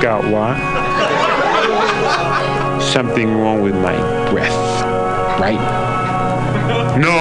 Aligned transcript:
got 0.00 0.24
what? 0.30 0.56
Something 2.82 3.36
wrong 3.38 3.62
with 3.62 3.74
my 3.74 3.96
breath, 4.30 4.52
right? 5.40 5.60
No! 6.98 7.18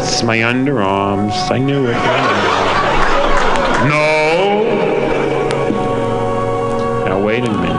It's 0.00 0.22
my 0.22 0.38
underarms. 0.38 1.50
I 1.50 1.58
knew 1.58 1.86
it. 1.86 1.98
No! 3.88 4.64
Now 7.06 7.20
wait 7.24 7.44
a 7.44 7.50
minute. 7.50 7.69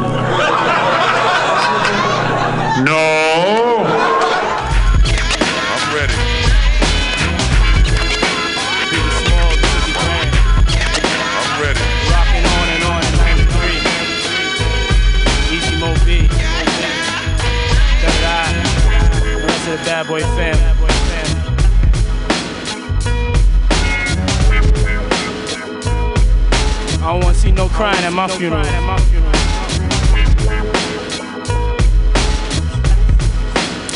Don't 27.81 28.15
want 28.15 28.31
to 28.31 28.37
see 28.37 28.49
no 28.49 28.61
crying 28.61 28.77
at 28.77 28.83
my 28.83 28.99
funeral. 29.09 29.33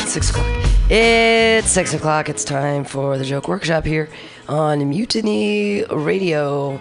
Six 0.08 0.30
o'clock. 0.32 0.48
It's 0.90 1.70
six 1.70 1.94
o'clock. 1.94 2.30
It's 2.30 2.44
time 2.44 2.84
for 2.84 3.20
the 3.20 3.26
joke 3.26 3.48
workshop 3.48 3.86
here 3.86 4.10
on 4.48 4.90
Mutiny 4.90 5.84
Radio. 5.92 6.80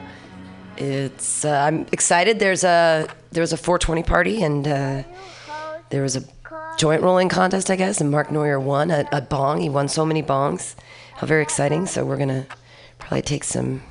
It's 0.79 1.45
uh, 1.45 1.51
I'm 1.51 1.87
excited. 1.93 2.39
There's 2.39 2.65
a 2.65 3.07
there 3.33 3.43
was 3.43 3.53
a 3.53 3.59
420 3.59 4.03
party 4.05 4.43
and 4.43 4.67
uh, 4.67 5.03
there 5.91 6.03
was 6.03 6.17
a 6.17 6.23
joint 6.79 7.03
rolling 7.03 7.29
contest, 7.29 7.71
I 7.71 7.77
guess, 7.77 8.01
and 8.01 8.11
Mark 8.11 8.31
Neuer 8.31 8.59
won 8.59 8.91
a, 8.91 9.07
a 9.13 9.21
bong. 9.21 9.61
He 9.61 9.69
won 9.69 9.89
so 9.89 10.07
many 10.07 10.23
bongs. 10.23 10.75
How 11.17 11.27
very 11.27 11.43
exciting! 11.43 11.85
So 11.85 12.05
we're 12.07 12.17
gonna 12.17 12.47
probably 12.99 13.23
take 13.23 13.45
some 13.45 13.83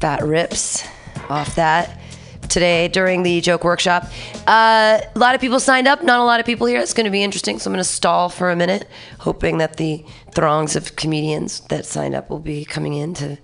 fat 0.00 0.22
rips 0.22 0.84
off 1.30 1.54
that 1.56 2.00
today 2.48 2.88
during 2.88 3.22
the 3.22 3.40
joke 3.40 3.64
workshop. 3.64 4.04
Uh, 4.46 5.00
a 5.14 5.18
lot 5.18 5.34
of 5.34 5.40
people 5.40 5.58
signed 5.58 5.88
up, 5.88 6.02
not 6.02 6.20
a 6.20 6.24
lot 6.24 6.40
of 6.40 6.46
people 6.46 6.66
here. 6.66 6.78
It's 6.78 6.94
going 6.94 7.04
to 7.04 7.10
be 7.10 7.22
interesting. 7.22 7.58
So 7.58 7.68
I'm 7.68 7.72
going 7.72 7.82
to 7.82 7.88
stall 7.88 8.28
for 8.28 8.50
a 8.50 8.56
minute, 8.56 8.88
hoping 9.18 9.58
that 9.58 9.76
the 9.76 10.04
throngs 10.32 10.76
of 10.76 10.96
comedians 10.96 11.60
that 11.68 11.86
signed 11.86 12.14
up 12.14 12.30
will 12.30 12.38
be 12.38 12.64
coming 12.64 12.94
in 12.94 13.14
to 13.14 13.38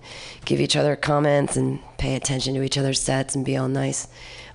give 0.45 0.59
each 0.59 0.75
other 0.75 0.95
comments 0.95 1.57
and 1.57 1.79
pay 1.97 2.15
attention 2.15 2.53
to 2.55 2.63
each 2.63 2.77
other's 2.77 2.99
sets 2.99 3.35
and 3.35 3.45
be 3.45 3.57
all 3.57 3.67
nice 3.67 4.07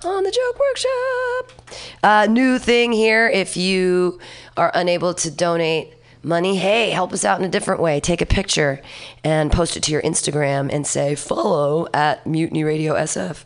on 0.03 0.23
the 0.23 0.31
joke 0.31 0.59
workshop. 0.59 1.61
Uh, 2.03 2.27
new 2.29 2.59
thing 2.59 2.91
here 2.91 3.27
if 3.27 3.57
you 3.57 4.19
are 4.55 4.71
unable 4.73 5.13
to 5.13 5.31
donate 5.31 5.93
money, 6.23 6.57
hey, 6.57 6.89
help 6.91 7.13
us 7.13 7.23
out 7.23 7.39
in 7.39 7.45
a 7.45 7.49
different 7.49 7.81
way. 7.81 7.99
Take 7.99 8.21
a 8.21 8.25
picture 8.25 8.81
and 9.23 9.51
post 9.51 9.77
it 9.77 9.83
to 9.83 9.91
your 9.91 10.01
Instagram 10.01 10.71
and 10.71 10.85
say 10.85 11.15
follow 11.15 11.87
at 11.93 12.25
Mutiny 12.25 12.63
Radio 12.63 12.93
SF 12.95 13.45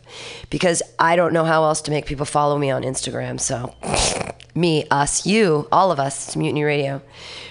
because 0.50 0.82
I 0.98 1.16
don't 1.16 1.32
know 1.32 1.44
how 1.44 1.64
else 1.64 1.80
to 1.82 1.90
make 1.90 2.06
people 2.06 2.26
follow 2.26 2.58
me 2.58 2.70
on 2.70 2.82
Instagram. 2.82 3.40
So, 3.40 3.74
me, 4.54 4.84
us, 4.90 5.26
you, 5.26 5.68
all 5.72 5.90
of 5.90 5.98
us, 5.98 6.28
it's 6.28 6.36
Mutiny 6.36 6.64
Radio. 6.64 7.02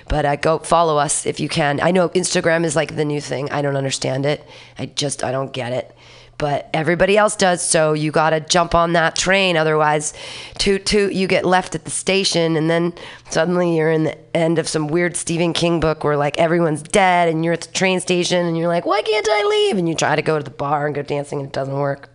But 0.07 0.25
uh, 0.25 0.35
go 0.35 0.59
follow 0.59 0.97
us 0.97 1.25
if 1.25 1.39
you 1.39 1.49
can. 1.49 1.79
I 1.81 1.91
know 1.91 2.09
Instagram 2.09 2.65
is 2.65 2.75
like 2.75 2.95
the 2.95 3.05
new 3.05 3.21
thing. 3.21 3.49
I 3.51 3.61
don't 3.61 3.77
understand 3.77 4.25
it. 4.25 4.45
I 4.77 4.87
just, 4.87 5.23
I 5.23 5.31
don't 5.31 5.53
get 5.53 5.71
it 5.71 5.95
but 6.41 6.67
everybody 6.73 7.17
else 7.17 7.35
does. 7.35 7.61
So 7.61 7.93
you 7.93 8.11
got 8.11 8.31
to 8.31 8.39
jump 8.39 8.73
on 8.73 8.93
that 8.93 9.15
train. 9.15 9.55
Otherwise, 9.55 10.15
toot 10.57 10.87
toot, 10.87 11.13
you 11.13 11.27
get 11.27 11.45
left 11.45 11.75
at 11.75 11.85
the 11.85 11.91
station, 11.91 12.57
and 12.57 12.67
then 12.67 12.93
suddenly 13.29 13.77
you're 13.77 13.91
in 13.91 14.05
the 14.05 14.17
end 14.35 14.57
of 14.57 14.67
some 14.67 14.87
weird 14.87 15.15
Stephen 15.15 15.53
King 15.53 15.79
book 15.79 16.03
where 16.03 16.17
like 16.17 16.39
everyone's 16.39 16.81
dead, 16.81 17.29
and 17.29 17.45
you're 17.45 17.53
at 17.53 17.61
the 17.61 17.71
train 17.73 17.99
station, 17.99 18.43
and 18.47 18.57
you're 18.57 18.67
like, 18.67 18.87
why 18.87 19.03
can't 19.03 19.27
I 19.29 19.43
leave? 19.43 19.77
And 19.77 19.87
you 19.87 19.93
try 19.93 20.15
to 20.15 20.23
go 20.23 20.39
to 20.39 20.43
the 20.43 20.49
bar 20.49 20.87
and 20.87 20.95
go 20.95 21.03
dancing, 21.03 21.39
and 21.41 21.47
it 21.47 21.53
doesn't 21.53 21.77
work. 21.77 22.09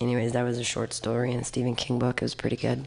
Anyways, 0.00 0.32
that 0.32 0.44
was 0.44 0.58
a 0.58 0.64
short 0.64 0.92
story 0.92 1.32
in 1.32 1.40
a 1.40 1.44
Stephen 1.44 1.74
King 1.74 1.98
book. 1.98 2.22
It 2.22 2.24
was 2.24 2.36
pretty 2.36 2.54
good. 2.56 2.86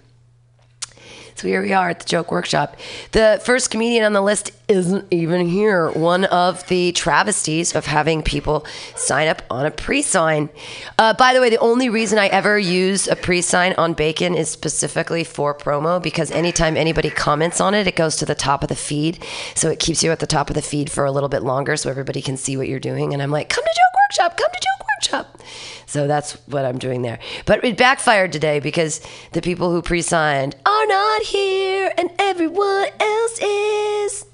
So 1.36 1.48
here 1.48 1.62
we 1.62 1.74
are 1.74 1.90
at 1.90 2.00
the 2.00 2.06
joke 2.06 2.32
workshop. 2.32 2.78
The 3.12 3.42
first 3.44 3.72
comedian 3.72 4.04
on 4.04 4.14
the 4.14 4.22
list 4.22 4.52
isn't 4.68 5.06
even 5.12 5.48
here. 5.48 5.92
One 5.92 6.26
of 6.26 6.66
the 6.68 6.92
travesties 6.94 7.76
of 7.76 7.86
having 7.86 8.24
people 8.24 8.66
sign 8.96 9.28
up 9.28 9.42
on 9.50 9.66
a 9.66 9.72
pre-sign. 9.72 10.50
Uh, 10.98 11.14
by 11.14 11.34
the 11.34 11.42
way, 11.42 11.50
the 11.50 11.60
only 11.60 11.90
reason 11.90 12.18
I 12.18 12.28
ever 12.28 12.58
use 12.58 13.08
a 13.08 13.16
pre-sign 13.16 13.74
on 13.78 13.94
Bacon 13.94 14.34
is 14.36 14.50
specifically 14.50 15.24
for 15.24 15.54
promo 15.54 16.02
because 16.02 16.32
anytime 16.32 16.78
anybody 16.78 17.10
comments 17.10 17.60
on 17.60 17.74
it, 17.74 17.88
it 17.88 17.96
goes 17.96 18.16
to 18.18 18.26
the 18.26 18.36
top 18.36 18.64
of 18.64 18.70
the 18.70 18.76
feed. 18.76 19.24
So 19.56 19.70
it 19.70 19.80
keeps 19.80 20.04
you 20.04 20.12
at 20.12 20.20
the 20.20 20.28
top 20.28 20.50
of 20.50 20.56
the 20.56 20.62
feed 20.62 20.92
for 20.92 21.06
a 21.06 21.12
little 21.12 21.30
bit 21.30 21.44
longer 21.44 21.76
so 21.76 21.90
everybody 21.90 22.22
can 22.22 22.38
see 22.38 22.56
what 22.56 22.68
you're 22.68 22.80
doing. 22.80 23.14
And 23.14 23.22
I'm 23.22 23.32
like, 23.32 23.50
come 23.50 23.64
to 23.64 23.70
joke 23.70 23.92
workshop, 23.94 24.01
come 24.20 24.50
to 24.52 24.60
joke 24.60 24.88
workshop. 24.96 25.42
So 25.86 26.08
that's 26.08 26.34
what 26.48 26.66
I'm 26.66 26.78
doing 26.78 27.02
there. 27.02 27.20
But 27.46 27.64
it 27.64 27.78
backfired 27.78 28.32
today 28.32 28.60
because 28.60 29.02
the 29.34 29.42
people 29.42 29.72
who 29.72 29.82
pre 29.82 30.02
signed 30.02 30.56
are 30.66 30.88
not 30.88 31.22
here 31.24 31.92
and 31.98 32.10
everyone 32.20 32.88
else 33.00 33.40
is. 33.42 34.26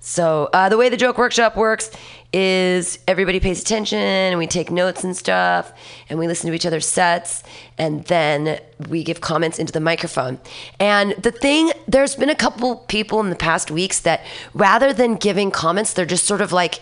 So 0.00 0.48
uh, 0.52 0.68
the 0.68 0.76
way 0.76 0.88
the 0.88 0.96
joke 0.96 1.18
workshop 1.18 1.56
works 1.56 1.90
is 2.32 2.98
everybody 3.08 3.40
pays 3.40 3.60
attention 3.60 3.98
and 3.98 4.38
we 4.38 4.46
take 4.46 4.70
notes 4.70 5.04
and 5.04 5.16
stuff 5.16 5.72
and 6.08 6.18
we 6.18 6.26
listen 6.26 6.48
to 6.48 6.54
each 6.54 6.66
other's 6.66 6.86
sets 6.86 7.42
and 7.78 8.04
then 8.04 8.60
we 8.88 9.02
give 9.02 9.20
comments 9.20 9.58
into 9.58 9.72
the 9.72 9.80
microphone. 9.80 10.38
And 10.78 11.12
the 11.12 11.32
thing, 11.32 11.72
there's 11.88 12.14
been 12.14 12.30
a 12.30 12.34
couple 12.36 12.76
people 12.76 13.20
in 13.20 13.30
the 13.30 13.36
past 13.36 13.70
weeks 13.70 14.00
that 14.00 14.24
rather 14.54 14.92
than 14.92 15.16
giving 15.16 15.50
comments, 15.50 15.92
they're 15.92 16.06
just 16.06 16.26
sort 16.26 16.40
of 16.40 16.52
like 16.52 16.80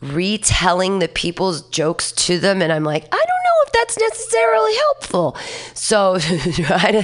retelling 0.00 0.98
the 0.98 1.08
people's 1.08 1.62
jokes 1.70 2.12
to 2.12 2.38
them 2.38 2.62
and 2.62 2.72
I'm 2.72 2.84
like, 2.84 3.04
I 3.04 3.16
don't 3.16 3.16
know 3.16 3.64
if 3.66 3.72
that's 3.72 3.98
necessarily 3.98 4.74
helpful. 4.76 5.36
So 5.74 6.18
try 6.52 6.92
to 6.92 7.02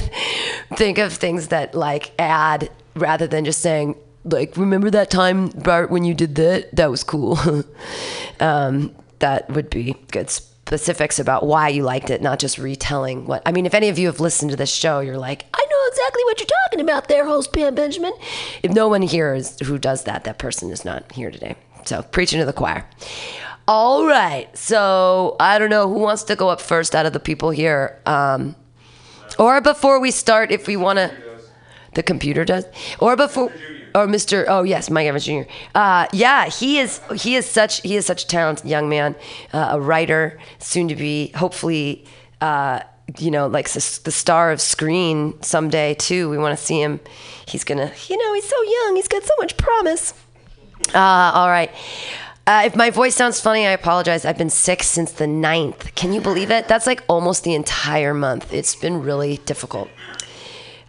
think 0.77 0.99
of 0.99 1.13
things 1.13 1.49
that 1.49 1.75
like 1.75 2.13
add 2.19 2.71
rather 2.95 3.27
than 3.27 3.45
just 3.45 3.61
saying 3.61 3.97
like 4.25 4.57
remember 4.57 4.91
that 4.91 5.11
time 5.11 5.49
Bart 5.49 5.91
when 5.91 6.05
you 6.05 6.15
did 6.15 6.35
that? 6.37 6.75
That 6.75 6.91
was 6.91 7.05
cool. 7.05 7.39
um, 8.41 8.95
that 9.19 9.49
would 9.51 9.71
be 9.71 9.97
good 10.11 10.31
specifics 10.31 11.19
about 11.19 11.47
why 11.47 11.69
you 11.69 11.83
liked 11.83 12.11
it, 12.11 12.23
not 12.23 12.39
just 12.39 12.59
retelling 12.59 13.27
what 13.27 13.43
I 13.45 13.53
mean, 13.53 13.67
if 13.67 13.75
any 13.75 13.89
of 13.91 13.99
you 13.99 14.07
have 14.07 14.21
listened 14.21 14.51
to 14.51 14.57
this 14.57 14.73
show, 14.73 15.01
you're 15.01 15.19
like, 15.19 15.45
I 15.53 15.67
know 15.71 15.89
exactly 15.89 16.25
what 16.25 16.41
you're 16.41 16.49
talking 16.65 16.81
about 16.81 17.09
there, 17.09 17.27
host 17.27 17.53
Pam 17.53 17.75
Benjamin. 17.75 18.13
If 18.63 18.73
no 18.73 18.89
one 18.89 19.03
here 19.03 19.35
is 19.35 19.59
who 19.61 19.79
does 19.79 20.05
that, 20.05 20.25
that 20.25 20.39
person 20.39 20.71
is 20.71 20.85
not 20.85 21.13
here 21.13 21.31
today. 21.31 21.57
So 21.85 22.03
preaching 22.03 22.39
to 22.41 22.45
the 22.47 22.53
choir. 22.53 22.85
All 23.67 24.07
right. 24.07 24.55
So 24.57 25.37
I 25.41 25.59
don't 25.59 25.71
know 25.71 25.89
who 25.89 25.99
wants 25.99 26.25
to 26.25 26.37
go 26.37 26.49
up 26.49 26.61
first 26.61 26.95
out 26.95 27.07
of 27.07 27.13
the 27.13 27.21
people 27.21 27.51
here. 27.51 27.99
Um, 28.07 28.57
or 29.39 29.61
before 29.61 30.01
we 30.01 30.11
start, 30.11 30.51
if 30.53 30.67
we 30.67 30.77
want 30.77 30.99
to, 30.99 31.11
the 31.95 32.03
computer 32.03 32.45
does. 32.45 32.67
Or 32.99 33.17
before, 33.17 33.53
or 33.95 34.07
Mr. 34.07 34.45
Oh 34.49 34.63
yes, 34.65 34.91
Mike 34.91 35.07
Evans 35.07 35.25
Jr. 35.25 35.43
Uh, 35.75 36.07
yeah, 36.13 36.47
he 36.49 36.79
is. 36.79 37.01
He 37.17 37.37
is 37.37 37.47
such. 37.47 37.81
He 37.83 37.97
is 37.97 38.05
such 38.07 38.25
a 38.25 38.27
talented 38.27 38.67
young 38.69 38.89
man, 38.89 39.15
uh, 39.53 39.69
a 39.73 39.81
writer, 39.81 40.39
soon 40.59 40.89
to 40.89 40.97
be, 40.97 41.29
hopefully. 41.37 42.05
Uh, 42.41 42.81
you 43.19 43.31
know, 43.31 43.47
like 43.47 43.67
s- 43.67 43.99
the 43.99 44.11
star 44.11 44.51
of 44.51 44.61
screen 44.63 45.35
someday 45.43 45.95
too. 45.95 46.29
We 46.31 46.39
want 46.39 46.59
to 46.59 46.65
see 46.65 46.81
him. 46.81 47.01
He's 47.47 47.63
gonna, 47.63 47.93
you 48.09 48.17
know, 48.17 48.35
he's 48.35 48.49
so 48.49 48.63
young. 48.63 48.97
He's 48.97 49.09
got 49.09 49.23
so 49.23 49.35
much 49.39 49.57
promise. 49.57 50.15
Uh, 50.93 51.33
all 51.35 51.49
right. 51.49 51.71
Uh, 52.47 52.63
if 52.67 52.77
my 52.77 52.91
voice 52.91 53.15
sounds 53.15 53.41
funny, 53.41 53.67
I 53.67 53.71
apologize. 53.71 54.27
I've 54.27 54.37
been 54.37 54.51
sick 54.51 54.83
since 54.83 55.13
the 55.13 55.25
9th. 55.25 55.95
Can 55.95 56.13
you 56.13 56.21
believe 56.21 56.51
it? 56.51 56.69
That's 56.69 56.87
like 56.87 57.03
almost 57.09 57.43
the 57.45 57.55
entire 57.55 58.13
month. 58.13 58.53
It's 58.53 58.75
been 58.75 59.03
really 59.03 59.39
difficult. 59.47 59.89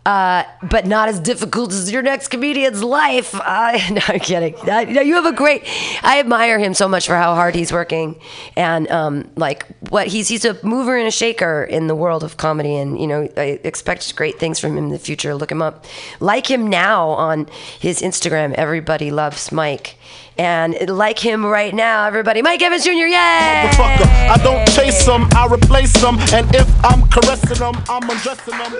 Uh, 0.05 0.43
but 0.61 0.85
not 0.85 1.09
as 1.09 1.19
difficult 1.19 1.73
as 1.73 1.91
your 1.91 2.03
next 2.03 2.27
comedian's 2.27 2.83
life. 2.83 3.33
Uh, 3.33 3.71
no, 3.91 4.01
I'm 4.07 4.19
kidding. 4.19 4.55
No, 4.63 5.01
you 5.01 5.15
have 5.15 5.25
a 5.25 5.31
great. 5.31 5.63
I 6.03 6.19
admire 6.19 6.59
him 6.59 6.75
so 6.75 6.87
much 6.87 7.07
for 7.07 7.15
how 7.15 7.33
hard 7.33 7.55
he's 7.55 7.71
working, 7.71 8.19
and 8.55 8.87
um, 8.91 9.31
like 9.35 9.65
what 9.89 10.05
he's 10.05 10.27
he's 10.27 10.45
a 10.45 10.63
mover 10.63 10.95
and 10.95 11.07
a 11.07 11.11
shaker 11.11 11.63
in 11.63 11.87
the 11.87 11.95
world 11.95 12.23
of 12.23 12.37
comedy, 12.37 12.75
and 12.75 12.99
you 12.99 13.07
know 13.07 13.27
I 13.35 13.59
expect 13.63 14.15
great 14.15 14.37
things 14.37 14.59
from 14.59 14.77
him 14.77 14.85
in 14.85 14.89
the 14.89 14.99
future. 14.99 15.33
Look 15.33 15.51
him 15.51 15.63
up, 15.63 15.85
like 16.19 16.51
him 16.51 16.67
now 16.67 17.09
on 17.09 17.47
his 17.79 18.01
Instagram. 18.01 18.53
Everybody 18.53 19.09
loves 19.09 19.51
Mike. 19.51 19.97
And 20.37 20.89
like 20.89 21.17
him 21.17 21.45
right 21.45 21.73
now, 21.73 22.05
everybody, 22.07 22.41
Mike 22.41 22.61
Evans 22.61 22.83
Jr. 22.83 22.91
Yay! 22.91 23.69
Motherfucker, 23.71 24.05
I 24.29 24.37
don't 24.43 24.67
chase 24.67 25.05
them, 25.05 25.29
I 25.31 25.47
replace 25.49 25.93
them. 25.93 26.17
And 26.33 26.53
if 26.53 26.67
I'm 26.83 27.07
caressing 27.07 27.57
them, 27.57 27.81
I'm 27.87 28.09
undressing 28.09 28.57
them. 28.57 28.73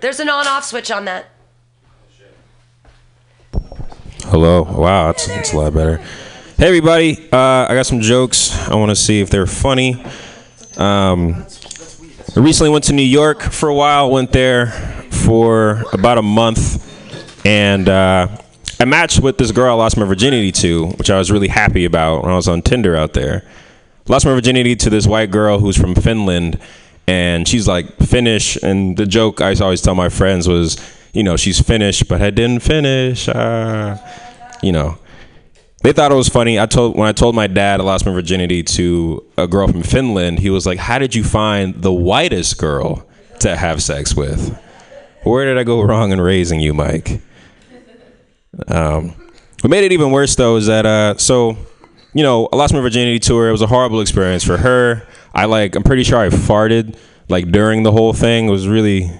There's 0.00 0.20
an 0.20 0.28
on-off 0.28 0.64
switch 0.64 0.90
on 0.90 1.04
that. 1.06 1.26
Hello. 4.24 4.62
Wow, 4.62 5.06
that's, 5.08 5.26
that's 5.26 5.52
a 5.52 5.56
lot 5.56 5.74
better. 5.74 5.96
Hey 6.58 6.66
everybody, 6.66 7.16
uh, 7.32 7.66
I 7.68 7.74
got 7.74 7.86
some 7.86 8.00
jokes. 8.00 8.68
I 8.68 8.74
want 8.74 8.90
to 8.90 8.96
see 8.96 9.20
if 9.20 9.30
they're 9.30 9.46
funny. 9.46 10.04
Um, 10.76 11.46
I 12.36 12.40
recently 12.40 12.70
went 12.70 12.84
to 12.84 12.92
New 12.92 13.02
York 13.02 13.42
for 13.42 13.68
a 13.68 13.74
while. 13.74 14.10
Went 14.10 14.32
there 14.32 14.66
for 15.10 15.84
about 15.92 16.18
a 16.18 16.22
month, 16.22 17.46
and 17.46 17.88
uh, 17.88 18.28
I 18.80 18.84
matched 18.84 19.20
with 19.20 19.38
this 19.38 19.50
girl 19.50 19.72
I 19.72 19.76
lost 19.76 19.96
my 19.96 20.04
virginity 20.04 20.52
to, 20.52 20.86
which 20.90 21.10
I 21.10 21.18
was 21.18 21.32
really 21.32 21.48
happy 21.48 21.84
about 21.84 22.22
when 22.22 22.32
I 22.32 22.36
was 22.36 22.48
on 22.48 22.62
Tinder 22.62 22.96
out 22.96 23.14
there. 23.14 23.44
Lost 24.06 24.26
my 24.26 24.32
virginity 24.32 24.76
to 24.76 24.90
this 24.90 25.06
white 25.06 25.30
girl 25.30 25.58
who's 25.58 25.76
from 25.76 25.94
Finland, 25.94 26.58
and 27.08 27.48
she's 27.48 27.66
like 27.66 27.96
Finnish. 27.98 28.56
And 28.62 28.96
the 28.96 29.06
joke 29.06 29.40
I 29.40 29.54
always 29.54 29.80
tell 29.80 29.94
my 29.94 30.08
friends 30.08 30.46
was, 30.46 30.76
you 31.12 31.22
know, 31.22 31.36
she's 31.36 31.60
Finnish, 31.60 32.02
but 32.02 32.22
I 32.22 32.30
didn't 32.30 32.60
finish. 32.60 33.28
Uh, 33.28 33.96
you 34.62 34.72
know 34.72 34.98
they 35.82 35.92
thought 35.92 36.10
it 36.10 36.16
was 36.16 36.28
funny. 36.28 36.58
I 36.58 36.66
told 36.66 36.96
when 36.96 37.08
I 37.08 37.12
told 37.12 37.34
my 37.34 37.46
dad 37.46 37.80
I 37.80 37.84
lost 37.84 38.04
my 38.04 38.12
virginity 38.12 38.62
to 38.64 39.24
a 39.36 39.46
girl 39.46 39.68
from 39.68 39.82
Finland. 39.82 40.40
He 40.40 40.50
was 40.50 40.66
like, 40.66 40.78
"How 40.78 40.98
did 40.98 41.14
you 41.14 41.22
find 41.22 41.82
the 41.82 41.92
whitest 41.92 42.58
girl 42.58 43.06
to 43.40 43.56
have 43.56 43.82
sex 43.82 44.14
with? 44.14 44.58
Where 45.22 45.44
did 45.44 45.56
I 45.56 45.64
go 45.64 45.80
wrong 45.82 46.10
in 46.10 46.20
raising 46.20 46.60
you, 46.60 46.74
Mike?" 46.74 47.20
Um, 48.66 49.14
what 49.60 49.70
made 49.70 49.84
it 49.84 49.92
even 49.92 50.10
worse 50.10 50.34
though 50.34 50.56
is 50.56 50.66
that 50.66 50.84
uh, 50.84 51.16
so 51.16 51.56
you 52.12 52.24
know 52.24 52.48
I 52.52 52.56
lost 52.56 52.74
my 52.74 52.80
virginity 52.80 53.20
to 53.20 53.36
her. 53.36 53.48
It 53.48 53.52
was 53.52 53.62
a 53.62 53.68
horrible 53.68 54.00
experience 54.00 54.42
for 54.42 54.56
her. 54.56 55.06
I 55.34 55.46
like 55.46 55.76
I'm 55.76 55.82
pretty 55.82 56.04
sure 56.04 56.18
I 56.18 56.28
farted 56.28 56.96
like 57.28 57.50
during 57.50 57.82
the 57.82 57.92
whole 57.92 58.12
thing. 58.12 58.48
It 58.48 58.50
was 58.50 58.68
really 58.68 59.10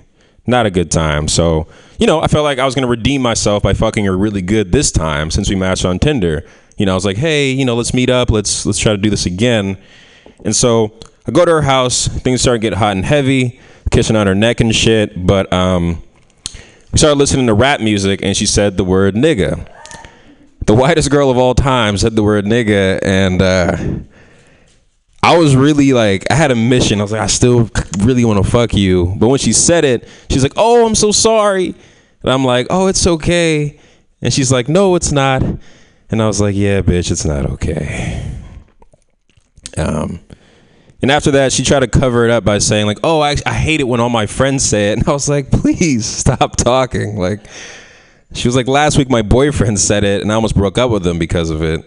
not 0.46 0.66
a 0.66 0.70
good 0.70 0.90
time. 0.90 1.28
So, 1.28 1.66
you 1.98 2.06
know, 2.06 2.20
I 2.20 2.26
felt 2.26 2.44
like 2.44 2.58
I 2.58 2.64
was 2.64 2.74
to 2.74 2.86
redeem 2.86 3.20
myself 3.20 3.62
by 3.62 3.74
fucking 3.74 4.04
her 4.06 4.16
really 4.16 4.42
good 4.42 4.72
this 4.72 4.90
time 4.90 5.30
since 5.30 5.50
we 5.50 5.56
matched 5.56 5.84
on 5.84 5.98
Tinder. 5.98 6.44
You 6.78 6.86
know, 6.86 6.92
I 6.92 6.94
was 6.94 7.04
like, 7.04 7.16
"Hey, 7.16 7.50
you 7.50 7.64
know, 7.64 7.74
let's 7.74 7.92
meet 7.92 8.08
up. 8.08 8.30
Let's 8.30 8.64
let's 8.64 8.78
try 8.78 8.92
to 8.92 8.98
do 8.98 9.10
this 9.10 9.26
again." 9.26 9.76
And 10.44 10.54
so, 10.54 10.94
I 11.26 11.30
go 11.30 11.44
to 11.44 11.50
her 11.50 11.62
house. 11.62 12.08
Things 12.08 12.40
start 12.40 12.62
getting 12.62 12.78
hot 12.78 12.92
and 12.92 13.04
heavy, 13.04 13.60
kissing 13.90 14.16
on 14.16 14.26
her 14.26 14.34
neck 14.34 14.60
and 14.60 14.74
shit, 14.74 15.26
but 15.26 15.52
um 15.52 16.02
we 16.90 16.98
started 16.98 17.18
listening 17.18 17.46
to 17.48 17.54
rap 17.54 17.80
music 17.80 18.22
and 18.22 18.34
she 18.34 18.46
said 18.46 18.78
the 18.78 18.84
word 18.84 19.14
nigga. 19.14 19.68
The 20.64 20.74
whitest 20.74 21.10
girl 21.10 21.30
of 21.30 21.36
all 21.36 21.54
time 21.54 21.98
said 21.98 22.16
the 22.16 22.22
word 22.22 22.46
nigga 22.46 22.98
and 23.02 23.42
uh 23.42 23.76
I 25.22 25.36
was 25.36 25.56
really 25.56 25.92
like, 25.92 26.30
I 26.30 26.34
had 26.34 26.50
a 26.50 26.56
mission. 26.56 27.00
I 27.00 27.02
was 27.02 27.12
like, 27.12 27.20
I 27.20 27.26
still 27.26 27.68
really 28.00 28.24
want 28.24 28.42
to 28.44 28.50
fuck 28.50 28.72
you. 28.72 29.14
But 29.18 29.28
when 29.28 29.38
she 29.38 29.52
said 29.52 29.84
it, 29.84 30.08
she's 30.30 30.42
like, 30.42 30.54
Oh, 30.56 30.86
I'm 30.86 30.94
so 30.94 31.12
sorry. 31.12 31.74
And 32.22 32.32
I'm 32.32 32.44
like, 32.44 32.66
Oh, 32.70 32.86
it's 32.86 33.06
okay. 33.06 33.78
And 34.22 34.32
she's 34.32 34.52
like, 34.52 34.68
No, 34.68 34.94
it's 34.94 35.12
not. 35.12 35.42
And 36.10 36.22
I 36.22 36.26
was 36.26 36.40
like, 36.40 36.54
Yeah, 36.54 36.80
bitch, 36.82 37.10
it's 37.10 37.24
not 37.24 37.46
okay. 37.46 38.24
Um, 39.76 40.20
and 41.00 41.10
after 41.10 41.30
that, 41.32 41.52
she 41.52 41.62
tried 41.62 41.80
to 41.80 41.86
cover 41.88 42.24
it 42.24 42.30
up 42.30 42.44
by 42.44 42.58
saying 42.58 42.86
like, 42.86 42.98
"Oh, 43.04 43.20
I, 43.20 43.36
I 43.46 43.52
hate 43.54 43.80
it 43.80 43.84
when 43.84 44.00
all 44.00 44.08
my 44.08 44.26
friends 44.26 44.64
say 44.64 44.90
it." 44.90 44.92
And 44.98 45.08
I 45.08 45.12
was 45.12 45.28
like, 45.28 45.50
"Please 45.50 46.04
stop 46.04 46.56
talking." 46.56 47.16
Like, 47.18 47.40
she 48.34 48.48
was 48.48 48.56
like, 48.56 48.66
"Last 48.66 48.98
week 48.98 49.08
my 49.08 49.22
boyfriend 49.22 49.78
said 49.78 50.02
it, 50.04 50.22
and 50.22 50.32
I 50.32 50.34
almost 50.34 50.56
broke 50.56 50.76
up 50.76 50.90
with 50.90 51.06
him 51.06 51.18
because 51.18 51.50
of 51.50 51.62
it." 51.62 51.80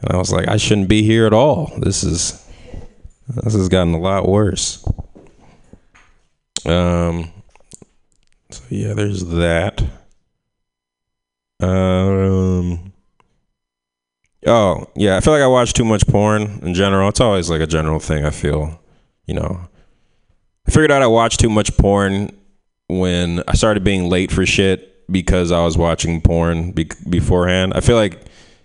And 0.00 0.12
I 0.12 0.16
was 0.16 0.30
like, 0.30 0.48
"I 0.48 0.58
shouldn't 0.58 0.88
be 0.88 1.02
here 1.02 1.26
at 1.26 1.32
all. 1.32 1.72
This 1.78 2.04
is 2.04 2.41
this 3.28 3.54
has 3.54 3.68
gotten 3.68 3.94
a 3.94 3.98
lot 3.98 4.28
worse." 4.28 4.84
Um. 6.64 7.30
So 8.50 8.62
yeah, 8.70 8.94
there's 8.94 9.24
that. 9.26 9.82
Um. 11.60 12.92
Oh 14.46 14.86
yeah, 14.96 15.16
I 15.16 15.20
feel 15.20 15.32
like 15.32 15.42
I 15.42 15.46
watch 15.46 15.72
too 15.72 15.84
much 15.84 16.06
porn 16.06 16.60
in 16.62 16.74
general. 16.74 17.08
It's 17.08 17.20
always 17.20 17.48
like 17.48 17.60
a 17.60 17.66
general 17.66 18.00
thing. 18.00 18.24
I 18.24 18.30
feel, 18.30 18.80
you 19.26 19.34
know. 19.34 19.68
I 20.66 20.70
figured 20.70 20.92
out 20.92 21.02
I 21.02 21.06
watched 21.08 21.40
too 21.40 21.50
much 21.50 21.76
porn 21.76 22.30
when 22.88 23.42
I 23.48 23.54
started 23.54 23.84
being 23.84 24.08
late 24.08 24.30
for 24.30 24.44
shit 24.46 25.10
because 25.10 25.50
I 25.50 25.64
was 25.64 25.76
watching 25.76 26.20
porn 26.20 26.72
be- 26.72 26.90
beforehand. 27.08 27.72
I 27.74 27.80
feel 27.80 27.96
like, 27.96 28.20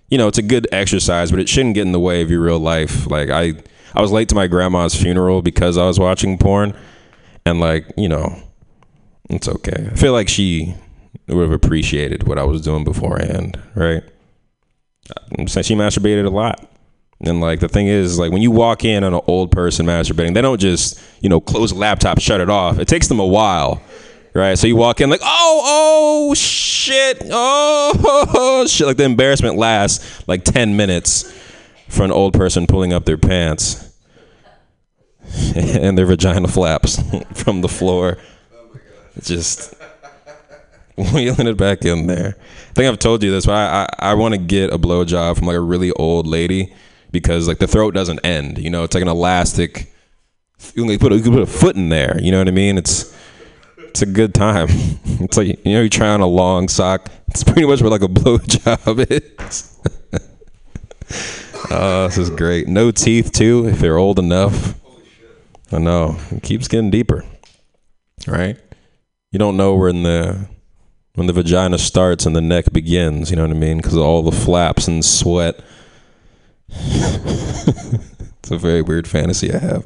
you 0.10 0.18
know, 0.18 0.28
it's 0.28 0.38
a 0.38 0.44
good 0.44 0.68
exercise, 0.72 1.32
but 1.32 1.40
it 1.40 1.50
shouldn't 1.50 1.76
get 1.76 1.86
in 1.86 1.92
the 1.92 2.00
way 2.00 2.22
of 2.22 2.30
your 2.30 2.42
real 2.42 2.60
life. 2.60 3.08
Like 3.08 3.30
I, 3.30 3.54
I 3.94 4.02
was 4.02 4.12
late 4.12 4.30
to 4.30 4.36
my 4.36 4.48
grandma's 4.48 4.96
funeral 4.96 5.42
because 5.42 5.78
I 5.78 5.86
was 5.86 6.00
watching 6.00 6.38
porn, 6.38 6.76
and 7.46 7.60
like 7.60 7.86
you 7.98 8.10
know, 8.10 8.42
it's 9.30 9.48
okay. 9.48 9.90
I 9.92 9.96
feel 9.96 10.14
like 10.14 10.30
she 10.30 10.76
would 11.28 11.44
have 11.44 11.52
appreciated 11.52 12.28
what 12.28 12.38
I 12.38 12.44
was 12.44 12.62
doing 12.62 12.84
beforehand, 12.84 13.60
right? 13.76 14.04
Saying 15.48 15.64
she 15.64 15.76
masturbated 15.76 16.26
a 16.26 16.30
lot. 16.30 16.70
And 17.22 17.42
like 17.42 17.60
the 17.60 17.68
thing 17.68 17.88
is, 17.88 18.20
like 18.20 18.32
when 18.32 18.42
you 18.42 18.52
walk 18.52 18.86
in 18.86 19.04
on 19.04 19.14
an 19.14 19.22
old 19.28 19.52
person 19.52 19.86
masturbating, 19.86 20.34
they 20.34 20.42
don't 20.42 20.60
just 20.62 21.02
you 21.22 21.30
know 21.30 21.40
close 21.40 21.72
the 21.72 21.78
laptop, 21.78 22.20
shut 22.20 22.42
it 22.42 22.50
off. 22.50 22.78
It 22.78 22.88
takes 22.88 23.08
them 23.08 23.20
a 23.20 23.26
while, 23.26 23.82
right? 24.34 24.58
So 24.58 24.68
you 24.68 24.76
walk 24.76 25.02
in 25.02 25.10
like, 25.10 25.22
oh, 25.24 25.62
oh, 26.30 26.34
shit, 26.36 27.24
oh, 27.32 28.66
shit. 28.70 28.86
Like 28.86 28.98
the 28.98 29.06
embarrassment 29.06 29.58
lasts 29.58 30.28
like 30.28 30.44
ten 30.44 30.78
minutes 30.78 31.34
for 31.90 32.04
an 32.04 32.12
old 32.12 32.34
person 32.34 32.68
pulling 32.68 32.94
up 32.94 33.06
their 33.06 33.18
pants 33.18 33.88
and 35.56 35.98
their 35.98 36.06
vagina 36.06 36.48
flaps 36.48 37.02
from 37.34 37.62
the 37.62 37.68
floor. 37.68 38.18
Just 39.22 39.74
wheeling 40.98 41.48
it 41.48 41.58
back 41.58 41.86
in 41.86 42.08
there. 42.08 42.36
I 42.38 42.74
think 42.74 42.88
I've 42.92 43.00
told 43.00 43.24
you 43.24 43.32
this, 43.32 43.46
but 43.46 43.56
I 43.56 43.88
I, 44.00 44.12
I 44.12 44.14
want 44.14 44.34
to 44.34 44.40
get 44.40 44.72
a 44.72 44.78
blowjob 44.78 45.38
from 45.38 45.48
like 45.48 45.56
a 45.56 45.62
really 45.62 45.92
old 45.92 46.28
lady 46.28 46.74
because 47.12 47.48
like 47.48 47.60
the 47.60 47.68
throat 47.68 47.94
doesn't 47.94 48.20
end. 48.24 48.58
You 48.58 48.70
know, 48.70 48.84
it's 48.84 48.94
like 48.94 49.02
an 49.02 49.08
elastic. 49.08 49.92
You 50.76 50.86
can 50.86 51.00
put 51.00 51.12
a, 51.12 51.16
you 51.16 51.24
can 51.24 51.34
put 51.34 51.44
a 51.44 51.48
foot 51.48 51.76
in 51.76 51.90
there. 51.90 52.20
You 52.22 52.32
know 52.32 52.40
what 52.40 52.48
I 52.48 52.52
mean? 52.52 52.78
It's 52.78 53.16
it's 53.78 54.02
a 54.02 54.06
good 54.06 54.34
time. 54.34 54.68
It's 55.20 55.38
like 55.38 55.48
you 55.66 55.74
know 55.74 55.82
you 55.82 55.90
try 55.90 56.10
on 56.10 56.22
a 56.22 56.28
long 56.28 56.68
sock. 56.68 57.10
It's 57.30 57.44
pretty 57.44 57.66
much 57.66 57.82
what 57.82 57.92
like 57.92 58.04
a 58.04 58.08
blowjob 58.08 59.12
is. 59.12 59.74
Oh, 61.72 62.08
this 62.08 62.18
is 62.18 62.30
great. 62.30 62.68
No 62.68 62.92
teeth 62.92 63.32
too 63.32 63.68
if 63.68 63.80
they're 63.80 63.98
old 63.98 64.20
enough. 64.20 64.76
I 65.72 65.80
know 65.80 66.18
it 66.32 66.44
keeps 66.44 66.68
getting 66.68 66.90
deeper. 66.90 67.26
Right? 68.26 68.58
You 69.32 69.40
don't 69.40 69.58
know 69.58 69.76
when 69.76 70.04
the 70.04 70.48
when 71.16 71.28
the 71.28 71.34
vagina 71.34 71.78
starts 71.78 72.26
and 72.26 72.36
the 72.36 72.42
neck 72.42 72.72
begins. 72.72 73.30
You 73.30 73.38
know 73.38 73.44
what 73.44 73.56
I 73.56 73.60
mean? 73.60 73.78
Because 73.78 73.98
all 73.98 74.22
the 74.22 74.32
flaps 74.32 74.88
and 74.88 75.04
sweat. 75.04 75.60
it's 76.70 78.52
a 78.52 78.58
very 78.58 78.82
weird 78.82 79.08
fantasy 79.08 79.54
I 79.54 79.58
have. 79.58 79.86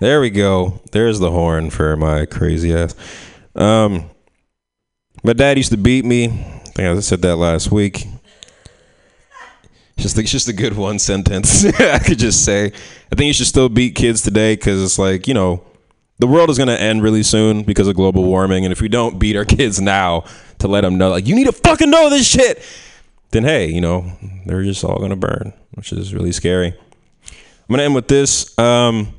There 0.00 0.20
we 0.20 0.30
go. 0.30 0.80
There's 0.92 1.18
the 1.18 1.30
horn 1.30 1.70
for 1.70 1.96
my 1.96 2.26
crazy 2.26 2.74
ass. 2.74 2.94
Um, 3.54 4.10
my 5.22 5.32
dad 5.32 5.56
used 5.56 5.70
to 5.70 5.76
beat 5.76 6.04
me. 6.04 6.26
I 6.26 6.70
think 6.74 6.96
I 6.96 7.00
said 7.00 7.22
that 7.22 7.36
last 7.36 7.72
week. 7.72 8.06
It's 9.96 10.02
just, 10.02 10.18
it's 10.18 10.30
just 10.30 10.48
a 10.48 10.52
good 10.52 10.76
one 10.76 10.98
sentence 10.98 11.64
I 11.80 11.98
could 12.00 12.18
just 12.18 12.44
say. 12.44 12.66
I 12.66 13.14
think 13.14 13.26
you 13.28 13.32
should 13.32 13.46
still 13.46 13.68
beat 13.68 13.94
kids 13.94 14.22
today 14.22 14.56
because 14.56 14.82
it's 14.82 14.98
like, 14.98 15.28
you 15.28 15.34
know, 15.34 15.64
the 16.18 16.26
world 16.26 16.50
is 16.50 16.56
going 16.56 16.68
to 16.68 16.80
end 16.80 17.02
really 17.02 17.22
soon 17.22 17.62
because 17.62 17.88
of 17.88 17.96
global 17.96 18.24
warming. 18.24 18.64
And 18.64 18.72
if 18.72 18.80
we 18.80 18.88
don't 18.88 19.18
beat 19.18 19.36
our 19.36 19.44
kids 19.44 19.80
now 19.80 20.24
to 20.58 20.68
let 20.68 20.82
them 20.82 20.98
know, 20.98 21.10
like, 21.10 21.26
you 21.26 21.34
need 21.34 21.46
to 21.46 21.52
fucking 21.52 21.90
know 21.90 22.10
this 22.10 22.26
shit, 22.26 22.62
then 23.30 23.44
hey, 23.44 23.68
you 23.70 23.80
know, 23.80 24.12
they're 24.46 24.62
just 24.62 24.84
all 24.84 24.98
going 24.98 25.10
to 25.10 25.16
burn, 25.16 25.52
which 25.72 25.92
is 25.92 26.14
really 26.14 26.32
scary. 26.32 26.68
I'm 26.68 27.68
going 27.68 27.78
to 27.78 27.84
end 27.84 27.94
with 27.94 28.08
this. 28.08 28.56
Um, 28.58 29.14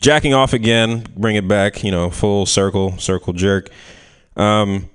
jacking 0.00 0.34
off 0.34 0.52
again, 0.52 1.06
bring 1.16 1.36
it 1.36 1.46
back, 1.46 1.84
you 1.84 1.90
know, 1.90 2.10
full 2.10 2.46
circle, 2.46 2.98
circle 2.98 3.32
jerk. 3.32 3.68
Um, 4.36 4.88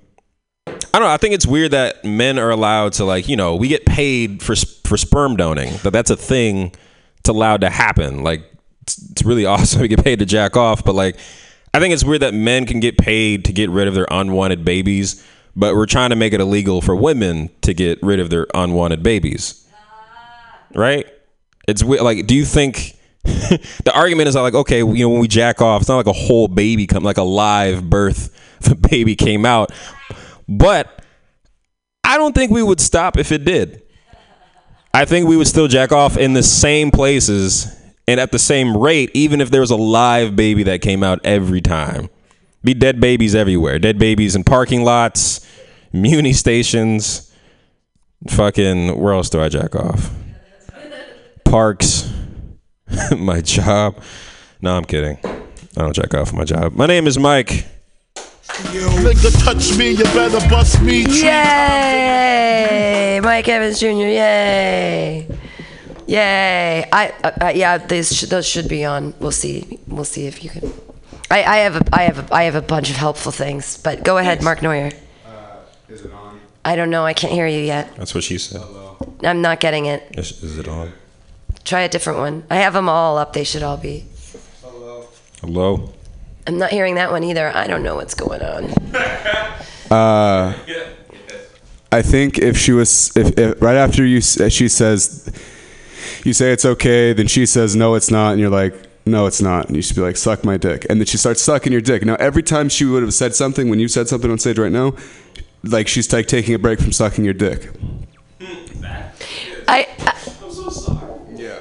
I 0.96 0.98
don't 0.98 1.08
know. 1.08 1.12
I 1.12 1.18
think 1.18 1.34
it's 1.34 1.46
weird 1.46 1.72
that 1.72 2.06
men 2.06 2.38
are 2.38 2.48
allowed 2.48 2.94
to 2.94 3.04
like, 3.04 3.28
you 3.28 3.36
know, 3.36 3.54
we 3.54 3.68
get 3.68 3.84
paid 3.84 4.42
for 4.42 4.56
for 4.56 4.96
sperm 4.96 5.36
donating. 5.36 5.76
That 5.82 5.90
that's 5.90 6.08
a 6.08 6.16
thing. 6.16 6.72
It's 7.18 7.28
allowed 7.28 7.60
to 7.60 7.68
happen. 7.68 8.24
Like 8.24 8.50
it's, 8.80 9.10
it's 9.10 9.22
really 9.22 9.44
awesome. 9.44 9.82
We 9.82 9.88
get 9.88 10.02
paid 10.02 10.20
to 10.20 10.24
jack 10.24 10.56
off, 10.56 10.86
but 10.86 10.94
like, 10.94 11.18
I 11.74 11.80
think 11.80 11.92
it's 11.92 12.02
weird 12.02 12.22
that 12.22 12.32
men 12.32 12.64
can 12.64 12.80
get 12.80 12.96
paid 12.96 13.44
to 13.44 13.52
get 13.52 13.68
rid 13.68 13.88
of 13.88 13.94
their 13.94 14.06
unwanted 14.10 14.64
babies, 14.64 15.22
but 15.54 15.74
we're 15.74 15.84
trying 15.84 16.10
to 16.10 16.16
make 16.16 16.32
it 16.32 16.40
illegal 16.40 16.80
for 16.80 16.96
women 16.96 17.50
to 17.60 17.74
get 17.74 18.02
rid 18.02 18.18
of 18.18 18.30
their 18.30 18.46
unwanted 18.54 19.02
babies. 19.02 19.68
Right? 20.74 21.06
It's. 21.68 21.82
Like, 21.82 22.26
do 22.26 22.34
you 22.34 22.46
think? 22.46 22.94
the 23.22 23.92
argument 23.94 24.28
is 24.28 24.34
like, 24.34 24.54
okay, 24.54 24.78
you 24.78 24.94
know, 24.94 25.10
when 25.10 25.20
we 25.20 25.28
jack 25.28 25.60
off, 25.60 25.82
it's 25.82 25.90
not 25.90 25.96
like 25.98 26.06
a 26.06 26.12
whole 26.14 26.48
baby 26.48 26.86
come, 26.86 27.04
like 27.04 27.18
a 27.18 27.22
live 27.22 27.90
birth 27.90 28.32
a 28.70 28.74
baby 28.74 29.14
came 29.14 29.44
out. 29.44 29.72
But 30.48 31.02
I 32.04 32.18
don't 32.18 32.34
think 32.34 32.50
we 32.50 32.62
would 32.62 32.80
stop 32.80 33.16
if 33.16 33.32
it 33.32 33.44
did. 33.44 33.82
I 34.94 35.04
think 35.04 35.28
we 35.28 35.36
would 35.36 35.46
still 35.46 35.68
jack 35.68 35.92
off 35.92 36.16
in 36.16 36.32
the 36.32 36.42
same 36.42 36.90
places 36.90 37.74
and 38.08 38.18
at 38.20 38.32
the 38.32 38.38
same 38.38 38.76
rate, 38.76 39.10
even 39.14 39.40
if 39.40 39.50
there 39.50 39.60
was 39.60 39.70
a 39.70 39.76
live 39.76 40.36
baby 40.36 40.62
that 40.64 40.80
came 40.80 41.02
out 41.02 41.20
every 41.24 41.60
time. 41.60 42.08
Be 42.64 42.72
dead 42.72 43.00
babies 43.00 43.34
everywhere. 43.34 43.78
Dead 43.78 43.98
babies 43.98 44.34
in 44.34 44.44
parking 44.44 44.84
lots, 44.84 45.46
muni 45.92 46.32
stations, 46.32 47.26
Fucking, 48.30 48.98
where 48.98 49.12
else 49.12 49.30
do 49.30 49.40
I 49.40 49.48
jack 49.48 49.74
off? 49.74 50.10
Parks, 51.44 52.10
my 53.16 53.40
job. 53.40 54.02
No, 54.60 54.76
I'm 54.76 54.84
kidding. 54.84 55.18
I 55.24 55.82
don't 55.82 55.94
jack 55.94 56.14
off 56.14 56.32
my 56.32 56.44
job. 56.44 56.72
My 56.72 56.86
name 56.86 57.06
is 57.06 57.18
Mike. 57.18 57.66
Nigga, 58.56 59.44
touch 59.44 59.76
me, 59.76 59.90
you 59.90 60.04
better 60.04 60.40
bust 60.48 60.80
me. 60.80 61.04
Yay! 61.22 62.40
Mike 63.22 63.46
Evans 63.48 63.78
Jr. 63.78 63.86
Yay! 63.86 65.28
Yay! 66.06 66.88
I 66.90 67.12
uh, 67.22 67.32
uh, 67.42 67.52
yeah, 67.54 67.76
these 67.76 68.16
sh- 68.16 68.22
those 68.22 68.46
should 68.46 68.66
be 68.66 68.82
on. 68.86 69.12
We'll 69.20 69.30
see. 69.30 69.78
We'll 69.86 70.04
see 70.06 70.26
if 70.26 70.42
you 70.42 70.48
can. 70.48 70.72
I, 71.30 71.44
I 71.44 71.56
have 71.58 71.76
a 71.76 71.82
I 71.92 72.02
have 72.04 72.18
a 72.18 72.34
I 72.34 72.44
have 72.44 72.54
a 72.54 72.62
bunch 72.62 72.88
of 72.88 72.96
helpful 72.96 73.30
things, 73.30 73.76
but 73.76 74.02
go 74.04 74.16
ahead, 74.16 74.42
Mark 74.42 74.62
Neuer. 74.62 74.90
Is 75.90 76.00
it 76.06 76.12
on? 76.12 76.40
I 76.64 76.76
don't 76.76 76.88
know. 76.88 77.04
I 77.04 77.12
can't 77.12 77.34
hear 77.34 77.46
you 77.46 77.60
yet. 77.60 77.94
That's 77.96 78.14
what 78.14 78.24
she 78.24 78.38
said. 78.38 78.62
I'm 79.22 79.42
not 79.42 79.60
getting 79.60 79.84
it. 79.84 80.02
Is, 80.16 80.42
is 80.42 80.56
it 80.58 80.66
on? 80.66 80.92
Try 81.64 81.82
a 81.82 81.88
different 81.90 82.20
one. 82.20 82.44
I 82.48 82.56
have 82.56 82.72
them 82.72 82.88
all 82.88 83.18
up. 83.18 83.34
They 83.34 83.44
should 83.44 83.62
all 83.62 83.76
be. 83.76 84.06
Hello. 84.62 85.08
Hello? 85.42 85.92
I'm 86.46 86.58
not 86.58 86.70
hearing 86.70 86.94
that 86.94 87.10
one 87.10 87.24
either. 87.24 87.54
I 87.54 87.66
don't 87.66 87.82
know 87.82 87.96
what's 87.96 88.14
going 88.14 88.42
on. 88.42 88.72
Uh, 89.88 90.52
I 91.92 92.02
think 92.02 92.38
if 92.38 92.58
she 92.58 92.72
was, 92.72 93.16
if, 93.16 93.38
if 93.38 93.62
right 93.62 93.76
after 93.76 94.04
you, 94.04 94.20
she 94.20 94.66
says, 94.66 95.30
you 96.24 96.32
say 96.32 96.50
it's 96.50 96.64
okay, 96.64 97.12
then 97.12 97.28
she 97.28 97.46
says 97.46 97.76
no, 97.76 97.94
it's 97.94 98.10
not, 98.10 98.32
and 98.32 98.40
you're 98.40 98.50
like, 98.50 98.74
no, 99.06 99.26
it's 99.26 99.40
not, 99.40 99.68
and 99.68 99.76
you 99.76 99.82
should 99.82 99.94
be 99.94 100.02
like, 100.02 100.16
suck 100.16 100.42
my 100.42 100.56
dick, 100.56 100.86
and 100.90 101.00
then 101.00 101.06
she 101.06 101.16
starts 101.16 101.40
sucking 101.40 101.70
your 101.70 101.80
dick. 101.80 102.04
Now 102.04 102.16
every 102.16 102.42
time 102.42 102.68
she 102.68 102.84
would 102.84 103.04
have 103.04 103.14
said 103.14 103.36
something 103.36 103.70
when 103.70 103.78
you 103.78 103.86
said 103.86 104.08
something 104.08 104.28
on 104.28 104.40
stage 104.40 104.58
right 104.58 104.72
now, 104.72 104.94
like 105.62 105.86
she's 105.86 106.12
like 106.12 106.26
taking 106.26 106.52
a 106.54 106.58
break 106.58 106.80
from 106.80 106.90
sucking 106.90 107.24
your 107.24 107.34
dick. 107.34 107.70
I 109.68 109.86
I, 110.00 110.16
Yeah. 111.36 111.60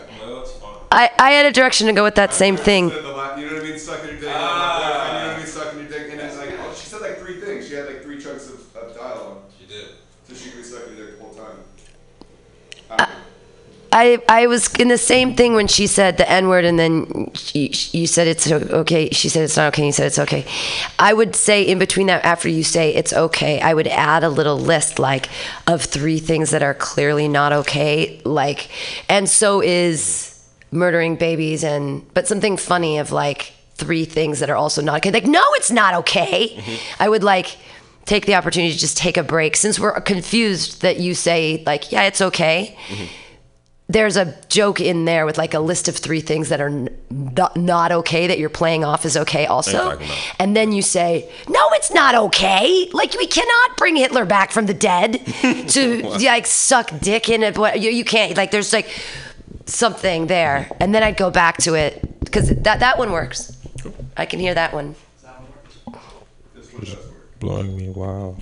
I, 0.92 1.12
I 1.20 1.32
had 1.32 1.46
a 1.46 1.52
direction 1.52 1.86
to 1.86 1.94
go 1.94 2.04
with 2.04 2.16
that 2.16 2.34
same 2.34 2.58
thing. 2.58 2.90
You 2.90 3.02
know 3.02 3.14
what 3.14 3.38
I 3.38 3.64
mean? 3.64 3.78
Sucking 3.78 4.06
your 4.10 4.16
dick. 4.16 4.24
you 4.24 4.30
know 4.30 4.32
what 4.32 4.42
I 4.42 5.38
mean? 5.38 5.46
Sucking 5.46 5.80
your 5.80 5.90
dick, 5.90 6.12
and 6.12 6.22
it's 6.22 6.38
like, 6.38 6.52
oh, 6.60 6.74
she 6.74 6.88
said 6.88 7.02
like 7.02 7.20
three 7.20 7.40
things. 7.42 7.68
She 7.68 7.76
had 7.76 7.86
like 7.88 8.02
three 8.02 8.20
chunks 8.20 8.48
of, 8.50 8.76
of 8.76 8.96
dialogue. 8.96 9.40
She 9.60 9.66
did. 9.68 9.90
So 10.28 10.34
she 10.34 10.50
could 10.50 10.58
be 10.60 10.64
sucking 10.64 10.96
your 10.98 11.08
dick 11.08 11.18
the 11.20 11.24
whole 11.24 11.34
time. 11.34 13.10
I, 13.98 14.22
I 14.28 14.48
was 14.48 14.76
in 14.76 14.90
the 14.90 14.98
same 14.98 15.36
thing 15.36 15.54
when 15.54 15.68
she 15.68 15.88
said 15.88 16.18
the 16.18 16.30
N 16.30 16.50
word, 16.50 16.66
and 16.66 16.78
then 16.78 17.32
she, 17.34 17.72
you 17.98 18.08
said 18.08 18.28
it's 18.28 18.52
okay. 18.52 19.10
She 19.12 19.30
said 19.30 19.46
it's 19.46 19.56
not 19.56 19.70
okay. 19.70 19.84
And 19.84 19.88
you 19.88 19.94
said 19.94 20.08
it's 20.08 20.20
okay. 20.20 20.46
I 21.00 21.14
would 21.14 21.34
say 21.34 21.64
in 21.64 21.80
between 21.80 22.08
that, 22.08 22.26
after 22.26 22.50
you 22.50 22.62
say 22.62 22.94
it's 22.94 23.14
okay, 23.14 23.62
I 23.62 23.74
would 23.74 23.88
add 23.88 24.26
a 24.26 24.30
little 24.30 24.60
list 24.60 25.00
like 25.00 25.30
of 25.66 25.82
three 25.82 26.20
things 26.20 26.52
that 26.52 26.62
are 26.62 26.74
clearly 26.74 27.30
not 27.30 27.54
okay. 27.54 28.20
Like, 28.26 28.70
and 29.08 29.30
so 29.30 29.62
is 29.62 30.44
murdering 30.72 31.16
babies, 31.16 31.64
and 31.64 32.06
but 32.14 32.28
something 32.28 32.58
funny 32.58 32.98
of 32.98 33.14
like 33.14 33.54
three 33.76 34.04
things 34.04 34.42
that 34.42 34.50
are 34.50 34.58
also 34.58 34.82
not 34.82 34.98
okay. 34.98 35.12
Like, 35.12 35.26
no, 35.26 35.44
it's 35.52 35.72
not 35.72 35.94
okay. 35.94 36.50
Mm-hmm. 36.50 37.02
I 37.02 37.08
would 37.08 37.24
like 37.24 37.56
take 38.04 38.26
the 38.26 38.36
opportunity 38.36 38.74
to 38.74 38.78
just 38.78 38.98
take 38.98 39.16
a 39.16 39.24
break 39.24 39.56
since 39.56 39.80
we're 39.80 40.00
confused 40.02 40.82
that 40.82 41.00
you 41.00 41.16
say 41.16 41.64
like, 41.66 41.94
yeah, 41.94 42.04
it's 42.04 42.22
okay 42.22 42.78
mm-hmm. 42.88 43.06
There's 43.88 44.18
a 44.18 44.36
joke 44.50 44.82
in 44.82 45.06
there 45.06 45.26
with 45.28 45.38
like 45.38 45.54
a 45.54 45.60
list 45.60 45.88
of 45.88 45.96
three 45.96 46.20
things 46.22 46.50
that 46.50 46.60
are 46.60 46.70
n- 46.70 46.90
not, 47.12 47.56
not 47.56 47.92
okay 47.92 48.26
that 48.28 48.40
you're 48.40 48.50
playing 48.50 48.84
off 48.84 49.06
as 49.06 49.16
okay 49.16 49.46
also. 49.46 50.00
And 50.40 50.56
then 50.56 50.72
you 50.72 50.82
say 50.82 51.32
no 51.48 51.60
it's 51.74 51.94
not 51.94 52.16
okay. 52.16 52.90
Like 52.94 53.14
we 53.16 53.28
cannot 53.28 53.78
bring 53.78 53.96
hitler 53.96 54.26
back 54.26 54.52
from 54.52 54.66
the 54.66 54.74
dead 54.74 55.24
to 55.70 56.02
like 56.02 56.48
suck 56.48 56.92
dick 57.00 57.30
in 57.30 57.44
it 57.44 57.58
What- 57.58 57.80
you, 57.80 57.92
you 57.92 58.04
can't 58.04 58.36
like 58.36 58.50
there's 58.52 58.74
like 58.74 58.90
something 59.68 60.28
there. 60.28 60.68
And 60.80 60.94
then 60.94 61.04
i'd 61.04 61.18
go 61.18 61.30
back 61.30 61.58
to 61.60 61.76
it 61.76 62.02
because 62.26 62.50
that, 62.50 62.80
that 62.80 62.98
one 62.98 63.12
works. 63.12 63.56
I 64.18 64.26
can 64.26 64.40
hear 64.40 64.56
that 64.56 64.74
one. 64.74 64.96
Blowing 67.40 67.78
me 67.78 67.90
wow. 67.90 68.36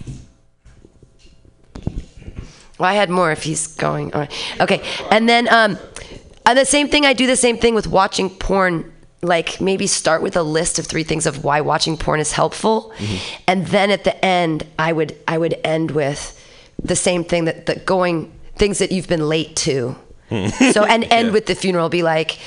Well, 2.80 2.90
I 2.90 2.94
had 2.94 3.10
more 3.10 3.32
if 3.32 3.44
he's 3.44 3.68
going. 3.68 4.14
All 4.14 4.22
right. 4.22 4.32
Okay. 4.62 4.82
And 5.12 5.30
then 5.30 5.48
um, 5.54 5.78
uh, 6.46 6.54
the 6.54 6.66
same 6.66 6.88
thing, 6.90 7.06
I 7.06 7.14
do 7.14 7.28
the 7.28 7.36
same 7.36 7.58
thing 7.58 7.76
with 7.76 7.88
watching 7.88 8.30
porn. 8.30 8.92
Like 9.22 9.62
maybe 9.62 9.88
start 9.88 10.22
with 10.22 10.36
a 10.36 10.44
list 10.44 10.80
of 10.80 10.86
three 10.86 11.04
things 11.06 11.26
of 11.26 11.46
why 11.46 11.62
watching 11.62 11.96
porn 11.96 12.20
is 12.20 12.34
helpful, 12.34 12.92
and 13.48 13.66
then 13.68 13.90
at 13.90 14.04
the 14.04 14.14
end, 14.26 14.66
I 14.78 14.92
would 14.92 15.16
I 15.26 15.38
would 15.38 15.54
end 15.64 15.92
with 15.92 16.38
the 16.84 16.96
same 16.98 17.24
thing 17.24 17.46
that 17.46 17.66
that 17.68 17.86
going 17.86 18.34
things 18.58 18.80
that 18.80 18.92
you've 18.92 19.08
been 19.08 19.30
late 19.30 19.56
to. 19.56 19.96
so 20.74 20.84
and 20.84 21.06
end 21.10 21.32
with 21.32 21.46
the 21.46 21.56
funeral. 21.56 21.88
Be 21.88 22.04
like, 22.04 22.38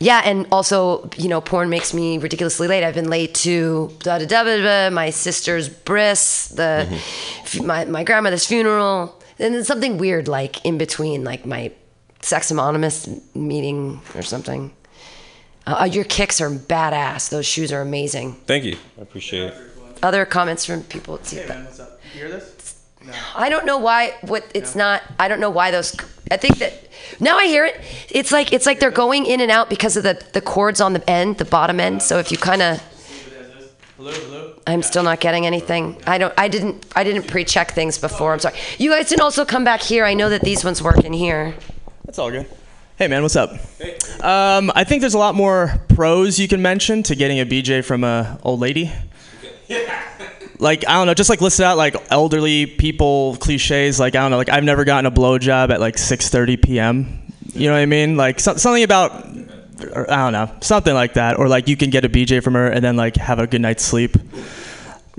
yeah, 0.00 0.20
and 0.24 0.48
also 0.50 1.08
you 1.16 1.28
know, 1.28 1.40
porn 1.40 1.68
makes 1.70 1.94
me 1.94 2.18
ridiculously 2.18 2.66
late. 2.66 2.82
I've 2.82 2.94
been 2.96 3.08
late 3.08 3.32
to 3.46 3.92
da 4.00 4.18
da 4.18 4.26
da 4.26 4.42
da, 4.42 4.62
da 4.62 4.90
my 4.90 5.10
sister's 5.10 5.68
bris, 5.68 6.48
the 6.48 6.88
f- 6.90 7.62
my 7.62 7.84
my 7.84 8.02
grandmother's 8.02 8.46
funeral, 8.46 9.14
and 9.38 9.54
then 9.54 9.64
something 9.64 9.98
weird 9.98 10.28
like 10.28 10.64
in 10.64 10.78
between, 10.78 11.24
like 11.24 11.46
my 11.46 11.72
sex 12.22 12.50
anonymous 12.50 13.08
meeting 13.34 14.00
or 14.14 14.22
something. 14.22 14.72
Uh, 15.66 15.88
your 15.90 16.04
kicks 16.04 16.40
are 16.40 16.50
badass. 16.50 17.28
Those 17.28 17.44
shoes 17.46 17.72
are 17.72 17.80
amazing. 17.80 18.34
Thank 18.46 18.64
you. 18.64 18.76
I 18.98 19.02
appreciate 19.02 19.52
it. 19.52 19.54
Other 20.02 20.24
comments 20.24 20.64
from 20.64 20.82
people. 20.84 21.18
Hey 21.24 21.46
man, 21.48 21.64
what's 21.64 21.80
up? 21.80 22.00
You 22.14 22.20
hear 22.20 22.28
this? 22.30 22.84
No. 23.04 23.12
I 23.34 23.48
don't 23.48 23.66
know 23.66 23.78
why. 23.78 24.14
What 24.22 24.44
it's 24.54 24.74
not. 24.74 25.02
I 25.18 25.28
don't 25.28 25.40
know 25.40 25.50
why 25.50 25.70
those. 25.70 25.96
I 26.30 26.36
think 26.36 26.58
that 26.58 26.88
now 27.20 27.36
I 27.38 27.46
hear 27.46 27.64
it. 27.64 27.80
It's 28.10 28.32
like 28.32 28.52
it's 28.52 28.66
like 28.66 28.80
they're 28.80 28.90
going 28.90 29.26
in 29.26 29.40
and 29.40 29.50
out 29.50 29.70
because 29.70 29.96
of 29.96 30.02
the 30.02 30.20
the 30.32 30.40
cords 30.40 30.80
on 30.80 30.92
the 30.92 31.08
end, 31.08 31.38
the 31.38 31.44
bottom 31.44 31.80
end. 31.80 32.02
So 32.02 32.18
if 32.18 32.30
you 32.30 32.38
kind 32.38 32.62
of, 32.62 32.82
Hello, 33.96 34.12
hello. 34.12 34.52
I'm 34.66 34.82
still 34.82 35.02
not 35.02 35.20
getting 35.20 35.46
anything. 35.46 35.96
I 36.06 36.18
don't. 36.18 36.34
I 36.36 36.48
didn't. 36.48 36.84
I 36.94 37.02
didn't 37.02 37.26
pre-check 37.28 37.72
things 37.72 37.98
before. 37.98 38.34
I'm 38.34 38.38
sorry. 38.40 38.54
You 38.78 38.90
guys 38.90 39.08
can 39.08 39.20
also 39.20 39.44
come 39.46 39.64
back 39.64 39.80
here. 39.80 40.04
I 40.04 40.12
know 40.12 40.28
that 40.28 40.42
these 40.42 40.64
ones 40.64 40.82
work 40.82 41.02
in 41.04 41.14
here. 41.14 41.54
That's 42.04 42.18
all 42.18 42.30
good. 42.30 42.46
Hey 42.96 43.08
man, 43.08 43.22
what's 43.22 43.36
up? 43.36 43.52
Um, 44.22 44.70
I 44.74 44.84
think 44.84 45.00
there's 45.00 45.14
a 45.14 45.18
lot 45.18 45.34
more 45.34 45.80
pros 45.88 46.38
you 46.38 46.48
can 46.48 46.62
mention 46.62 47.02
to 47.04 47.14
getting 47.14 47.40
a 47.40 47.46
BJ 47.46 47.84
from 47.84 48.04
a 48.04 48.38
old 48.42 48.60
lady. 48.60 48.92
Like 50.58 50.88
I 50.88 50.94
don't 50.94 51.06
know, 51.06 51.12
just 51.12 51.28
like 51.28 51.42
listed 51.42 51.66
out 51.66 51.76
like 51.76 51.94
elderly 52.10 52.64
people 52.64 53.36
cliches. 53.40 54.00
Like 54.00 54.14
I 54.14 54.20
don't 54.20 54.30
know, 54.30 54.38
like 54.38 54.48
I've 54.48 54.64
never 54.64 54.84
gotten 54.86 55.04
a 55.04 55.10
blowjob 55.10 55.68
at 55.68 55.80
like 55.80 55.96
6:30 55.96 56.62
p.m. 56.62 57.22
You 57.52 57.66
know 57.68 57.74
what 57.74 57.80
I 57.80 57.84
mean? 57.84 58.16
Like 58.16 58.40
so- 58.40 58.56
something 58.56 58.82
about, 58.82 59.26
or, 59.82 60.10
I 60.10 60.16
don't 60.16 60.32
know, 60.32 60.56
something 60.60 60.94
like 60.94 61.14
that. 61.14 61.38
Or 61.38 61.48
like 61.48 61.68
you 61.68 61.76
can 61.76 61.90
get 61.90 62.04
a 62.04 62.08
BJ 62.08 62.42
from 62.42 62.54
her 62.54 62.68
and 62.68 62.84
then 62.84 62.96
like 62.96 63.16
have 63.16 63.38
a 63.38 63.46
good 63.46 63.60
night's 63.60 63.84
sleep. 63.84 64.16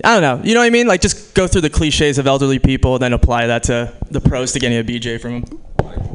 I 0.03 0.19
don't 0.19 0.21
know. 0.21 0.45
You 0.47 0.53
know 0.53 0.59
what 0.59 0.67
I 0.67 0.69
mean? 0.69 0.87
Like 0.87 1.01
just 1.01 1.33
go 1.33 1.47
through 1.47 1.61
the 1.61 1.69
cliches 1.69 2.17
of 2.19 2.27
elderly 2.27 2.59
people, 2.59 2.95
and 2.95 3.01
then 3.01 3.13
apply 3.13 3.47
that 3.47 3.63
to 3.63 3.93
the 4.11 4.21
pros 4.21 4.51
to 4.51 4.59
getting 4.59 4.77
a 4.77 4.83
BJ 4.83 5.19
from 5.19 5.41
them. 5.41 5.61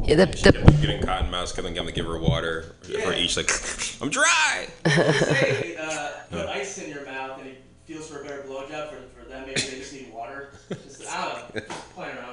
Yeah, 0.05 0.15
the, 0.15 0.25
the, 0.25 0.77
Getting 0.81 1.01
cotton 1.01 1.31
mouse, 1.31 1.51
because 1.51 1.65
I'm 1.65 1.73
gonna 1.73 1.91
give 1.91 2.05
her 2.05 2.17
water 2.17 2.75
for 3.03 3.13
each. 3.13 3.35
Like, 3.37 3.49
I'm 4.01 4.09
dry. 4.09 4.67
say, 4.85 5.75
uh, 5.79 6.11
put 6.29 6.45
ice 6.47 6.77
in 6.77 6.89
your 6.91 7.05
mouth 7.05 7.39
and 7.39 7.49
it 7.49 7.63
feels 7.85 8.09
for 8.09 8.21
a 8.21 8.23
better 8.23 8.43
blowjob 8.43 8.89
for, 8.89 8.97
for 9.17 9.29
them. 9.29 9.45
Maybe 9.47 9.61
they 9.61 9.77
just 9.79 9.93
need 9.93 10.13
water. 10.13 10.49
Just, 10.69 11.07
I 11.09 11.23
don't 11.23 11.55
know. 11.55 11.61
Just 11.61 11.93
playing 11.93 12.17
around 12.17 12.27
with 12.29 12.32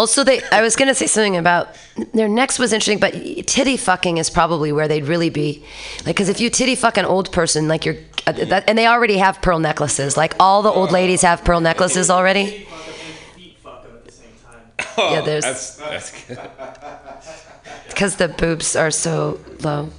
Also, 0.00 0.24
they. 0.24 0.40
I 0.50 0.62
was 0.62 0.76
gonna 0.76 0.94
say 0.94 1.06
something 1.06 1.36
about 1.36 1.76
their 2.14 2.26
next 2.26 2.58
was 2.58 2.72
interesting, 2.72 2.98
but 2.98 3.12
titty 3.46 3.76
fucking 3.76 4.16
is 4.16 4.30
probably 4.30 4.72
where 4.72 4.88
they'd 4.88 5.04
really 5.04 5.28
be, 5.28 5.62
like, 6.06 6.16
because 6.16 6.30
if 6.30 6.40
you 6.40 6.48
titty 6.48 6.74
fuck 6.74 6.96
an 6.96 7.04
old 7.04 7.30
person, 7.32 7.68
like 7.68 7.84
you're, 7.84 7.96
uh, 8.26 8.32
that, 8.32 8.64
and 8.66 8.78
they 8.78 8.86
already 8.86 9.18
have 9.18 9.42
pearl 9.42 9.58
necklaces. 9.58 10.16
Like 10.16 10.34
all 10.40 10.62
the 10.62 10.70
old 10.70 10.90
ladies 10.90 11.20
have 11.20 11.44
pearl 11.44 11.60
necklaces 11.60 12.08
already. 12.08 12.64
Fuck 12.64 12.86
them 12.86 12.94
and 12.94 13.34
feet 13.34 13.58
fuck 13.58 13.82
them 13.82 13.92
at 13.94 14.04
the 14.06 14.12
same 14.12 14.32
time. 14.42 15.12
Yeah, 15.12 15.20
there's 15.20 15.44
That's 15.44 15.76
that's 15.76 16.26
good. 16.26 16.38
because 17.88 18.16
the 18.16 18.28
boobs 18.28 18.76
are 18.76 18.90
so 18.90 19.38
low. 19.60 19.90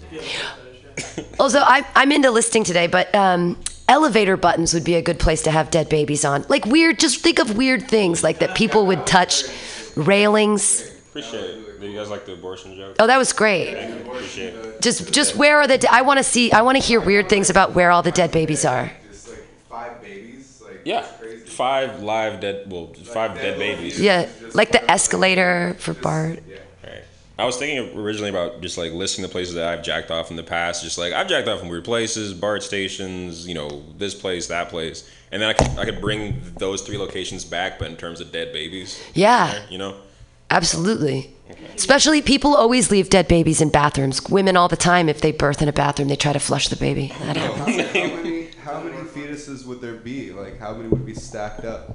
Also, 1.40 1.60
I, 1.60 1.86
I'm 1.94 2.12
into 2.12 2.32
listing 2.32 2.64
today, 2.64 2.88
but 2.88 3.14
um, 3.14 3.56
elevator 3.88 4.36
buttons 4.36 4.74
would 4.74 4.84
be 4.84 4.96
a 4.96 5.02
good 5.04 5.20
place 5.20 5.44
to 5.44 5.52
have 5.52 5.70
dead 5.70 5.90
babies 5.90 6.26
on. 6.26 6.44
Like 6.50 6.66
weird, 6.66 6.98
just 7.00 7.20
think 7.20 7.38
of 7.38 7.56
weird 7.56 7.88
things 7.88 8.24
like 8.24 8.40
that 8.40 8.56
people 8.56 8.88
would 8.88 9.06
touch 9.06 9.44
railings. 9.96 10.90
Appreciate 11.10 11.44
it. 11.44 11.80
Did 11.82 11.92
you 11.92 11.98
guys 11.98 12.10
like 12.10 12.26
the 12.26 12.34
abortion 12.34 12.76
joke? 12.76 12.96
Oh, 13.00 13.08
that 13.08 13.18
was 13.18 13.34
great. 13.34 13.74
Appreciate 13.74 14.54
it. 14.54 14.82
Just, 14.82 15.12
just 15.12 15.36
where 15.36 15.58
are 15.60 15.68
the? 15.68 15.78
de- 15.78 15.92
I 15.94 16.02
want 16.04 16.20
to 16.20 16.24
see. 16.24 16.52
I 16.52 16.62
want 16.62 16.78
to 16.78 16.84
hear 16.84 17.02
weird 17.02 17.28
things 17.28 17.50
about 17.50 17.74
where 17.74 17.92
all 17.92 18.02
the 18.02 18.12
dead 18.12 18.32
babies 18.32 18.64
are. 18.66 18.92
Just 19.12 19.28
like 19.30 19.44
five 19.70 20.02
babies, 20.02 20.62
like 20.64 20.82
Yeah, 20.86 21.02
five 21.02 22.02
live 22.02 22.40
dead. 22.40 22.72
Well, 22.72 22.94
five 22.94 23.36
dead 23.36 23.60
babies. 23.60 24.00
Yeah, 24.00 24.30
like 24.54 24.72
the 24.72 24.90
escalator 24.90 25.76
for 25.80 25.94
BART. 25.94 26.30
Right. 26.30 26.44
I 27.40 27.46
was 27.46 27.58
thinking 27.58 27.98
originally 27.98 28.30
about 28.30 28.62
just 28.62 28.78
like 28.78 28.92
listing 28.94 29.24
the 29.24 29.28
places 29.30 29.56
that 29.56 29.68
I've 29.68 29.84
jacked 29.84 30.12
off 30.12 30.30
in 30.30 30.38
the 30.38 30.44
past. 30.44 30.84
Just 30.84 30.98
like 30.98 31.14
I've 31.14 31.28
jacked 31.28 31.48
off 31.48 31.62
in 31.64 31.70
weird 31.70 31.86
places, 31.86 32.34
BART 32.34 32.62
stations, 32.62 33.48
you 33.48 33.54
know, 33.56 33.84
this 33.98 34.14
place, 34.14 34.48
that 34.48 34.70
place, 34.70 35.10
and 35.32 35.42
then 35.42 35.50
I 35.50 35.54
could 35.54 35.68
I 35.80 35.86
could 35.86 36.02
bring 36.02 36.40
those 36.58 36.82
three 36.82 36.98
locations 36.98 37.44
back, 37.46 37.80
but 37.80 37.90
in 37.90 37.96
terms 37.98 38.22
of 38.22 38.32
dead 38.32 38.54
babies, 38.54 39.02
Yeah. 39.14 39.60
you 39.70 39.78
know. 39.78 39.96
Absolutely. 40.52 41.34
Especially 41.76 42.22
people 42.22 42.54
always 42.56 42.92
leave 42.92 43.10
dead 43.10 43.28
babies 43.28 43.62
in 43.62 43.70
bathrooms. 43.70 44.22
Women 44.30 44.56
all 44.58 44.68
the 44.68 44.76
time, 44.78 45.08
if 45.10 45.22
they 45.22 45.32
birth 45.32 45.62
in 45.62 45.70
a 45.70 45.74
bathroom, 45.74 46.10
they 46.10 46.16
try 46.18 46.34
to 46.34 46.40
flush 46.40 46.68
the 46.68 46.76
baby. 46.76 47.14
That 47.22 47.38
happens. 47.38 47.78
How 47.78 47.94
many, 47.94 48.48
how 48.64 48.80
many 48.82 48.98
fetuses 49.10 49.66
would 49.66 49.80
there 49.82 49.96
be? 49.96 50.32
Like, 50.32 50.60
how 50.60 50.74
many 50.74 50.90
would 50.90 51.06
be 51.06 51.14
stacked 51.14 51.64
up? 51.66 51.88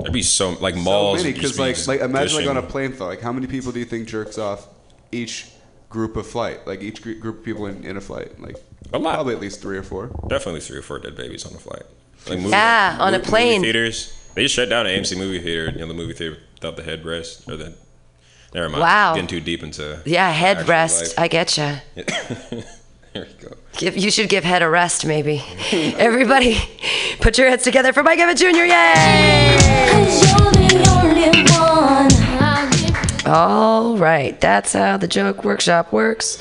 There'd 0.00 0.12
be 0.12 0.22
so 0.22 0.50
like 0.60 0.76
malls. 0.76 1.18
so 1.20 1.24
many, 1.24 1.34
because 1.34 1.58
like, 1.58 1.76
like 1.88 2.00
imagine 2.00 2.38
like 2.38 2.48
on 2.48 2.56
a 2.56 2.62
plane 2.62 2.92
flight. 2.92 3.10
Like, 3.10 3.20
how 3.20 3.32
many 3.32 3.46
people 3.48 3.72
do 3.72 3.80
you 3.80 3.84
think 3.84 4.08
jerks 4.08 4.38
off 4.38 4.68
each 5.14 5.46
group 5.88 6.16
of 6.16 6.26
flight? 6.26 6.66
Like 6.66 6.82
each 6.82 7.00
gr- 7.02 7.12
group 7.12 7.38
of 7.38 7.44
people 7.44 7.66
in, 7.66 7.84
in 7.84 7.96
a 7.96 8.00
flight. 8.00 8.38
Like, 8.40 8.56
A 8.92 8.98
lot. 8.98 9.14
Probably 9.14 9.34
at 9.34 9.40
least 9.40 9.60
three 9.62 9.78
or 9.78 9.82
four. 9.82 10.08
Definitely 10.28 10.60
three 10.60 10.78
or 10.78 10.82
four 10.82 10.98
dead 10.98 11.16
babies 11.16 11.46
on 11.46 11.52
the 11.52 11.58
flight. 11.58 11.82
Like 12.28 12.38
movie, 12.38 12.50
Yeah, 12.50 12.96
on 13.00 13.14
a 13.14 13.18
plane. 13.20 13.20
movie 13.20 13.30
plane. 13.30 13.62
theaters. 13.62 14.12
They 14.34 14.42
just 14.42 14.54
shut 14.54 14.68
down 14.68 14.86
AMC 14.86 15.16
movie 15.16 15.38
theater. 15.40 15.70
You 15.72 15.78
know, 15.80 15.86
the 15.88 15.94
movie 15.94 16.12
theater 16.14 16.38
without 16.54 16.76
the 16.76 16.82
headrest 16.82 17.46
or 17.48 17.56
the. 17.56 17.74
Never 18.52 18.68
mind. 18.68 18.82
Wow. 18.82 19.14
Getting 19.14 19.28
too 19.28 19.40
deep 19.40 19.62
into. 19.62 20.00
Yeah, 20.04 20.30
head 20.30 20.58
actual 20.58 20.70
rest. 20.70 21.16
life. 21.18 21.18
I 21.18 21.28
get 21.28 21.56
you. 21.56 21.76
there 23.12 23.26
you 23.26 23.34
go. 23.40 23.56
Give, 23.76 23.96
you 23.96 24.10
should 24.12 24.28
give 24.28 24.44
head 24.44 24.62
a 24.62 24.68
rest, 24.68 25.04
maybe. 25.06 25.42
Everybody, 25.72 26.58
put 27.20 27.36
your 27.38 27.48
heads 27.48 27.64
together 27.64 27.92
for 27.92 28.02
Mike 28.04 28.18
Evans 28.20 28.40
Jr. 28.40 28.64
Yay! 28.64 29.54
All 33.26 33.96
right, 33.96 34.38
that's 34.38 34.74
how 34.74 34.98
the 34.98 35.08
joke 35.08 35.44
workshop 35.44 35.92
works. 35.92 36.38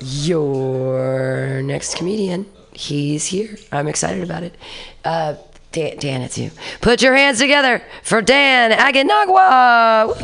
Your 0.00 1.62
next 1.62 1.96
comedian, 1.96 2.44
he's 2.72 3.26
here. 3.26 3.56
I'm 3.72 3.88
excited 3.88 4.22
about 4.22 4.42
it. 4.42 4.54
Uh, 5.02 5.36
Dan, 5.72 5.96
Dan, 5.98 6.20
it's 6.20 6.36
you. 6.36 6.50
Put 6.82 7.00
your 7.00 7.14
hands 7.14 7.38
together 7.38 7.82
for 8.02 8.20
Dan 8.20 8.72
Aginagwa. 8.72 10.14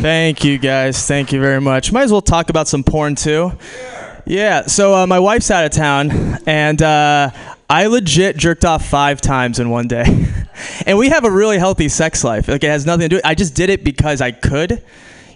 Thank 0.00 0.44
you 0.44 0.58
guys. 0.58 1.06
Thank 1.06 1.30
you 1.30 1.40
very 1.40 1.60
much. 1.60 1.92
Might 1.92 2.04
as 2.04 2.10
well 2.12 2.22
talk 2.22 2.50
about 2.50 2.66
some 2.66 2.82
porn 2.82 3.14
too. 3.14 3.52
Yeah. 4.26 4.66
So 4.66 4.94
uh, 4.94 5.06
my 5.06 5.20
wife's 5.20 5.50
out 5.50 5.64
of 5.64 5.70
town, 5.72 6.10
and 6.46 6.80
uh, 6.82 7.30
I 7.68 7.86
legit 7.86 8.36
jerked 8.36 8.64
off 8.64 8.84
five 8.84 9.20
times 9.20 9.60
in 9.60 9.70
one 9.70 9.86
day. 9.86 10.26
and 10.86 10.98
we 10.98 11.08
have 11.08 11.24
a 11.24 11.30
really 11.30 11.58
healthy 11.58 11.88
sex 11.88 12.24
life. 12.24 12.48
Like 12.48 12.64
it 12.64 12.68
has 12.68 12.86
nothing 12.86 13.08
to 13.08 13.16
do. 13.16 13.20
I 13.24 13.34
just 13.34 13.54
did 13.54 13.70
it 13.70 13.84
because 13.84 14.20
I 14.20 14.32
could. 14.32 14.82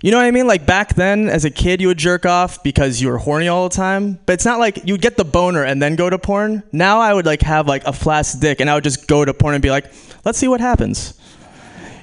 You 0.03 0.11
know 0.11 0.19
what 0.19 0.27
I 0.27 0.33
mean? 0.33 0.47
Like 0.47 0.67
back 0.67 0.97
then, 0.97 1.31
as 1.31 1.47
a 1.47 1.51
kid, 1.51 1.81
you 1.81 1.89
would 1.89 1.97
jerk 1.97 2.27
off 2.27 2.63
because 2.63 3.01
you 3.01 3.09
were 3.09 3.17
horny 3.17 3.49
all 3.49 3.69
the 3.71 3.75
time. 3.75 4.19
But 4.27 4.35
it's 4.35 4.45
not 4.45 4.59
like 4.59 4.81
you'd 4.85 5.01
get 5.01 5.17
the 5.17 5.25
boner 5.25 5.65
and 5.65 5.81
then 5.81 5.97
go 5.97 6.11
to 6.11 6.19
porn. 6.19 6.63
Now 6.73 7.01
I 7.01 7.15
would 7.15 7.25
like 7.25 7.41
have 7.41 7.67
like 7.67 7.85
a 7.85 7.93
flaccid 7.95 8.41
dick, 8.41 8.61
and 8.61 8.69
I 8.69 8.75
would 8.75 8.85
just 8.85 9.09
go 9.09 9.25
to 9.25 9.33
porn 9.33 9.55
and 9.55 9.63
be 9.63 9.71
like, 9.71 9.91
"Let's 10.25 10.37
see 10.37 10.47
what 10.47 10.61
happens." 10.61 11.19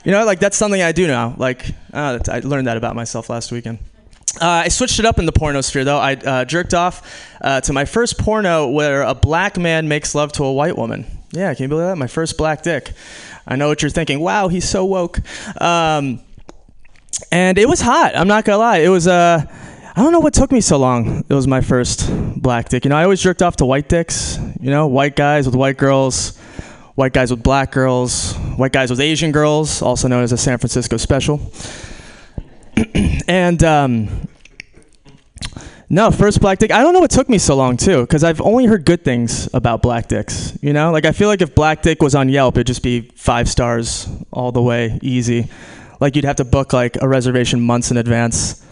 You 0.03 0.11
know, 0.11 0.25
like 0.25 0.39
that's 0.39 0.57
something 0.57 0.81
I 0.81 0.93
do 0.93 1.05
now. 1.05 1.35
Like 1.37 1.69
uh, 1.93 2.17
I 2.27 2.39
learned 2.39 2.65
that 2.65 2.75
about 2.75 2.95
myself 2.95 3.29
last 3.29 3.51
weekend. 3.51 3.77
Uh, 4.39 4.47
I 4.47 4.69
switched 4.69 4.97
it 4.97 5.05
up 5.05 5.19
in 5.19 5.27
the 5.27 5.31
porno 5.31 5.61
sphere 5.61 5.83
though. 5.83 5.99
I 5.99 6.13
uh, 6.15 6.45
jerked 6.45 6.73
off 6.73 7.29
uh, 7.41 7.61
to 7.61 7.73
my 7.73 7.85
first 7.85 8.17
porno 8.17 8.67
where 8.67 9.03
a 9.03 9.13
black 9.13 9.59
man 9.59 9.87
makes 9.87 10.15
love 10.15 10.31
to 10.33 10.43
a 10.43 10.51
white 10.51 10.75
woman. 10.75 11.05
Yeah, 11.33 11.53
can 11.53 11.63
you 11.63 11.69
believe 11.69 11.87
that? 11.87 11.97
My 11.97 12.07
first 12.07 12.37
black 12.37 12.61
dick. 12.61 12.91
I 13.47 13.55
know 13.55 13.67
what 13.67 13.81
you're 13.81 13.89
thinking. 13.89 14.19
Wow, 14.19 14.49
he's 14.49 14.67
so 14.67 14.85
woke. 14.85 15.19
Um, 15.61 16.19
and 17.31 17.57
it 17.57 17.67
was 17.67 17.81
hot. 17.81 18.15
I'm 18.15 18.27
not 18.27 18.45
gonna 18.45 18.57
lie. 18.57 18.79
It 18.79 18.89
was 18.89 19.07
uh, 19.07 19.45
I 19.95 20.01
don't 20.01 20.11
know 20.11 20.19
what 20.19 20.33
took 20.33 20.51
me 20.51 20.61
so 20.61 20.77
long. 20.77 21.23
It 21.27 21.33
was 21.33 21.47
my 21.47 21.61
first 21.61 22.09
black 22.41 22.69
dick. 22.69 22.85
You 22.85 22.89
know, 22.89 22.97
I 22.97 23.03
always 23.03 23.21
jerked 23.21 23.41
off 23.41 23.57
to 23.57 23.65
white 23.65 23.89
dicks. 23.89 24.37
You 24.59 24.69
know, 24.69 24.87
white 24.87 25.15
guys 25.15 25.45
with 25.45 25.55
white 25.55 25.77
girls, 25.77 26.37
white 26.95 27.13
guys 27.13 27.31
with 27.31 27.43
black 27.43 27.71
girls, 27.71 28.33
white 28.57 28.71
guys 28.71 28.89
with 28.89 28.99
Asian 28.99 29.31
girls, 29.31 29.81
also 29.81 30.07
known 30.07 30.23
as 30.23 30.31
a 30.31 30.37
San 30.37 30.57
Francisco 30.57 30.97
special. 30.97 31.41
and 33.27 33.63
um, 33.63 34.27
no, 35.91 36.09
first 36.09 36.39
black 36.39 36.57
dick. 36.57 36.71
I 36.71 36.81
don't 36.81 36.93
know 36.93 37.01
what 37.01 37.11
took 37.11 37.27
me 37.27 37.37
so 37.37 37.53
long 37.53 37.75
too, 37.75 37.99
because 38.01 38.23
I've 38.23 38.39
only 38.39 38.65
heard 38.65 38.85
good 38.85 39.03
things 39.03 39.49
about 39.53 39.81
black 39.81 40.07
dicks. 40.07 40.57
You 40.61 40.71
know, 40.71 40.89
like 40.89 41.05
I 41.05 41.11
feel 41.11 41.27
like 41.27 41.41
if 41.41 41.53
black 41.53 41.81
dick 41.81 42.01
was 42.01 42.15
on 42.15 42.29
Yelp, 42.29 42.55
it'd 42.55 42.67
just 42.67 42.81
be 42.81 43.01
five 43.15 43.49
stars 43.49 44.07
all 44.31 44.53
the 44.53 44.61
way, 44.61 44.97
easy. 45.01 45.49
Like 45.99 46.15
you'd 46.15 46.23
have 46.23 46.37
to 46.37 46.45
book 46.45 46.71
like 46.71 46.95
a 47.01 47.09
reservation 47.09 47.59
months 47.59 47.91
in 47.91 47.97
advance. 47.97 48.65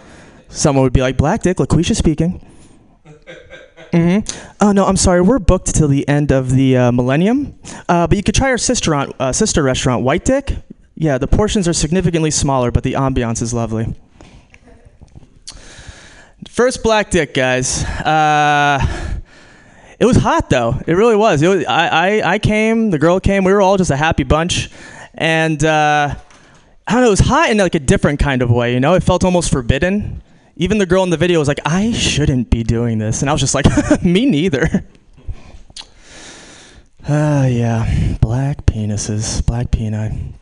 Someone 0.48 0.84
would 0.84 0.94
be 0.94 1.02
like, 1.02 1.18
"Black 1.18 1.42
dick, 1.42 1.58
LaQuisha 1.58 1.96
speaking." 1.96 2.46
Mm-hmm. 3.92 4.48
Oh 4.62 4.72
no, 4.72 4.86
I'm 4.86 4.98
sorry. 4.98 5.20
We're 5.20 5.40
booked 5.40 5.74
till 5.74 5.88
the 5.88 6.08
end 6.08 6.32
of 6.32 6.52
the 6.52 6.78
uh, 6.78 6.92
millennium. 6.92 7.58
Uh, 7.88 8.06
but 8.06 8.18
you 8.18 8.24
could 8.24 8.36
try 8.36 8.52
our 8.52 8.58
sister 8.60 8.94
on, 8.94 9.12
uh, 9.20 9.32
sister 9.32 9.64
restaurant, 9.64 10.04
White 10.04 10.26
Dick. 10.26 10.54
Yeah, 10.94 11.18
the 11.18 11.26
portions 11.26 11.68
are 11.68 11.74
significantly 11.74 12.30
smaller, 12.30 12.70
but 12.70 12.84
the 12.84 12.94
ambiance 12.94 13.42
is 13.42 13.52
lovely. 13.52 13.96
First 16.48 16.84
black 16.84 17.10
dick, 17.10 17.34
guys. 17.34 17.84
Uh, 17.84 18.80
it 20.00 20.06
was 20.06 20.16
hot 20.16 20.50
though. 20.50 20.80
It 20.88 20.94
really 20.94 21.16
was. 21.16 21.42
It 21.42 21.48
was. 21.50 21.66
I, 21.66 21.88
I, 21.88 22.34
I 22.34 22.40
came. 22.40 22.90
The 22.90 23.00
girl 23.00 23.20
came. 23.20 23.44
We 23.44 23.52
were 23.52 23.62
all 23.62 23.76
just 23.76 23.92
a 23.92 23.98
happy 23.98 24.24
bunch, 24.24 24.70
and 25.14 25.62
uh, 25.64 26.16
I 26.88 26.92
don't 26.92 27.02
know. 27.02 27.08
It 27.08 27.12
was 27.12 27.20
hot 27.20 27.50
in 27.50 27.58
like 27.58 27.76
a 27.76 27.80
different 27.80 28.20
kind 28.20 28.42
of 28.42 28.50
way. 28.50 28.74
You 28.74 28.80
know, 28.80 28.94
it 28.94 29.04
felt 29.04 29.26
almost 29.26 29.52
forbidden. 29.52 30.22
Even 30.56 30.78
the 30.78 30.86
girl 30.86 31.04
in 31.04 31.10
the 31.10 31.18
video 31.18 31.40
was 31.40 31.50
like, 31.50 31.60
"I 31.66 31.92
shouldn't 31.92 32.50
be 32.50 32.64
doing 32.64 32.98
this," 32.98 33.22
and 33.22 33.30
I 33.30 33.34
was 33.34 33.42
just 33.42 33.54
like, 33.54 33.66
"Me 34.04 34.26
neither." 34.26 34.86
Ah, 37.08 37.46
yeah, 37.48 38.18
black 38.22 38.66
penises, 38.66 39.46
black 39.46 39.72
peni. 39.72 40.34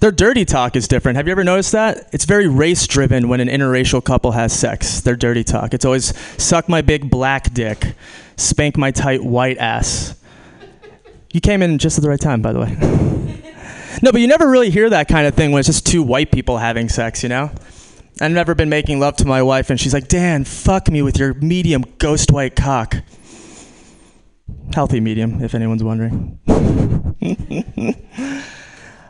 Their 0.00 0.10
dirty 0.10 0.44
talk 0.44 0.76
is 0.76 0.88
different. 0.88 1.16
Have 1.16 1.26
you 1.26 1.32
ever 1.32 1.44
noticed 1.44 1.72
that? 1.72 2.08
It's 2.12 2.24
very 2.24 2.48
race 2.48 2.86
driven 2.86 3.28
when 3.28 3.40
an 3.40 3.48
interracial 3.48 4.02
couple 4.02 4.32
has 4.32 4.52
sex. 4.52 5.00
Their 5.00 5.16
dirty 5.16 5.44
talk. 5.44 5.74
It's 5.74 5.84
always 5.84 6.16
suck 6.42 6.68
my 6.68 6.80
big 6.80 7.10
black 7.10 7.52
dick, 7.52 7.94
spank 8.36 8.76
my 8.76 8.90
tight 8.90 9.22
white 9.22 9.58
ass. 9.58 10.14
You 11.32 11.40
came 11.40 11.62
in 11.62 11.78
just 11.78 11.98
at 11.98 12.02
the 12.02 12.08
right 12.08 12.20
time, 12.20 12.42
by 12.42 12.52
the 12.52 12.60
way. 12.60 12.76
no, 14.02 14.10
but 14.10 14.20
you 14.20 14.26
never 14.26 14.48
really 14.48 14.70
hear 14.70 14.90
that 14.90 15.06
kind 15.08 15.26
of 15.26 15.34
thing 15.34 15.52
when 15.52 15.60
it's 15.60 15.68
just 15.68 15.86
two 15.86 16.02
white 16.02 16.32
people 16.32 16.58
having 16.58 16.88
sex, 16.88 17.22
you 17.22 17.28
know? 17.28 17.50
I've 18.20 18.32
never 18.32 18.54
been 18.54 18.68
making 18.68 19.00
love 19.00 19.16
to 19.16 19.24
my 19.24 19.42
wife, 19.42 19.70
and 19.70 19.80
she's 19.80 19.94
like, 19.94 20.08
Dan, 20.08 20.44
fuck 20.44 20.90
me 20.90 21.02
with 21.02 21.18
your 21.18 21.34
medium 21.34 21.84
ghost 21.98 22.32
white 22.32 22.56
cock. 22.56 22.96
Healthy 24.74 25.00
medium, 25.00 25.42
if 25.42 25.54
anyone's 25.54 25.84
wondering. 25.84 26.38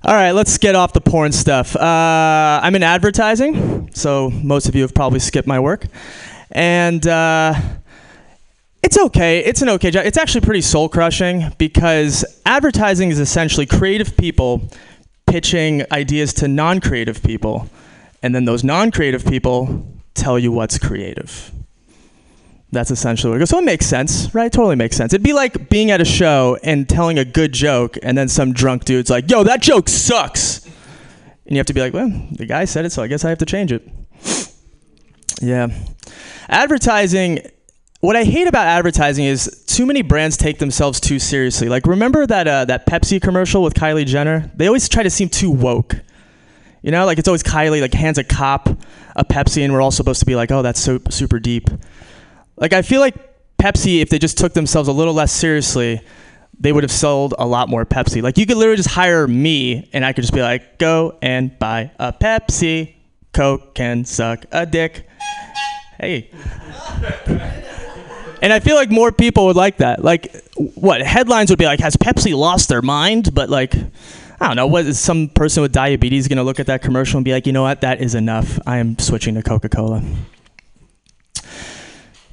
All 0.02 0.14
right, 0.14 0.32
let's 0.32 0.56
get 0.56 0.74
off 0.74 0.94
the 0.94 1.00
porn 1.02 1.30
stuff. 1.30 1.76
Uh, 1.76 2.60
I'm 2.62 2.74
in 2.74 2.82
advertising, 2.82 3.92
so 3.92 4.30
most 4.30 4.66
of 4.66 4.74
you 4.74 4.80
have 4.80 4.94
probably 4.94 5.18
skipped 5.18 5.46
my 5.46 5.60
work. 5.60 5.88
And 6.52 7.06
uh, 7.06 7.52
it's 8.82 8.96
okay. 8.96 9.40
It's 9.40 9.60
an 9.60 9.68
okay 9.68 9.90
job. 9.90 10.06
It's 10.06 10.16
actually 10.16 10.40
pretty 10.40 10.62
soul 10.62 10.88
crushing 10.88 11.52
because 11.58 12.24
advertising 12.46 13.10
is 13.10 13.18
essentially 13.18 13.66
creative 13.66 14.16
people 14.16 14.70
pitching 15.26 15.84
ideas 15.92 16.32
to 16.34 16.48
non 16.48 16.80
creative 16.80 17.22
people. 17.22 17.68
And 18.22 18.34
then 18.34 18.46
those 18.46 18.64
non 18.64 18.90
creative 18.90 19.26
people 19.26 19.86
tell 20.14 20.38
you 20.38 20.50
what's 20.50 20.78
creative. 20.78 21.52
That's 22.72 22.90
essentially 22.90 23.30
what 23.30 23.37
it 23.37 23.38
goes. 23.40 23.50
So 23.50 23.59
it 23.59 23.64
makes 23.64 23.87
sense, 23.87 24.33
right? 24.35 24.52
Totally 24.52 24.76
makes 24.76 24.96
sense. 24.96 25.12
It'd 25.12 25.24
be 25.24 25.33
like 25.33 25.68
being 25.70 25.90
at 25.90 26.00
a 26.00 26.04
show 26.04 26.56
and 26.62 26.88
telling 26.88 27.18
a 27.18 27.24
good 27.24 27.52
joke, 27.52 27.98
and 28.02 28.16
then 28.16 28.28
some 28.28 28.52
drunk 28.52 28.85
dude's 28.85 29.11
like, 29.11 29.28
yo, 29.30 29.42
that 29.42 29.61
joke 29.61 29.88
sucks. 29.88 30.64
And 30.64 31.56
you 31.56 31.56
have 31.56 31.66
to 31.66 31.74
be 31.74 31.80
like, 31.80 31.92
well, 31.92 32.09
the 32.30 32.46
guy 32.46 32.64
said 32.64 32.85
it, 32.85 32.92
so 32.92 33.02
I 33.02 33.09
guess 33.09 33.24
I 33.24 33.28
have 33.30 33.38
to 33.38 33.46
change 33.46 33.72
it. 33.72 33.88
Yeah. 35.42 35.68
Advertising, 36.50 37.38
what 38.00 38.14
I 38.14 38.24
hate 38.24 38.46
about 38.46 38.66
advertising 38.66 39.24
is 39.24 39.64
too 39.66 39.87
many 39.87 40.02
brands 40.02 40.37
take 40.37 40.59
themselves 40.59 41.00
too 41.00 41.18
seriously. 41.18 41.70
Like, 41.70 41.87
remember 41.87 42.26
that, 42.26 42.46
uh, 42.46 42.66
that 42.66 42.85
Pepsi 42.87 43.22
commercial 43.22 43.62
with 43.62 43.72
Kylie 43.72 44.04
Jenner? 44.04 44.50
They 44.54 44.66
always 44.66 44.87
try 44.87 45.02
to 45.02 45.09
seem 45.09 45.30
too 45.30 45.50
woke. 45.50 45.96
You 46.83 46.90
know, 46.90 47.06
like 47.06 47.18
it's 47.18 47.26
always 47.28 47.42
Kylie, 47.42 47.80
like 47.80 47.94
hands 47.94 48.18
a 48.18 48.24
cop 48.24 48.68
a 49.16 49.24
Pepsi, 49.24 49.62
and 49.62 49.72
we're 49.72 49.80
all 49.80 49.90
supposed 49.90 50.20
to 50.20 50.26
be 50.26 50.37
like, 50.37 50.50
oh, 50.50 50.62
that's 50.62 50.80
so 50.80 50.98
super 51.11 51.38
deep. 51.38 51.68
Like 52.61 52.73
I 52.73 52.83
feel 52.83 53.01
like 53.01 53.16
Pepsi, 53.59 54.01
if 54.01 54.11
they 54.11 54.18
just 54.18 54.38
took 54.38 54.53
themselves 54.53 54.88
a 54.88 54.92
little 54.92 55.14
less 55.14 55.33
seriously, 55.33 56.01
they 56.59 56.73
would 56.73 56.85
have 56.85 56.92
sold 56.92 57.35
a 57.38 57.46
lot 57.46 57.68
more 57.68 57.85
Pepsi. 57.85 58.23
Like 58.23 58.38
you 58.38 58.46
could 58.46 58.57
literally 58.57 58.77
just 58.77 58.90
hire 58.90 59.27
me, 59.27 59.88
and 59.92 60.05
I 60.05 60.12
could 60.12 60.23
just 60.23 60.35
be 60.35 60.42
like, 60.42 60.79
go 60.79 61.18
and 61.23 61.59
buy 61.59 61.90
a 61.99 62.12
Pepsi. 62.12 62.94
Coke 63.33 63.75
can 63.75 64.05
suck 64.05 64.44
a 64.53 64.66
dick. 64.66 65.09
Hey. 65.99 66.31
And 68.42 68.55
I 68.55 68.61
feel 68.61 68.75
like 68.75 68.90
more 68.90 69.12
people 69.12 69.44
would 69.46 69.57
like 69.57 69.77
that. 69.79 70.03
Like, 70.03 70.35
what 70.75 71.03
headlines 71.03 71.51
would 71.51 71.59
be 71.59 71.66
like, 71.66 71.79
"Has 71.81 71.94
Pepsi 71.94 72.35
lost 72.35 72.70
their 72.70 72.81
mind?" 72.81 73.35
But 73.35 73.51
like, 73.51 73.75
I 74.40 74.46
don't 74.46 74.57
know. 74.57 74.66
What 74.66 74.87
is 74.87 74.99
some 74.99 75.29
person 75.29 75.62
with 75.62 75.73
diabetes 75.73 76.27
going 76.27 76.38
to 76.38 76.42
look 76.42 76.59
at 76.59 76.66
that 76.66 76.81
commercial 76.81 77.18
and 77.18 77.25
be 77.25 77.33
like, 77.33 77.46
you 77.46 77.53
know 77.53 77.62
what? 77.62 77.83
That 77.83 78.01
is 78.01 78.14
enough. 78.14 78.59
I 78.66 78.79
am 78.79 78.99
switching 78.99 79.35
to 79.35 79.42
Coca 79.42 79.68
Cola. 79.68 80.03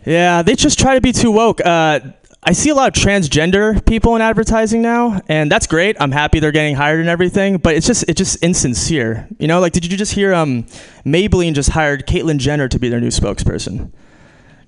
Yeah, 0.07 0.41
they 0.41 0.55
just 0.55 0.79
try 0.79 0.95
to 0.95 1.01
be 1.01 1.11
too 1.11 1.31
woke. 1.31 1.59
Uh, 1.59 1.99
I 2.41 2.53
see 2.53 2.69
a 2.69 2.75
lot 2.75 2.95
of 2.95 3.03
transgender 3.03 3.85
people 3.85 4.15
in 4.15 4.21
advertising 4.21 4.81
now, 4.81 5.19
and 5.27 5.51
that's 5.51 5.67
great. 5.67 5.97
I'm 5.99 6.11
happy 6.11 6.39
they're 6.39 6.53
getting 6.53 6.75
hired 6.75 7.01
and 7.01 7.09
everything, 7.09 7.57
but 7.57 7.75
it's 7.75 7.85
just 7.85 8.05
it's 8.07 8.17
just 8.17 8.41
insincere. 8.41 9.27
You 9.37 9.49
know, 9.49 9.59
like 9.59 9.73
did 9.73 9.91
you 9.91 9.97
just 9.97 10.13
hear 10.13 10.33
um, 10.33 10.63
Maybelline 11.05 11.53
just 11.53 11.71
hired 11.71 12.07
Caitlyn 12.07 12.37
Jenner 12.37 12.69
to 12.69 12.79
be 12.79 12.87
their 12.87 13.01
new 13.01 13.09
spokesperson? 13.09 13.91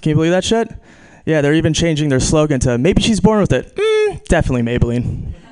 Can 0.01 0.09
you 0.09 0.15
believe 0.15 0.31
that 0.31 0.43
shit? 0.43 0.73
Yeah, 1.25 1.39
they're 1.39 1.53
even 1.53 1.73
changing 1.73 2.09
their 2.09 2.19
slogan 2.19 2.59
to 2.61 2.77
maybe 2.77 3.01
she's 3.01 3.21
born 3.21 3.39
with 3.39 3.53
it. 3.53 3.73
Mm, 3.77 4.25
definitely 4.25 4.63
Maybelline. 4.63 5.33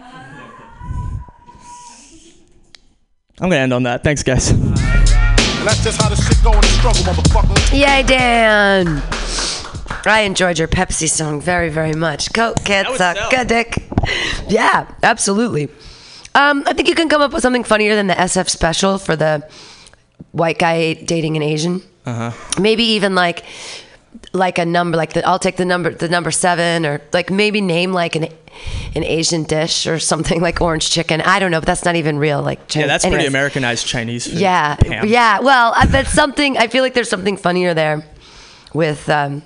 I'm 3.39 3.49
gonna 3.49 3.55
end 3.55 3.73
on 3.73 3.83
that. 3.83 4.03
Thanks, 4.03 4.21
guys. 4.21 4.49
And 4.49 4.75
that's 5.65 5.81
just 5.81 6.01
how 6.01 6.09
the 6.09 6.17
shit 6.17 6.43
go 6.43 6.51
in 6.51 6.59
the 6.59 6.67
struggle, 6.67 7.03
motherfucker. 7.03 7.71
Yay, 7.71 8.03
Dan! 8.03 9.01
I 10.09 10.21
enjoyed 10.21 10.57
your 10.59 10.67
Pepsi 10.67 11.09
song 11.09 11.41
very, 11.41 11.69
very 11.69 11.93
much. 11.93 12.31
Go 12.33 12.53
get 12.63 12.87
was 12.89 12.97
suck 12.97 13.33
a 13.33 13.45
dick. 13.45 13.83
Yeah, 14.47 14.87
absolutely. 15.03 15.69
Um, 16.35 16.63
I 16.67 16.73
think 16.73 16.87
you 16.87 16.95
can 16.95 17.09
come 17.09 17.21
up 17.21 17.33
with 17.33 17.41
something 17.41 17.63
funnier 17.63 17.95
than 17.95 18.07
the 18.07 18.13
SF 18.13 18.49
special 18.49 18.97
for 18.97 19.15
the 19.15 19.47
white 20.31 20.59
guy 20.59 20.93
dating 20.93 21.35
an 21.35 21.41
Asian. 21.43 21.81
Uh-huh. 22.05 22.31
Maybe 22.61 22.83
even 22.83 23.15
like 23.15 23.43
like 24.33 24.57
a 24.57 24.65
number 24.65 24.97
like 24.97 25.13
the, 25.13 25.27
I'll 25.27 25.39
take 25.39 25.57
the 25.57 25.65
number 25.65 25.91
the 25.91 26.09
number 26.09 26.31
seven 26.31 26.85
or 26.85 27.01
like 27.13 27.29
maybe 27.29 27.59
name 27.61 27.91
like 27.91 28.15
an 28.15 28.25
an 28.95 29.03
Asian 29.03 29.43
dish 29.43 29.85
or 29.87 29.99
something 29.99 30.41
like 30.47 30.61
orange 30.61 30.89
chicken. 30.89 31.21
I 31.21 31.39
don't 31.39 31.51
know, 31.51 31.59
but 31.59 31.65
that's 31.67 31.85
not 31.85 31.95
even 31.95 32.17
real. 32.17 32.41
Like 32.41 32.59
Yeah, 32.59 32.65
Chinese. 32.67 32.87
that's 32.87 33.05
pretty 33.05 33.25
Americanized 33.25 33.85
Chinese 33.87 34.27
food. 34.27 34.39
Yeah, 34.39 34.75
Pam. 34.75 35.07
yeah. 35.07 35.39
Well, 35.39 35.73
I 35.75 35.85
bet 35.85 36.07
something. 36.07 36.57
I 36.57 36.67
feel 36.67 36.83
like 36.83 36.93
there's 36.93 37.09
something 37.09 37.35
funnier 37.37 37.73
there, 37.73 38.05
with 38.73 39.09
um, 39.09 39.43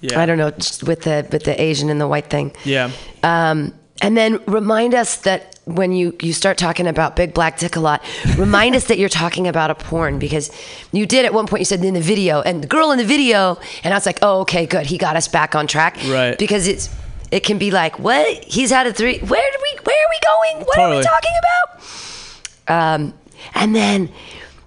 yeah. 0.00 0.20
I 0.20 0.26
don't 0.26 0.38
know, 0.38 0.52
with 0.86 1.02
the 1.02 1.26
with 1.30 1.44
the 1.44 1.60
Asian 1.60 1.90
and 1.90 2.00
the 2.00 2.08
white 2.08 2.30
thing. 2.30 2.52
Yeah. 2.64 2.90
Um, 3.22 3.74
and 4.02 4.16
then 4.16 4.40
remind 4.46 4.94
us 4.94 5.16
that 5.18 5.58
when 5.66 5.92
you 5.92 6.16
you 6.20 6.32
start 6.32 6.56
talking 6.56 6.86
about 6.86 7.16
Big 7.16 7.34
Black 7.34 7.58
Dick 7.58 7.76
a 7.76 7.80
lot, 7.80 8.02
remind 8.36 8.74
us 8.74 8.84
that 8.84 8.98
you're 8.98 9.08
talking 9.08 9.46
about 9.46 9.70
a 9.70 9.74
porn 9.74 10.18
because 10.18 10.50
you 10.92 11.06
did 11.06 11.24
at 11.24 11.34
one 11.34 11.46
point. 11.46 11.60
You 11.60 11.66
said 11.66 11.84
in 11.84 11.94
the 11.94 12.00
video, 12.00 12.40
and 12.40 12.62
the 12.62 12.66
girl 12.66 12.90
in 12.92 12.98
the 12.98 13.04
video, 13.04 13.58
and 13.84 13.92
I 13.92 13.96
was 13.96 14.06
like, 14.06 14.18
oh, 14.22 14.40
okay, 14.40 14.66
good. 14.66 14.86
He 14.86 14.98
got 14.98 15.16
us 15.16 15.28
back 15.28 15.54
on 15.54 15.66
track. 15.66 15.98
Right. 16.06 16.38
Because 16.38 16.66
it's 16.66 16.88
it 17.30 17.40
can 17.40 17.58
be 17.58 17.70
like, 17.70 17.98
what? 17.98 18.26
He's 18.44 18.70
had 18.70 18.86
a 18.86 18.92
three. 18.92 19.18
Where 19.18 19.50
did 19.50 19.60
we? 19.62 19.78
Where 19.84 19.96
are 19.96 20.10
we 20.10 20.20
going? 20.22 20.66
What 20.66 20.78
are 20.78 20.96
we 20.96 21.02
talking 21.02 21.32
about? 21.42 22.94
Um, 22.94 23.14
and 23.54 23.74
then 23.74 24.10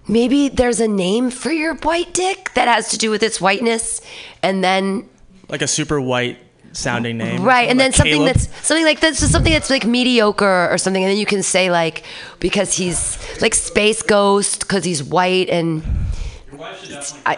maybe 0.07 0.49
there's 0.49 0.79
a 0.79 0.87
name 0.87 1.31
for 1.31 1.51
your 1.51 1.75
white 1.75 2.13
dick 2.13 2.53
that 2.53 2.67
has 2.67 2.89
to 2.89 2.97
do 2.97 3.09
with 3.09 3.23
its 3.23 3.41
whiteness, 3.41 4.01
and 4.41 4.63
then 4.63 5.09
Like 5.53 5.61
a 5.61 5.67
super 5.67 6.01
white 6.01 6.39
sounding 6.71 7.19
name. 7.19 7.43
right, 7.43 7.69
and 7.69 7.79
then 7.79 7.93
something 7.93 8.11
Caleb. 8.13 8.33
that's 8.33 8.65
something 8.65 8.83
like 8.83 8.99
that's 8.99 9.19
something 9.19 9.53
that's 9.53 9.69
like 9.69 9.85
mediocre 9.85 10.67
or 10.71 10.79
something, 10.79 11.03
and 11.03 11.11
then 11.11 11.17
you 11.19 11.27
can 11.27 11.43
say 11.43 11.69
like 11.69 12.03
because 12.39 12.73
he's 12.73 13.19
like 13.39 13.53
space 13.53 14.01
ghost 14.01 14.61
because 14.61 14.83
he's 14.83 15.03
white 15.03 15.49
and. 15.49 15.83
I, 17.23 17.37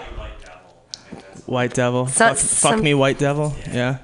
White 1.45 1.73
Devil. 1.73 2.07
So- 2.07 2.33
fuck, 2.35 2.37
fuck 2.37 2.81
me, 2.81 2.93
White 2.93 3.19
Devil. 3.19 3.53
Yeah. 3.73 3.97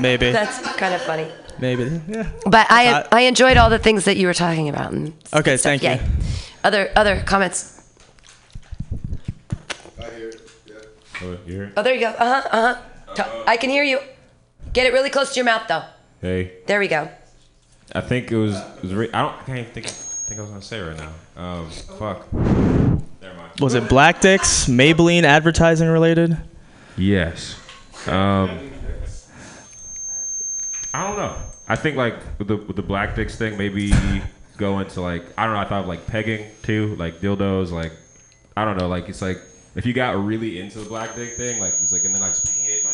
Maybe. 0.00 0.32
that's 0.32 0.58
kind 0.76 0.94
of 0.94 1.02
funny. 1.02 1.28
Maybe. 1.60 2.00
Yeah. 2.08 2.30
But 2.46 2.66
I 2.70 2.90
thought- 2.92 3.08
I 3.12 3.20
enjoyed 3.22 3.58
all 3.58 3.68
the 3.68 3.78
things 3.78 4.06
that 4.06 4.16
you 4.16 4.26
were 4.26 4.32
talking 4.34 4.70
about. 4.70 4.92
And 4.92 5.12
Okay, 5.34 5.58
stuff. 5.58 5.80
thank 5.80 5.82
you. 5.82 5.98
Other 6.64 6.90
other 6.96 7.20
comments. 7.26 7.72
Oh, 10.00 11.36
you 11.46 11.52
hear? 11.54 11.72
Oh, 11.76 11.82
there 11.82 11.92
you 11.94 12.00
go. 12.00 12.08
Uh 12.08 12.40
huh. 12.40 12.48
Uh 12.50 12.74
huh. 12.74 12.80
I 13.46 13.56
can 13.56 13.70
hear 13.70 13.84
you. 13.84 13.98
Get 14.72 14.86
it 14.86 14.92
really 14.92 15.10
close 15.10 15.30
to 15.34 15.36
your 15.36 15.44
mouth, 15.44 15.68
though. 15.68 15.82
Hey, 16.20 16.52
There 16.66 16.80
we 16.80 16.88
go. 16.88 17.08
I 17.94 18.00
think 18.00 18.32
it 18.32 18.36
was. 18.36 18.56
It 18.56 18.82
was 18.82 18.94
re- 18.94 19.10
I 19.12 19.22
don't. 19.22 19.34
I 19.34 19.42
can't 19.44 19.58
even 19.58 19.70
think. 19.72 19.86
I 19.86 19.90
think 19.90 20.38
I 20.40 20.42
was 20.42 20.50
gonna 20.50 20.62
say 20.62 20.80
right 20.80 20.96
now. 20.96 21.12
Um, 21.36 21.70
fuck. 21.70 22.32
Never 22.32 23.36
mind. 23.36 23.60
Was 23.60 23.74
it 23.74 23.88
Black 23.88 24.20
Dicks? 24.20 24.66
Maybelline 24.66 25.22
advertising 25.24 25.88
related? 25.88 26.36
Yes. 26.96 27.56
Um, 28.06 28.70
I 30.92 31.06
don't 31.06 31.16
know. 31.16 31.36
I 31.68 31.76
think 31.76 31.96
like 31.96 32.14
with 32.38 32.48
the 32.48 32.56
with 32.56 32.76
the 32.76 32.82
black 32.82 33.14
dicks 33.14 33.36
thing, 33.36 33.56
maybe 33.56 33.92
go 34.58 34.78
into 34.78 35.00
like 35.00 35.24
I 35.36 35.44
don't 35.44 35.54
know. 35.54 35.60
I 35.60 35.64
thought 35.64 35.82
of 35.82 35.88
like 35.88 36.06
pegging 36.06 36.46
too, 36.62 36.94
like 36.96 37.20
dildos. 37.20 37.70
Like 37.70 37.92
I 38.56 38.64
don't 38.64 38.76
know. 38.76 38.88
Like 38.88 39.08
it's 39.08 39.22
like 39.22 39.38
if 39.74 39.86
you 39.86 39.92
got 39.92 40.16
really 40.22 40.60
into 40.60 40.78
the 40.78 40.88
black 40.88 41.14
dick 41.16 41.36
thing, 41.36 41.60
like 41.60 41.74
it's 41.82 41.92
like 41.92 42.04
and 42.04 42.14
then 42.14 42.22
I 42.22 42.28
just 42.28 42.46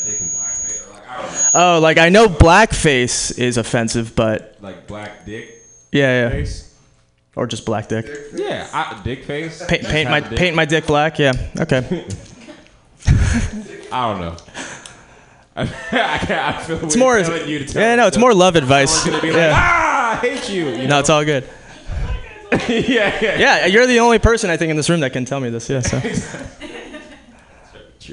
painted 0.04 0.32
my 0.32 0.50
dick 0.66 0.80
or 0.88 0.92
like 0.94 1.08
I 1.08 1.16
don't 1.22 1.32
know, 1.54 1.76
Oh, 1.76 1.80
like 1.80 1.98
I 1.98 2.08
know 2.08 2.26
blackface 2.28 3.38
is 3.38 3.56
offensive, 3.56 4.14
but 4.14 4.56
like 4.60 4.86
black 4.86 5.24
dick 5.26 5.62
yeah, 5.92 6.24
yeah. 6.24 6.30
face. 6.30 6.66
Or 7.36 7.46
just 7.46 7.64
black 7.64 7.88
dick. 7.88 8.06
Yeah, 8.34 8.68
I, 8.72 9.00
dick 9.04 9.24
face. 9.24 9.64
Paint, 9.66 9.84
paint 9.84 10.10
my 10.10 10.20
dick. 10.20 10.38
paint 10.38 10.56
my 10.56 10.64
dick 10.64 10.86
black. 10.86 11.18
Yeah. 11.18 11.32
Okay. 11.60 12.04
I 13.92 14.12
don't 14.12 14.20
know. 14.20 14.36
I, 15.56 15.66
can't, 15.90 16.30
I 16.56 16.62
feel 16.62 16.84
It's 16.84 16.96
more. 16.96 17.20
telling 17.22 17.48
you 17.48 17.58
to 17.60 17.64
tell 17.66 17.82
Yeah, 17.82 17.94
no, 17.96 18.06
it's 18.06 18.18
more 18.18 18.32
love 18.34 18.56
advice. 18.56 18.90
Someone's 18.90 19.22
gonna 19.22 19.32
like, 19.32 19.42
Yeah. 19.42 19.52
ah, 19.54 20.12
I 20.12 20.16
hate 20.16 20.48
you. 20.50 20.68
you 20.68 20.82
No, 20.82 20.86
know? 20.88 20.98
it's 21.00 21.10
all 21.10 21.24
good. 21.24 21.44
yeah, 22.68 23.16
yeah. 23.20 23.38
Yeah, 23.38 23.66
you're 23.66 23.86
the 23.86 24.00
only 24.00 24.18
person 24.18 24.50
I 24.50 24.56
think 24.56 24.70
in 24.70 24.76
this 24.76 24.88
room 24.90 25.00
that 25.00 25.12
can 25.12 25.24
tell 25.24 25.40
me 25.40 25.50
this. 25.50 25.68
Yeah. 25.70 25.80
So. 25.80 25.98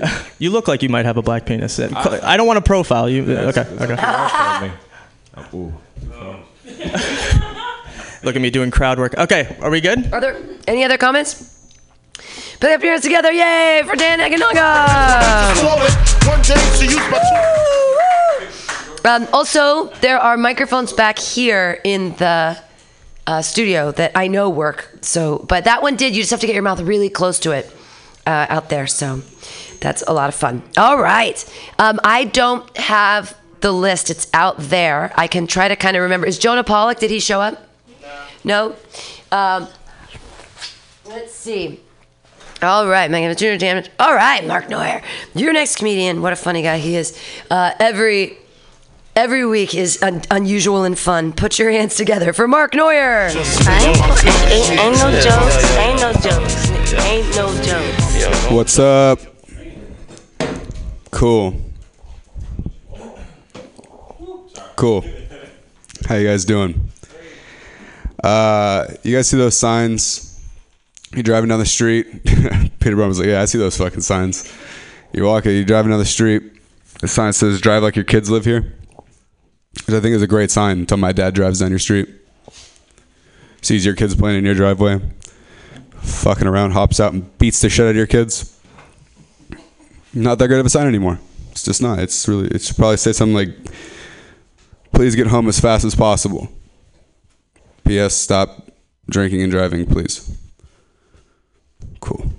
You 0.39 0.51
look 0.51 0.67
like 0.67 0.83
you 0.83 0.89
might 0.89 1.05
have 1.05 1.17
a 1.17 1.23
black 1.23 1.47
penis. 1.47 1.79
I 1.79 2.37
don't 2.37 2.45
want 2.45 2.57
to 2.57 2.61
profile 2.61 3.09
you. 3.09 3.23
Okay. 3.23 3.65
Okay. 3.81 4.71
Ooh. 5.53 5.73
Look 8.23 8.35
at 8.35 8.41
me 8.41 8.49
doing 8.49 8.69
crowd 8.71 8.99
work. 8.99 9.17
Okay. 9.17 9.55
Are 9.61 9.69
we 9.71 9.81
good? 9.81 10.13
Are 10.13 10.21
there 10.21 10.37
any 10.67 10.83
other 10.83 10.97
comments? 10.97 11.53
Put 12.59 12.71
up 12.71 12.81
your 12.81 12.91
hands 12.91 13.03
together, 13.03 13.31
yay, 13.31 13.83
for 13.85 13.95
Dan 13.95 14.19
Aganaga! 14.19 15.55
Swallow 15.55 15.83
it. 15.85 16.27
One 16.27 16.41
day 16.41 16.55
she 16.77 16.85
used 16.85 16.97
my 17.11 17.19
two. 19.03 19.07
Um, 19.07 19.27
also, 19.31 19.87
there 20.01 20.19
are 20.19 20.35
microphones 20.37 20.91
back 20.91 21.17
here 21.19 21.79
in 21.83 22.13
the 22.17 22.57
uh, 23.27 23.41
studio 23.41 23.91
that 23.91 24.11
I 24.15 24.27
know 24.27 24.49
work. 24.49 24.89
So, 25.01 25.45
but 25.47 25.65
that 25.65 25.81
one 25.81 25.95
did. 25.95 26.15
You 26.15 26.21
just 26.23 26.31
have 26.31 26.41
to 26.41 26.47
get 26.47 26.53
your 26.53 26.63
mouth 26.63 26.81
really 26.81 27.09
close 27.09 27.39
to 27.41 27.51
it 27.51 27.71
uh, 28.25 28.47
out 28.49 28.69
there. 28.69 28.87
So, 28.87 29.21
that's 29.79 30.03
a 30.07 30.13
lot 30.13 30.29
of 30.29 30.35
fun. 30.35 30.63
All 30.77 30.97
right. 30.97 31.43
Um, 31.79 31.99
I 32.03 32.25
don't 32.25 32.77
have 32.77 33.37
the 33.61 33.71
list. 33.71 34.09
It's 34.09 34.27
out 34.33 34.55
there. 34.57 35.13
I 35.15 35.27
can 35.27 35.47
try 35.47 35.67
to 35.67 35.75
kind 35.75 35.97
of 35.97 36.03
remember. 36.03 36.27
Is 36.27 36.37
Jonah 36.37 36.63
Pollock? 36.63 36.99
Did 36.99 37.11
he 37.11 37.19
show 37.19 37.41
up? 37.41 37.67
No. 38.43 38.75
Um, 39.31 39.67
let's 41.05 41.33
see. 41.33 41.81
All 42.61 42.87
right, 42.87 43.11
Megan 43.11 43.35
Junior 43.35 43.57
Damage. 43.57 43.89
All 43.99 44.15
right, 44.15 44.45
Mark 44.47 44.67
Neuer, 44.67 45.01
your 45.35 45.53
next 45.53 45.75
comedian. 45.75 46.23
What 46.23 46.33
a 46.33 46.35
funny 46.35 46.63
guy 46.63 46.79
he 46.79 46.95
is. 46.95 47.15
Uh, 47.51 47.73
every 47.79 48.37
every 49.15 49.45
week 49.45 49.75
is 49.75 50.01
un- 50.01 50.23
unusual 50.31 50.83
and 50.83 50.97
fun. 50.97 51.33
Put 51.33 51.59
your 51.59 51.69
hands 51.69 51.95
together 51.95 52.33
for 52.33 52.47
Mark 52.47 52.73
Neuer. 52.73 53.27
Ain't, 53.27 53.37
ain't, 53.69 54.79
ain't 54.79 54.97
no 54.97 55.11
jokes. 55.21 55.77
Ain't 55.77 56.01
no 56.01 56.13
jokes. 56.13 56.71
Ain't 57.03 57.35
no 57.35 57.63
jokes. 57.63 58.51
What's 58.51 58.79
up? 58.79 59.36
Cool. 61.17 61.59
Cool. 64.75 65.03
How 66.07 66.13
you 66.13 66.27
guys 66.27 66.45
doing? 66.45 66.91
Uh, 68.23 68.85
you 69.01 69.15
guys 69.15 69.27
see 69.27 69.37
those 69.37 69.57
signs? 69.57 70.39
You're 71.13 71.23
driving 71.23 71.49
down 71.49 71.57
the 71.57 71.65
street. 71.65 72.23
Peter 72.79 72.95
Brown 72.95 73.07
was 73.07 73.17
like, 73.17 73.29
"Yeah, 73.29 73.41
I 73.41 73.45
see 73.45 73.57
those 73.57 73.75
fucking 73.77 74.01
signs." 74.01 74.53
You 75.11 75.23
walk 75.23 75.47
it. 75.47 75.53
You're 75.53 75.65
driving 75.65 75.89
down 75.89 75.97
the 75.97 76.05
street. 76.05 76.43
The 77.01 77.07
sign 77.07 77.33
says, 77.33 77.59
"Drive 77.61 77.81
like 77.81 77.95
your 77.95 78.05
kids 78.05 78.29
live 78.29 78.45
here," 78.45 78.75
which 79.87 79.95
I 79.95 79.99
think 79.99 80.13
is 80.13 80.21
a 80.21 80.27
great 80.27 80.51
sign 80.51 80.77
until 80.77 80.97
my 80.97 81.13
dad 81.13 81.33
drives 81.33 81.61
down 81.61 81.71
your 81.71 81.79
street, 81.79 82.09
sees 83.63 83.83
your 83.83 83.95
kids 83.95 84.13
playing 84.13 84.37
in 84.37 84.45
your 84.45 84.53
driveway, 84.53 85.01
fucking 85.95 86.45
around, 86.45 86.73
hops 86.73 86.99
out 86.99 87.13
and 87.13 87.35
beats 87.39 87.59
the 87.59 87.69
shit 87.69 87.87
out 87.87 87.89
of 87.89 87.95
your 87.95 88.05
kids 88.05 88.56
not 90.17 90.39
that 90.39 90.47
great 90.47 90.59
of 90.59 90.65
a 90.65 90.69
sign 90.69 90.87
anymore. 90.87 91.19
It's 91.51 91.63
just 91.63 91.81
not. 91.81 91.99
It's 91.99 92.27
really. 92.27 92.47
It 92.47 92.61
should 92.61 92.75
probably 92.75 92.97
say 92.97 93.13
something 93.13 93.35
like, 93.35 93.49
"Please 94.93 95.15
get 95.15 95.27
home 95.27 95.47
as 95.47 95.59
fast 95.59 95.85
as 95.85 95.95
possible." 95.95 96.49
P.S. 97.85 98.13
Stop 98.13 98.69
drinking 99.09 99.41
and 99.41 99.51
driving, 99.51 99.85
please. 99.85 100.37
Cool. 101.99 102.31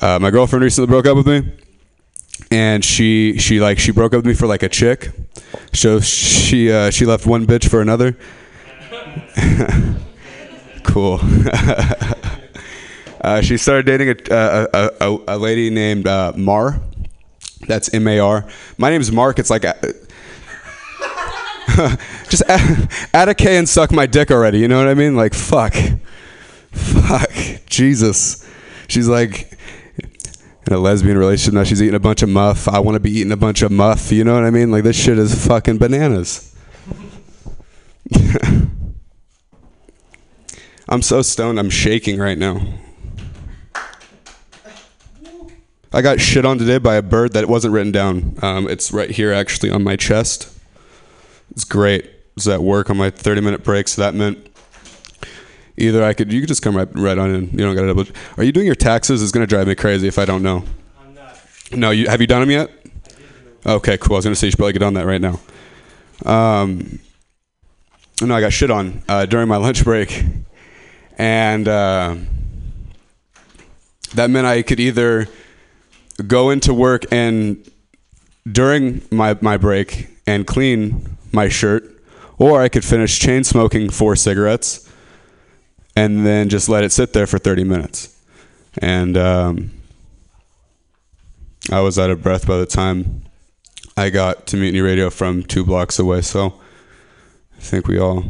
Uh, 0.00 0.18
my 0.18 0.30
girlfriend 0.30 0.62
recently 0.62 0.86
broke 0.86 1.06
up 1.06 1.16
with 1.16 1.26
me, 1.26 1.52
and 2.50 2.84
she 2.84 3.38
she 3.38 3.60
like 3.60 3.78
she 3.78 3.92
broke 3.92 4.12
up 4.12 4.18
with 4.18 4.26
me 4.26 4.34
for 4.34 4.46
like 4.46 4.62
a 4.62 4.68
chick. 4.68 5.10
So 5.72 6.00
she 6.00 6.70
uh, 6.70 6.90
she 6.90 7.06
left 7.06 7.26
one 7.26 7.46
bitch 7.46 7.68
for 7.68 7.80
another. 7.80 8.16
cool. 10.84 11.20
uh, 13.20 13.40
she 13.40 13.56
started 13.56 13.86
dating 13.86 14.08
a, 14.08 14.16
a, 14.30 14.68
a, 14.72 14.90
a, 15.00 15.18
a 15.28 15.38
lady 15.38 15.70
named 15.70 16.06
uh, 16.06 16.32
Mar. 16.36 16.80
That's 17.66 17.92
M 17.92 18.06
A 18.08 18.18
R. 18.18 18.48
My 18.78 18.90
name's 18.90 19.12
Mark. 19.12 19.38
It's 19.38 19.50
like. 19.50 19.64
uh, 19.64 19.74
just 22.28 22.42
add, 22.48 22.90
add 23.14 23.28
a 23.28 23.34
K 23.34 23.56
and 23.56 23.68
suck 23.68 23.92
my 23.92 24.06
dick 24.06 24.30
already. 24.30 24.58
You 24.58 24.68
know 24.68 24.78
what 24.78 24.88
I 24.88 24.94
mean? 24.94 25.16
Like, 25.16 25.34
fuck. 25.34 25.74
Fuck. 26.72 27.30
Jesus. 27.66 28.46
She's 28.88 29.08
like 29.08 29.52
in 30.66 30.72
a 30.72 30.78
lesbian 30.78 31.18
relationship 31.18 31.54
now. 31.54 31.64
She's 31.64 31.82
eating 31.82 31.94
a 31.94 32.00
bunch 32.00 32.22
of 32.22 32.28
muff. 32.28 32.68
I 32.68 32.80
want 32.80 32.96
to 32.96 33.00
be 33.00 33.10
eating 33.10 33.32
a 33.32 33.36
bunch 33.36 33.62
of 33.62 33.70
muff. 33.70 34.10
You 34.10 34.24
know 34.24 34.34
what 34.34 34.44
I 34.44 34.50
mean? 34.50 34.70
Like, 34.70 34.84
this 34.84 34.96
shit 34.96 35.18
is 35.18 35.46
fucking 35.46 35.78
bananas. 35.78 36.54
I'm 40.88 41.02
so 41.02 41.22
stoned. 41.22 41.58
I'm 41.58 41.70
shaking 41.70 42.18
right 42.18 42.38
now. 42.38 42.60
I 45.92 46.02
got 46.02 46.20
shit 46.20 46.44
on 46.44 46.58
today 46.58 46.78
by 46.78 46.94
a 46.94 47.02
bird 47.02 47.32
that 47.32 47.48
wasn't 47.48 47.74
written 47.74 47.90
down. 47.90 48.38
Um, 48.42 48.68
it's 48.68 48.92
right 48.92 49.10
here, 49.10 49.32
actually, 49.32 49.70
on 49.70 49.82
my 49.82 49.96
chest. 49.96 50.56
It's 51.50 51.64
great. 51.64 52.04
I 52.04 52.10
was 52.36 52.46
at 52.46 52.62
work 52.62 52.90
on 52.90 52.96
my 52.96 53.10
30 53.10 53.40
minute 53.40 53.64
break, 53.64 53.88
so 53.88 54.02
that 54.02 54.14
meant 54.14 54.46
either 55.76 56.04
I 56.04 56.14
could, 56.14 56.32
you 56.32 56.40
could 56.40 56.48
just 56.48 56.62
come 56.62 56.76
right, 56.76 56.88
right 56.94 57.18
on 57.18 57.34
in. 57.34 57.50
You 57.50 57.58
don't 57.58 57.74
got 57.74 57.82
to 57.82 57.88
double. 57.88 58.04
Are 58.36 58.44
you 58.44 58.52
doing 58.52 58.66
your 58.66 58.76
taxes? 58.76 59.20
It's 59.20 59.32
going 59.32 59.44
to 59.44 59.48
drive 59.48 59.66
me 59.66 59.74
crazy 59.74 60.06
if 60.06 60.16
I 60.16 60.24
don't 60.24 60.44
know. 60.44 60.64
I'm 61.02 61.14
not. 61.14 61.38
No, 61.72 61.90
you, 61.90 62.08
have 62.08 62.20
you 62.20 62.28
done 62.28 62.40
them 62.40 62.50
yet? 62.50 62.70
Okay, 63.66 63.98
cool. 63.98 64.14
I 64.14 64.18
was 64.18 64.24
going 64.24 64.34
to 64.34 64.38
say 64.38 64.46
you 64.46 64.52
should 64.52 64.58
probably 64.58 64.74
get 64.74 64.82
on 64.82 64.94
that 64.94 65.06
right 65.06 65.20
now. 65.20 65.40
Um, 66.24 67.00
no, 68.22 68.34
I 68.34 68.40
got 68.40 68.52
shit 68.52 68.70
on 68.70 69.02
uh, 69.08 69.26
during 69.26 69.48
my 69.48 69.56
lunch 69.56 69.82
break. 69.82 70.24
And 71.18 71.66
uh, 71.66 72.14
that 74.14 74.30
meant 74.30 74.46
I 74.46 74.62
could 74.62 74.78
either 74.78 75.26
go 76.26 76.50
into 76.50 76.74
work 76.74 77.04
and 77.10 77.68
during 78.50 79.02
my, 79.10 79.36
my 79.40 79.56
break 79.56 80.08
and 80.26 80.46
clean 80.46 81.16
my 81.32 81.48
shirt, 81.48 81.84
or 82.38 82.62
I 82.62 82.68
could 82.68 82.84
finish 82.84 83.18
chain 83.18 83.44
smoking 83.44 83.90
four 83.90 84.16
cigarettes 84.16 84.90
and 85.96 86.24
then 86.24 86.48
just 86.48 86.68
let 86.68 86.84
it 86.84 86.92
sit 86.92 87.12
there 87.12 87.26
for 87.26 87.38
30 87.38 87.64
minutes. 87.64 88.16
And 88.78 89.16
um, 89.16 89.70
I 91.70 91.80
was 91.80 91.98
out 91.98 92.10
of 92.10 92.22
breath 92.22 92.46
by 92.46 92.56
the 92.56 92.66
time 92.66 93.24
I 93.96 94.10
got 94.10 94.46
to 94.48 94.56
Mutiny 94.56 94.80
Radio 94.80 95.10
from 95.10 95.42
two 95.42 95.64
blocks 95.64 95.98
away. 95.98 96.22
So 96.22 96.60
I 97.56 97.60
think 97.60 97.86
we 97.86 97.98
all 97.98 98.24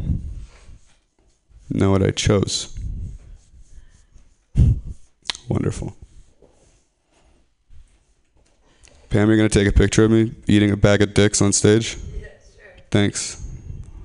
know 1.69 1.93
what 1.93 2.03
I 2.03 2.11
chose. 2.11 2.77
Wonderful. 5.49 5.97
Pam, 9.11 9.27
you're 9.27 9.37
going 9.37 9.49
to 9.49 9.59
take 9.59 9.67
a 9.67 9.77
picture 9.77 10.05
of 10.05 10.13
me 10.13 10.33
eating 10.47 10.71
a 10.71 10.77
bag 10.77 11.03
of 11.03 11.15
dicks 11.15 11.43
on 11.43 11.53
stage? 11.53 11.99
Thanks. 12.93 13.45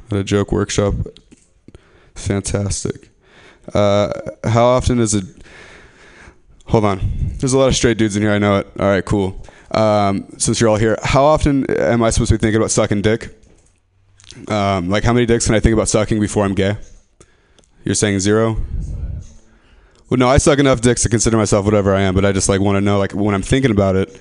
At 0.10 0.18
a 0.18 0.24
joke 0.24 0.52
workshop. 0.52 0.96
Fantastic. 2.16 3.12
Uh, 3.72 4.12
how 4.44 4.66
often 4.66 5.00
is 5.00 5.14
it? 5.14 5.26
Hold 6.66 6.86
on. 6.86 7.02
There's 7.38 7.54
a 7.54 7.58
lot 7.60 7.68
of 7.68 7.76
straight 7.76 8.00
dudes 8.00 8.16
in 8.16 8.24
here. 8.24 8.32
I 8.32 8.40
know 8.40 8.58
it. 8.58 8.68
All 8.80 8.88
right, 8.88 9.06
cool. 9.06 9.46
Um, 9.70 10.28
since 10.40 10.60
you're 10.60 10.72
all 10.72 10.78
here, 10.78 10.98
how 11.04 11.24
often 11.24 11.70
am 11.70 12.02
I 12.02 12.10
supposed 12.10 12.30
to 12.30 12.36
be 12.36 12.42
thinking 12.42 12.58
about 12.58 12.72
sucking 12.72 13.04
dick? 13.04 13.40
Um, 14.48 14.90
like, 14.90 15.04
how 15.04 15.14
many 15.14 15.28
dicks 15.28 15.46
can 15.46 15.54
I 15.54 15.60
think 15.60 15.74
about 15.74 15.88
sucking 15.88 16.20
before 16.20 16.46
I'm 16.46 16.56
gay? 16.56 16.78
You're 17.84 17.94
saying 17.94 18.20
zero? 18.22 18.58
Well, 20.10 20.18
no, 20.18 20.28
I 20.28 20.40
suck 20.40 20.58
enough 20.58 20.82
dicks 20.82 21.04
to 21.04 21.10
consider 21.10 21.38
myself 21.38 21.66
whatever 21.66 21.94
I 21.94 22.02
am, 22.02 22.16
but 22.16 22.26
I 22.26 22.32
just 22.32 22.50
like 22.50 22.60
want 22.60 22.78
to 22.78 22.82
know, 22.82 22.98
like, 22.98 23.14
when 23.14 23.36
I'm 23.36 23.44
thinking 23.44 23.70
about 23.70 23.96
it, 23.96 24.20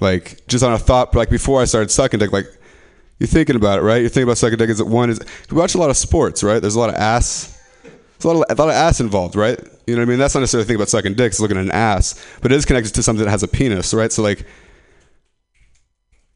like, 0.00 0.46
just 0.46 0.64
on 0.64 0.72
a 0.72 0.78
thought, 0.78 1.14
like 1.14 1.30
before 1.30 1.60
I 1.60 1.64
started 1.64 1.90
sucking 1.90 2.20
dick, 2.20 2.32
like, 2.32 2.46
you're 3.18 3.28
thinking 3.28 3.56
about 3.56 3.78
it, 3.78 3.82
right? 3.82 4.00
You're 4.00 4.08
thinking 4.08 4.24
about 4.24 4.38
sucking 4.38 4.58
dick. 4.58 4.70
Is 4.70 4.80
it 4.80 4.86
one? 4.86 5.08
Is 5.08 5.20
we 5.50 5.56
watch 5.56 5.74
a 5.74 5.78
lot 5.78 5.90
of 5.90 5.96
sports, 5.96 6.42
right? 6.42 6.60
There's 6.60 6.74
a 6.74 6.80
lot 6.80 6.90
of 6.90 6.96
ass. 6.96 7.60
There's 7.82 8.24
a 8.24 8.28
lot 8.28 8.50
of, 8.50 8.58
a 8.58 8.62
lot 8.62 8.68
of 8.70 8.74
ass 8.74 9.00
involved, 9.00 9.36
right? 9.36 9.58
You 9.86 9.94
know 9.94 10.00
what 10.00 10.06
I 10.06 10.10
mean? 10.10 10.18
That's 10.18 10.34
not 10.34 10.40
necessarily 10.40 10.64
thinking 10.66 10.80
about 10.80 10.88
sucking 10.88 11.14
dick. 11.14 11.28
It's 11.28 11.40
looking 11.40 11.56
at 11.56 11.64
an 11.64 11.70
ass, 11.70 12.20
but 12.42 12.50
it 12.50 12.56
is 12.56 12.64
connected 12.64 12.94
to 12.94 13.02
something 13.02 13.24
that 13.24 13.30
has 13.30 13.42
a 13.42 13.48
penis, 13.48 13.94
right? 13.94 14.10
So 14.10 14.22
like, 14.22 14.44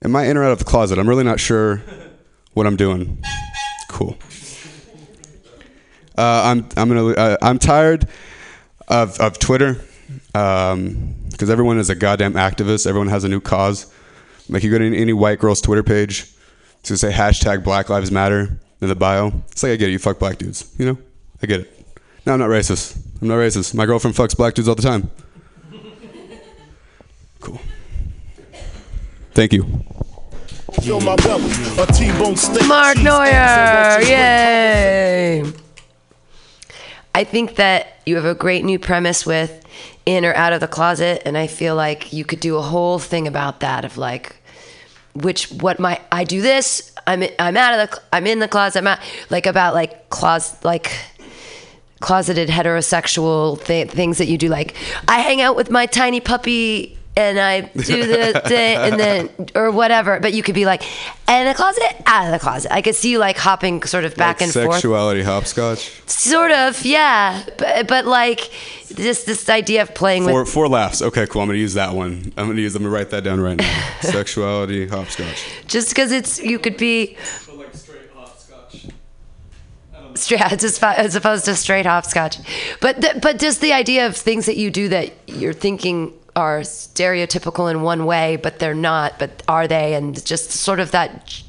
am 0.05 0.15
I 0.15 0.27
in 0.27 0.37
or 0.37 0.45
out 0.45 0.53
of 0.53 0.59
the 0.59 0.65
closet? 0.65 0.99
I'm 0.99 1.09
really 1.09 1.25
not 1.25 1.41
sure 1.41 1.83
what 2.55 2.67
I'm 2.67 2.77
doing. 2.77 3.23
Cool. 3.89 4.17
Uh, 6.17 6.43
I'm 6.45 6.69
I'm 6.77 6.89
gonna 6.89 7.09
uh, 7.09 7.37
I'm 7.41 7.59
tired 7.59 8.09
of 8.89 9.19
of 9.21 9.39
Twitter 9.39 9.81
because 11.39 11.51
everyone 11.51 11.79
is 11.79 11.89
a 11.89 11.95
goddamn 11.95 12.33
activist. 12.35 12.85
Everyone 12.85 13.07
has 13.07 13.23
a 13.23 13.29
new 13.29 13.41
cause. 13.41 13.93
Like 14.49 14.65
you 14.65 14.73
go 14.73 14.79
to 14.79 14.87
any, 14.87 14.99
any 14.99 15.13
white 15.13 15.39
girl's 15.39 15.61
Twitter 15.61 15.85
page, 15.85 16.35
gonna 16.83 16.99
say 16.99 17.13
hashtag 17.13 17.63
Black 17.63 17.89
Lives 17.89 18.11
Matter 18.11 18.59
in 18.81 18.89
the 18.89 18.97
bio. 18.97 19.29
It's 19.53 19.63
like 19.63 19.71
I 19.71 19.77
get 19.77 19.89
it. 19.89 19.93
You 19.93 20.01
fuck 20.01 20.19
black 20.19 20.39
dudes. 20.39 20.75
You 20.79 20.87
know, 20.87 20.99
I 21.41 21.47
get 21.47 21.61
it. 21.61 21.87
No, 22.27 22.33
I'm 22.33 22.41
not 22.41 22.49
racist. 22.49 22.99
I'm 23.23 23.29
not 23.29 23.37
racist. 23.37 23.73
My 23.73 23.87
girlfriend 23.87 24.17
fucks 24.17 24.37
black 24.37 24.55
dudes 24.55 24.69
all 24.69 24.75
the 24.75 24.83
time. 24.83 25.11
Cool. 27.39 27.61
Thank 29.33 29.53
you. 29.53 29.65
Mark 32.67 32.99
Neuer, 32.99 34.01
yay! 34.03 35.45
I 37.15 37.25
think 37.25 37.55
that 37.57 38.01
you 38.07 38.17
have 38.17 38.25
a 38.25 38.35
great 38.35 38.65
new 38.65 38.81
premise 38.81 39.25
with 39.25 39.65
in 40.09 40.25
or 40.25 40.33
out 40.35 40.55
of 40.55 40.61
the 40.61 40.67
closet, 40.67 41.21
and 41.27 41.37
I 41.37 41.47
feel 41.47 41.77
like 41.77 42.15
you 42.15 42.25
could 42.25 42.41
do 42.41 42.57
a 42.57 42.63
whole 42.63 42.99
thing 42.99 43.29
about 43.29 43.61
that 43.61 43.85
of 43.85 43.99
like, 43.99 44.37
which 45.13 45.51
what 45.51 45.79
my 45.79 46.01
I 46.11 46.25
do 46.25 46.41
this, 46.41 46.93
I'm 47.07 47.25
I'm 47.39 47.59
out 47.59 47.79
of 47.79 47.91
the 47.91 48.03
I'm 48.11 48.27
in 48.27 48.39
the 48.39 48.49
closet, 48.49 48.79
I'm 48.79 48.87
out 48.87 49.01
like 49.29 49.45
about 49.45 49.75
like 49.75 50.09
closet 50.09 50.65
like 50.65 50.91
closeted 52.01 52.49
heterosexual 52.49 53.63
th- 53.63 53.91
things 53.91 54.17
that 54.17 54.29
you 54.29 54.39
do. 54.39 54.49
Like 54.49 54.75
I 55.07 55.21
hang 55.21 55.43
out 55.43 55.57
with 55.57 55.71
my 55.71 55.85
tiny 55.85 56.21
puppy 56.21 56.98
and 57.19 57.39
I 57.41 57.63
do 57.63 58.07
the 58.07 58.41
thing 58.47 58.77
and 58.79 58.99
then 59.01 59.29
or 59.55 59.71
whatever 59.73 60.21
but 60.21 60.33
you 60.33 60.43
could 60.43 60.55
be 60.55 60.65
like 60.65 60.83
in 61.29 61.47
the 61.47 61.55
closet 61.55 62.03
out 62.07 62.27
of 62.27 62.33
the 62.33 62.39
closet 62.39 62.73
I 62.73 62.81
could 62.81 62.95
see 62.95 63.11
you 63.11 63.19
like 63.19 63.37
hopping 63.37 63.83
sort 63.83 64.05
of 64.05 64.15
back 64.15 64.41
Like 64.41 64.43
and 64.43 64.53
forth 64.53 64.75
sexuality 64.75 65.23
hopscotch. 65.23 65.91
sort 66.07 66.53
of 66.53 66.85
yeah 66.85 67.43
but, 67.59 67.89
but 67.89 68.07
like 68.07 68.51
just 68.95 69.27
this 69.27 69.49
idea 69.49 69.83
of 69.83 69.95
playing 69.95 70.25
Four, 70.25 70.41
with 70.41 70.53
four 70.53 70.69
laughs. 70.69 71.03
Okay, 71.03 71.27
cool. 71.27 71.43
I'm 71.43 71.49
gonna 71.49 71.59
use 71.59 71.75
that 71.75 71.93
one. 71.95 72.33
I'm 72.39 72.47
gonna 72.49 72.61
use. 72.61 72.75
I'm 72.75 72.83
gonna 72.83 72.95
write 72.95 73.11
that 73.11 73.23
down 73.23 73.39
right 73.41 73.57
now. 73.59 73.85
Sexuality, 74.01 74.87
hopscotch. 74.87 75.45
just 75.67 75.91
because 75.91 76.11
it's 76.11 76.43
you 76.43 76.59
could 76.59 76.77
be 76.79 77.17
straight 80.15 80.41
as, 80.41 80.83
as 80.83 81.15
opposed 81.15 81.45
to 81.45 81.55
straight 81.55 81.87
hopscotch 81.87 82.39
but 82.81 83.01
th- 83.01 83.21
but 83.23 83.39
just 83.39 83.61
the 83.61 83.73
idea 83.73 84.07
of 84.07 84.17
things 84.17 84.47
that 84.47 84.57
you 84.57 84.69
do 84.71 84.89
that 84.89 85.13
you're 85.29 85.53
thinking 85.53 86.13
are 86.39 86.61
stereotypical 86.61 87.65
in 87.71 87.83
one 87.83 88.03
way 88.13 88.37
but 88.37 88.59
they're 88.61 88.75
not 88.93 89.19
but 89.19 89.31
are 89.49 89.67
they 89.75 89.95
and 89.99 90.25
just 90.25 90.51
sort 90.51 90.81
of 90.81 90.91
that 90.93 91.43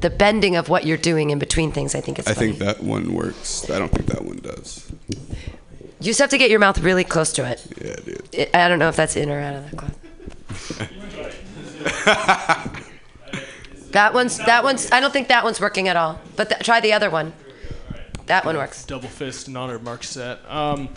the 0.00 0.08
bending 0.08 0.54
of 0.56 0.68
what 0.68 0.86
you're 0.86 0.96
doing 1.12 1.30
in 1.30 1.38
between 1.38 1.70
things 1.72 1.94
i 1.94 2.00
think 2.00 2.18
it's 2.18 2.28
I 2.28 2.34
funny. 2.34 2.46
think 2.52 2.58
that 2.60 2.82
one 2.82 3.12
works. 3.12 3.68
I 3.70 3.78
don't 3.80 3.92
think 3.92 4.06
that 4.14 4.24
one 4.24 4.38
does. 4.38 4.68
you 5.08 5.16
just 6.12 6.20
have 6.20 6.30
to 6.30 6.38
get 6.38 6.48
your 6.50 6.60
mouth 6.60 6.78
really 6.80 7.04
close 7.04 7.32
to 7.34 7.42
it 7.52 7.58
Yeah, 7.84 7.96
dude. 8.06 8.50
I 8.54 8.68
don't 8.68 8.78
know 8.78 8.88
if 8.88 8.96
that's 8.96 9.16
in 9.16 9.28
or 9.30 9.40
out 9.40 9.54
of 9.56 9.70
the 9.70 9.76
closet 9.76 9.98
that 13.92 14.12
one's 14.14 14.38
that 14.38 14.62
one's 14.64 14.90
i 14.92 15.00
don't 15.00 15.12
think 15.12 15.28
that 15.28 15.44
one's 15.44 15.60
working 15.60 15.88
at 15.88 15.96
all 15.96 16.18
but 16.36 16.48
th- 16.48 16.60
try 16.62 16.80
the 16.80 16.92
other 16.92 17.10
one 17.10 17.32
that 18.26 18.44
one 18.44 18.56
works 18.56 18.84
double 18.84 19.08
fist 19.08 19.46
in 19.48 19.56
honor 19.56 19.76
of 19.76 19.82
Mark 19.84 20.02
Set. 20.02 20.40
Um, 20.50 20.88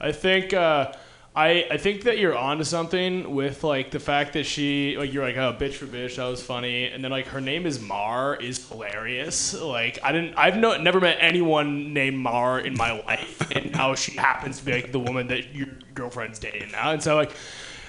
I 0.00 0.12
think 0.12 0.52
uh, 0.54 0.92
I 1.36 1.66
I 1.70 1.76
think 1.76 2.04
that 2.04 2.18
you're 2.18 2.36
onto 2.36 2.64
something 2.64 3.34
with 3.34 3.62
like 3.62 3.90
the 3.90 4.00
fact 4.00 4.32
that 4.32 4.44
she 4.44 4.96
like 4.96 5.12
you're 5.12 5.22
like 5.22 5.36
oh 5.36 5.54
bitch 5.58 5.74
for 5.74 5.84
bitch 5.84 6.16
that 6.16 6.24
was 6.24 6.42
funny. 6.42 6.86
And 6.86 7.04
then 7.04 7.10
like 7.10 7.26
her 7.26 7.42
name 7.42 7.66
is 7.66 7.78
Mar 7.78 8.36
is 8.36 8.66
hilarious. 8.68 9.52
Like 9.52 9.98
I 10.02 10.12
didn't 10.12 10.34
I've 10.38 10.56
no, 10.56 10.80
never 10.80 10.98
met 10.98 11.18
anyone 11.20 11.92
named 11.92 12.16
Mar 12.16 12.58
in 12.58 12.74
my 12.74 12.92
life 13.02 13.50
and 13.52 13.70
now 13.72 13.94
she 13.94 14.16
happens 14.16 14.58
to 14.60 14.64
be 14.64 14.72
like 14.72 14.92
the 14.92 14.98
woman 14.98 15.26
that 15.28 15.54
your 15.54 15.68
girlfriend's 15.94 16.38
dating 16.38 16.72
now. 16.72 16.92
And 16.92 17.02
so 17.02 17.16
like 17.16 17.32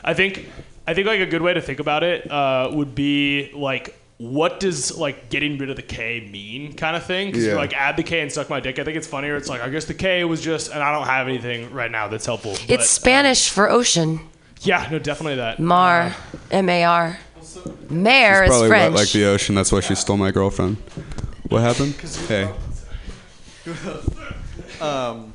I 0.04 0.14
think 0.14 0.50
I 0.86 0.94
think 0.94 1.08
like 1.08 1.22
a 1.22 1.26
good 1.26 1.42
way 1.42 1.54
to 1.54 1.62
think 1.62 1.80
about 1.80 2.04
it 2.04 2.30
uh, 2.30 2.70
would 2.74 2.96
be 2.96 3.52
like 3.54 3.98
what 4.18 4.60
does 4.60 4.98
like 4.98 5.30
getting 5.30 5.58
rid 5.58 5.70
of 5.70 5.76
the 5.76 5.82
K 5.84 6.28
mean 6.32 6.74
kind 6.74 6.96
of 6.96 7.06
thing? 7.06 7.28
Because 7.28 7.44
Yeah. 7.44 7.52
you're 7.52 7.60
like 7.60 7.74
add 7.74 7.98
the 7.98 8.04
K 8.04 8.22
and 8.22 8.32
suck 8.32 8.50
my 8.50 8.60
dick. 8.60 8.80
I 8.80 8.84
think 8.84 8.98
it's 8.98 9.08
funnier. 9.08 9.36
It's 9.36 9.50
like 9.50 9.62
I 9.62 9.70
guess 9.70 9.86
the 9.86 9.94
K 9.94 10.24
was 10.24 10.42
just, 10.42 10.72
and 10.72 10.82
I 10.82 10.92
don't 10.92 11.06
have 11.08 11.28
anything 11.28 11.72
right 11.72 11.92
now 11.92 12.08
that's 12.08 12.26
helpful. 12.26 12.54
but, 12.54 12.70
it's 12.70 12.90
spanish 12.90 13.50
for 13.50 13.70
ocean 13.70 14.20
yeah, 14.62 14.88
no, 14.92 14.98
definitely 14.98 15.36
that. 15.36 15.60
Mar, 15.60 16.16
M 16.50 16.68
A 16.68 16.84
R. 16.84 17.20
Mare 17.92 18.44
is 18.44 18.50
Probably 18.50 18.70
French. 18.70 18.94
wet 18.94 19.00
like 19.00 19.12
the 19.12 19.26
ocean. 19.26 19.54
That's 19.54 19.72
why 19.72 19.82
she 19.82 19.94
stole 19.94 20.18
my 20.18 20.32
girlfriend. 20.32 20.78
What 21.50 21.62
happened? 21.62 21.94
Hey. 22.28 22.50
um, 24.82 25.34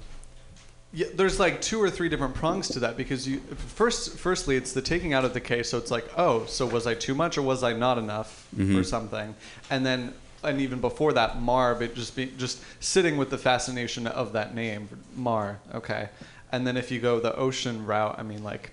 yeah, 0.95 1.07
there's 1.15 1.41
like 1.41 1.61
two 1.63 1.81
or 1.83 1.91
three 1.91 2.09
different 2.09 2.35
prongs 2.35 2.69
to 2.69 2.81
that 2.81 2.97
because 2.97 3.27
you 3.27 3.39
first, 3.39 4.19
firstly, 4.19 4.57
it's 4.57 4.73
the 4.73 4.83
taking 4.83 5.13
out 5.15 5.25
of 5.25 5.33
the 5.35 5.41
case. 5.41 5.71
So 5.71 5.79
it's 5.79 5.91
like, 5.91 6.07
oh, 6.17 6.45
so 6.47 6.67
was 6.67 6.87
I 6.87 6.95
too 6.95 7.15
much 7.15 7.39
or 7.39 7.43
was 7.43 7.63
I 7.63 7.73
not 7.73 7.99
enough 7.99 8.47
for 8.55 8.63
Mhm. 8.63 8.85
something? 8.85 9.35
And 9.71 9.87
then, 9.87 10.13
and 10.45 10.61
even 10.61 10.81
before 10.81 11.13
that, 11.15 11.41
Marv, 11.41 11.81
it 11.83 11.95
just 11.95 12.15
be 12.17 12.27
just 12.37 12.61
sitting 12.81 13.17
with 13.17 13.31
the 13.31 13.39
fascination 13.39 14.07
of 14.07 14.33
that 14.35 14.55
name, 14.55 14.89
Mar. 15.17 15.61
Okay, 15.75 16.09
and 16.51 16.67
then 16.67 16.77
if 16.77 16.91
you 16.91 17.01
go 17.01 17.21
the 17.21 17.35
ocean 17.37 17.87
route, 17.87 18.17
I 18.19 18.23
mean, 18.23 18.43
like 18.45 18.73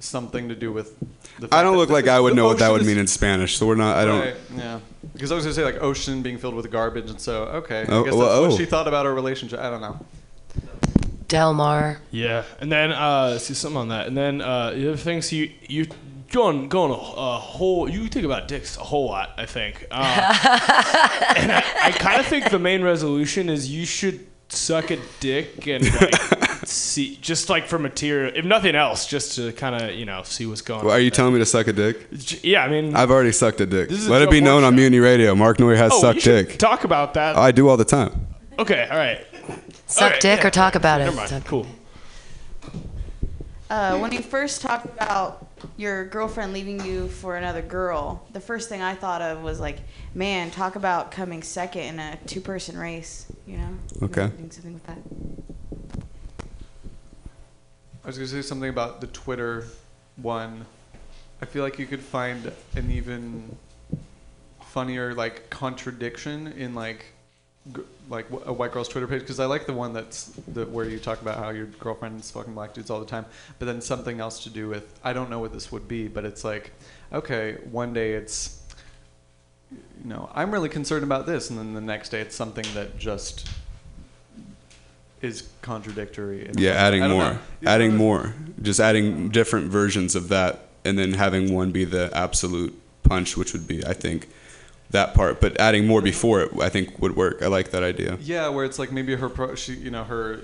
something 0.00 0.48
to 0.48 0.54
do 0.54 0.72
with. 0.72 0.96
The 1.38 1.48
I 1.52 1.62
don't 1.62 1.76
look 1.76 1.90
like 1.90 2.08
I 2.08 2.18
would 2.18 2.34
know 2.34 2.46
what 2.46 2.58
that 2.60 2.72
would 2.72 2.86
mean 2.86 2.98
in 2.98 3.06
Spanish, 3.06 3.58
so 3.58 3.66
we're 3.66 3.74
not. 3.74 3.96
I 3.96 4.04
don't. 4.06 4.20
Right, 4.20 4.36
yeah, 4.56 4.80
because 5.12 5.30
I 5.30 5.34
was 5.34 5.44
gonna 5.44 5.54
say 5.54 5.64
like 5.64 5.82
ocean 5.82 6.22
being 6.22 6.38
filled 6.38 6.54
with 6.54 6.70
garbage, 6.70 7.10
and 7.10 7.20
so 7.20 7.44
okay, 7.44 7.84
Oh, 7.88 8.00
I 8.00 8.04
guess 8.04 8.14
well, 8.14 8.26
that's 8.28 8.38
oh. 8.38 8.48
what 8.48 8.56
she 8.58 8.64
thought 8.64 8.88
about 8.88 9.06
our 9.06 9.14
relationship. 9.14 9.60
I 9.60 9.68
don't 9.70 9.80
know. 9.82 9.98
Delmar. 11.28 12.00
Yeah, 12.10 12.44
and 12.60 12.70
then 12.70 12.92
uh, 12.92 13.38
see 13.38 13.54
something 13.54 13.78
on 13.78 13.88
that, 13.88 14.06
and 14.06 14.16
then 14.16 14.40
uh, 14.40 14.70
the 14.70 14.88
other 14.88 14.96
things 14.96 15.32
you 15.32 15.50
you 15.68 15.86
go 16.32 16.44
on 16.44 16.68
go 16.68 16.82
on 16.84 16.90
a, 16.90 16.94
a 16.94 17.38
whole 17.38 17.88
you 17.88 18.08
think 18.08 18.24
about 18.24 18.48
dicks 18.48 18.76
a 18.76 18.80
whole 18.84 19.06
lot. 19.06 19.30
I 19.36 19.46
think, 19.46 19.86
uh, 19.90 19.94
and 21.36 21.52
I, 21.52 21.64
I 21.82 21.90
kind 21.92 22.20
of 22.20 22.26
think 22.26 22.50
the 22.50 22.58
main 22.58 22.82
resolution 22.82 23.48
is 23.48 23.70
you 23.70 23.86
should 23.86 24.26
suck 24.48 24.90
a 24.92 24.98
dick 25.18 25.66
and 25.66 25.84
like 26.00 26.14
see 26.66 27.16
just 27.20 27.48
like 27.48 27.66
for 27.66 27.78
material, 27.78 28.32
if 28.36 28.44
nothing 28.44 28.74
else, 28.76 29.06
just 29.06 29.34
to 29.36 29.52
kind 29.52 29.74
of 29.82 29.94
you 29.94 30.04
know 30.04 30.22
see 30.24 30.46
what's 30.46 30.62
going 30.62 30.84
Well, 30.84 30.92
on. 30.94 30.98
are 30.98 31.02
you 31.02 31.10
telling 31.10 31.32
me 31.32 31.40
to 31.40 31.46
suck 31.46 31.66
a 31.66 31.72
dick? 31.72 32.06
Yeah, 32.42 32.64
I 32.64 32.68
mean, 32.68 32.94
I've 32.94 33.10
already 33.10 33.32
sucked 33.32 33.60
a 33.60 33.66
dick. 33.66 33.88
This 33.88 34.06
a 34.06 34.10
Let 34.10 34.22
it 34.22 34.30
be 34.30 34.38
joke 34.38 34.44
known 34.44 34.64
on. 34.64 34.76
Mutiny 34.76 35.00
Radio. 35.00 35.34
Mark 35.34 35.58
Noy 35.58 35.74
has 35.76 35.92
oh, 35.92 36.00
sucked 36.00 36.20
should 36.20 36.46
dick. 36.48 36.58
Talk 36.58 36.84
about 36.84 37.14
that. 37.14 37.36
I 37.36 37.50
do 37.52 37.68
all 37.68 37.76
the 37.76 37.84
time. 37.84 38.28
okay, 38.58 38.86
all 38.90 38.96
right. 38.98 39.26
Suck 39.86 40.02
All 40.02 40.10
right, 40.10 40.20
dick 40.20 40.40
yeah. 40.40 40.46
or 40.46 40.50
talk 40.50 40.74
about 40.74 41.00
it. 41.00 41.04
Never 41.04 41.16
mind. 41.16 41.44
Cool. 41.44 41.66
Uh, 43.68 43.98
when 43.98 44.12
you 44.12 44.20
first 44.20 44.62
talked 44.62 44.86
about 44.86 45.46
your 45.76 46.04
girlfriend 46.04 46.52
leaving 46.52 46.84
you 46.84 47.08
for 47.08 47.36
another 47.36 47.62
girl, 47.62 48.24
the 48.32 48.40
first 48.40 48.68
thing 48.68 48.82
I 48.82 48.94
thought 48.94 49.22
of 49.22 49.42
was 49.42 49.58
like, 49.58 49.78
man, 50.14 50.50
talk 50.50 50.76
about 50.76 51.10
coming 51.10 51.42
second 51.42 51.82
in 51.82 51.98
a 51.98 52.18
two-person 52.26 52.78
race. 52.78 53.26
You 53.46 53.58
know? 53.58 53.78
Okay. 54.02 54.28
Doing 54.28 54.50
something 54.50 54.74
with 54.74 54.86
that. 54.86 54.98
I 58.04 58.06
was 58.06 58.18
gonna 58.18 58.28
say 58.28 58.42
something 58.42 58.68
about 58.70 59.00
the 59.00 59.08
Twitter 59.08 59.64
one. 60.16 60.64
I 61.42 61.44
feel 61.44 61.64
like 61.64 61.78
you 61.78 61.86
could 61.86 62.00
find 62.00 62.52
an 62.76 62.90
even 62.90 63.56
funnier 64.60 65.12
like 65.14 65.50
contradiction 65.50 66.48
in 66.48 66.74
like 66.74 67.06
g- 67.74 67.82
like 68.08 68.26
a 68.44 68.52
white 68.52 68.72
girl's 68.72 68.88
Twitter 68.88 69.06
page 69.06 69.20
because 69.20 69.40
I 69.40 69.46
like 69.46 69.66
the 69.66 69.72
one 69.72 69.92
that's 69.92 70.26
the 70.48 70.64
where 70.66 70.84
you 70.88 70.98
talk 70.98 71.20
about 71.22 71.38
how 71.38 71.50
your 71.50 71.66
girlfriend 71.66 72.20
is 72.20 72.30
fucking 72.30 72.54
black 72.54 72.72
dudes 72.74 72.88
all 72.90 73.00
the 73.00 73.06
time, 73.06 73.26
but 73.58 73.66
then 73.66 73.80
something 73.80 74.20
else 74.20 74.42
to 74.44 74.50
do 74.50 74.68
with 74.68 74.98
I 75.02 75.12
don't 75.12 75.28
know 75.30 75.38
what 75.40 75.52
this 75.52 75.72
would 75.72 75.88
be, 75.88 76.08
but 76.08 76.24
it's 76.24 76.44
like 76.44 76.72
okay, 77.12 77.58
one 77.70 77.92
day 77.92 78.12
it's 78.12 78.60
you 79.72 79.78
know 80.10 80.30
I'm 80.34 80.52
really 80.52 80.68
concerned 80.68 81.02
about 81.04 81.26
this, 81.26 81.50
and 81.50 81.58
then 81.58 81.74
the 81.74 81.80
next 81.80 82.10
day 82.10 82.20
it's 82.20 82.36
something 82.36 82.64
that 82.74 82.98
just 82.98 83.48
is 85.22 85.48
contradictory. 85.62 86.46
and- 86.46 86.60
Yeah, 86.60 86.72
adding 86.72 87.00
more, 87.08 87.32
know. 87.32 87.38
adding 87.64 87.96
more, 87.96 88.34
just 88.62 88.80
adding 88.80 89.30
different 89.30 89.68
versions 89.70 90.14
of 90.14 90.28
that, 90.28 90.68
and 90.84 90.98
then 90.98 91.14
having 91.14 91.52
one 91.54 91.72
be 91.72 91.84
the 91.84 92.10
absolute 92.14 92.78
punch, 93.02 93.36
which 93.36 93.52
would 93.52 93.66
be, 93.66 93.84
I 93.84 93.94
think, 93.94 94.28
that 94.90 95.14
part. 95.14 95.40
But 95.40 95.58
adding 95.60 95.86
more 95.86 96.02
before 96.02 96.42
it, 96.42 96.52
I 96.60 96.68
think, 96.68 96.98
would 97.00 97.16
work. 97.16 97.42
I 97.42 97.46
like 97.46 97.70
that 97.70 97.82
idea. 97.82 98.18
Yeah, 98.20 98.48
where 98.48 98.64
it's 98.64 98.78
like 98.78 98.92
maybe 98.92 99.14
her 99.16 99.28
pro, 99.28 99.54
she, 99.54 99.74
you 99.74 99.90
know, 99.90 100.04
her 100.04 100.40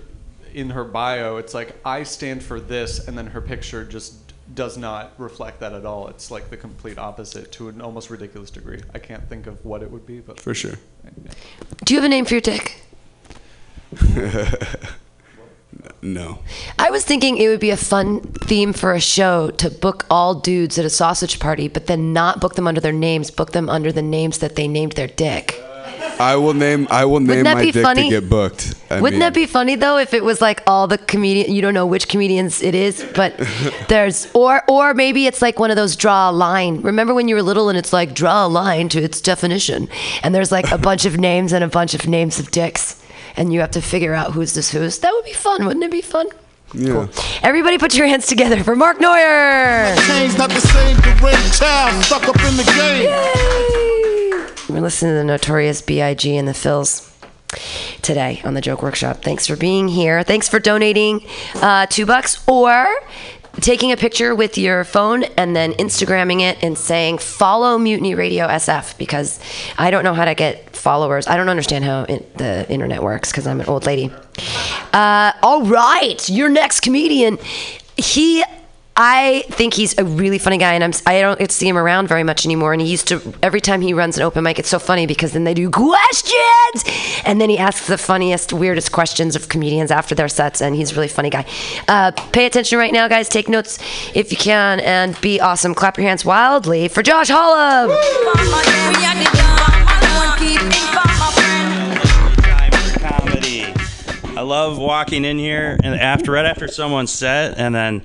in 0.54 0.70
her 0.70 0.84
bio, 0.84 1.36
it's 1.38 1.54
like 1.54 1.76
I 1.84 2.02
stand 2.02 2.42
for 2.42 2.60
this, 2.60 3.06
and 3.08 3.16
then 3.16 3.28
her 3.28 3.40
picture 3.40 3.84
just 3.84 4.14
does 4.54 4.76
not 4.76 5.12
reflect 5.18 5.60
that 5.60 5.72
at 5.72 5.86
all. 5.86 6.08
It's 6.08 6.30
like 6.30 6.50
the 6.50 6.56
complete 6.56 6.98
opposite 6.98 7.52
to 7.52 7.68
an 7.68 7.80
almost 7.80 8.10
ridiculous 8.10 8.50
degree. 8.50 8.82
I 8.92 8.98
can't 8.98 9.26
think 9.28 9.46
of 9.46 9.64
what 9.64 9.82
it 9.82 9.90
would 9.90 10.06
be, 10.06 10.20
but 10.20 10.38
For 10.38 10.54
sure. 10.54 10.74
Do 11.84 11.94
you 11.94 12.00
have 12.00 12.04
a 12.04 12.08
name 12.08 12.24
for 12.24 12.34
your 12.34 12.40
dick? 12.42 12.82
no. 16.02 16.38
I 16.78 16.90
was 16.90 17.04
thinking 17.04 17.38
it 17.38 17.48
would 17.48 17.60
be 17.60 17.70
a 17.70 17.76
fun 17.76 18.20
theme 18.20 18.72
for 18.72 18.92
a 18.92 19.00
show 19.00 19.50
to 19.52 19.70
book 19.70 20.06
all 20.10 20.34
dudes 20.34 20.78
at 20.78 20.84
a 20.84 20.90
sausage 20.90 21.38
party, 21.38 21.68
but 21.68 21.86
then 21.86 22.12
not 22.12 22.40
book 22.40 22.54
them 22.54 22.66
under 22.66 22.80
their 22.80 22.92
names, 22.92 23.30
book 23.30 23.52
them 23.52 23.68
under 23.68 23.92
the 23.92 24.02
names 24.02 24.38
that 24.38 24.56
they 24.56 24.68
named 24.68 24.92
their 24.92 25.08
dick. 25.08 25.60
I 26.18 26.36
will 26.36 26.54
name. 26.54 26.86
I 26.90 27.04
will 27.04 27.20
name 27.20 27.44
my 27.44 27.64
dick 27.64 27.82
funny? 27.82 28.04
to 28.04 28.20
get 28.20 28.28
booked. 28.28 28.74
I 28.90 29.00
Wouldn't 29.00 29.14
mean, 29.14 29.20
that 29.20 29.34
be 29.34 29.46
funny 29.46 29.76
though 29.76 29.98
if 29.98 30.14
it 30.14 30.22
was 30.22 30.40
like 30.40 30.62
all 30.66 30.86
the 30.86 30.98
comedian 30.98 31.52
you 31.52 31.62
don't 31.62 31.74
know 31.74 31.86
which 31.86 32.08
comedians 32.08 32.62
it 32.62 32.74
is, 32.74 33.04
but 33.14 33.36
there's 33.88 34.30
or 34.34 34.62
or 34.68 34.94
maybe 34.94 35.26
it's 35.26 35.42
like 35.42 35.58
one 35.58 35.70
of 35.70 35.76
those 35.76 35.96
draw 35.96 36.30
a 36.30 36.32
line. 36.32 36.80
Remember 36.82 37.14
when 37.14 37.28
you 37.28 37.34
were 37.34 37.42
little 37.42 37.68
and 37.68 37.78
it's 37.78 37.92
like 37.92 38.14
draw 38.14 38.46
a 38.46 38.48
line 38.48 38.88
to 38.90 39.02
its 39.02 39.20
definition, 39.20 39.88
and 40.22 40.34
there's 40.34 40.52
like 40.52 40.70
a 40.70 40.78
bunch 40.78 41.04
of 41.04 41.18
names 41.18 41.52
and 41.52 41.64
a 41.64 41.68
bunch 41.68 41.94
of 41.94 42.06
names 42.06 42.38
of 42.38 42.50
dicks, 42.50 43.01
and 43.36 43.52
you 43.52 43.60
have 43.60 43.70
to 43.72 43.82
figure 43.82 44.14
out 44.14 44.32
who's 44.32 44.54
this 44.54 44.70
who's. 44.70 44.98
That 44.98 45.12
would 45.12 45.24
be 45.24 45.32
fun, 45.32 45.64
wouldn't 45.66 45.84
it 45.84 45.90
be 45.90 46.02
fun? 46.02 46.26
Yeah. 46.74 47.06
Everybody, 47.42 47.78
put 47.78 47.94
your 47.94 48.06
hands 48.06 48.26
together 48.26 48.62
for 48.64 48.74
Mark 48.74 48.98
Neuer. 48.98 49.94
Change 50.06 50.38
not 50.38 50.50
the 50.50 50.60
same, 50.60 50.96
deranged 51.00 51.58
child 51.58 52.02
stuck 52.04 52.26
up 52.28 52.36
in 52.36 52.56
the 52.56 52.64
game. 52.64 54.74
We're 54.74 54.80
listening 54.80 55.12
to 55.12 55.16
the 55.16 55.24
Notorious 55.24 55.82
B.I.G. 55.82 56.34
and 56.34 56.48
the 56.48 56.52
Phils 56.52 57.10
today 58.00 58.40
on 58.44 58.54
the 58.54 58.62
Joke 58.62 58.82
Workshop. 58.82 59.22
Thanks 59.22 59.46
for 59.46 59.56
being 59.56 59.88
here. 59.88 60.22
Thanks 60.22 60.48
for 60.48 60.58
donating 60.58 61.26
uh, 61.56 61.86
two 61.86 62.06
bucks 62.06 62.42
or 62.48 62.86
taking 63.60 63.92
a 63.92 63.96
picture 63.96 64.34
with 64.34 64.56
your 64.56 64.84
phone 64.84 65.24
and 65.24 65.54
then 65.54 65.72
Instagramming 65.74 66.40
it 66.40 66.62
and 66.62 66.76
saying 66.76 67.18
follow 67.18 67.78
Mutiny 67.78 68.14
Radio 68.14 68.46
SF 68.46 68.96
because 68.98 69.40
I 69.78 69.90
don't 69.90 70.04
know 70.04 70.14
how 70.14 70.24
to 70.24 70.34
get 70.34 70.74
followers. 70.74 71.26
I 71.26 71.36
don't 71.36 71.48
understand 71.48 71.84
how 71.84 72.02
it, 72.04 72.36
the 72.38 72.70
internet 72.70 73.02
works 73.02 73.30
because 73.30 73.46
I'm 73.46 73.60
an 73.60 73.66
old 73.66 73.86
lady. 73.86 74.10
Uh, 74.92 75.32
all 75.42 75.64
right, 75.64 76.28
your 76.28 76.48
next 76.48 76.80
comedian. 76.80 77.38
He. 77.96 78.42
I 78.94 79.44
think 79.48 79.72
he's 79.72 79.96
a 79.96 80.04
really 80.04 80.38
funny 80.38 80.58
guy, 80.58 80.74
and 80.74 80.84
I'm 80.84 80.92
I 81.06 81.20
don't 81.22 81.38
get 81.38 81.48
to 81.48 81.56
see 81.56 81.66
him 81.66 81.78
around 81.78 82.08
very 82.08 82.24
much 82.24 82.44
anymore. 82.44 82.74
And 82.74 82.82
he 82.82 82.88
used 82.88 83.08
to 83.08 83.22
every 83.42 83.60
time 83.60 83.80
he 83.80 83.94
runs 83.94 84.18
an 84.18 84.22
open 84.22 84.44
mic, 84.44 84.58
it's 84.58 84.68
so 84.68 84.78
funny 84.78 85.06
because 85.06 85.32
then 85.32 85.44
they 85.44 85.54
do 85.54 85.70
questions, 85.70 86.84
and 87.24 87.40
then 87.40 87.48
he 87.48 87.56
asks 87.56 87.86
the 87.86 87.96
funniest, 87.96 88.52
weirdest 88.52 88.92
questions 88.92 89.34
of 89.34 89.48
comedians 89.48 89.90
after 89.90 90.14
their 90.14 90.28
sets, 90.28 90.60
and 90.60 90.74
he's 90.74 90.92
a 90.92 90.94
really 90.94 91.08
funny 91.08 91.30
guy. 91.30 91.46
Uh, 91.88 92.10
pay 92.32 92.44
attention 92.44 92.78
right 92.78 92.92
now, 92.92 93.08
guys. 93.08 93.30
Take 93.30 93.48
notes 93.48 93.78
if 94.14 94.30
you 94.30 94.36
can, 94.36 94.80
and 94.80 95.18
be 95.22 95.40
awesome. 95.40 95.74
Clap 95.74 95.96
your 95.96 96.06
hands 96.06 96.24
wildly 96.26 96.88
for 96.88 97.02
Josh 97.02 97.30
Hollum. 97.30 97.88
I 104.34 104.44
love 104.44 104.76
walking 104.76 105.24
in 105.24 105.38
here 105.38 105.78
and 105.84 105.94
after 105.94 106.32
right 106.32 106.44
after 106.44 106.68
someone's 106.68 107.12
set, 107.12 107.58
and 107.58 107.74
then 107.74 108.02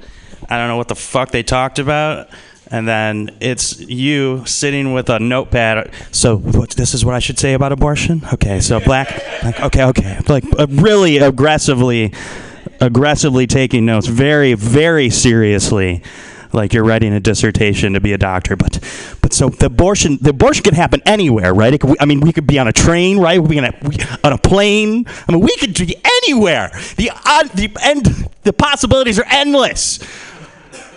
I 0.50 0.58
don't 0.58 0.68
know 0.68 0.78
what 0.78 0.88
the 0.88 0.96
fuck 0.96 1.32
they 1.32 1.44
talked 1.44 1.78
about, 1.80 2.30
and 2.72 2.88
then 2.88 3.32
it's 3.40 3.80
you 3.80 4.46
sitting 4.46 4.94
with 4.94 5.10
a 5.10 5.20
notepad. 5.20 5.92
So 6.12 6.38
what, 6.38 6.72
this 6.72 6.94
is 6.94 7.04
what 7.04 7.16
I 7.16 7.20
should 7.20 7.40
say 7.40 7.54
about 7.54 7.72
abortion. 7.72 8.22
Okay, 8.34 8.60
so 8.60 8.80
black. 8.80 9.10
Like, 9.44 9.60
okay, 9.60 9.84
okay, 9.86 10.20
like 10.28 10.46
uh, 10.58 10.68
really 10.70 11.18
aggressively, 11.18 12.14
aggressively 12.80 13.48
taking 13.48 13.86
notes, 13.86 14.08
very, 14.08 14.54
very 14.54 15.10
seriously. 15.10 16.02
Like 16.54 16.74
you're 16.74 16.86
writing 16.86 17.14
a 17.14 17.20
dissertation 17.20 17.94
to 17.94 18.00
be 18.00 18.14
a 18.14 18.18
doctor, 18.18 18.56
but 18.56 18.80
but 19.22 19.34
so 19.34 19.50
the 19.50 19.66
abortion 19.66 20.18
the 20.22 20.30
abortion 20.30 20.64
could 20.64 20.74
happen 20.74 21.02
anywhere, 21.06 21.54
right? 21.54 21.74
It 21.74 21.82
could, 21.82 21.98
I 22.00 22.06
mean, 22.06 22.22
we 22.22 22.32
could 22.32 22.48
be 22.48 22.58
on 22.58 22.70
a 22.70 22.74
train, 22.74 23.20
right? 23.20 23.42
We 23.42 23.60
could 23.60 23.90
be 23.90 24.00
on 24.24 24.32
a 24.32 24.38
plane. 24.38 25.06
I 25.28 25.32
mean, 25.34 25.42
we 25.42 25.56
could 25.58 25.74
be 25.74 25.96
anywhere. 26.24 26.72
The 26.96 27.12
uh, 27.14 27.44
the 27.54 27.70
end 27.84 28.30
the 28.44 28.54
possibilities 28.54 29.20
are 29.20 29.26
endless. 29.30 30.00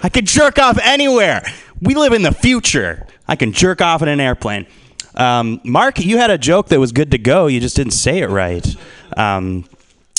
I 0.02 0.08
can 0.08 0.24
jerk 0.24 0.58
off 0.58 0.78
anywhere. 0.82 1.42
We 1.80 1.94
live 1.94 2.12
in 2.12 2.22
the 2.22 2.32
future. 2.32 3.06
I 3.28 3.36
can 3.36 3.52
jerk 3.52 3.80
off 3.80 4.02
in 4.02 4.08
an 4.08 4.20
airplane. 4.20 4.66
Um, 5.14 5.60
Mark, 5.64 5.98
you 6.00 6.18
had 6.18 6.30
a 6.30 6.38
joke 6.38 6.68
that 6.68 6.80
was 6.80 6.92
good 6.92 7.10
to 7.10 7.18
go. 7.18 7.46
You 7.46 7.60
just 7.60 7.76
didn't 7.76 7.92
say 7.92 8.20
it 8.20 8.28
right. 8.28 8.66
Um, 9.16 9.66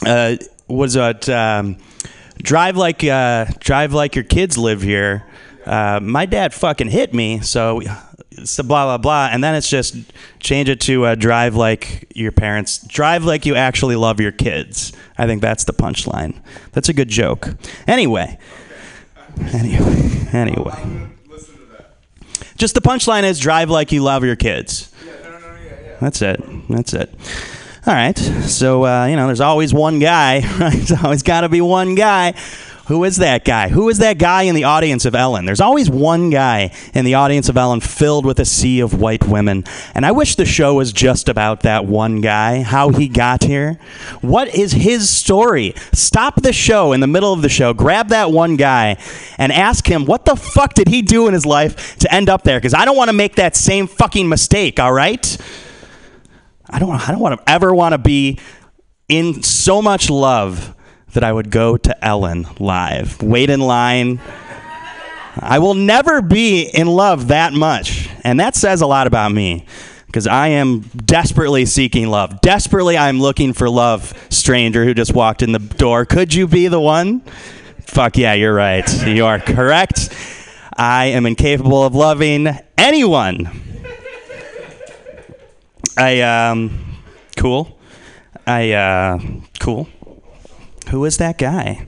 uh, 0.06 0.36
was 0.68 0.96
it 0.96 1.30
um, 1.30 1.78
drive 2.42 2.78
like 2.78 3.04
uh, 3.04 3.46
drive 3.60 3.94
like 3.94 4.16
your 4.16 4.24
kids 4.24 4.58
live 4.58 4.82
here? 4.82 5.26
Uh, 5.66 6.00
my 6.02 6.26
dad 6.26 6.54
fucking 6.54 6.90
hit 6.90 7.14
me, 7.14 7.40
so 7.42 7.82
blah 7.82 8.64
blah 8.86 8.98
blah, 8.98 9.30
and 9.32 9.44
then 9.44 9.56
it's 9.56 9.70
just 9.70 9.96
change 10.40 10.70
it 10.70 10.80
to 10.82 11.06
uh, 11.06 11.16
drive 11.16 11.56
like 11.56 12.08
your 12.16 12.32
parents, 12.32 12.80
drive 12.88 13.24
like 13.24 13.46
you 13.46 13.56
actually 13.56 13.96
love 13.96 14.20
your 14.20 14.32
kids. 14.32 14.94
I 15.18 15.28
think 15.28 15.42
that's 15.42 15.66
the 15.66 15.74
punchline. 15.74 16.42
That's 16.72 16.90
a 16.90 16.94
good 16.94 17.10
joke. 17.10 17.50
Anyway, 17.88 18.40
anyway, 19.54 20.28
anyway. 20.34 21.08
Just 22.58 22.76
the 22.76 22.82
punchline 22.82 23.24
is 23.24 23.40
drive 23.40 23.70
like 23.70 23.92
you 23.92 24.04
love 24.04 24.24
your 24.24 24.36
kids. 24.36 24.94
yeah 25.06 25.98
That's 26.00 26.22
it. 26.22 26.40
That's 26.70 26.94
it. 26.94 27.10
All 27.88 27.94
right. 27.96 28.16
So, 28.18 28.86
uh, 28.86 29.08
you 29.08 29.16
know, 29.16 29.26
there's 29.26 29.42
always 29.42 29.74
one 29.74 29.98
guy, 29.98 30.42
right? 30.60 30.74
There's 30.74 31.04
always 31.04 31.24
got 31.24 31.42
to 31.42 31.50
be 31.50 31.62
one 31.62 31.96
guy. 31.96 32.36
Who 32.88 33.04
is 33.04 33.18
that 33.18 33.46
guy? 33.46 33.70
Who 33.70 33.90
is 33.90 34.00
that 34.00 34.18
guy 34.18 34.44
in 34.44 34.56
the 34.56 34.64
audience 34.64 35.06
of 35.06 35.14
Ellen? 35.14 35.46
There's 35.46 35.62
always 35.62 35.90
one 35.90 36.30
guy 36.30 36.74
in 36.94 37.06
the 37.06 37.14
audience 37.14 37.48
of 37.48 37.56
Ellen 37.56 37.80
filled 37.80 38.26
with 38.26 38.40
a 38.40 38.46
sea 38.46 38.80
of 38.80 39.00
white 39.00 39.28
women. 39.28 39.66
And 39.94 40.06
I 40.06 40.12
wish 40.12 40.36
the 40.36 40.46
show 40.46 40.74
was 40.74 40.92
just 40.92 41.30
about 41.30 41.62
that 41.62 41.86
one 41.86 42.22
guy, 42.22 42.64
how 42.64 42.90
he 42.90 43.08
got 43.08 43.44
here. 43.44 43.80
What 44.22 44.56
is 44.56 44.72
his 44.72 45.10
story? 45.10 45.76
Stop 45.94 46.42
the 46.42 46.54
show 46.54 46.92
in 46.92 47.02
the 47.02 47.08
middle 47.08 47.32
of 47.34 47.44
the 47.44 47.50
show, 47.50 47.74
grab 47.74 48.10
that 48.10 48.32
one 48.32 48.56
guy, 48.56 48.98
and 49.38 49.52
ask 49.52 49.86
him 49.86 50.06
what 50.06 50.26
the 50.26 50.36
fuck 50.36 50.74
did 50.74 50.88
he 50.88 51.04
do 51.04 51.28
in 51.28 51.34
his 51.34 51.46
life 51.46 51.98
to 51.98 52.12
end 52.12 52.30
up 52.30 52.44
there? 52.44 52.58
Because 52.58 52.74
I 52.74 52.86
don't 52.86 52.98
want 52.98 53.10
to 53.10 53.16
make 53.16 53.36
that 53.36 53.56
same 53.56 53.86
fucking 53.86 54.28
mistake, 54.28 54.80
all 54.80 54.92
right? 54.92 55.38
I 56.68 56.80
don't, 56.80 57.08
I 57.08 57.12
don't 57.12 57.22
want 57.22 57.40
to 57.40 57.50
ever 57.50 57.74
want 57.74 57.94
to 57.94 58.00
be 58.00 58.40
in 59.08 59.44
so 59.44 59.82
much 59.82 60.10
love 60.10 60.76
that 61.14 61.24
I 61.24 61.32
would 61.34 61.49
go 61.49 61.78
to 61.78 62.05
Ellen 62.05 62.47
live, 62.59 63.22
wait 63.22 63.49
in 63.49 63.59
line. 63.59 64.20
I 65.39 65.59
will 65.59 65.74
never 65.74 66.22
be 66.22 66.64
in 66.64 66.88
love 66.88 67.30
that 67.30 67.53
much. 67.53 68.09
And 68.24 68.39
that 68.39 68.55
says 68.55 68.82
a 68.82 68.88
lot 68.88 69.07
about 69.07 69.32
me 69.32 69.66
because 70.12 70.28
I 70.28 70.49
am 70.49 70.82
desperately 70.82 71.66
seeking 71.66 72.07
love. 72.07 72.41
Desperately, 72.41 72.97
I'm 72.97 73.22
looking 73.22 73.53
for 73.53 73.70
love, 73.70 74.14
stranger 74.30 74.84
who 74.84 74.93
just 74.93 75.14
walked 75.14 75.41
in 75.41 75.53
the 75.53 75.59
door. 75.59 76.05
Could 76.05 76.34
you 76.34 76.47
be 76.47 76.68
the 76.68 76.82
one? 76.82 77.22
Fuck 77.86 78.18
yeah, 78.18 78.34
you're 78.34 78.53
right. 78.53 78.88
You 79.07 79.26
are 79.26 79.39
correct. 79.39 80.09
I 80.76 81.05
am 81.07 81.26
incapable 81.26 81.86
of 81.86 81.95
loving 81.95 82.47
anyone. 82.78 83.49
I, 85.97 86.22
um, 86.22 87.01
cool. 87.38 87.80
I, 88.45 88.72
uh, 88.74 89.20
cool. 89.59 89.88
Who 90.92 91.06
is 91.06 91.18
that 91.20 91.38
guy? 91.38 91.88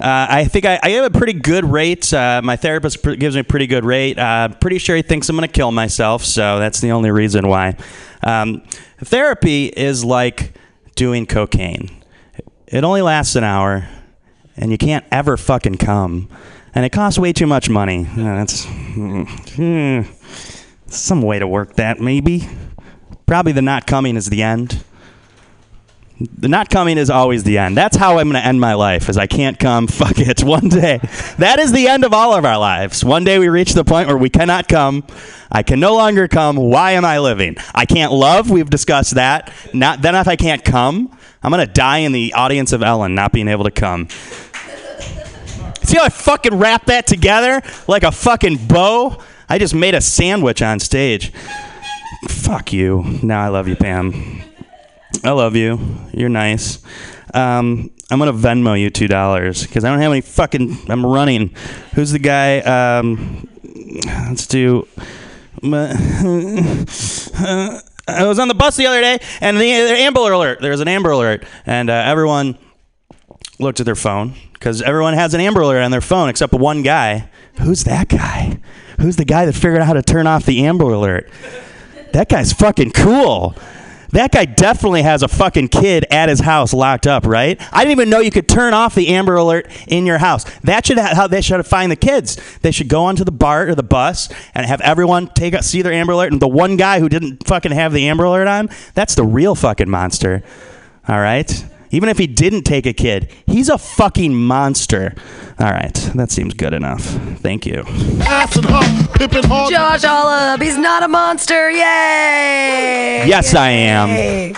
Uh, 0.00 0.26
I 0.30 0.44
think 0.44 0.64
I, 0.64 0.78
I 0.80 0.90
have 0.90 1.12
a 1.12 1.18
pretty 1.18 1.32
good 1.32 1.64
rate. 1.64 2.14
Uh, 2.14 2.40
my 2.42 2.54
therapist 2.54 3.02
pr- 3.02 3.14
gives 3.14 3.34
me 3.34 3.40
a 3.40 3.44
pretty 3.44 3.66
good 3.66 3.84
rate. 3.84 4.16
Uh, 4.16 4.48
pretty 4.60 4.78
sure 4.78 4.94
he 4.94 5.02
thinks 5.02 5.28
I'm 5.28 5.34
going 5.34 5.48
to 5.48 5.52
kill 5.52 5.72
myself, 5.72 6.24
so 6.24 6.60
that's 6.60 6.80
the 6.80 6.92
only 6.92 7.10
reason 7.10 7.48
why. 7.48 7.76
Um, 8.22 8.62
therapy 8.98 9.66
is 9.66 10.04
like 10.04 10.56
doing 10.94 11.26
cocaine. 11.26 11.90
It 12.68 12.84
only 12.84 13.02
lasts 13.02 13.34
an 13.34 13.42
hour, 13.42 13.88
and 14.56 14.70
you 14.70 14.78
can't 14.78 15.04
ever 15.10 15.36
fucking 15.36 15.78
come, 15.78 16.28
and 16.76 16.84
it 16.84 16.90
costs 16.90 17.18
way 17.18 17.32
too 17.32 17.48
much 17.48 17.68
money. 17.68 18.06
Uh, 18.08 18.36
that's 18.36 18.66
hmm, 18.66 20.02
some 20.86 21.22
way 21.22 21.40
to 21.40 21.48
work 21.48 21.74
that, 21.74 21.98
maybe. 22.00 22.48
Probably 23.26 23.50
the 23.50 23.62
not 23.62 23.88
coming 23.88 24.14
is 24.14 24.30
the 24.30 24.44
end. 24.44 24.84
The 26.20 26.46
not 26.46 26.70
coming 26.70 26.96
is 26.96 27.10
always 27.10 27.42
the 27.42 27.58
end. 27.58 27.76
That's 27.76 27.96
how 27.96 28.18
I'm 28.18 28.30
going 28.30 28.40
to 28.40 28.46
end 28.46 28.60
my 28.60 28.74
life. 28.74 29.08
Is 29.08 29.18
I 29.18 29.26
can't 29.26 29.58
come. 29.58 29.86
Fuck 29.88 30.18
it. 30.18 30.44
One 30.44 30.68
day, 30.68 31.00
that 31.38 31.58
is 31.58 31.72
the 31.72 31.88
end 31.88 32.04
of 32.04 32.12
all 32.12 32.34
of 32.34 32.44
our 32.44 32.58
lives. 32.58 33.04
One 33.04 33.24
day 33.24 33.38
we 33.38 33.48
reach 33.48 33.72
the 33.72 33.84
point 33.84 34.06
where 34.06 34.16
we 34.16 34.30
cannot 34.30 34.68
come. 34.68 35.04
I 35.50 35.64
can 35.64 35.80
no 35.80 35.94
longer 35.94 36.28
come. 36.28 36.56
Why 36.56 36.92
am 36.92 37.04
I 37.04 37.18
living? 37.18 37.56
I 37.74 37.84
can't 37.84 38.12
love. 38.12 38.48
We've 38.48 38.70
discussed 38.70 39.16
that. 39.16 39.52
Not 39.72 40.02
then. 40.02 40.14
If 40.14 40.28
I 40.28 40.36
can't 40.36 40.64
come, 40.64 41.16
I'm 41.42 41.50
going 41.50 41.66
to 41.66 41.72
die 41.72 41.98
in 41.98 42.12
the 42.12 42.32
audience 42.34 42.72
of 42.72 42.82
Ellen, 42.82 43.16
not 43.16 43.32
being 43.32 43.48
able 43.48 43.64
to 43.64 43.72
come. 43.72 44.08
See 45.82 45.98
how 45.98 46.04
I 46.04 46.08
fucking 46.08 46.56
wrap 46.56 46.86
that 46.86 47.06
together 47.08 47.60
like 47.88 48.04
a 48.04 48.12
fucking 48.12 48.68
bow? 48.68 49.20
I 49.48 49.58
just 49.58 49.74
made 49.74 49.94
a 49.94 50.00
sandwich 50.00 50.62
on 50.62 50.78
stage. 50.78 51.32
Fuck 52.28 52.72
you. 52.72 53.18
Now 53.22 53.42
I 53.42 53.48
love 53.48 53.66
you, 53.66 53.76
Pam. 53.76 54.53
I 55.22 55.30
love 55.30 55.54
you. 55.56 55.78
You're 56.12 56.28
nice. 56.28 56.82
Um, 57.32 57.90
I'm 58.10 58.18
gonna 58.18 58.32
Venmo 58.32 58.78
you 58.78 58.90
two 58.90 59.08
dollars 59.08 59.62
because 59.62 59.84
I 59.84 59.90
don't 59.90 60.00
have 60.00 60.12
any 60.12 60.20
fucking. 60.20 60.90
I'm 60.90 61.04
running. 61.04 61.54
Who's 61.94 62.10
the 62.10 62.18
guy? 62.18 62.60
Um, 62.60 63.48
let's 64.28 64.46
do. 64.46 64.86
I 68.06 68.26
was 68.26 68.38
on 68.38 68.48
the 68.48 68.54
bus 68.54 68.76
the 68.76 68.86
other 68.86 69.00
day, 69.00 69.18
and 69.40 69.56
the, 69.56 69.62
the 69.62 69.96
Amber 69.98 70.20
Alert. 70.20 70.60
There 70.60 70.70
was 70.70 70.80
an 70.80 70.88
Amber 70.88 71.10
Alert, 71.10 71.44
and 71.64 71.88
uh, 71.88 71.92
everyone 71.94 72.58
looked 73.58 73.80
at 73.80 73.86
their 73.86 73.94
phone 73.94 74.34
because 74.52 74.82
everyone 74.82 75.14
has 75.14 75.32
an 75.32 75.40
Amber 75.40 75.62
Alert 75.62 75.82
on 75.82 75.90
their 75.90 76.00
phone 76.02 76.28
except 76.28 76.52
one 76.52 76.82
guy. 76.82 77.30
Who's 77.60 77.84
that 77.84 78.08
guy? 78.08 78.58
Who's 79.00 79.16
the 79.16 79.24
guy 79.24 79.46
that 79.46 79.54
figured 79.54 79.78
out 79.78 79.86
how 79.86 79.92
to 79.94 80.02
turn 80.02 80.26
off 80.26 80.44
the 80.44 80.66
Amber 80.66 80.84
Alert? 80.84 81.30
That 82.12 82.28
guy's 82.28 82.52
fucking 82.52 82.92
cool. 82.92 83.56
That 84.14 84.30
guy 84.30 84.44
definitely 84.44 85.02
has 85.02 85.24
a 85.24 85.28
fucking 85.28 85.68
kid 85.68 86.06
at 86.08 86.28
his 86.28 86.38
house 86.38 86.72
locked 86.72 87.08
up, 87.08 87.26
right? 87.26 87.60
I 87.72 87.80
didn't 87.80 87.98
even 87.98 88.10
know 88.10 88.20
you 88.20 88.30
could 88.30 88.48
turn 88.48 88.72
off 88.72 88.94
the 88.94 89.08
Amber 89.08 89.34
Alert 89.34 89.68
in 89.88 90.06
your 90.06 90.18
house. 90.18 90.44
That 90.60 90.86
should 90.86 90.98
ha- 90.98 91.14
how 91.16 91.26
they 91.26 91.40
should 91.40 91.66
find 91.66 91.90
the 91.90 91.96
kids. 91.96 92.40
They 92.62 92.70
should 92.70 92.88
go 92.88 93.02
onto 93.02 93.24
the 93.24 93.32
BART 93.32 93.70
or 93.70 93.74
the 93.74 93.82
bus 93.82 94.28
and 94.54 94.66
have 94.66 94.80
everyone 94.82 95.26
take 95.34 95.52
a, 95.52 95.64
see 95.64 95.82
their 95.82 95.92
Amber 95.92 96.12
Alert, 96.12 96.30
and 96.30 96.40
the 96.40 96.46
one 96.46 96.76
guy 96.76 97.00
who 97.00 97.08
didn't 97.08 97.44
fucking 97.44 97.72
have 97.72 97.92
the 97.92 98.06
Amber 98.08 98.22
Alert 98.22 98.46
on, 98.46 98.70
that's 98.94 99.16
the 99.16 99.24
real 99.24 99.56
fucking 99.56 99.90
monster. 99.90 100.44
All 101.08 101.18
right. 101.18 101.64
Even 101.94 102.08
if 102.08 102.18
he 102.18 102.26
didn't 102.26 102.62
take 102.64 102.86
a 102.86 102.92
kid, 102.92 103.30
he's 103.46 103.68
a 103.68 103.78
fucking 103.78 104.34
monster. 104.34 105.14
All 105.60 105.70
right, 105.70 105.94
that 106.16 106.32
seems 106.32 106.52
good 106.54 106.72
enough. 106.72 107.02
Thank 107.38 107.66
you. 107.66 107.84
Josh 109.70 110.04
Olive, 110.04 110.60
he's 110.60 110.76
not 110.76 111.02
a 111.04 111.08
monster. 111.08 111.70
Yay! 111.70 113.24
Yes, 113.26 113.54
I 113.54 113.70
am. 113.70 114.54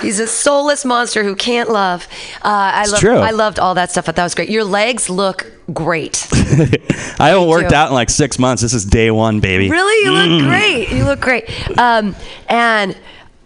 He's 0.00 0.18
a 0.18 0.26
soulless 0.26 0.84
monster 0.84 1.22
who 1.22 1.36
can't 1.36 1.70
love. 1.70 2.08
Uh, 2.44 2.48
I 2.74 2.82
It's 2.82 2.92
love. 2.92 3.00
true. 3.00 3.16
I 3.18 3.30
loved 3.30 3.58
all 3.60 3.74
that 3.74 3.90
stuff. 3.92 4.04
I 4.04 4.06
thought 4.06 4.16
that 4.16 4.24
was 4.24 4.34
great. 4.34 4.48
Your 4.50 4.64
legs 4.64 5.08
look 5.08 5.46
great. 5.72 6.26
I 6.32 7.28
haven't 7.28 7.48
worked 7.48 7.70
too. 7.70 7.76
out 7.76 7.88
in 7.88 7.94
like 7.94 8.10
six 8.10 8.38
months. 8.38 8.62
This 8.62 8.74
is 8.74 8.84
day 8.84 9.10
one, 9.12 9.38
baby. 9.38 9.70
Really, 9.70 10.04
you 10.04 10.10
Mm. 10.12 10.36
look 10.40 10.48
great. 10.48 10.90
You 10.90 11.04
look 11.04 11.20
great. 11.20 11.78
Um, 11.78 12.16
and 12.48 12.96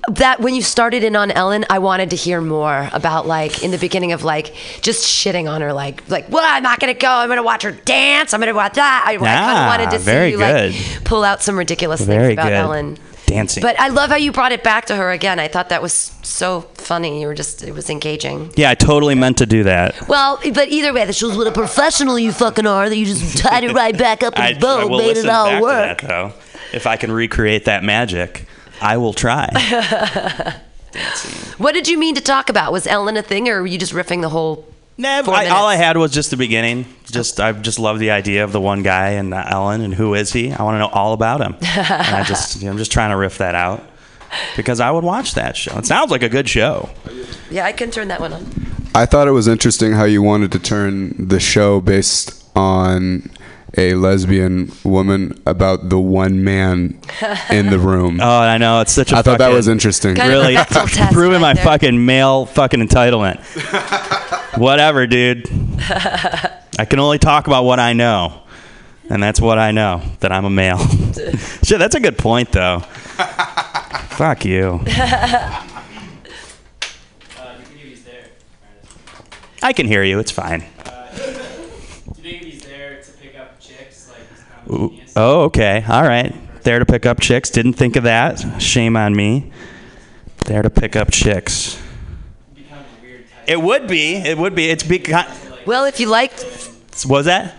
that 0.09 0.41
when 0.41 0.55
you 0.55 0.63
started 0.63 1.03
in 1.05 1.17
on 1.17 1.31
Ellen, 1.31 1.65
I 1.71 1.79
wanted 1.79 2.11
to 2.11 2.17
hear 2.17 2.41
more 2.41 2.89
about 2.93 3.27
like 3.27 3.63
in 3.65 3.71
the 3.71 3.79
beginning 3.79 4.13
of 4.13 4.25
like 4.25 4.55
just 4.81 5.05
shitting 5.05 5.51
on 5.51 5.61
her, 5.61 5.73
like 5.73 6.09
like 6.09 6.29
well, 6.31 6.45
I'm 6.47 6.63
not 6.63 6.79
gonna 6.81 6.95
go. 6.95 7.09
I'm 7.09 7.29
gonna 7.29 7.43
watch 7.43 7.63
her 7.63 7.73
dance. 7.73 8.33
I'm 8.33 8.41
gonna 8.41 8.55
watch 8.55 8.75
that. 8.75 9.05
I, 9.07 9.13
I 9.13 9.17
kind 9.17 9.27
Ah, 9.29 9.63
of 9.75 9.81
wanted 9.81 9.99
to 9.99 10.05
see 10.05 10.31
you 10.31 10.37
good. 10.39 10.73
like 10.75 11.05
pull 11.05 11.25
out 11.25 11.43
some 11.43 11.57
ridiculous 11.59 12.01
Very 12.01 12.29
things 12.29 12.33
about 12.35 12.49
good. 12.49 12.55
Ellen. 12.55 12.99
Dancing. 13.27 13.61
But 13.61 13.79
I 13.81 13.89
love 13.89 14.09
how 14.11 14.15
you 14.17 14.31
brought 14.31 14.53
it 14.53 14.63
back 14.63 14.87
to 14.87 14.95
her 14.95 15.11
again. 15.11 15.41
I 15.41 15.49
thought 15.49 15.71
that 15.71 15.83
was 15.83 15.93
so 16.23 16.61
funny. 16.75 17.21
You 17.21 17.27
were 17.27 17.35
just 17.35 17.65
it 17.65 17.73
was 17.75 17.91
engaging. 17.91 18.53
yeah, 18.55 18.71
I 18.71 18.77
totally 18.77 19.17
meant 19.17 19.39
to 19.39 19.47
do 19.47 19.65
that. 19.65 20.09
Well, 20.09 20.39
but 20.55 20.69
either 20.69 20.93
way, 20.93 21.05
that 21.05 21.13
shows 21.13 21.37
what 21.37 21.49
a 21.49 21.53
professional 21.53 22.21
you 22.21 22.31
fucking 22.31 22.67
are. 22.69 22.89
That 22.89 22.97
you 22.97 23.05
just 23.05 23.39
tied 23.39 23.65
it 23.65 23.73
right 23.73 23.99
back 23.99 24.23
up 24.23 24.35
in 24.37 24.43
I 24.43 24.57
will 24.61 24.97
made 24.99 25.17
it 25.17 25.29
all 25.29 25.61
work. 25.61 25.99
to 25.99 26.07
that 26.07 26.09
though. 26.09 26.33
If 26.73 26.87
I 26.87 26.97
can 26.97 27.11
recreate 27.11 27.65
that 27.65 27.83
magic, 27.83 28.46
I 28.81 28.97
will 28.97 29.13
try. 29.13 29.51
What 31.59 31.73
did 31.73 31.89
you 31.89 31.99
mean 31.99 32.15
to 32.15 32.21
talk 32.21 32.49
about? 32.49 32.73
Was 32.73 32.87
Ellen 32.87 33.17
a 33.17 33.23
thing, 33.23 33.49
or 33.49 33.61
were 33.61 33.67
you 33.67 33.79
just 33.79 33.93
riffing 33.93 34.21
the 34.23 34.29
whole? 34.29 34.67
Never. 34.99 35.31
I, 35.31 35.49
all 35.49 35.67
I 35.67 35.77
had 35.77 35.97
was 35.97 36.11
just 36.13 36.31
the 36.31 36.37
beginning. 36.37 36.87
Just 37.11 37.39
I 37.39 37.53
just 37.53 37.79
love 37.79 37.99
the 37.99 38.11
idea 38.11 38.45
of 38.45 38.53
the 38.53 38.61
one 38.61 38.83
guy 38.83 39.11
and 39.11 39.33
Ellen 39.33 39.83
and 39.83 39.93
who 39.93 40.15
is 40.15 40.33
he? 40.33 40.53
I 40.53 40.63
want 40.63 40.77
to 40.77 40.79
know 40.79 40.89
all 40.89 41.13
about 41.13 41.41
him. 41.41 41.55
and 41.61 42.17
I 42.17 42.25
just 42.25 42.63
I'm 42.65 42.79
just 42.79 42.93
trying 42.93 43.11
to 43.11 43.17
riff 43.17 43.39
that 43.39 43.55
out 43.55 43.83
because 44.57 44.81
I 44.81 44.91
would 44.91 45.05
watch 45.05 45.35
that 45.35 45.57
show. 45.57 45.77
It 45.79 45.87
sounds 45.87 46.11
like 46.11 46.23
a 46.23 46.29
good 46.31 46.49
show. 46.49 46.89
Yeah, 47.51 47.67
I 47.67 47.73
can 47.73 47.91
turn 47.91 48.09
that 48.09 48.21
one 48.21 48.33
on. 48.33 48.47
I 48.95 49.05
thought 49.05 49.29
it 49.29 49.33
was 49.33 49.49
interesting 49.49 49.93
how 49.93 50.05
you 50.05 50.23
wanted 50.23 50.53
to 50.53 50.59
turn 50.59 51.29
the 51.29 51.41
show 51.41 51.81
based 51.83 52.43
on 52.57 53.31
a 53.77 53.95
lesbian 53.95 54.71
woman 54.85 55.41
about 55.47 55.89
the 55.89 55.99
one 55.99 56.45
man 56.45 57.01
in 57.51 57.71
the 57.71 57.79
room. 57.79 58.21
Oh, 58.27 58.41
I 58.41 58.59
know 58.59 58.81
it's 58.81 58.93
such 58.93 59.13
a. 59.13 59.17
I 59.17 59.23
thought 59.23 59.39
that 59.39 59.53
was 59.53 59.69
interesting. 59.69 60.15
Kind 60.15 60.33
of 60.33 60.39
a 60.39 60.41
really 60.43 60.55
Bechdel 60.57 61.13
proving 61.13 61.33
right 61.35 61.41
my 61.41 61.55
there. 61.55 61.65
fucking 61.65 62.05
male 62.07 62.47
fucking 62.47 62.81
entitlement. 62.81 63.39
Whatever, 64.59 65.07
dude. 65.07 65.49
I 66.79 66.85
can 66.89 66.99
only 66.99 67.19
talk 67.19 67.47
about 67.47 67.65
what 67.65 67.79
I 67.79 67.93
know. 67.93 68.43
And 69.09 69.23
that's 69.23 69.41
what 69.41 69.59
I 69.59 69.71
know, 69.71 70.03
that 70.21 70.33
I'm 70.33 70.45
a 70.45 70.51
male. 70.51 70.79
Shit, 71.63 71.79
that's 71.79 71.95
a 71.95 72.01
good 72.01 72.19
point 72.19 72.51
though. 72.51 72.81
Fuck 74.11 74.45
you. 74.45 74.81
Uh, 74.87 75.63
I 79.63 79.73
can 79.73 79.87
hear 79.87 80.03
you, 80.03 80.19
it's 80.19 80.31
fine. 80.33 80.65
Oh, 84.69 85.43
okay. 85.45 85.85
All 85.89 86.03
right. 86.03 86.35
There 86.63 86.79
to 86.79 86.87
pick 86.87 87.07
up 87.07 87.21
chicks. 87.21 87.51
Didn't 87.51 87.75
think 87.75 87.97
of 87.97 88.05
that. 88.05 88.61
Shame 88.61 88.97
on 88.97 89.15
me. 89.15 89.53
There 90.47 90.63
to 90.63 90.71
pick 90.71 90.97
up 90.97 91.11
chicks. 91.11 91.81
It 93.47 93.63
would 93.63 93.87
be. 93.87 94.17
It 94.17 94.37
would 94.37 94.55
be. 94.55 94.71
It's 94.71 94.83
be. 94.83 95.05
Well, 95.67 95.85
if 95.85 96.01
you 96.01 96.09
liked, 96.09 96.45
Was 97.07 97.27
that? 97.27 97.55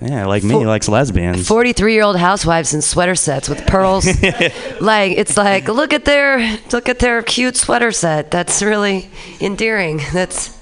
Yeah, 0.00 0.26
like 0.26 0.44
me, 0.44 0.58
he 0.58 0.66
likes 0.66 0.88
lesbians. 0.88 1.46
43 1.48 1.92
year 1.92 2.02
old 2.02 2.16
housewives 2.16 2.74
in 2.74 2.82
sweater 2.82 3.14
sets 3.14 3.48
with 3.48 3.66
pearls. 3.66 4.06
like 4.80 5.12
it's 5.16 5.36
like 5.36 5.68
look 5.68 5.92
at 5.92 6.04
their 6.04 6.58
look 6.72 6.88
at 6.88 6.98
their 7.00 7.22
cute 7.22 7.56
sweater 7.56 7.90
set. 7.92 8.30
That's 8.30 8.62
really 8.62 9.10
endearing. 9.40 10.00
That's 10.12 10.56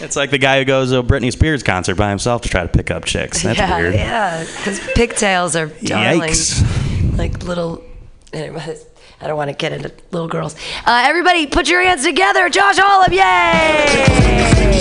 It's 0.00 0.16
like 0.16 0.30
the 0.30 0.38
guy 0.38 0.58
who 0.58 0.64
goes 0.64 0.90
to 0.90 0.98
a 0.98 1.02
Britney 1.02 1.30
Spears 1.32 1.62
concert 1.62 1.94
by 1.96 2.10
himself 2.10 2.42
to 2.42 2.48
try 2.48 2.62
to 2.62 2.68
pick 2.68 2.90
up 2.90 3.04
chicks. 3.04 3.42
That's 3.42 3.58
yeah, 3.58 3.78
weird. 3.78 3.94
yeah. 3.94 4.44
Because 4.44 4.80
pigtails 4.94 5.54
are 5.56 5.66
darling. 5.66 6.20
Yikes. 6.30 7.16
Like 7.18 7.42
little. 7.44 7.84
Anyways, 8.32 8.86
I 9.20 9.26
don't 9.26 9.36
want 9.36 9.50
to 9.50 9.56
get 9.56 9.72
into 9.72 9.92
little 10.12 10.28
girls. 10.28 10.54
Uh, 10.86 11.04
everybody, 11.06 11.46
put 11.46 11.68
your 11.68 11.82
hands 11.82 12.04
together. 12.04 12.48
Josh 12.48 12.78
Olive, 12.78 13.12
yay! 13.12 14.80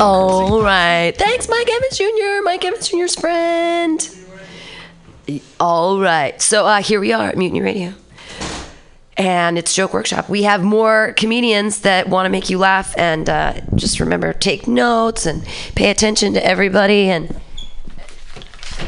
All 0.00 0.62
right. 0.62 1.12
Thanks, 1.16 1.48
Mike 1.48 1.68
Evans 1.68 1.98
Jr., 1.98 2.42
Mike 2.44 2.64
Evans 2.64 2.88
Jr.'s 2.88 3.14
friend. 3.14 4.08
All 5.60 6.00
right. 6.00 6.40
So 6.40 6.66
uh, 6.66 6.82
here 6.82 7.00
we 7.00 7.12
are 7.12 7.28
at 7.28 7.36
Mutiny 7.36 7.60
Radio. 7.60 7.94
And 9.16 9.58
it's 9.58 9.74
Joke 9.74 9.92
Workshop. 9.94 10.28
We 10.28 10.44
have 10.44 10.62
more 10.62 11.12
comedians 11.16 11.80
that 11.80 12.08
want 12.08 12.26
to 12.26 12.30
make 12.30 12.48
you 12.48 12.58
laugh. 12.58 12.96
And 12.96 13.28
uh, 13.28 13.54
just 13.74 13.98
remember, 13.98 14.32
take 14.32 14.68
notes 14.68 15.26
and 15.26 15.44
pay 15.74 15.90
attention 15.90 16.34
to 16.34 16.46
everybody. 16.46 17.10
And 17.10 17.40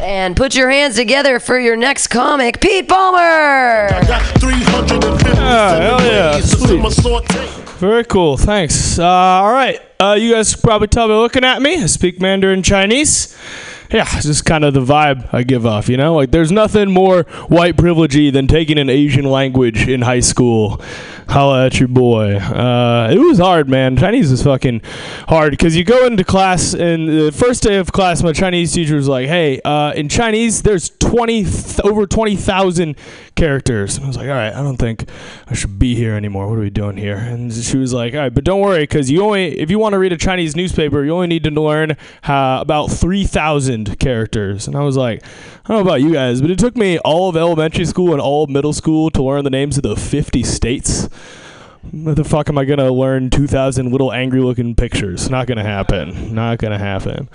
and 0.00 0.36
put 0.36 0.54
your 0.54 0.70
hands 0.70 0.96
together 0.96 1.40
for 1.40 1.58
your 1.58 1.76
next 1.76 2.06
comic, 2.06 2.60
Pete 2.60 2.88
Palmer. 2.88 3.88
Ah, 5.42 5.78
hell 5.80 6.00
yeah. 6.06 6.40
Sweet. 6.40 6.80
Very 7.80 8.04
cool. 8.04 8.36
Thanks. 8.36 8.98
Uh, 8.98 9.06
all 9.06 9.50
right. 9.50 9.80
Uh, 9.98 10.12
you 10.12 10.34
guys 10.34 10.54
probably 10.54 10.86
tell 10.86 11.08
by 11.08 11.14
looking 11.14 11.44
at 11.44 11.62
me. 11.62 11.82
I 11.82 11.86
speak 11.86 12.20
Mandarin 12.20 12.62
Chinese. 12.62 13.34
Yeah, 13.90 14.06
it's 14.12 14.26
just 14.26 14.44
kind 14.44 14.64
of 14.66 14.74
the 14.74 14.82
vibe 14.82 15.32
I 15.32 15.44
give 15.44 15.64
off, 15.64 15.88
you 15.88 15.96
know? 15.96 16.14
Like, 16.14 16.30
there's 16.30 16.52
nothing 16.52 16.90
more 16.90 17.22
white 17.48 17.76
privilegey 17.76 18.30
than 18.30 18.46
taking 18.46 18.78
an 18.78 18.90
Asian 18.90 19.24
language 19.24 19.88
in 19.88 20.02
high 20.02 20.20
school. 20.20 20.80
Holla 21.28 21.66
at 21.66 21.80
your 21.80 21.88
boy. 21.88 22.36
Uh, 22.36 23.08
it 23.10 23.18
was 23.18 23.38
hard, 23.38 23.68
man. 23.68 23.96
Chinese 23.96 24.30
is 24.30 24.42
fucking 24.42 24.82
hard 25.28 25.52
because 25.52 25.74
you 25.74 25.82
go 25.82 26.06
into 26.06 26.22
class, 26.22 26.74
and 26.74 27.08
the 27.08 27.32
first 27.32 27.62
day 27.62 27.78
of 27.78 27.92
class, 27.92 28.22
my 28.22 28.32
Chinese 28.32 28.72
teacher 28.74 28.94
was 28.94 29.08
like, 29.08 29.26
hey, 29.26 29.60
uh, 29.64 29.92
in 29.92 30.08
Chinese, 30.08 30.62
there's 30.62 30.90
20, 30.90 31.44
th- 31.44 31.80
over 31.80 32.06
20,000 32.06 32.94
characters. 33.40 33.96
And 33.96 34.04
I 34.04 34.08
was 34.08 34.18
like, 34.18 34.28
all 34.28 34.34
right, 34.34 34.54
I 34.54 34.62
don't 34.62 34.76
think 34.76 35.08
I 35.46 35.54
should 35.54 35.78
be 35.78 35.94
here 35.94 36.14
anymore. 36.14 36.46
What 36.46 36.58
are 36.58 36.60
we 36.60 36.68
doing 36.68 36.98
here? 36.98 37.16
And 37.16 37.50
she 37.50 37.78
was 37.78 37.94
like, 37.94 38.12
all 38.12 38.20
right, 38.20 38.34
but 38.34 38.44
don't 38.44 38.60
worry, 38.60 38.82
because 38.82 39.10
you 39.10 39.22
only, 39.22 39.58
if 39.58 39.70
you 39.70 39.78
want 39.78 39.94
to 39.94 39.98
read 39.98 40.12
a 40.12 40.18
Chinese 40.18 40.54
newspaper, 40.54 41.02
you 41.02 41.14
only 41.14 41.26
need 41.26 41.44
to 41.44 41.50
learn 41.50 41.96
how, 42.20 42.60
about 42.60 42.90
3,000 42.90 43.98
characters. 43.98 44.66
And 44.66 44.76
I 44.76 44.80
was 44.80 44.98
like, 44.98 45.24
I 45.24 45.68
don't 45.68 45.78
know 45.78 45.90
about 45.90 46.02
you 46.02 46.12
guys, 46.12 46.42
but 46.42 46.50
it 46.50 46.58
took 46.58 46.76
me 46.76 46.98
all 46.98 47.30
of 47.30 47.36
elementary 47.36 47.86
school 47.86 48.12
and 48.12 48.20
all 48.20 48.44
of 48.44 48.50
middle 48.50 48.74
school 48.74 49.10
to 49.10 49.22
learn 49.22 49.42
the 49.44 49.50
names 49.50 49.78
of 49.78 49.84
the 49.84 49.96
50 49.96 50.42
states. 50.42 51.08
What 51.92 52.16
the 52.16 52.24
fuck 52.24 52.50
am 52.50 52.58
I 52.58 52.66
gonna 52.66 52.92
learn 52.92 53.30
2,000 53.30 53.90
little 53.90 54.12
angry 54.12 54.40
looking 54.40 54.74
pictures? 54.74 55.30
Not 55.30 55.46
gonna 55.46 55.64
happen. 55.64 56.34
Not 56.34 56.58
gonna 56.58 56.78
happen. 56.78 57.30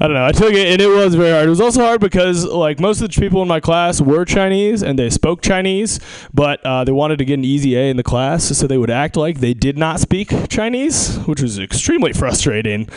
I 0.00 0.06
don't 0.06 0.14
know. 0.14 0.24
I 0.24 0.32
took 0.32 0.52
it, 0.52 0.66
and 0.66 0.80
it 0.80 0.88
was 0.88 1.14
very 1.14 1.30
hard. 1.30 1.46
It 1.46 1.50
was 1.50 1.60
also 1.60 1.82
hard 1.82 2.00
because, 2.00 2.44
like, 2.44 2.80
most 2.80 3.00
of 3.00 3.12
the 3.12 3.20
people 3.20 3.42
in 3.42 3.48
my 3.48 3.60
class 3.60 4.00
were 4.00 4.24
Chinese 4.24 4.82
and 4.82 4.98
they 4.98 5.10
spoke 5.10 5.42
Chinese, 5.42 6.00
but 6.32 6.64
uh, 6.64 6.84
they 6.84 6.92
wanted 6.92 7.18
to 7.18 7.24
get 7.24 7.34
an 7.34 7.44
easy 7.44 7.76
A 7.76 7.90
in 7.90 7.96
the 7.96 8.02
class, 8.02 8.44
so 8.44 8.66
they 8.66 8.78
would 8.78 8.90
act 8.90 9.16
like 9.16 9.40
they 9.40 9.54
did 9.54 9.76
not 9.76 10.00
speak 10.00 10.32
Chinese, 10.48 11.18
which 11.26 11.42
was 11.42 11.58
extremely 11.58 12.12
frustrating. 12.14 12.88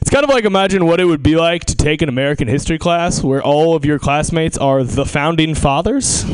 It's 0.00 0.10
kind 0.10 0.22
of 0.22 0.28
like 0.28 0.44
imagine 0.44 0.84
what 0.84 1.00
it 1.00 1.06
would 1.06 1.22
be 1.22 1.34
like 1.34 1.64
to 1.64 1.74
take 1.74 2.02
an 2.02 2.10
American 2.10 2.46
history 2.46 2.78
class 2.78 3.22
where 3.22 3.42
all 3.42 3.74
of 3.74 3.86
your 3.86 3.98
classmates 3.98 4.58
are 4.58 4.84
the 4.84 5.06
founding 5.06 5.54
fathers. 5.54 6.24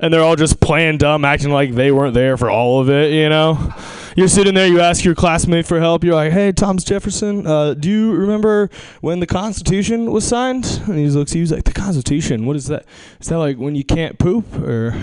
And 0.00 0.12
they're 0.12 0.22
all 0.22 0.36
just 0.36 0.60
playing 0.60 0.98
dumb, 0.98 1.24
acting 1.24 1.50
like 1.50 1.72
they 1.72 1.92
weren't 1.92 2.14
there 2.14 2.36
for 2.36 2.50
all 2.50 2.80
of 2.80 2.88
it, 2.88 3.12
you 3.12 3.28
know? 3.28 3.72
You're 4.16 4.28
sitting 4.28 4.54
there, 4.54 4.66
you 4.66 4.80
ask 4.80 5.04
your 5.04 5.14
classmate 5.14 5.66
for 5.66 5.78
help. 5.78 6.02
You're 6.02 6.14
like, 6.14 6.32
hey, 6.32 6.52
Thomas 6.52 6.82
Jefferson, 6.82 7.46
uh, 7.46 7.74
do 7.74 7.88
you 7.88 8.12
remember 8.12 8.68
when 9.00 9.20
the 9.20 9.26
Constitution 9.26 10.10
was 10.10 10.26
signed? 10.26 10.82
And 10.86 10.98
he 10.98 11.08
looks 11.08 11.32
he's 11.32 11.52
like, 11.52 11.64
the 11.64 11.72
Constitution? 11.72 12.44
What 12.44 12.56
is 12.56 12.66
that? 12.66 12.86
Is 13.20 13.28
that 13.28 13.38
like 13.38 13.56
when 13.56 13.76
you 13.76 13.84
can't 13.84 14.18
poop? 14.18 14.52
Or. 14.56 15.00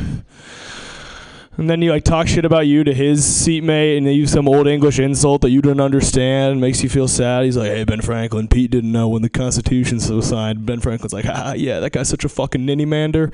And 1.58 1.68
then 1.68 1.82
you 1.82 1.92
like 1.92 2.04
talk 2.04 2.28
shit 2.28 2.46
about 2.46 2.68
you 2.68 2.84
to 2.84 2.94
his 2.94 3.26
seatmate, 3.26 3.98
and 3.98 4.06
they 4.06 4.14
use 4.14 4.32
some 4.32 4.48
old 4.48 4.68
English 4.68 5.00
insult 5.00 5.42
that 5.42 5.50
you 5.50 5.62
don't 5.62 5.80
understand, 5.80 6.62
makes 6.62 6.84
you 6.84 6.90
feel 6.90 7.08
sad. 7.08 7.46
He's 7.46 7.58
like, 7.58 7.72
"Hey, 7.72 7.84
Ben 7.84 8.02
Franklin, 8.02 8.48
Pete 8.48 8.70
didn't 8.70 8.92
know 8.92 9.10
when 9.10 9.24
the 9.24 9.30
Constitution 9.30 9.98
was 10.16 10.30
signed." 10.30 10.66
Ben 10.68 10.80
Franklin's 10.80 11.14
like, 11.14 11.26
"Ah, 11.28 11.54
yeah, 11.54 11.80
that 11.80 11.94
guy's 11.94 12.10
such 12.10 12.24
a 12.24 12.30
fucking 12.30 12.64
ninny 12.64 12.86
mander." 12.86 13.32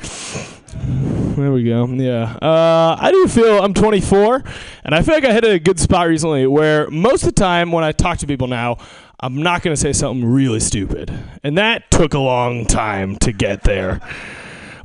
There 1.36 1.52
we 1.52 1.64
go. 1.64 1.86
Yeah, 1.88 2.38
uh, 2.42 2.96
I 3.00 3.12
do 3.12 3.28
feel 3.28 3.60
I'm 3.62 3.74
24, 3.74 4.44
and 4.86 4.96
I 4.96 5.02
feel 5.02 5.16
like 5.16 5.26
I 5.26 5.34
hit 5.34 5.44
a 5.44 5.60
good 5.60 5.80
spot 5.80 6.08
recently 6.08 6.48
where 6.48 6.90
most 6.90 7.24
of 7.24 7.28
the 7.28 7.40
time 7.42 7.72
when 7.72 7.84
I 7.84 7.92
talk 7.92 8.20
to 8.20 8.28
people 8.28 8.48
now, 8.48 8.78
I'm 9.20 9.42
not 9.44 9.64
gonna 9.64 9.76
say 9.76 9.92
something 9.94 10.26
really 10.26 10.60
stupid, 10.62 11.12
and 11.44 11.58
that 11.58 11.92
took 11.92 12.14
a 12.14 12.20
long 12.20 12.66
time 12.66 13.18
to 13.18 13.34
get 13.34 13.64
there. 13.64 14.00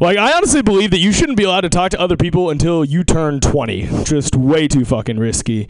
Like, 0.01 0.17
I 0.17 0.33
honestly 0.37 0.63
believe 0.63 0.93
that 0.93 1.01
you 1.01 1.11
shouldn't 1.11 1.37
be 1.37 1.43
allowed 1.43 1.63
to 1.63 1.69
talk 1.69 1.91
to 1.91 2.01
other 2.01 2.17
people 2.17 2.51
until 2.51 2.85
you 2.85 3.03
turn 3.03 3.41
20. 3.41 4.05
Just 4.05 4.37
way 4.37 4.69
too 4.69 4.85
fucking 4.85 5.19
risky. 5.19 5.69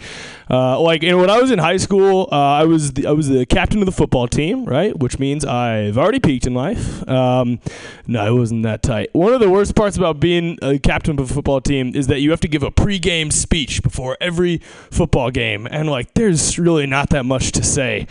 Uh, 0.50 0.78
like, 0.78 1.02
you 1.02 1.08
know, 1.08 1.16
when 1.16 1.30
I 1.30 1.40
was 1.40 1.50
in 1.50 1.58
high 1.58 1.78
school, 1.78 2.28
uh, 2.30 2.36
I 2.36 2.64
was 2.64 2.92
the, 2.92 3.06
I 3.06 3.12
was 3.12 3.28
the 3.30 3.46
captain 3.46 3.80
of 3.80 3.86
the 3.86 3.92
football 3.92 4.28
team, 4.28 4.66
right? 4.66 4.94
Which 4.98 5.18
means 5.18 5.46
I've 5.46 5.96
already 5.96 6.20
peaked 6.20 6.46
in 6.46 6.52
life. 6.52 7.08
Um, 7.08 7.58
no, 8.06 8.34
it 8.34 8.38
wasn't 8.38 8.64
that 8.64 8.82
tight. 8.82 9.08
One 9.14 9.32
of 9.32 9.40
the 9.40 9.48
worst 9.48 9.74
parts 9.74 9.96
about 9.96 10.20
being 10.20 10.58
a 10.60 10.78
captain 10.78 11.18
of 11.18 11.30
a 11.30 11.32
football 11.32 11.62
team 11.62 11.92
is 11.94 12.06
that 12.08 12.20
you 12.20 12.30
have 12.30 12.40
to 12.40 12.48
give 12.48 12.62
a 12.62 12.70
pregame 12.70 13.32
speech 13.32 13.82
before 13.82 14.18
every 14.20 14.58
football 14.90 15.30
game, 15.30 15.66
and 15.70 15.88
like, 15.88 16.12
there's 16.12 16.58
really 16.58 16.84
not 16.84 17.08
that 17.10 17.24
much 17.24 17.52
to 17.52 17.62
say. 17.62 18.06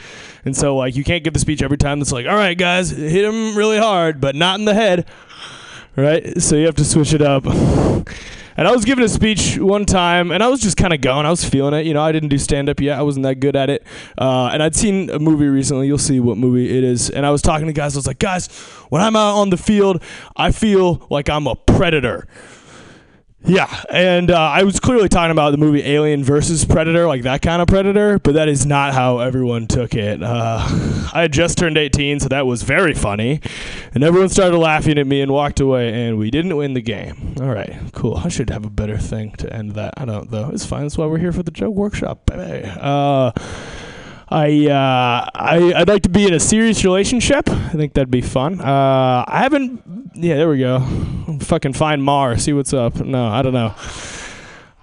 And 0.45 0.57
so, 0.57 0.75
like, 0.77 0.95
you 0.95 1.03
can't 1.03 1.23
give 1.23 1.33
the 1.33 1.39
speech 1.39 1.61
every 1.61 1.77
time. 1.77 1.99
That's 1.99 2.11
like, 2.11 2.25
all 2.25 2.35
right, 2.35 2.57
guys, 2.57 2.89
hit 2.89 3.21
them 3.21 3.55
really 3.55 3.77
hard, 3.77 4.19
but 4.19 4.33
not 4.33 4.57
in 4.57 4.65
the 4.65 4.73
head 4.73 5.05
right? 5.97 6.41
So 6.41 6.55
you 6.55 6.65
have 6.65 6.75
to 6.75 6.85
switch 6.85 7.13
it 7.13 7.21
up. 7.21 7.45
And 7.45 8.67
I 8.67 8.71
was 8.71 8.85
giving 8.85 9.05
a 9.05 9.09
speech 9.09 9.59
one 9.59 9.85
time, 9.85 10.31
and 10.31 10.41
I 10.41 10.47
was 10.47 10.61
just 10.61 10.77
kind 10.77 10.91
of 10.91 10.99
going. 10.99 11.27
I 11.27 11.29
was 11.29 11.47
feeling 11.47 11.75
it. 11.75 11.85
You 11.85 11.93
know, 11.93 12.01
I 12.01 12.11
didn't 12.11 12.29
do 12.29 12.39
stand 12.39 12.69
up 12.69 12.79
yet. 12.79 12.97
I 12.97 13.03
wasn't 13.03 13.23
that 13.23 13.35
good 13.35 13.55
at 13.55 13.69
it. 13.69 13.85
Uh, 14.17 14.49
and 14.51 14.63
I'd 14.63 14.75
seen 14.75 15.11
a 15.11 15.19
movie 15.19 15.45
recently. 15.45 15.85
You'll 15.85 15.99
see 15.99 16.19
what 16.19 16.37
movie 16.37 16.75
it 16.75 16.83
is. 16.83 17.11
And 17.11 17.23
I 17.23 17.29
was 17.29 17.43
talking 17.43 17.67
to 17.67 17.73
guys. 17.73 17.95
I 17.95 17.99
was 17.99 18.07
like, 18.07 18.17
guys, 18.17 18.47
when 18.89 19.03
I'm 19.03 19.15
out 19.15 19.35
on 19.35 19.51
the 19.51 19.57
field, 19.57 20.01
I 20.35 20.51
feel 20.51 21.05
like 21.11 21.29
I'm 21.29 21.45
a 21.45 21.55
predator. 21.55 22.27
Yeah, 23.45 23.83
and 23.89 24.31
uh, 24.31 24.35
I 24.35 24.63
was 24.63 24.79
clearly 24.79 25.07
talking 25.07 25.31
about 25.31 25.51
the 25.51 25.57
movie 25.57 25.83
Alien 25.83 26.23
versus 26.23 26.65
Predator, 26.65 27.07
like 27.07 27.21
that 27.21 27.41
kind 27.41 27.61
of 27.61 27.67
Predator, 27.67 28.19
but 28.19 28.33
that 28.33 28.49
is 28.49 28.65
not 28.65 28.93
how 28.93 29.19
everyone 29.19 29.67
took 29.67 29.93
it. 29.93 30.21
Uh, 30.23 30.57
I 31.13 31.21
had 31.21 31.33
just 31.33 31.57
turned 31.57 31.77
18, 31.77 32.19
so 32.19 32.29
that 32.29 32.45
was 32.47 32.63
very 32.63 32.93
funny, 32.93 33.39
and 33.93 34.03
everyone 34.03 34.29
started 34.29 34.57
laughing 34.57 34.97
at 34.97 35.05
me 35.07 35.21
and 35.21 35.31
walked 35.31 35.59
away, 35.59 35.93
and 36.07 36.17
we 36.17 36.31
didn't 36.31 36.57
win 36.57 36.73
the 36.73 36.81
game. 36.81 37.35
All 37.39 37.47
right, 37.47 37.73
cool. 37.93 38.17
I 38.17 38.27
should 38.27 38.49
have 38.49 38.65
a 38.65 38.71
better 38.71 38.97
thing 38.97 39.31
to 39.33 39.53
end 39.53 39.71
that. 39.73 39.93
I 39.97 40.05
don't, 40.05 40.29
though. 40.31 40.49
It's 40.49 40.65
fine. 40.65 40.81
That's 40.81 40.97
why 40.97 41.05
we're 41.05 41.19
here 41.19 41.31
for 41.31 41.43
the 41.43 41.51
joke 41.51 41.75
workshop, 41.75 42.25
baby. 42.25 42.67
Uh, 42.67 43.31
I 44.29 44.67
uh, 44.67 45.29
I 45.33 45.73
I'd 45.73 45.87
like 45.87 46.03
to 46.03 46.09
be 46.09 46.25
in 46.25 46.33
a 46.33 46.39
serious 46.39 46.83
relationship. 46.83 47.49
I 47.49 47.69
think 47.69 47.93
that'd 47.93 48.11
be 48.11 48.21
fun. 48.21 48.59
Uh, 48.59 49.23
I 49.27 49.39
haven't. 49.41 49.81
Yeah, 50.15 50.35
there 50.35 50.49
we 50.49 50.59
go. 50.59 50.81
Fucking 51.41 51.73
find 51.73 52.03
Mar. 52.03 52.37
See 52.37 52.51
what's 52.51 52.73
up. 52.73 52.95
No, 52.99 53.27
I 53.27 53.41
don't 53.41 53.53
know. 53.53 53.73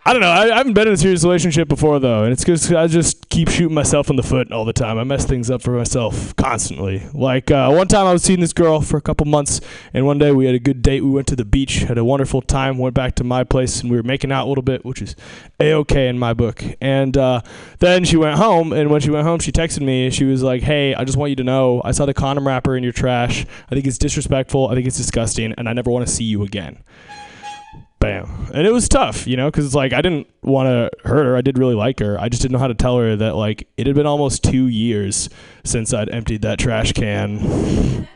I 0.07 0.13
don't 0.13 0.21
know. 0.21 0.29
I, 0.29 0.53
I 0.53 0.59
haven't 0.59 0.75
been 0.75 0.87
in 0.87 0.93
a 0.93 0.99
serious 0.99 1.25
relationship 1.25 1.67
before 1.67 1.99
though, 1.99 2.25
and 2.25 2.33
it's 2.33 2.45
because 2.45 2.71
I 2.71 2.87
just 2.89 3.31
keep 3.31 3.49
shooting 3.49 3.75
myself 3.75 4.11
in 4.11 4.17
the 4.17 4.23
foot 4.23 4.53
all 4.53 4.67
the 4.67 4.75
time. 4.75 4.99
I 4.99 5.05
mess 5.05 5.25
things 5.25 5.51
up 5.51 5.63
for 5.63 5.71
myself 5.71 6.37
constantly. 6.37 7.09
Like 7.15 7.51
uh, 7.51 7.71
one 7.73 7.89
time, 7.89 8.07
I 8.07 8.13
was 8.13 8.23
seeing 8.23 8.41
this 8.41 8.53
girl 8.53 8.83
for 8.83 8.99
a 8.99 9.01
couple 9.01 9.25
months, 9.25 9.63
and 9.95 10.05
one 10.05 10.19
day 10.19 10.31
we 10.31 10.45
had 10.45 10.55
a 10.55 10.59
good 10.59 10.83
date. 10.83 11.01
We 11.01 11.09
went 11.09 11.27
to 11.29 11.37
the 11.37 11.47
beach, 11.47 11.77
had 11.77 11.97
a 11.97 12.05
wonderful 12.05 12.43
time. 12.43 12.77
Went 12.77 12.95
back 12.95 13.15
to 13.15 13.25
my 13.25 13.45
place, 13.45 13.81
and 13.81 13.91
we 13.91 13.97
were 13.97 14.03
making 14.03 14.31
out 14.31 14.45
a 14.45 14.49
little 14.49 14.63
bit, 14.63 14.85
which 14.85 15.01
is 15.01 15.17
a 15.59 15.73
okay 15.73 16.09
in 16.09 16.19
my 16.19 16.35
book. 16.35 16.63
And 16.83 17.17
uh, 17.17 17.41
then 17.79 18.05
she 18.05 18.19
went 18.19 18.37
home, 18.37 18.75
and 18.75 18.91
when 18.91 19.01
she 19.01 19.09
went 19.09 19.27
home, 19.27 19.41
she 19.41 19.53
texted 19.53 19.81
me. 19.81 20.11
She 20.11 20.25
was 20.25 20.43
like, 20.43 20.61
"Hey, 20.61 20.95
I 20.95 21.05
just 21.05 21.17
want 21.17 21.31
you 21.31 21.37
to 21.37 21.45
know, 21.45 21.81
I 21.83 21.93
saw 21.93 22.05
the 22.05 22.13
condom 22.13 22.47
wrapper 22.47 22.77
in 22.77 22.83
your 22.83 22.93
trash. 22.93 23.47
I 23.71 23.75
think 23.75 23.87
it's 23.87 23.97
disrespectful. 23.97 24.69
I 24.69 24.75
think 24.75 24.87
it's 24.87 24.99
disgusting, 24.99 25.55
and 25.57 25.67
I 25.67 25.73
never 25.73 25.91
want 25.91 26.07
to 26.07 26.13
see 26.13 26.25
you 26.25 26.43
again." 26.43 26.85
Bam 28.05 28.49
and 28.53 28.67
it 28.67 28.71
was 28.71 28.87
tough 28.87 29.27
you 29.27 29.35
know 29.35 29.51
because 29.51 29.65
it's 29.65 29.75
like 29.75 29.95
i 29.95 30.03
didn't 30.03 30.27
want 30.43 30.67
to 30.67 30.91
hurt 31.09 31.25
her 31.25 31.37
i 31.37 31.41
did 31.41 31.57
really 31.57 31.75
like 31.75 31.99
her 32.01 32.21
i 32.21 32.29
just 32.29 32.43
didn't 32.43 32.53
know 32.53 32.59
how 32.59 32.67
to 32.67 32.75
tell 32.75 32.99
her 32.99 33.17
that 33.17 33.35
like 33.35 33.67
it 33.79 33.87
had 33.87 33.97
been 33.97 34.07
almost 34.07 34.45
two 34.45 34.67
years 34.67 35.31
since 35.65 35.95
i'd 35.95 36.11
emptied 36.11 36.43
that 36.43 36.59
trash 36.59 36.93
can 36.93 38.07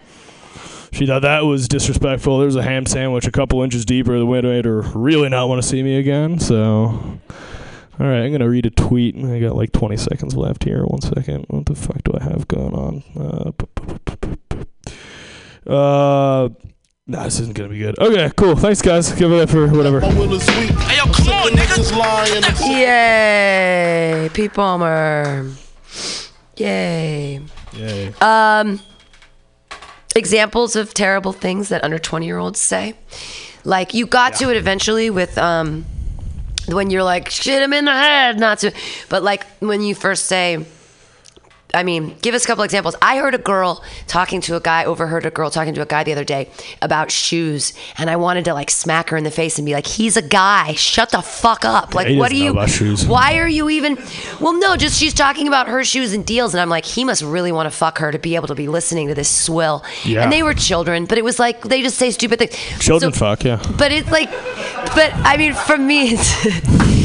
she 0.92 1.06
thought 1.06 1.22
that 1.22 1.46
was 1.46 1.68
disrespectful 1.68 2.36
there 2.36 2.44
was 2.44 2.56
a 2.56 2.62
ham 2.62 2.84
sandwich 2.84 3.26
a 3.26 3.32
couple 3.32 3.62
inches 3.62 3.86
deeper 3.86 4.18
The 4.18 4.26
that 4.26 4.42
made 4.42 4.66
her 4.66 4.82
really 4.94 5.30
not 5.30 5.48
want 5.48 5.62
to 5.62 5.66
see 5.66 5.82
me 5.82 5.96
again 5.96 6.38
so 6.38 6.58
All 8.00 8.06
right, 8.06 8.20
I'm 8.20 8.30
gonna 8.30 8.48
read 8.48 8.64
a 8.64 8.70
tweet. 8.70 9.16
I 9.16 9.40
got 9.40 9.56
like 9.56 9.72
20 9.72 9.96
seconds 9.96 10.36
left 10.36 10.62
here. 10.62 10.84
One 10.84 11.00
second. 11.00 11.46
What 11.48 11.66
the 11.66 11.74
fuck 11.74 12.00
do 12.04 12.12
I 12.14 12.22
have 12.22 12.46
going 12.46 12.72
on? 12.72 13.54
Uh, 15.66 15.72
uh 15.72 16.48
nah, 17.08 17.24
this 17.24 17.40
isn't 17.40 17.54
gonna 17.56 17.70
be 17.70 17.78
good. 17.78 17.98
Okay, 17.98 18.30
cool. 18.36 18.54
Thanks, 18.54 18.80
guys. 18.80 19.10
Give 19.12 19.32
it 19.32 19.40
up 19.40 19.50
for 19.50 19.66
whatever. 19.68 20.00
Hey, 20.00 20.96
yo, 20.96 21.04
come 21.04 21.28
on, 21.28 21.50
nigga. 21.52 22.60
Yay, 22.68 24.28
Pete 24.32 24.54
Palmer. 24.54 25.50
Yay. 26.56 27.40
Yay. 27.74 28.14
Um, 28.20 28.80
examples 30.14 30.76
of 30.76 30.92
terrible 30.94 31.32
things 31.32 31.68
that 31.70 31.82
under 31.84 31.98
20 31.98 32.26
year 32.26 32.38
olds 32.38 32.60
say. 32.60 32.94
Like 33.64 33.94
you 33.94 34.06
got 34.06 34.34
to 34.36 34.50
it 34.50 34.56
eventually 34.56 35.10
with 35.10 35.36
um, 35.38 35.84
when 36.68 36.90
you're 36.90 37.02
like 37.02 37.28
shit 37.30 37.62
him 37.62 37.72
in 37.72 37.84
the 37.84 37.92
head, 37.92 38.38
not 38.38 38.58
to, 38.60 38.72
but 39.08 39.22
like 39.22 39.46
when 39.60 39.82
you 39.82 39.94
first 39.94 40.26
say. 40.26 40.64
I 41.74 41.82
mean, 41.82 42.16
give 42.22 42.34
us 42.34 42.44
a 42.44 42.46
couple 42.46 42.64
examples. 42.64 42.96
I 43.02 43.18
heard 43.18 43.34
a 43.34 43.38
girl 43.38 43.84
talking 44.06 44.40
to 44.42 44.56
a 44.56 44.60
guy, 44.60 44.86
overheard 44.86 45.26
a 45.26 45.30
girl 45.30 45.50
talking 45.50 45.74
to 45.74 45.82
a 45.82 45.86
guy 45.86 46.02
the 46.02 46.12
other 46.12 46.24
day 46.24 46.48
about 46.80 47.10
shoes, 47.10 47.74
and 47.98 48.08
I 48.08 48.16
wanted 48.16 48.46
to 48.46 48.54
like 48.54 48.70
smack 48.70 49.10
her 49.10 49.18
in 49.18 49.24
the 49.24 49.30
face 49.30 49.58
and 49.58 49.66
be 49.66 49.74
like, 49.74 49.86
"He's 49.86 50.16
a 50.16 50.22
guy. 50.22 50.72
Shut 50.72 51.10
the 51.10 51.20
fuck 51.20 51.66
up. 51.66 51.94
Like, 51.94 52.08
he 52.08 52.16
what 52.16 52.32
are 52.32 52.36
you? 52.36 52.52
about 52.52 52.70
shoes. 52.70 53.06
Why 53.06 53.36
are 53.38 53.48
you 53.48 53.68
even? 53.68 53.98
Well, 54.40 54.54
no, 54.58 54.76
just 54.76 54.98
she's 54.98 55.12
talking 55.12 55.46
about 55.46 55.68
her 55.68 55.84
shoes 55.84 56.14
and 56.14 56.24
deals, 56.24 56.54
and 56.54 56.60
I'm 56.62 56.70
like, 56.70 56.86
he 56.86 57.04
must 57.04 57.22
really 57.22 57.52
want 57.52 57.70
to 57.70 57.76
fuck 57.76 57.98
her 57.98 58.12
to 58.12 58.18
be 58.18 58.34
able 58.34 58.48
to 58.48 58.54
be 58.54 58.66
listening 58.68 59.08
to 59.08 59.14
this 59.14 59.28
swill. 59.28 59.84
Yeah. 60.04 60.22
And 60.22 60.32
they 60.32 60.42
were 60.42 60.54
children, 60.54 61.04
but 61.04 61.18
it 61.18 61.24
was 61.24 61.38
like 61.38 61.60
they 61.62 61.82
just 61.82 61.98
say 61.98 62.10
stupid 62.10 62.38
things. 62.38 62.54
Children 62.82 63.12
So- 63.12 63.18
fuck, 63.18 63.44
yeah. 63.44 63.62
But 63.76 63.92
it's 63.92 64.10
like, 64.10 64.30
but 64.94 65.12
I 65.16 65.36
mean, 65.36 65.52
for 65.52 65.76
me, 65.76 66.12
it's, 66.14 66.46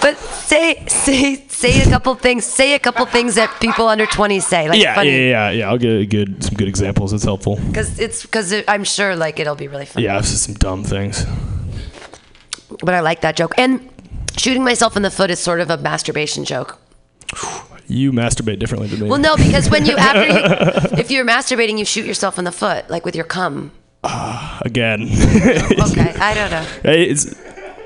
but 0.00 0.16
say 0.18 0.84
say 0.86 1.36
say 1.48 1.82
a 1.82 1.86
couple 1.86 2.14
things. 2.14 2.44
Say 2.44 2.74
a 2.74 2.78
couple 2.78 3.06
things 3.06 3.34
that 3.34 3.50
people 3.60 3.88
under 3.88 4.06
20 4.06 4.40
say. 4.40 4.68
Like 4.68 4.80
yeah, 4.80 4.94
funny. 4.94 5.10
yeah, 5.10 5.16
yeah, 5.16 5.50
yeah. 5.50 5.68
I'll 5.68 5.78
get 5.78 6.08
good 6.10 6.42
some 6.42 6.54
good 6.54 6.68
examples. 6.68 7.12
It's 7.12 7.24
helpful. 7.24 7.56
Because 7.56 7.98
it's 7.98 8.22
because 8.22 8.52
it, 8.52 8.64
I'm 8.68 8.84
sure 8.84 9.16
like 9.16 9.38
it'll 9.38 9.54
be 9.54 9.68
really 9.68 9.86
fun. 9.86 10.02
Yeah, 10.02 10.18
it's 10.18 10.30
just 10.30 10.44
some 10.44 10.54
dumb 10.54 10.84
things. 10.84 11.24
But 12.82 12.94
I 12.94 13.00
like 13.00 13.20
that 13.22 13.36
joke. 13.36 13.54
And 13.58 13.88
shooting 14.36 14.64
myself 14.64 14.96
in 14.96 15.02
the 15.02 15.10
foot 15.10 15.30
is 15.30 15.38
sort 15.38 15.60
of 15.60 15.70
a 15.70 15.76
masturbation 15.76 16.44
joke. 16.44 16.78
You 17.86 18.12
masturbate 18.12 18.60
differently 18.60 18.88
than 18.88 19.00
me. 19.00 19.08
Well, 19.08 19.18
no, 19.18 19.36
because 19.36 19.68
when 19.68 19.84
you 19.84 19.96
after 19.96 20.26
you, 20.26 20.98
if 20.98 21.10
you're 21.10 21.24
masturbating, 21.24 21.76
you 21.76 21.84
shoot 21.84 22.06
yourself 22.06 22.38
in 22.38 22.44
the 22.44 22.52
foot, 22.52 22.88
like 22.88 23.04
with 23.04 23.16
your 23.16 23.24
cum. 23.24 23.72
Ah, 24.04 24.60
again. 24.64 25.02
Okay, 25.02 26.14
I 26.18 26.34
don't 26.34 26.50
know. 26.50 26.66
Hey, 26.82 27.04
it's, 27.04 27.34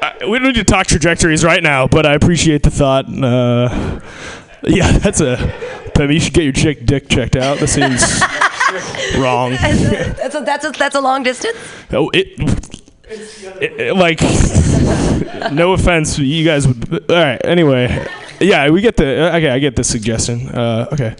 I, 0.04 0.26
we 0.26 0.38
don't 0.38 0.48
need 0.48 0.54
to 0.56 0.64
talk 0.64 0.86
trajectories 0.86 1.44
right 1.44 1.62
now, 1.62 1.86
but 1.86 2.06
I 2.06 2.14
appreciate 2.14 2.62
the 2.62 2.70
thought. 2.70 3.06
Uh, 3.06 4.00
yeah, 4.62 4.92
that's 4.98 5.20
a. 5.20 5.36
Pem, 5.94 6.10
you 6.10 6.18
should 6.20 6.32
get 6.34 6.42
your 6.44 6.52
chick 6.52 6.84
dick 6.86 7.08
checked 7.08 7.36
out. 7.36 7.58
That 7.58 7.68
seems 7.68 8.02
wrong. 9.22 9.52
That's 9.52 10.34
a, 10.34 10.40
that's 10.40 10.64
a, 10.64 10.70
that's 10.72 10.94
a 10.96 11.00
long 11.00 11.22
distance. 11.22 11.56
Oh, 11.92 12.10
it, 12.12 12.28
it- 12.38 13.80
it- 13.80 13.96
like, 13.96 14.20
no 15.52 15.72
offense, 15.74 16.18
you 16.18 16.44
guys 16.44 16.66
would. 16.66 17.10
All 17.10 17.16
right. 17.16 17.40
Anyway, 17.44 18.06
yeah, 18.40 18.68
we 18.70 18.80
get 18.80 18.96
the. 18.96 19.34
Okay, 19.36 19.50
I 19.50 19.58
get 19.60 19.76
the 19.76 19.84
suggestion. 19.84 20.48
Uh, 20.48 20.88
okay. 20.92 21.14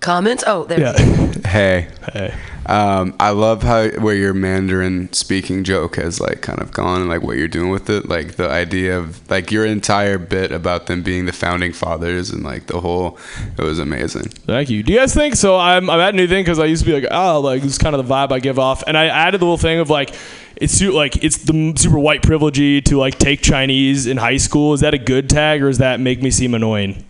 Comments? 0.00 0.42
Oh, 0.46 0.64
there. 0.64 0.80
Yeah. 0.80 1.28
Hey. 1.46 1.88
Hey. 2.12 2.34
Um, 2.66 3.14
I 3.18 3.30
love 3.30 3.62
how 3.62 3.88
where 3.88 4.14
your 4.14 4.34
Mandarin 4.34 5.12
speaking 5.12 5.64
joke 5.64 5.96
has 5.96 6.20
like 6.20 6.42
kind 6.42 6.60
of 6.60 6.72
gone 6.72 7.00
and 7.00 7.10
like 7.10 7.22
what 7.22 7.36
you're 7.36 7.48
doing 7.48 7.70
with 7.70 7.90
it. 7.90 8.08
Like 8.08 8.36
the 8.36 8.48
idea 8.48 8.98
of 8.98 9.28
like 9.30 9.50
your 9.50 9.66
entire 9.66 10.18
bit 10.18 10.52
about 10.52 10.86
them 10.86 11.02
being 11.02 11.26
the 11.26 11.32
founding 11.32 11.72
fathers 11.72 12.30
and 12.30 12.42
like 12.42 12.66
the 12.66 12.80
whole 12.80 13.18
it 13.58 13.62
was 13.62 13.78
amazing. 13.78 14.24
Thank 14.24 14.70
you. 14.70 14.82
Do 14.82 14.92
you 14.92 14.98
guys 14.98 15.14
think 15.14 15.34
so? 15.34 15.56
I'm, 15.56 15.90
I'm 15.90 16.00
at 16.00 16.14
New 16.14 16.28
Thing 16.28 16.44
because 16.44 16.58
I 16.58 16.66
used 16.66 16.84
to 16.84 16.90
be 16.90 17.00
like, 17.00 17.08
oh, 17.10 17.40
like 17.40 17.62
this 17.62 17.72
is 17.72 17.78
kind 17.78 17.96
of 17.96 18.06
the 18.06 18.14
vibe 18.14 18.32
I 18.32 18.38
give 18.38 18.58
off, 18.58 18.82
and 18.86 18.96
I 18.96 19.06
added 19.06 19.40
the 19.40 19.44
little 19.44 19.58
thing 19.58 19.78
of 19.78 19.90
like, 19.90 20.14
it's 20.56 20.80
like 20.80 21.24
it's 21.24 21.38
the 21.38 21.74
super 21.76 21.98
white 21.98 22.22
privilegey 22.22 22.84
to 22.84 22.96
like 22.96 23.18
take 23.18 23.42
Chinese 23.42 24.06
in 24.06 24.16
high 24.16 24.36
school. 24.36 24.74
Is 24.74 24.80
that 24.80 24.94
a 24.94 24.98
good 24.98 25.28
tag 25.28 25.62
or 25.62 25.68
does 25.68 25.78
that 25.78 25.98
make 25.98 26.22
me 26.22 26.30
seem 26.30 26.54
annoying? 26.54 27.04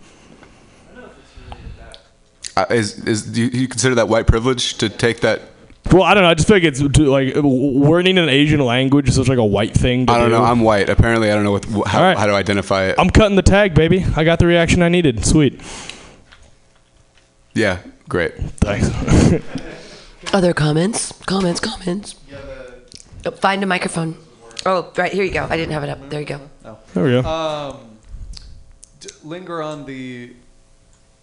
Uh, 2.55 2.65
is 2.69 2.99
is 3.05 3.23
do 3.23 3.41
you, 3.43 3.61
you 3.61 3.67
consider 3.67 3.95
that 3.95 4.07
white 4.09 4.27
privilege 4.27 4.75
to 4.77 4.89
take 4.89 5.21
that? 5.21 5.41
Well, 5.91 6.03
I 6.03 6.13
don't 6.13 6.23
know. 6.23 6.29
I 6.29 6.33
just 6.33 6.47
feel 6.47 6.55
like 6.57 6.63
it's 6.63 6.79
to, 6.79 7.03
like 7.05 7.33
learning 7.35 8.17
an 8.17 8.29
Asian 8.29 8.59
language 8.61 9.09
is 9.09 9.15
such 9.15 9.27
like 9.27 9.37
a 9.37 9.43
white 9.45 9.73
thing. 9.73 10.05
To 10.05 10.13
I 10.13 10.17
don't 10.17 10.29
do. 10.29 10.35
know. 10.37 10.43
I'm 10.43 10.61
white. 10.61 10.87
Apparently, 10.89 11.29
I 11.31 11.35
don't 11.35 11.43
know 11.43 11.51
what 11.51 11.65
how, 11.87 11.99
All 11.99 12.05
right. 12.05 12.17
how 12.17 12.25
to 12.25 12.33
identify 12.33 12.85
it. 12.85 12.95
I'm 12.97 13.09
cutting 13.09 13.35
the 13.35 13.41
tag, 13.41 13.73
baby. 13.75 14.05
I 14.15 14.23
got 14.23 14.39
the 14.39 14.45
reaction 14.47 14.81
I 14.81 14.89
needed. 14.89 15.25
Sweet. 15.25 15.61
yeah, 17.53 17.79
great. 18.07 18.35
Thanks. 18.61 18.89
Other 20.33 20.53
comments? 20.53 21.11
Comments? 21.25 21.59
Comments? 21.59 22.15
Oh, 23.25 23.31
find 23.31 23.61
a 23.63 23.65
microphone. 23.65 24.17
Oh, 24.65 24.91
right 24.97 25.11
here 25.11 25.23
you 25.23 25.31
go. 25.31 25.45
I 25.49 25.57
didn't 25.57 25.73
have 25.73 25.83
it 25.83 25.89
up. 25.89 26.09
There 26.09 26.19
you 26.21 26.25
go. 26.25 26.41
Oh. 26.65 26.77
There 26.93 27.03
we 27.03 27.09
go. 27.11 27.21
Um, 27.27 27.97
d- 28.99 29.09
linger 29.23 29.61
on 29.61 29.85
the 29.85 30.33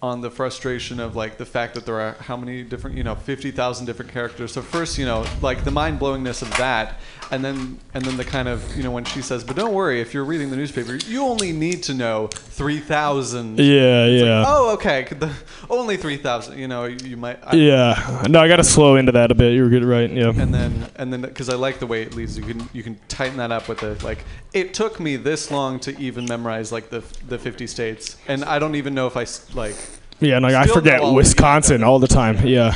on 0.03 0.20
the 0.22 0.30
frustration 0.30 0.98
of 0.98 1.14
like 1.14 1.36
the 1.36 1.44
fact 1.44 1.74
that 1.74 1.84
there 1.84 2.01
are 2.01 2.12
how 2.20 2.36
many 2.36 2.62
different 2.62 2.96
you 2.96 3.05
know 3.05 3.14
50,000 3.14 3.86
different 3.86 4.11
characters. 4.11 4.53
So 4.53 4.62
first, 4.62 4.98
you 4.98 5.05
know, 5.05 5.26
like 5.42 5.64
the 5.64 5.70
mind-blowingness 5.70 6.42
of 6.42 6.51
that 6.57 7.01
and 7.31 7.45
then 7.45 7.78
and 7.95 8.05
then 8.05 8.16
the 8.16 8.24
kind 8.24 8.49
of, 8.49 8.76
you 8.76 8.83
know, 8.83 8.91
when 8.91 9.05
she 9.05 9.22
says, 9.22 9.45
"But 9.45 9.57
don't 9.57 9.72
worry, 9.72 10.01
if 10.01 10.12
you're 10.14 10.24
reading 10.24 10.51
the 10.51 10.57
newspaper, 10.57 10.95
you 11.07 11.22
only 11.22 11.53
need 11.53 11.83
to 11.85 11.95
know 11.95 12.28
3,000." 12.33 13.59
Yeah, 13.59 14.05
It's 14.07 14.22
like, 14.22 14.26
yeah. 14.28 14.45
oh, 14.47 14.72
okay. 14.74 15.07
The, 15.20 15.31
only 15.68 15.97
3,000, 15.97 16.59
you 16.59 16.66
know, 16.68 16.85
you 16.85 17.16
might 17.16 17.39
I- 17.47 17.55
yeah. 17.57 18.26
No, 18.28 18.41
I 18.41 18.49
got 18.49 18.57
to 18.57 18.64
slow 18.64 18.97
into 18.97 19.12
that 19.12 19.31
a 19.31 19.35
bit. 19.35 19.53
You 19.55 19.62
were 19.62 19.68
good, 19.68 19.85
right? 19.85 20.11
Yeah. 20.11 20.28
and 20.31 20.53
then 20.55 20.87
and 20.97 21.12
then 21.12 21.20
because 21.22 21.49
I 21.49 21.55
like 21.55 21.78
the 21.78 21.87
way 21.87 22.03
it 22.03 22.14
leads, 22.14 22.37
you 22.37 22.45
can 22.45 22.68
you 22.72 22.83
can 22.83 22.99
tighten 23.09 23.37
that 23.39 23.53
up 23.53 23.68
with 23.68 23.78
the 23.81 23.97
like. 24.05 24.24
It 24.53 24.74
took 24.74 24.99
me 24.99 25.16
this 25.16 25.51
long 25.51 25.78
to 25.81 25.97
even 26.01 26.24
memorize 26.26 26.72
like 26.72 26.91
the 26.91 27.03
the 27.28 27.39
50 27.39 27.66
states, 27.66 28.16
and 28.28 28.45
I 28.45 28.59
don't 28.59 28.74
even 28.74 28.95
know 28.95 29.07
if 29.07 29.16
I 29.16 29.26
like. 29.55 29.76
Yeah, 30.20 30.37
and 30.37 30.43
like 30.43 30.55
I 30.55 30.66
forget 30.66 30.99
know 30.99 31.05
all 31.05 31.11
of 31.11 31.16
Wisconsin 31.16 31.83
all 31.83 31.99
the 31.99 32.09
time. 32.09 32.47
Yeah. 32.47 32.72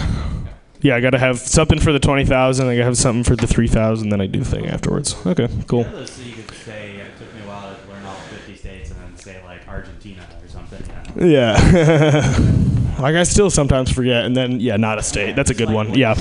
Yeah, 0.85 0.97
I 0.97 1.01
got 1.01 1.11
to 1.11 1.19
have 1.19 1.39
something 1.39 1.81
for 1.81 1.95
the 1.95 1.99
20,000. 1.99 2.69
I 2.69 2.75
got 2.75 2.81
to 2.81 2.85
have 2.85 2.99
something 2.99 3.25
for 3.25 3.37
the 3.37 3.47
3,000. 3.47 4.11
Then 4.11 4.21
I 4.21 4.27
do 4.27 4.41
the 4.41 4.45
thing 4.45 4.67
afterwards. 4.67 5.17
Okay, 5.25 5.49
cool. 5.67 5.85
So 5.85 6.23
you 6.23 6.35
could 6.35 6.55
say 6.57 6.97
it 6.97 7.19
took 7.19 7.35
me 7.35 7.41
a 7.41 7.49
while 7.49 7.75
to 7.75 7.91
learn 7.91 8.05
all 8.05 8.17
50 8.17 8.55
states 8.55 8.91
and 8.91 9.01
then 9.01 9.17
say 9.17 9.43
like 9.45 9.67
Argentina 9.67 10.29
or 10.43 10.49
something. 10.49 10.85
You 11.17 11.27
know? 11.27 11.33
Yeah. 11.33 12.99
like 13.01 13.15
I 13.15 13.23
still 13.23 13.49
sometimes 13.49 13.91
forget. 13.91 14.27
And 14.27 14.37
then, 14.37 14.61
yeah, 14.61 14.77
not 14.77 14.99
a 14.99 15.03
state. 15.03 15.37
That's 15.37 15.49
a 15.49 15.55
good 15.55 15.71
one. 15.71 15.95
Yeah. 15.95 16.17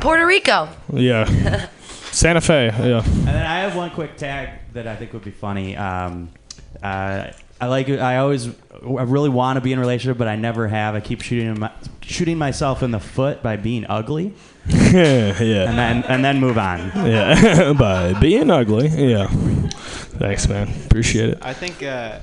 Puerto 0.00 0.24
Rico. 0.24 0.70
Yeah. 0.90 1.68
Santa 2.10 2.40
Fe. 2.40 2.72
Yeah. 2.78 3.04
And 3.04 3.26
then 3.26 3.44
I 3.44 3.58
have 3.58 3.76
one 3.76 3.90
quick 3.90 4.16
tag 4.16 4.58
that 4.72 4.86
I 4.86 4.96
think 4.96 5.12
would 5.12 5.22
be 5.24 5.32
funny. 5.32 5.76
Um, 5.76 6.30
uh, 6.82 7.32
I 7.60 7.66
like. 7.66 7.88
I 7.88 8.18
always. 8.18 8.48
I 8.48 9.02
really 9.02 9.28
want 9.28 9.56
to 9.56 9.60
be 9.60 9.72
in 9.72 9.78
a 9.78 9.80
relationship, 9.80 10.18
but 10.18 10.28
I 10.28 10.36
never 10.36 10.68
have. 10.68 10.94
I 10.94 11.00
keep 11.00 11.22
shooting 11.22 11.58
my, 11.58 11.72
shooting 12.00 12.38
myself 12.38 12.82
in 12.82 12.92
the 12.92 13.00
foot 13.00 13.42
by 13.42 13.56
being 13.56 13.84
ugly. 13.88 14.34
yeah. 14.68 15.68
And 15.68 15.78
then 15.78 16.04
and 16.04 16.24
then 16.24 16.40
move 16.40 16.58
on. 16.58 16.78
Yeah. 16.94 17.72
By 17.78 18.12
being 18.20 18.50
ugly. 18.50 18.88
Yeah. 18.88 19.28
Thanks, 19.28 20.48
man. 20.48 20.68
Appreciate 20.86 21.30
it. 21.30 21.38
I 21.42 21.54
think 21.54 21.82
uh, 21.82 22.20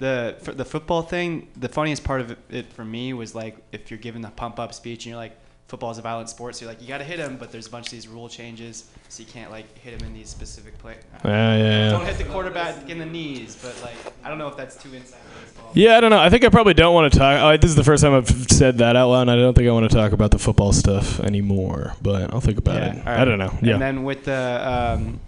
the 0.00 0.36
for 0.40 0.52
the 0.52 0.64
football 0.64 1.02
thing, 1.02 1.48
the 1.56 1.68
funniest 1.68 2.04
part 2.04 2.20
of 2.20 2.32
it, 2.32 2.38
it 2.50 2.72
for 2.72 2.84
me 2.84 3.12
was 3.12 3.34
like 3.34 3.56
if 3.72 3.90
you're 3.90 3.98
giving 3.98 4.22
the 4.22 4.30
pump 4.30 4.58
up 4.58 4.74
speech 4.74 5.06
and 5.06 5.10
you're 5.10 5.16
like, 5.16 5.36
football 5.66 5.90
is 5.90 5.98
a 5.98 6.02
violent 6.02 6.28
sport, 6.28 6.54
so 6.56 6.64
you're 6.64 6.72
like 6.72 6.82
you 6.82 6.88
got 6.88 6.98
to 6.98 7.04
hit 7.04 7.18
him, 7.18 7.36
but 7.38 7.50
there's 7.50 7.66
a 7.66 7.70
bunch 7.70 7.86
of 7.86 7.92
these 7.92 8.06
rule 8.08 8.28
changes, 8.28 8.84
so 9.08 9.22
you 9.22 9.28
can't 9.28 9.50
like 9.50 9.76
hit 9.78 10.00
him 10.00 10.06
in 10.06 10.14
these 10.14 10.28
specific 10.28 10.76
play. 10.78 10.96
Yeah, 11.24 11.56
yeah, 11.56 11.62
yeah. 11.86 11.90
Don't 11.90 12.04
hit 12.06 12.18
the 12.18 12.24
quarterback 12.24 12.88
in 12.88 12.98
the 12.98 13.06
knees, 13.06 13.56
but 13.62 13.74
like 13.82 13.96
I 14.24 14.28
don't 14.28 14.38
know 14.38 14.48
if 14.48 14.56
that's 14.56 14.76
too 14.76 14.92
inside 14.94 15.18
baseball. 15.42 15.70
Yeah, 15.74 15.96
I 15.96 16.00
don't 16.00 16.10
know. 16.10 16.20
I 16.20 16.28
think 16.30 16.44
I 16.44 16.48
probably 16.50 16.74
don't 16.74 16.94
want 16.94 17.12
to 17.12 17.18
talk. 17.18 17.40
Oh, 17.42 17.56
this 17.56 17.70
is 17.70 17.76
the 17.76 17.84
first 17.84 18.02
time 18.02 18.14
I've 18.14 18.28
said 18.52 18.78
that 18.78 18.94
out 18.94 19.08
loud. 19.10 19.22
And 19.22 19.30
I 19.30 19.36
don't 19.36 19.54
think 19.54 19.68
I 19.68 19.72
want 19.72 19.90
to 19.90 19.96
talk 19.96 20.12
about 20.12 20.30
the 20.30 20.38
football 20.38 20.72
stuff 20.72 21.18
anymore. 21.20 21.94
But 22.02 22.32
I'll 22.32 22.40
think 22.40 22.58
about 22.58 22.82
it. 22.82 23.06
all 23.06 23.12
I 23.12 23.24
don't 23.24 23.38
know. 23.38 23.52
Yeah. 23.62 23.74
And 23.74 23.82
then 23.82 24.04
with 24.04 24.24
the 24.24 24.94
um, 24.96 25.18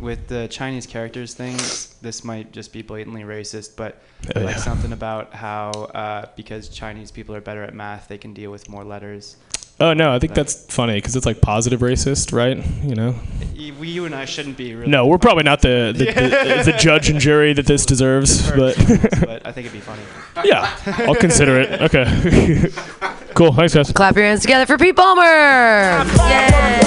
with 0.00 0.28
the 0.28 0.46
Chinese 0.48 0.86
characters 0.86 1.32
thing, 1.34 1.54
this 2.02 2.22
might 2.22 2.52
just 2.52 2.72
be 2.72 2.82
blatantly 2.82 3.22
racist, 3.22 3.76
but 3.76 4.02
Oh, 4.34 4.40
like 4.40 4.56
yeah. 4.56 4.60
something 4.62 4.92
about 4.92 5.34
how 5.34 5.70
uh, 5.94 6.26
because 6.36 6.68
Chinese 6.68 7.10
people 7.10 7.34
are 7.34 7.40
better 7.40 7.62
at 7.62 7.74
math, 7.74 8.08
they 8.08 8.18
can 8.18 8.32
deal 8.34 8.50
with 8.50 8.68
more 8.68 8.82
letters. 8.84 9.36
Oh 9.80 9.92
no, 9.92 10.12
I 10.12 10.18
think 10.18 10.34
that's 10.34 10.54
funny 10.72 10.94
because 10.94 11.16
it's 11.16 11.26
like 11.26 11.40
positive 11.40 11.80
racist, 11.80 12.32
right? 12.32 12.56
You 12.82 12.94
know. 12.94 13.14
We, 13.56 13.88
you 13.88 14.04
and 14.04 14.14
I 14.14 14.24
shouldn't 14.24 14.56
be 14.56 14.74
really. 14.74 14.90
No, 14.90 15.06
we're 15.06 15.18
probably 15.18 15.42
not 15.42 15.60
the 15.60 15.92
the, 15.96 16.04
the, 16.04 16.72
the 16.72 16.78
judge 16.78 17.10
and 17.10 17.18
jury 17.18 17.52
that 17.52 17.66
this 17.66 17.84
deserves, 17.84 18.50
but 18.52 18.76
but 19.20 19.46
I 19.46 19.52
think 19.52 19.66
it'd 19.66 19.72
be 19.72 19.80
funny. 19.80 20.02
yeah, 20.44 20.74
I'll 20.86 21.14
consider 21.14 21.60
it. 21.60 21.80
Okay. 21.82 22.04
cool. 23.34 23.52
Thanks, 23.52 23.74
guys. 23.74 23.92
Clap 23.92 24.14
your 24.16 24.24
hands 24.24 24.42
together 24.42 24.66
for 24.66 24.78
Pete 24.78 24.96
Palmer. 24.96 25.22
Yay! 25.22 26.80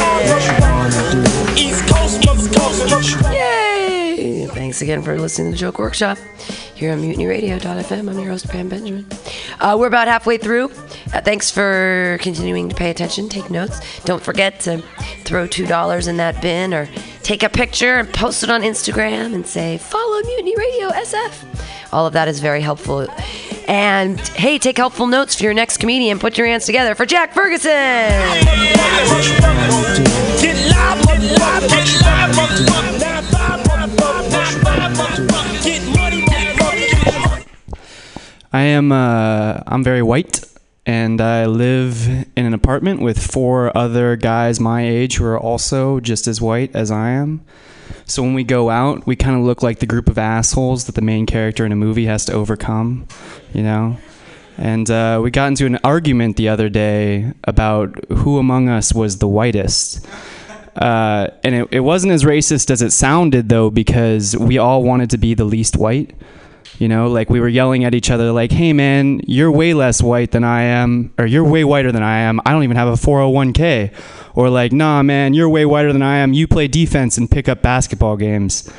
East 1.55 1.87
Coast, 1.87 2.25
West 2.25 2.53
Coast. 2.89 3.21
Yay! 3.31 4.47
Thanks 4.47 4.81
again 4.81 5.01
for 5.01 5.19
listening 5.19 5.47
to 5.47 5.51
the 5.51 5.57
Joke 5.57 5.79
Workshop 5.79 6.17
here 6.79 6.93
on 6.93 7.01
MutinyRadio.fm. 7.01 8.09
I'm 8.09 8.17
your 8.19 8.29
host, 8.29 8.47
Pam 8.47 8.69
Benjamin. 8.69 9.05
Uh, 9.59 9.75
we're 9.77 9.87
about 9.87 10.07
halfway 10.07 10.37
through. 10.37 10.69
Uh, 11.13 11.19
thanks 11.19 11.51
for 11.51 12.17
continuing 12.21 12.69
to 12.69 12.75
pay 12.75 12.89
attention, 12.89 13.27
take 13.27 13.49
notes. 13.49 13.81
Don't 14.05 14.23
forget 14.23 14.61
to 14.61 14.81
throw 15.25 15.45
$2 15.45 16.07
in 16.07 16.17
that 16.17 16.41
bin 16.41 16.73
or 16.73 16.87
take 17.21 17.43
a 17.43 17.49
picture 17.49 17.95
and 17.95 18.13
post 18.13 18.43
it 18.43 18.49
on 18.49 18.61
Instagram 18.61 19.35
and 19.35 19.45
say, 19.45 19.77
follow 19.77 20.21
Mutiny 20.23 20.55
Radio 20.57 20.87
SF. 20.89 21.91
All 21.91 22.07
of 22.07 22.13
that 22.13 22.29
is 22.29 22.39
very 22.39 22.61
helpful. 22.61 23.07
And 23.67 24.17
hey, 24.29 24.57
take 24.57 24.77
helpful 24.77 25.07
notes 25.07 25.35
for 25.35 25.43
your 25.43 25.53
next 25.53 25.77
comedian. 25.77 26.17
Put 26.17 26.37
your 26.37 26.47
hands 26.47 26.65
together 26.65 26.95
for 26.95 27.05
Jack 27.05 27.33
Ferguson. 27.33 27.69
I 38.51 38.61
am 38.61 38.91
uh, 38.91 39.61
I'm 39.67 39.83
very 39.83 40.01
white 40.01 40.43
and 40.85 41.21
I 41.21 41.45
live 41.45 42.07
in 42.07 42.45
an 42.45 42.53
apartment 42.53 43.01
with 43.01 43.31
four 43.31 43.75
other 43.77 44.15
guys 44.15 44.59
my 44.59 44.87
age 44.87 45.17
who 45.17 45.25
are 45.25 45.39
also 45.39 45.99
just 45.99 46.27
as 46.27 46.41
white 46.41 46.75
as 46.75 46.89
I 46.89 47.09
am. 47.09 47.45
So 48.05 48.23
when 48.23 48.33
we 48.33 48.43
go 48.43 48.71
out, 48.71 49.05
we 49.05 49.15
kind 49.15 49.35
of 49.35 49.43
look 49.43 49.61
like 49.61 49.79
the 49.79 49.85
group 49.85 50.09
of 50.09 50.17
assholes 50.17 50.85
that 50.85 50.95
the 50.95 51.01
main 51.01 51.27
character 51.27 51.63
in 51.63 51.71
a 51.71 51.75
movie 51.75 52.05
has 52.05 52.25
to 52.25 52.33
overcome, 52.33 53.07
you 53.53 53.61
know? 53.61 53.97
And 54.57 54.89
uh, 54.89 55.21
we 55.23 55.29
got 55.29 55.49
into 55.49 55.67
an 55.67 55.77
argument 55.83 56.35
the 56.35 56.49
other 56.49 56.69
day 56.69 57.33
about 57.43 58.03
who 58.09 58.39
among 58.39 58.67
us 58.67 58.93
was 58.93 59.19
the 59.19 59.27
whitest. 59.27 60.05
Uh, 60.75 61.27
and 61.43 61.53
it, 61.53 61.67
it 61.71 61.79
wasn't 61.81 62.13
as 62.13 62.23
racist 62.23 62.71
as 62.71 62.81
it 62.81 62.91
sounded, 62.91 63.49
though, 63.49 63.69
because 63.69 64.35
we 64.35 64.57
all 64.57 64.83
wanted 64.83 65.11
to 65.11 65.17
be 65.17 65.35
the 65.35 65.45
least 65.45 65.77
white. 65.77 66.15
You 66.79 66.87
know, 66.87 67.09
like 67.09 67.29
we 67.29 67.41
were 67.41 67.49
yelling 67.49 67.83
at 67.83 67.93
each 67.93 68.09
other, 68.09 68.31
like, 68.31 68.51
hey 68.51 68.71
man, 68.71 69.19
you're 69.27 69.51
way 69.51 69.73
less 69.73 70.01
white 70.01 70.31
than 70.31 70.45
I 70.45 70.61
am, 70.61 71.13
or 71.17 71.25
you're 71.25 71.43
way 71.43 71.65
whiter 71.65 71.91
than 71.91 72.03
I 72.03 72.19
am. 72.19 72.39
I 72.45 72.51
don't 72.51 72.63
even 72.63 72.77
have 72.77 72.87
a 72.87 72.93
401k. 72.93 73.93
Or 74.33 74.49
like, 74.49 74.71
nah, 74.71 75.03
man, 75.03 75.33
you're 75.33 75.49
way 75.49 75.65
whiter 75.65 75.91
than 75.91 76.01
I 76.01 76.17
am. 76.19 76.31
You 76.31 76.47
play 76.47 76.69
defense 76.69 77.17
and 77.17 77.29
pick 77.29 77.49
up 77.49 77.61
basketball 77.61 78.15
games. 78.15 78.71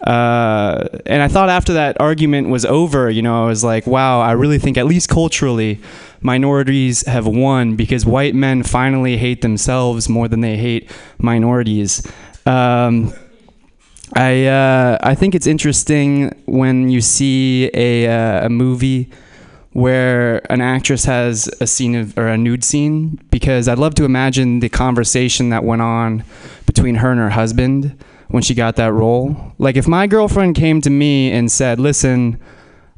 Uh, 0.00 0.88
and 1.04 1.22
I 1.22 1.28
thought 1.28 1.48
after 1.48 1.74
that 1.74 2.00
argument 2.00 2.48
was 2.48 2.64
over, 2.64 3.10
you 3.10 3.20
know, 3.20 3.44
I 3.44 3.46
was 3.46 3.62
like, 3.62 3.86
wow, 3.86 4.20
I 4.20 4.32
really 4.32 4.58
think, 4.58 4.78
at 4.78 4.86
least 4.86 5.08
culturally, 5.08 5.80
minorities 6.22 7.06
have 7.06 7.26
won 7.26 7.76
because 7.76 8.06
white 8.06 8.34
men 8.34 8.62
finally 8.62 9.16
hate 9.16 9.42
themselves 9.42 10.08
more 10.08 10.28
than 10.28 10.40
they 10.40 10.56
hate 10.56 10.90
minorities. 11.18 12.06
Um, 12.46 13.12
I 14.14 14.46
uh, 14.46 14.98
I 15.02 15.14
think 15.14 15.34
it's 15.34 15.46
interesting 15.46 16.34
when 16.46 16.88
you 16.88 17.00
see 17.00 17.70
a 17.74 18.08
uh, 18.08 18.46
a 18.46 18.48
movie 18.48 19.10
where 19.72 20.40
an 20.52 20.60
actress 20.60 21.04
has 21.04 21.48
a 21.60 21.66
scene 21.66 21.94
of, 21.94 22.18
or 22.18 22.26
a 22.26 22.36
nude 22.36 22.64
scene 22.64 23.20
because 23.30 23.68
I'd 23.68 23.78
love 23.78 23.94
to 23.96 24.04
imagine 24.04 24.58
the 24.58 24.68
conversation 24.68 25.50
that 25.50 25.62
went 25.62 25.80
on 25.80 26.24
between 26.66 26.96
her 26.96 27.12
and 27.12 27.20
her 27.20 27.30
husband 27.30 27.96
when 28.28 28.42
she 28.42 28.52
got 28.52 28.74
that 28.76 28.92
role. 28.92 29.54
Like 29.58 29.76
if 29.76 29.86
my 29.86 30.08
girlfriend 30.08 30.56
came 30.56 30.80
to 30.80 30.90
me 30.90 31.30
and 31.30 31.50
said, 31.50 31.78
"Listen, 31.78 32.38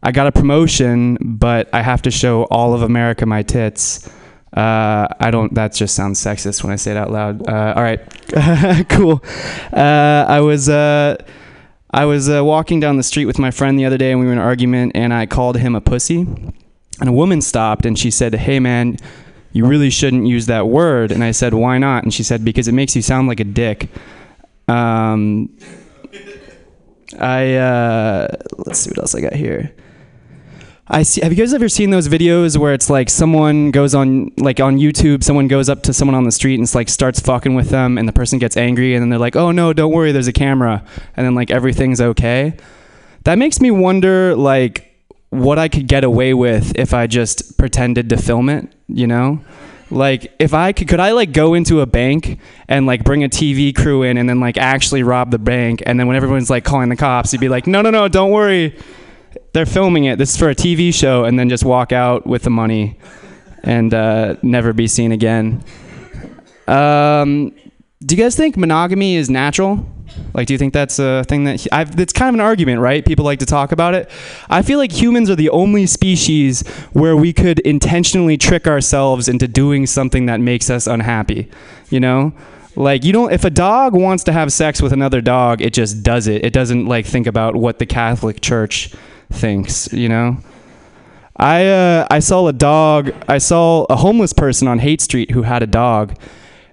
I 0.03 0.13
got 0.13 0.27
a 0.27 0.33
promotion, 0.33 1.19
but 1.21 1.69
I 1.75 1.83
have 1.83 2.01
to 2.03 2.11
show 2.11 2.45
all 2.45 2.73
of 2.73 2.83
America 2.83 3.27
my 3.27 3.43
tits." 3.43 4.09
Uh, 4.53 5.09
I 5.19 5.31
don't. 5.31 5.55
That 5.55 5.73
just 5.73 5.95
sounds 5.95 6.21
sexist 6.21 6.63
when 6.63 6.73
I 6.73 6.77
say 6.77 6.91
it 6.91 6.97
out 6.97 7.11
loud. 7.11 7.49
Uh, 7.49 7.73
all 7.75 7.83
right, 7.83 8.01
cool. 8.91 9.23
Uh, 9.73 10.27
I 10.29 10.41
was 10.41 10.69
uh, 10.69 11.17
I 11.91 12.05
was 12.05 12.29
uh, 12.29 12.45
walking 12.45 12.79
down 12.79 12.99
the 12.99 13.03
street 13.03 13.25
with 13.25 13.39
my 13.39 13.51
friend 13.51 13.79
the 13.79 13.87
other 13.87 13.97
day, 13.97 14.11
and 14.11 14.21
we 14.21 14.27
were 14.27 14.33
in 14.33 14.39
an 14.39 14.45
argument, 14.45 14.93
and 14.95 15.15
I 15.15 15.25
called 15.25 15.57
him 15.57 15.75
a 15.75 15.81
pussy, 15.81 16.21
and 16.21 17.09
a 17.09 17.13
woman 17.13 17.41
stopped, 17.41 17.87
and 17.87 17.99
she 17.99 18.11
said, 18.11 18.35
"Hey, 18.35 18.61
man." 18.61 18.97
You 19.55 19.67
really 19.67 19.91
shouldn't 19.91 20.27
use 20.27 20.47
that 20.47 20.67
word. 20.67 21.13
And 21.13 21.23
I 21.23 21.31
said, 21.33 21.53
Why 21.53 21.77
not? 21.77 22.05
And 22.05 22.15
she 22.15 22.23
said, 22.23 22.43
Because 22.43 22.69
it 22.69 22.73
makes 22.73 22.97
you 22.97 23.03
sound 23.03 23.29
like 23.29 23.39
a 23.39 23.45
dick. 23.45 23.91
Um, 24.67 25.51
I, 27.21 27.57
uh, 27.57 28.29
let's 28.57 28.79
see 28.81 28.91
what 28.91 28.99
else 28.99 29.15
I 29.15 29.21
got 29.21 29.35
here. 29.35 29.75
I 30.95 31.05
see. 31.05 31.23
Have 31.23 31.33
you 31.33 31.39
guys 31.39 31.55
ever 31.55 31.71
seen 31.71 31.89
those 31.89 32.07
videos 32.07 32.59
where 32.59 32.75
it's 32.75 32.91
like 32.91 33.09
someone 33.09 33.71
goes 33.71 33.95
on, 33.95 34.31
like 34.37 34.61
on 34.61 34.77
YouTube, 34.77 35.25
someone 35.25 35.49
goes 35.49 35.71
up 35.71 35.83
to 35.85 35.95
someone 35.95 36.15
on 36.15 36.25
the 36.25 36.31
street 36.31 36.57
and 36.57 36.65
it's 36.65 36.75
like 36.75 36.91
starts 36.91 37.19
fucking 37.19 37.55
with 37.55 37.71
them, 37.71 37.97
and 37.97 38.07
the 38.07 38.13
person 38.13 38.39
gets 38.39 38.59
angry, 38.59 38.95
and 38.95 39.03
then 39.03 39.09
they're 39.09 39.19
like, 39.19 39.35
"Oh 39.35 39.53
no, 39.53 39.73
don't 39.73 39.91
worry, 39.91 40.13
there's 40.13 40.29
a 40.29 40.35
camera," 40.35 40.85
and 41.17 41.25
then 41.25 41.35
like 41.35 41.51
everything's 41.51 41.99
okay. 41.99 42.55
That 43.25 43.39
makes 43.39 43.59
me 43.59 43.71
wonder, 43.71 44.37
like, 44.37 44.95
what 45.31 45.59
I 45.59 45.69
could 45.69 45.89
get 45.89 46.05
away 46.05 46.35
with 46.35 46.77
if 46.77 46.93
I 46.93 47.07
just 47.07 47.57
pretended 47.57 48.11
to 48.11 48.19
film 48.19 48.51
it. 48.51 48.69
You 48.87 49.07
know, 49.07 49.41
like 49.91 50.31
if 50.39 50.53
I 50.53 50.73
could, 50.73 50.89
could 50.89 51.01
I 51.01 51.13
like 51.13 51.33
go 51.33 51.55
into 51.55 51.81
a 51.81 51.87
bank 51.87 52.39
and 52.69 52.85
like 52.85 53.03
bring 53.03 53.25
a 53.25 53.31
TV 53.31 53.75
crew 53.75 54.03
in 54.03 54.19
and 54.19 54.29
then 54.29 54.41
like 54.41 54.59
actually 54.59 55.05
rob 55.05 55.31
the 55.31 55.39
bank, 55.39 55.83
and 55.87 55.99
then 55.99 56.07
when 56.07 56.17
everyone's 56.17 56.51
like 56.51 56.65
calling 56.65 56.91
the 56.91 56.97
cops, 56.97 57.33
you'd 57.33 57.41
be 57.41 57.49
like, 57.49 57.67
"No, 57.67 57.81
no, 57.81 57.89
no, 57.89 58.09
don't 58.09 58.31
worry." 58.31 58.77
They're 59.53 59.67
filming 59.67 60.05
it. 60.05 60.19
This 60.19 60.31
is 60.31 60.37
for 60.37 60.49
a 60.49 60.55
TV 60.55 60.93
show, 60.93 61.25
and 61.25 61.39
then 61.39 61.49
just 61.49 61.65
walk 61.65 61.93
out 61.93 62.27
with 62.27 62.43
the 62.43 62.51
money 62.51 62.99
and 63.63 63.93
uh, 63.95 64.37
never 64.43 64.73
be 64.73 64.87
seen 64.87 65.13
again. 65.13 65.63
Um, 66.67 67.55
do 68.05 68.17
you 68.17 68.23
guys 68.23 68.37
think 68.37 68.57
monogamy 68.57 69.17
is 69.17 69.31
natural? 69.31 69.87
Like, 70.35 70.47
do 70.47 70.55
you 70.55 70.59
think 70.59 70.73
that's 70.73 70.99
a 70.99 71.25
thing 71.25 71.45
that 71.45 71.67
I've, 71.73 71.99
it's 71.99 72.13
kind 72.13 72.29
of 72.29 72.35
an 72.35 72.41
argument, 72.41 72.81
right? 72.81 73.05
People 73.05 73.25
like 73.25 73.39
to 73.41 73.47
talk 73.47 73.73
about 73.73 73.95
it. 73.95 74.11
I 74.51 74.63
feel 74.63 74.79
like 74.79 74.93
humans 74.93 75.31
are 75.31 75.37
the 75.37 75.51
only 75.51 75.87
species 75.87 76.67
where 76.93 77.17
we 77.17 77.33
could 77.33 77.61
intentionally 77.61 78.37
trick 78.37 78.67
ourselves 78.67 79.29
into 79.29 79.49
doing 79.49 79.87
something 79.87 80.27
that 80.27 80.41
makes 80.41 80.71
us 80.71 80.87
unhappy. 80.87 81.51
You 81.91 82.01
know, 82.01 82.33
like 82.77 83.05
you 83.05 83.13
don't. 83.13 83.33
If 83.33 83.45
a 83.45 83.51
dog 83.51 83.95
wants 83.95 84.25
to 84.25 84.33
have 84.33 84.53
sex 84.53 84.81
with 84.83 84.93
another 84.93 85.21
dog, 85.21 85.61
it 85.61 85.73
just 85.73 86.03
does 86.03 86.27
it. 86.27 86.45
It 86.45 86.53
doesn't 86.53 86.87
like 86.87 87.07
think 87.07 87.27
about 87.27 87.55
what 87.55 87.79
the 87.79 87.87
Catholic 87.87 88.41
Church 88.41 88.91
thinks, 89.33 89.93
you 89.93 90.09
know. 90.09 90.37
I 91.37 91.67
uh, 91.67 92.07
I 92.11 92.21
saw 92.21 92.47
a 92.47 92.53
dog. 92.53 93.13
I 93.27 93.39
saw 93.39 93.85
a 93.91 93.97
homeless 93.97 94.33
person 94.33 94.69
on 94.69 94.79
Haight 94.79 95.01
Street 95.01 95.31
who 95.31 95.43
had 95.43 95.63
a 95.63 95.67
dog, 95.67 96.17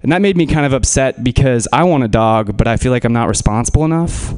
and 0.03 0.11
that 0.11 0.21
made 0.21 0.37
me 0.37 0.45
kind 0.45 0.65
of 0.65 0.73
upset 0.73 1.23
because 1.23 1.67
I 1.73 1.83
want 1.85 2.03
a 2.03 2.07
dog, 2.07 2.57
but 2.57 2.67
I 2.67 2.77
feel 2.77 2.91
like 2.91 3.03
I'm 3.03 3.13
not 3.13 3.29
responsible 3.29 3.85
enough. 3.85 4.33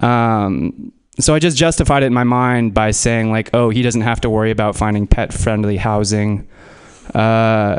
Um, 0.00 0.92
so 1.18 1.34
I 1.34 1.40
just 1.40 1.56
justified 1.56 2.02
it 2.04 2.06
in 2.06 2.14
my 2.14 2.24
mind 2.24 2.74
by 2.74 2.92
saying 2.92 3.30
like, 3.32 3.50
oh, 3.52 3.70
he 3.70 3.82
doesn't 3.82 4.02
have 4.02 4.20
to 4.20 4.30
worry 4.30 4.52
about 4.52 4.76
finding 4.76 5.06
pet-friendly 5.06 5.78
housing. 5.78 6.46
Uh, 7.14 7.78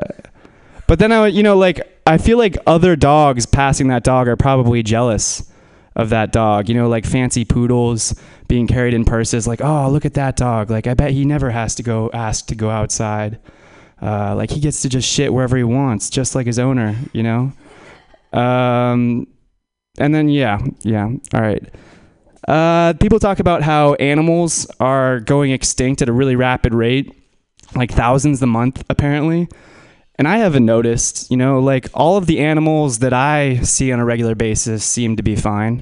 but 0.87 0.99
then 0.99 1.11
I, 1.11 1.27
you 1.27 1.43
know, 1.43 1.57
like 1.57 2.01
I 2.05 2.17
feel 2.17 2.37
like 2.37 2.57
other 2.67 2.95
dogs 2.95 3.45
passing 3.45 3.87
that 3.87 4.03
dog 4.03 4.27
are 4.27 4.35
probably 4.35 4.83
jealous 4.83 5.49
of 5.95 6.09
that 6.09 6.31
dog. 6.31 6.69
You 6.69 6.75
know, 6.75 6.89
like 6.89 7.05
fancy 7.05 7.45
poodles 7.45 8.15
being 8.47 8.67
carried 8.67 8.93
in 8.93 9.05
purses. 9.05 9.47
Like, 9.47 9.61
oh, 9.61 9.89
look 9.89 10.05
at 10.05 10.15
that 10.15 10.35
dog. 10.35 10.69
Like, 10.69 10.87
I 10.87 10.93
bet 10.93 11.11
he 11.11 11.25
never 11.25 11.49
has 11.49 11.75
to 11.75 11.83
go 11.83 12.09
ask 12.13 12.47
to 12.47 12.55
go 12.55 12.69
outside. 12.69 13.39
Uh, 14.01 14.35
like, 14.35 14.51
he 14.51 14.59
gets 14.59 14.81
to 14.83 14.89
just 14.89 15.07
shit 15.07 15.33
wherever 15.33 15.57
he 15.57 15.63
wants, 15.63 16.09
just 16.09 16.35
like 16.35 16.47
his 16.47 16.59
owner. 16.59 16.95
You 17.13 17.23
know. 17.23 17.53
Um, 18.33 19.27
and 19.97 20.13
then 20.13 20.29
yeah, 20.29 20.59
yeah. 20.81 21.09
All 21.33 21.41
right. 21.41 21.63
Uh, 22.47 22.93
people 22.93 23.19
talk 23.19 23.39
about 23.39 23.61
how 23.61 23.93
animals 23.95 24.65
are 24.79 25.19
going 25.19 25.51
extinct 25.51 26.01
at 26.01 26.09
a 26.09 26.13
really 26.13 26.35
rapid 26.35 26.73
rate, 26.73 27.13
like 27.75 27.91
thousands 27.91 28.41
a 28.41 28.47
month, 28.47 28.83
apparently. 28.89 29.47
And 30.19 30.27
I 30.27 30.39
haven't 30.39 30.65
noticed, 30.65 31.31
you 31.31 31.37
know, 31.37 31.61
like 31.61 31.87
all 31.93 32.17
of 32.17 32.25
the 32.25 32.39
animals 32.39 32.99
that 32.99 33.13
I 33.13 33.61
see 33.61 33.89
on 33.93 34.01
a 34.01 34.05
regular 34.05 34.35
basis 34.35 34.83
seem 34.83 35.15
to 35.15 35.23
be 35.23 35.37
fine. 35.37 35.81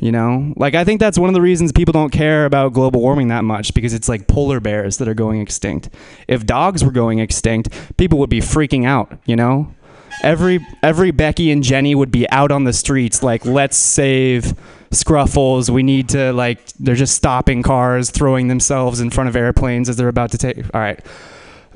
You 0.00 0.12
know, 0.12 0.54
like 0.56 0.74
I 0.74 0.82
think 0.82 0.98
that's 0.98 1.18
one 1.18 1.28
of 1.28 1.34
the 1.34 1.42
reasons 1.42 1.72
people 1.72 1.92
don't 1.92 2.10
care 2.10 2.46
about 2.46 2.72
global 2.72 3.02
warming 3.02 3.28
that 3.28 3.44
much 3.44 3.74
because 3.74 3.92
it's 3.92 4.08
like 4.08 4.26
polar 4.28 4.60
bears 4.60 4.96
that 4.96 5.08
are 5.08 5.14
going 5.14 5.42
extinct. 5.42 5.90
If 6.26 6.46
dogs 6.46 6.84
were 6.84 6.90
going 6.90 7.18
extinct, 7.18 7.96
people 7.98 8.18
would 8.18 8.30
be 8.30 8.40
freaking 8.40 8.86
out, 8.86 9.12
you 9.26 9.36
know? 9.36 9.74
Every 10.22 10.66
every 10.82 11.10
Becky 11.10 11.50
and 11.50 11.62
Jenny 11.62 11.94
would 11.94 12.10
be 12.10 12.28
out 12.30 12.50
on 12.50 12.64
the 12.64 12.72
streets 12.72 13.22
like 13.22 13.44
let's 13.44 13.76
save 13.76 14.54
Scruffles. 14.90 15.68
We 15.68 15.82
need 15.82 16.08
to 16.10 16.32
like 16.32 16.66
they're 16.78 16.94
just 16.94 17.14
stopping 17.14 17.62
cars, 17.62 18.10
throwing 18.10 18.48
themselves 18.48 19.00
in 19.00 19.10
front 19.10 19.28
of 19.28 19.36
airplanes 19.36 19.90
as 19.90 19.96
they're 19.96 20.08
about 20.08 20.30
to 20.32 20.38
take 20.38 20.58
All 20.74 20.80
right. 20.80 21.04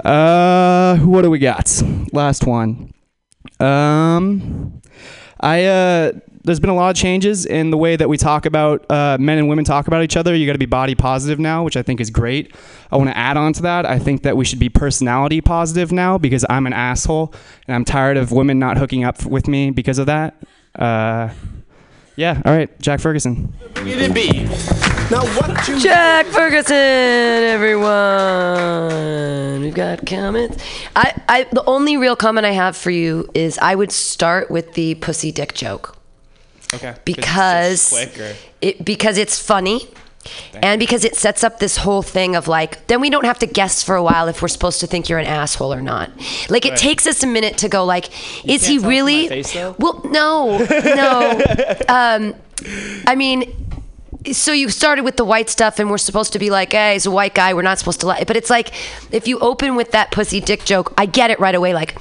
Uh 0.04 0.98
what 0.98 1.22
do 1.22 1.30
we 1.30 1.38
got? 1.38 1.82
Last 2.12 2.46
one. 2.46 2.92
Um 3.58 4.80
I 5.40 5.64
uh 5.64 6.12
there's 6.42 6.60
been 6.60 6.70
a 6.70 6.74
lot 6.74 6.90
of 6.90 6.96
changes 6.96 7.44
in 7.44 7.70
the 7.70 7.76
way 7.76 7.96
that 7.96 8.08
we 8.08 8.16
talk 8.16 8.46
about 8.46 8.90
uh, 8.90 9.18
men 9.20 9.38
and 9.38 9.48
women 9.48 9.64
talk 9.64 9.86
about 9.88 10.02
each 10.02 10.16
other. 10.16 10.34
You 10.34 10.46
got 10.46 10.52
to 10.54 10.58
be 10.58 10.66
body 10.66 10.94
positive 10.94 11.38
now, 11.38 11.62
which 11.64 11.76
I 11.76 11.82
think 11.82 12.00
is 12.00 12.10
great. 12.10 12.54
I 12.90 12.96
want 12.96 13.10
to 13.10 13.16
add 13.16 13.36
on 13.36 13.52
to 13.54 13.62
that. 13.62 13.84
I 13.84 13.98
think 13.98 14.22
that 14.22 14.36
we 14.36 14.44
should 14.44 14.58
be 14.58 14.70
personality 14.70 15.40
positive 15.40 15.92
now 15.92 16.16
because 16.16 16.44
I'm 16.48 16.66
an 16.66 16.72
asshole 16.72 17.34
and 17.66 17.74
I'm 17.74 17.84
tired 17.84 18.16
of 18.16 18.32
women 18.32 18.58
not 18.58 18.78
hooking 18.78 19.04
up 19.04 19.24
with 19.26 19.48
me 19.48 19.70
because 19.70 19.98
of 19.98 20.06
that. 20.06 20.42
Uh, 20.74 21.28
Yeah. 22.20 22.42
All 22.44 22.52
right. 22.52 22.68
Jack 22.82 23.00
Ferguson. 23.00 23.50
It 23.76 24.12
be. 24.12 24.44
Now 25.10 25.24
what 25.38 25.66
you 25.66 25.80
Jack 25.80 26.26
Ferguson, 26.26 26.74
everyone. 27.54 29.62
We've 29.62 29.72
got 29.72 30.04
comments. 30.04 30.62
I, 30.94 31.14
I, 31.30 31.44
the 31.44 31.64
only 31.64 31.96
real 31.96 32.16
comment 32.16 32.44
I 32.44 32.50
have 32.50 32.76
for 32.76 32.90
you 32.90 33.30
is 33.32 33.56
I 33.56 33.74
would 33.74 33.90
start 33.90 34.50
with 34.50 34.74
the 34.74 34.96
pussy 34.96 35.32
dick 35.32 35.54
joke 35.54 35.96
Okay. 36.74 36.94
because 37.06 37.88
quick 37.88 38.20
or 38.20 38.34
it 38.60 38.84
because 38.84 39.16
it's 39.16 39.38
funny. 39.38 39.88
And 40.54 40.78
because 40.78 41.04
it 41.04 41.16
sets 41.16 41.44
up 41.44 41.58
this 41.58 41.76
whole 41.76 42.02
thing 42.02 42.36
of 42.36 42.48
like, 42.48 42.86
then 42.86 43.00
we 43.00 43.10
don't 43.10 43.24
have 43.24 43.38
to 43.40 43.46
guess 43.46 43.82
for 43.82 43.94
a 43.94 44.02
while 44.02 44.28
if 44.28 44.42
we're 44.42 44.48
supposed 44.48 44.80
to 44.80 44.86
think 44.86 45.08
you're 45.08 45.18
an 45.18 45.26
asshole 45.26 45.72
or 45.72 45.82
not. 45.82 46.10
Like, 46.48 46.66
it 46.66 46.76
takes 46.76 47.06
us 47.06 47.22
a 47.22 47.26
minute 47.26 47.58
to 47.58 47.68
go, 47.68 47.84
like, 47.84 48.08
is 48.46 48.66
he 48.66 48.78
can't 48.78 48.80
tell 48.80 48.80
from 48.80 48.88
really? 48.88 49.28
face, 49.28 49.54
well, 49.78 50.02
no, 50.04 50.58
no. 50.84 51.76
um, 51.88 52.34
I 53.06 53.14
mean, 53.14 53.44
so 54.32 54.52
you 54.52 54.68
started 54.68 55.04
with 55.04 55.16
the 55.16 55.24
white 55.24 55.48
stuff, 55.48 55.78
and 55.78 55.90
we're 55.90 55.98
supposed 55.98 56.32
to 56.34 56.38
be 56.38 56.50
like, 56.50 56.72
hey, 56.72 56.94
he's 56.94 57.06
a 57.06 57.10
white 57.10 57.34
guy. 57.34 57.54
We're 57.54 57.62
not 57.62 57.78
supposed 57.78 58.00
to 58.00 58.06
lie 58.06 58.24
But 58.26 58.36
it's 58.36 58.50
like, 58.50 58.72
if 59.12 59.26
you 59.26 59.38
open 59.38 59.76
with 59.76 59.92
that 59.92 60.10
pussy 60.10 60.40
dick 60.40 60.64
joke, 60.64 60.92
I 60.98 61.06
get 61.06 61.30
it 61.30 61.40
right 61.40 61.54
away. 61.54 61.74
Like, 61.74 61.96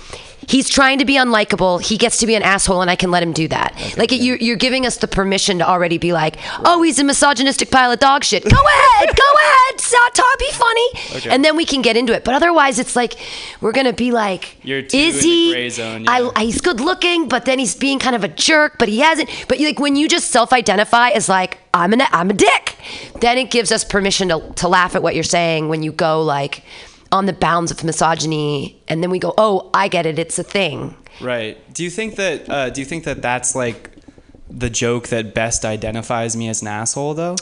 he's 0.49 0.67
trying 0.67 0.99
to 0.99 1.05
be 1.05 1.13
unlikable. 1.15 1.81
He 1.81 1.97
gets 1.97 2.17
to 2.17 2.27
be 2.27 2.35
an 2.35 2.41
asshole, 2.43 2.81
and 2.81 2.89
I 2.89 2.95
can 2.95 3.11
let 3.11 3.23
him 3.23 3.31
do 3.33 3.47
that. 3.49 3.75
like, 3.97 4.11
you're, 4.11 4.37
you're 4.37 4.57
giving 4.57 4.85
us 4.85 4.97
the 4.97 5.07
permission 5.07 5.59
to 5.59 5.67
already 5.69 5.97
be 5.97 6.11
like, 6.11 6.37
oh, 6.65 6.81
he's 6.81 6.99
a 6.99 7.03
misogynistic 7.03 7.69
pile 7.71 7.91
of 7.91 7.99
dog 7.99 8.23
shit. 8.23 8.43
Go 8.43 8.49
ahead, 8.49 9.09
go 9.15 9.23
ahead, 9.43 9.79
Sa- 9.79 9.97
Todd, 10.13 10.25
be 10.39 10.51
funny. 10.51 10.89
Okay. 11.17 11.29
And 11.29 11.45
then 11.45 11.55
we 11.55 11.65
can 11.65 11.81
get 11.81 11.95
into 11.95 12.13
it. 12.13 12.23
But 12.23 12.33
otherwise, 12.33 12.79
it's 12.79 12.95
like, 12.95 13.15
we're 13.61 13.71
gonna 13.71 13.93
be 13.93 14.11
like, 14.11 14.57
is 14.65 15.21
he? 15.23 15.51
gray 15.53 15.69
zone, 15.69 16.05
I. 16.07 16.31
I- 16.35 16.43
he's 16.45 16.61
good 16.61 16.79
looking, 16.79 17.27
but 17.27 17.45
then 17.45 17.59
he's 17.59 17.75
being 17.75 17.99
kind 17.99 18.15
of 18.15 18.23
a 18.23 18.27
jerk, 18.27 18.77
but 18.79 18.89
he 18.89 18.99
hasn't. 18.99 19.29
But 19.47 19.59
like 19.59 19.79
when 19.79 19.95
you 19.95 20.07
just 20.09 20.31
self-identify 20.31 21.09
as 21.09 21.29
like 21.29 21.59
I'm 21.73 21.93
an 21.93 22.01
I'm 22.11 22.29
a 22.29 22.33
dick, 22.33 22.75
then 23.19 23.37
it 23.37 23.51
gives 23.51 23.71
us 23.71 23.83
permission 23.83 24.29
to 24.29 24.53
to 24.55 24.67
laugh 24.67 24.95
at 24.95 25.03
what 25.03 25.13
you're 25.15 25.23
saying 25.23 25.69
when 25.69 25.83
you 25.83 25.91
go 25.91 26.21
like 26.23 26.63
on 27.11 27.25
the 27.25 27.33
bounds 27.33 27.71
of 27.71 27.83
misogyny, 27.83 28.81
and 28.87 29.01
then 29.01 29.09
we 29.09 29.19
go, 29.19 29.33
oh, 29.37 29.69
I 29.73 29.87
get 29.87 30.05
it, 30.05 30.19
it's 30.19 30.37
a 30.39 30.43
thing. 30.43 30.95
Right. 31.21 31.57
Do 31.73 31.83
you 31.83 31.89
think 31.89 32.15
that? 32.15 32.49
Uh, 32.49 32.69
do 32.69 32.81
you 32.81 32.85
think 32.85 33.03
that 33.05 33.21
that's 33.21 33.55
like 33.55 33.91
the 34.49 34.69
joke 34.69 35.07
that 35.09 35.33
best 35.33 35.65
identifies 35.65 36.35
me 36.35 36.49
as 36.49 36.61
an 36.61 36.67
asshole, 36.67 37.13
though? 37.15 37.35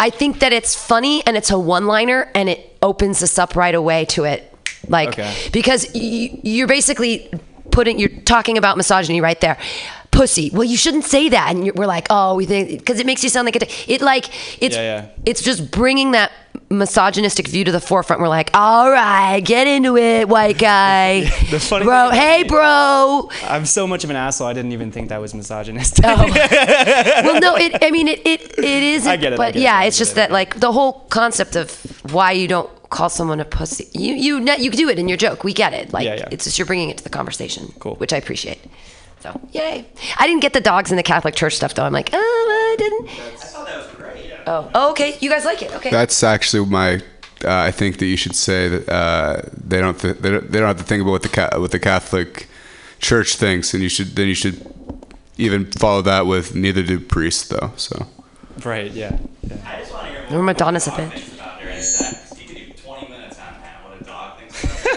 I 0.00 0.10
think 0.10 0.40
that 0.40 0.52
it's 0.52 0.74
funny 0.74 1.24
and 1.26 1.36
it's 1.36 1.50
a 1.50 1.58
one-liner, 1.58 2.30
and 2.34 2.48
it 2.48 2.76
opens 2.82 3.22
us 3.22 3.38
up 3.38 3.56
right 3.56 3.74
away 3.74 4.04
to 4.06 4.24
it, 4.24 4.52
like 4.88 5.10
Okay. 5.10 5.34
because 5.52 5.86
y- 5.94 6.38
you're 6.42 6.66
basically 6.66 7.30
putting 7.70 7.98
you're 7.98 8.08
talking 8.24 8.58
about 8.58 8.76
misogyny 8.76 9.20
right 9.20 9.40
there. 9.40 9.58
Pussy. 10.10 10.50
Well, 10.52 10.62
you 10.64 10.76
shouldn't 10.76 11.04
say 11.04 11.28
that, 11.30 11.54
and 11.54 11.72
we're 11.74 11.86
like, 11.86 12.06
oh, 12.08 12.36
we 12.36 12.46
think 12.46 12.78
because 12.78 13.00
it 13.00 13.06
makes 13.06 13.22
you 13.24 13.28
sound 13.28 13.46
like 13.46 13.56
a. 13.56 13.60
dick. 13.60 13.88
It 13.88 14.00
like 14.00 14.26
it's 14.62 14.76
Yeah, 14.76 14.82
yeah. 14.82 15.06
it's 15.26 15.42
just 15.42 15.70
bringing 15.72 16.12
that 16.12 16.30
misogynistic 16.74 17.48
view 17.48 17.64
to 17.64 17.72
the 17.72 17.80
forefront. 17.80 18.20
We're 18.20 18.28
like, 18.28 18.50
all 18.54 18.90
right, 18.90 19.40
get 19.40 19.66
into 19.66 19.96
it, 19.96 20.28
white 20.28 20.58
guy, 20.58 21.20
The 21.50 21.58
funny 21.60 21.84
bro. 21.84 22.10
thing- 22.10 22.20
Hey, 22.20 22.42
bro. 22.42 23.30
I'm 23.44 23.66
so 23.66 23.86
much 23.86 24.04
of 24.04 24.10
an 24.10 24.16
asshole. 24.16 24.46
I 24.48 24.52
didn't 24.52 24.72
even 24.72 24.90
think 24.92 25.08
that 25.08 25.20
was 25.20 25.34
misogynistic. 25.34 26.04
Oh. 26.06 26.16
well, 27.24 27.40
no, 27.40 27.56
it. 27.56 27.76
I 27.82 27.90
mean, 27.90 28.08
it. 28.08 28.20
It, 28.26 28.58
it 28.58 28.64
is. 28.82 29.06
I 29.06 29.16
get 29.16 29.32
it, 29.32 29.36
But 29.36 29.54
get 29.54 29.62
yeah, 29.62 29.76
I 29.78 29.84
it's 29.84 29.98
just 29.98 30.12
it. 30.12 30.16
that 30.16 30.30
like 30.30 30.58
the 30.60 30.72
whole 30.72 31.00
concept 31.10 31.56
of 31.56 31.70
why 32.12 32.32
you 32.32 32.48
don't 32.48 32.70
call 32.90 33.08
someone 33.08 33.40
a 33.40 33.44
pussy. 33.44 33.88
You 33.92 34.14
you 34.14 34.40
ne- 34.40 34.58
you 34.60 34.70
do 34.70 34.88
it 34.88 34.98
in 34.98 35.08
your 35.08 35.16
joke. 35.18 35.42
We 35.44 35.52
get 35.52 35.72
it. 35.72 35.92
Like 35.92 36.04
Yeah, 36.06 36.14
yeah. 36.16 36.28
it's 36.30 36.44
just 36.44 36.58
you're 36.58 36.66
bringing 36.66 36.90
it 36.90 36.98
to 36.98 37.04
the 37.04 37.10
conversation. 37.10 37.72
Cool. 37.80 37.96
Which 37.96 38.12
I 38.12 38.16
appreciate. 38.18 38.60
So 39.20 39.40
yay! 39.52 39.86
I 40.18 40.26
didn't 40.26 40.42
get 40.42 40.52
the 40.52 40.60
dogs 40.60 40.90
in 40.90 40.96
the 40.96 41.02
Catholic 41.02 41.34
Church 41.34 41.56
stuff 41.56 41.74
though. 41.74 41.84
I'm 41.84 41.92
like, 41.92 42.10
oh, 42.12 42.16
I 42.18 42.76
didn't. 42.78 43.08
Oh, 44.46 44.70
oh, 44.74 44.90
okay. 44.90 45.16
You 45.20 45.30
guys 45.30 45.44
like 45.44 45.62
it? 45.62 45.74
Okay. 45.74 45.90
That's 45.90 46.22
actually 46.22 46.66
my. 46.66 47.02
Uh, 47.44 47.50
I 47.68 47.70
think 47.72 47.98
that 47.98 48.06
you 48.06 48.16
should 48.16 48.34
say 48.34 48.68
that 48.68 48.88
uh, 48.88 49.42
they 49.52 49.80
don't. 49.80 49.98
Th- 49.98 50.16
they 50.16 50.30
don't. 50.30 50.50
They 50.50 50.58
don't 50.58 50.68
have 50.68 50.78
to 50.78 50.84
think 50.84 51.02
about 51.02 51.12
what 51.12 51.22
the 51.22 51.28
ca- 51.28 51.58
what 51.58 51.70
the 51.70 51.78
Catholic 51.78 52.48
Church 53.00 53.36
thinks, 53.36 53.74
and 53.74 53.82
you 53.82 53.88
should. 53.88 54.16
Then 54.16 54.28
you 54.28 54.34
should 54.34 54.64
even 55.36 55.70
follow 55.72 56.02
that 56.02 56.26
with 56.26 56.54
neither 56.54 56.82
do 56.82 57.00
priests, 57.00 57.48
though. 57.48 57.72
So. 57.76 58.06
right. 58.64 58.90
Yeah. 58.90 59.18
i 59.64 59.84
Or 60.30 60.42
Madonna's 60.42 60.86
a 60.86 60.90
bitch. 60.90 61.30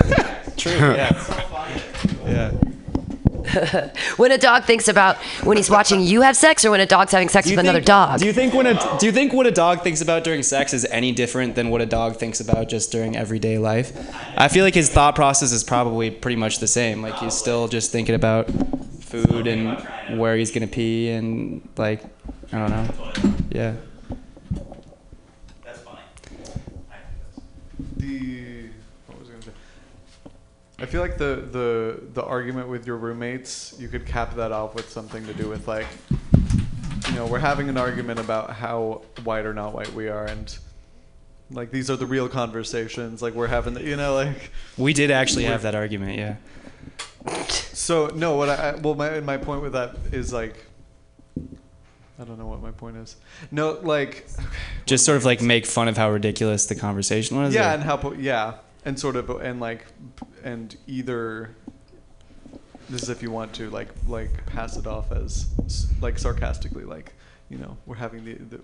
True. 0.58 0.72
Yeah. 0.72 1.14
yeah. 2.26 2.52
when 4.18 4.32
a 4.32 4.38
dog 4.38 4.66
thinks 4.66 4.88
about 4.88 5.18
when 5.44 5.58
he's 5.58 5.70
watching 5.70 6.02
you 6.02 6.22
have 6.22 6.36
sex, 6.36 6.66
or 6.66 6.72
when 6.72 6.80
a 6.80 6.86
dog's 6.86 7.12
having 7.12 7.30
sex 7.30 7.46
with 7.48 7.54
you 7.54 7.60
another 7.60 7.82
dog. 7.82 8.20
Do 8.20 8.26
you 8.26 8.34
think 8.34 8.54
when 8.54 8.68
a 8.68 8.98
do 9.00 9.06
you 9.06 9.12
think 9.12 9.34
what 9.34 9.48
a 9.48 9.52
dog 9.52 9.82
thinks 9.82 10.02
about 10.02 10.24
during 10.24 10.44
sex 10.44 10.74
is 10.74 10.86
any 10.86 11.12
different 11.12 11.56
than 11.56 11.70
what 11.70 11.82
a 11.82 11.86
dog 11.86 12.18
thinks 12.18 12.40
about 12.40 12.70
just 12.70 12.92
during 12.92 13.16
everyday 13.16 13.58
life? 13.58 13.92
I 14.38 14.48
feel 14.48 14.64
like 14.64 14.76
his 14.76 14.90
thought 14.90 15.16
process 15.16 15.52
is 15.52 15.64
probably 15.64 16.12
pretty 16.12 16.38
much 16.38 16.60
the 16.60 16.68
same. 16.68 17.02
Like 17.02 17.16
he's 17.16 17.34
still 17.34 17.68
just 17.68 17.92
thinking 17.92 18.16
about 18.16 18.50
food 19.02 19.48
and 19.48 19.80
where 20.20 20.36
he's 20.36 20.52
gonna 20.52 20.68
pee 20.68 21.10
and 21.10 21.68
like 21.78 22.04
I 22.52 22.60
don't 22.60 22.70
know. 22.70 22.88
Yeah. 23.52 23.76
The 27.98 28.70
what 29.08 29.20
was 29.20 29.30
I 29.30 29.32
gonna 29.32 29.44
say? 29.44 29.52
I 30.80 30.86
feel 30.86 31.02
like 31.02 31.18
the 31.18 31.48
the 31.52 32.00
the 32.14 32.24
argument 32.24 32.68
with 32.70 32.86
your 32.86 32.98
roommates, 32.98 33.76
you 33.80 33.88
could 33.88 34.06
cap 34.06 34.36
that 34.36 34.52
off 34.52 34.76
with 34.76 34.90
something 34.90 35.26
to 35.26 35.34
do 35.34 35.50
with 35.50 35.68
like, 35.68 35.88
you 37.10 37.16
know, 37.16 37.26
we're 37.26 37.40
having 37.40 37.68
an 37.68 37.78
argument 37.78 38.20
about 38.20 38.52
how 38.52 39.02
white 39.24 39.46
or 39.46 39.54
not 39.54 39.74
white 39.74 39.92
we 39.94 40.08
are, 40.08 40.26
and 40.26 40.56
like 41.50 41.72
these 41.72 41.90
are 41.90 41.96
the 41.96 42.06
real 42.06 42.30
conversations. 42.30 43.22
Like 43.24 43.34
we're 43.34 43.48
having, 43.48 43.74
the, 43.74 43.84
you 43.84 43.96
know, 43.96 44.14
like 44.14 44.52
We 44.78 44.94
did 44.94 45.10
actually 45.10 45.46
have 45.46 45.64
that 45.64 45.74
argument. 45.74 46.16
Yeah. 46.18 46.36
So 47.50 48.08
no, 48.08 48.36
what 48.36 48.50
I 48.50 48.76
well 48.76 48.94
my 48.94 49.20
my 49.22 49.38
point 49.38 49.64
with 49.64 49.74
that 49.74 49.96
is 50.12 50.32
like, 50.32 50.64
I 52.20 52.24
don't 52.24 52.38
know 52.38 52.46
what 52.48 52.62
my 52.62 52.72
point 52.72 52.98
is. 52.98 53.16
No, 53.50 53.80
like 53.82 54.28
Just 54.86 55.06
sort 55.06 55.18
of 55.18 55.26
like 55.26 55.42
make 55.42 55.66
fun 55.66 55.88
of 55.88 55.98
how 55.98 56.12
ridiculous 56.12 56.68
the 56.68 56.76
conversation 56.76 57.36
was. 57.36 57.56
yeah, 57.56 57.72
or- 57.72 57.74
and 57.74 57.84
how 57.84 57.98
po- 57.98 58.14
yeah, 58.14 58.56
and 58.86 59.00
sort 59.00 59.16
of 59.16 59.30
and 59.30 59.60
like 59.60 59.86
and 60.48 60.78
either 60.88 61.50
this 62.90 63.04
is 63.04 63.10
if 63.10 63.22
you 63.22 63.30
want 63.30 63.52
to 63.54 63.70
like 63.70 63.90
like 64.08 64.46
pass 64.46 64.78
it 64.78 64.88
off 64.88 65.12
as 65.12 65.48
like 66.02 66.18
sarcastically 66.18 66.86
like 66.86 67.14
you 67.50 67.58
know 67.58 67.76
we're 67.86 67.96
having 67.96 68.24
the, 68.24 68.34
the 68.36 68.60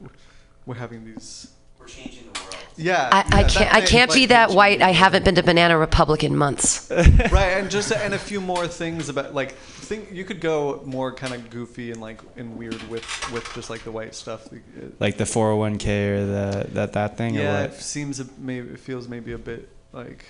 we're 0.65 0.75
having 0.75 1.03
these 1.03 1.51
we're 1.77 1.85
changing 1.85 2.23
the 2.31 2.39
world 2.39 2.55
yeah 2.77 3.09
I, 3.11 3.41
I 3.41 3.43
can't. 3.43 3.73
I 3.75 3.81
can't 3.81 4.11
be 4.11 4.27
that 4.27 4.49
white. 4.49 4.81
I 4.81 4.93
haven't 4.93 5.25
been 5.25 5.35
to 5.35 5.43
Banana 5.43 5.77
Republic 5.77 6.23
in 6.23 6.35
months. 6.35 6.89
right 6.89 7.57
and 7.59 7.69
just 7.69 7.91
and 7.91 8.15
a 8.15 8.17
few 8.17 8.41
more 8.41 8.67
things 8.67 9.09
about 9.09 9.35
like 9.35 9.51
think 9.51 10.11
you 10.11 10.23
could 10.23 10.39
go 10.39 10.81
more 10.85 11.13
kind 11.13 11.33
of 11.35 11.49
goofy 11.51 11.91
and 11.91 12.01
like 12.01 12.21
and 12.37 12.57
weird 12.57 12.81
with 12.89 13.05
with 13.31 13.47
just 13.53 13.69
like 13.69 13.83
the 13.83 13.91
white 13.91 14.15
stuff 14.15 14.47
like 14.99 15.17
the 15.17 15.25
401k 15.25 16.09
or 16.09 16.25
the 16.25 16.67
that 16.71 16.93
that 16.93 17.17
thing 17.17 17.37
or 17.37 17.41
yeah 17.41 17.61
what? 17.61 17.71
it 17.71 17.75
seems 17.75 18.23
maybe 18.39 18.69
it 18.69 18.79
feels 18.79 19.07
maybe 19.07 19.33
a 19.33 19.37
bit 19.37 19.69
like 19.91 20.25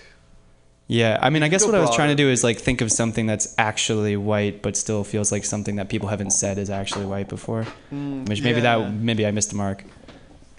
Yeah, 0.87 1.17
I 1.21 1.29
mean, 1.29 1.43
I 1.43 1.47
guess 1.47 1.65
what 1.65 1.75
I 1.75 1.79
was 1.79 1.95
trying 1.95 2.09
to 2.09 2.15
do 2.15 2.29
is 2.29 2.43
like 2.43 2.59
think 2.59 2.81
of 2.81 2.91
something 2.91 3.25
that's 3.25 3.55
actually 3.57 4.17
white, 4.17 4.61
but 4.61 4.75
still 4.75 5.03
feels 5.03 5.31
like 5.31 5.45
something 5.45 5.77
that 5.77 5.89
people 5.89 6.09
haven't 6.09 6.31
said 6.31 6.57
is 6.57 6.69
actually 6.69 7.05
white 7.05 7.29
before. 7.29 7.65
Mm, 7.91 8.27
Which 8.27 8.41
maybe 8.41 8.61
yeah. 8.61 8.77
that 8.79 8.93
maybe 8.93 9.25
I 9.25 9.31
missed 9.31 9.49
the 9.51 9.55
mark. 9.55 9.85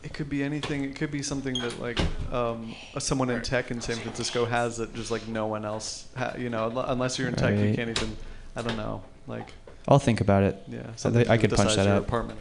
It 0.02 0.12
could 0.12 0.28
be 0.28 0.42
anything. 0.42 0.84
It 0.84 0.96
could 0.96 1.10
be 1.10 1.22
something 1.22 1.54
that 1.60 1.78
like 1.80 2.00
um, 2.32 2.74
someone 2.98 3.30
in 3.30 3.42
tech 3.42 3.70
in 3.70 3.80
San 3.80 3.96
Francisco 3.96 4.44
has 4.44 4.78
that 4.78 4.94
just 4.94 5.10
like 5.10 5.26
no 5.28 5.46
one 5.46 5.64
else. 5.64 6.08
Ha- 6.16 6.34
you 6.38 6.48
know, 6.50 6.70
unless 6.88 7.18
you're 7.18 7.28
in 7.28 7.34
tech, 7.34 7.58
you 7.58 7.74
can't 7.74 7.90
even. 7.90 8.16
I 8.56 8.62
don't 8.62 8.76
know. 8.76 9.02
Like 9.26 9.48
I'll 9.88 9.98
think 9.98 10.20
about 10.20 10.42
it. 10.44 10.62
Yeah, 10.68 10.80
I, 10.92 10.96
something 10.96 11.28
I 11.28 11.36
could 11.36 11.50
punch 11.52 11.76
that 11.76 11.84
your 11.86 11.94
out. 11.96 12.02
apartment. 12.02 12.38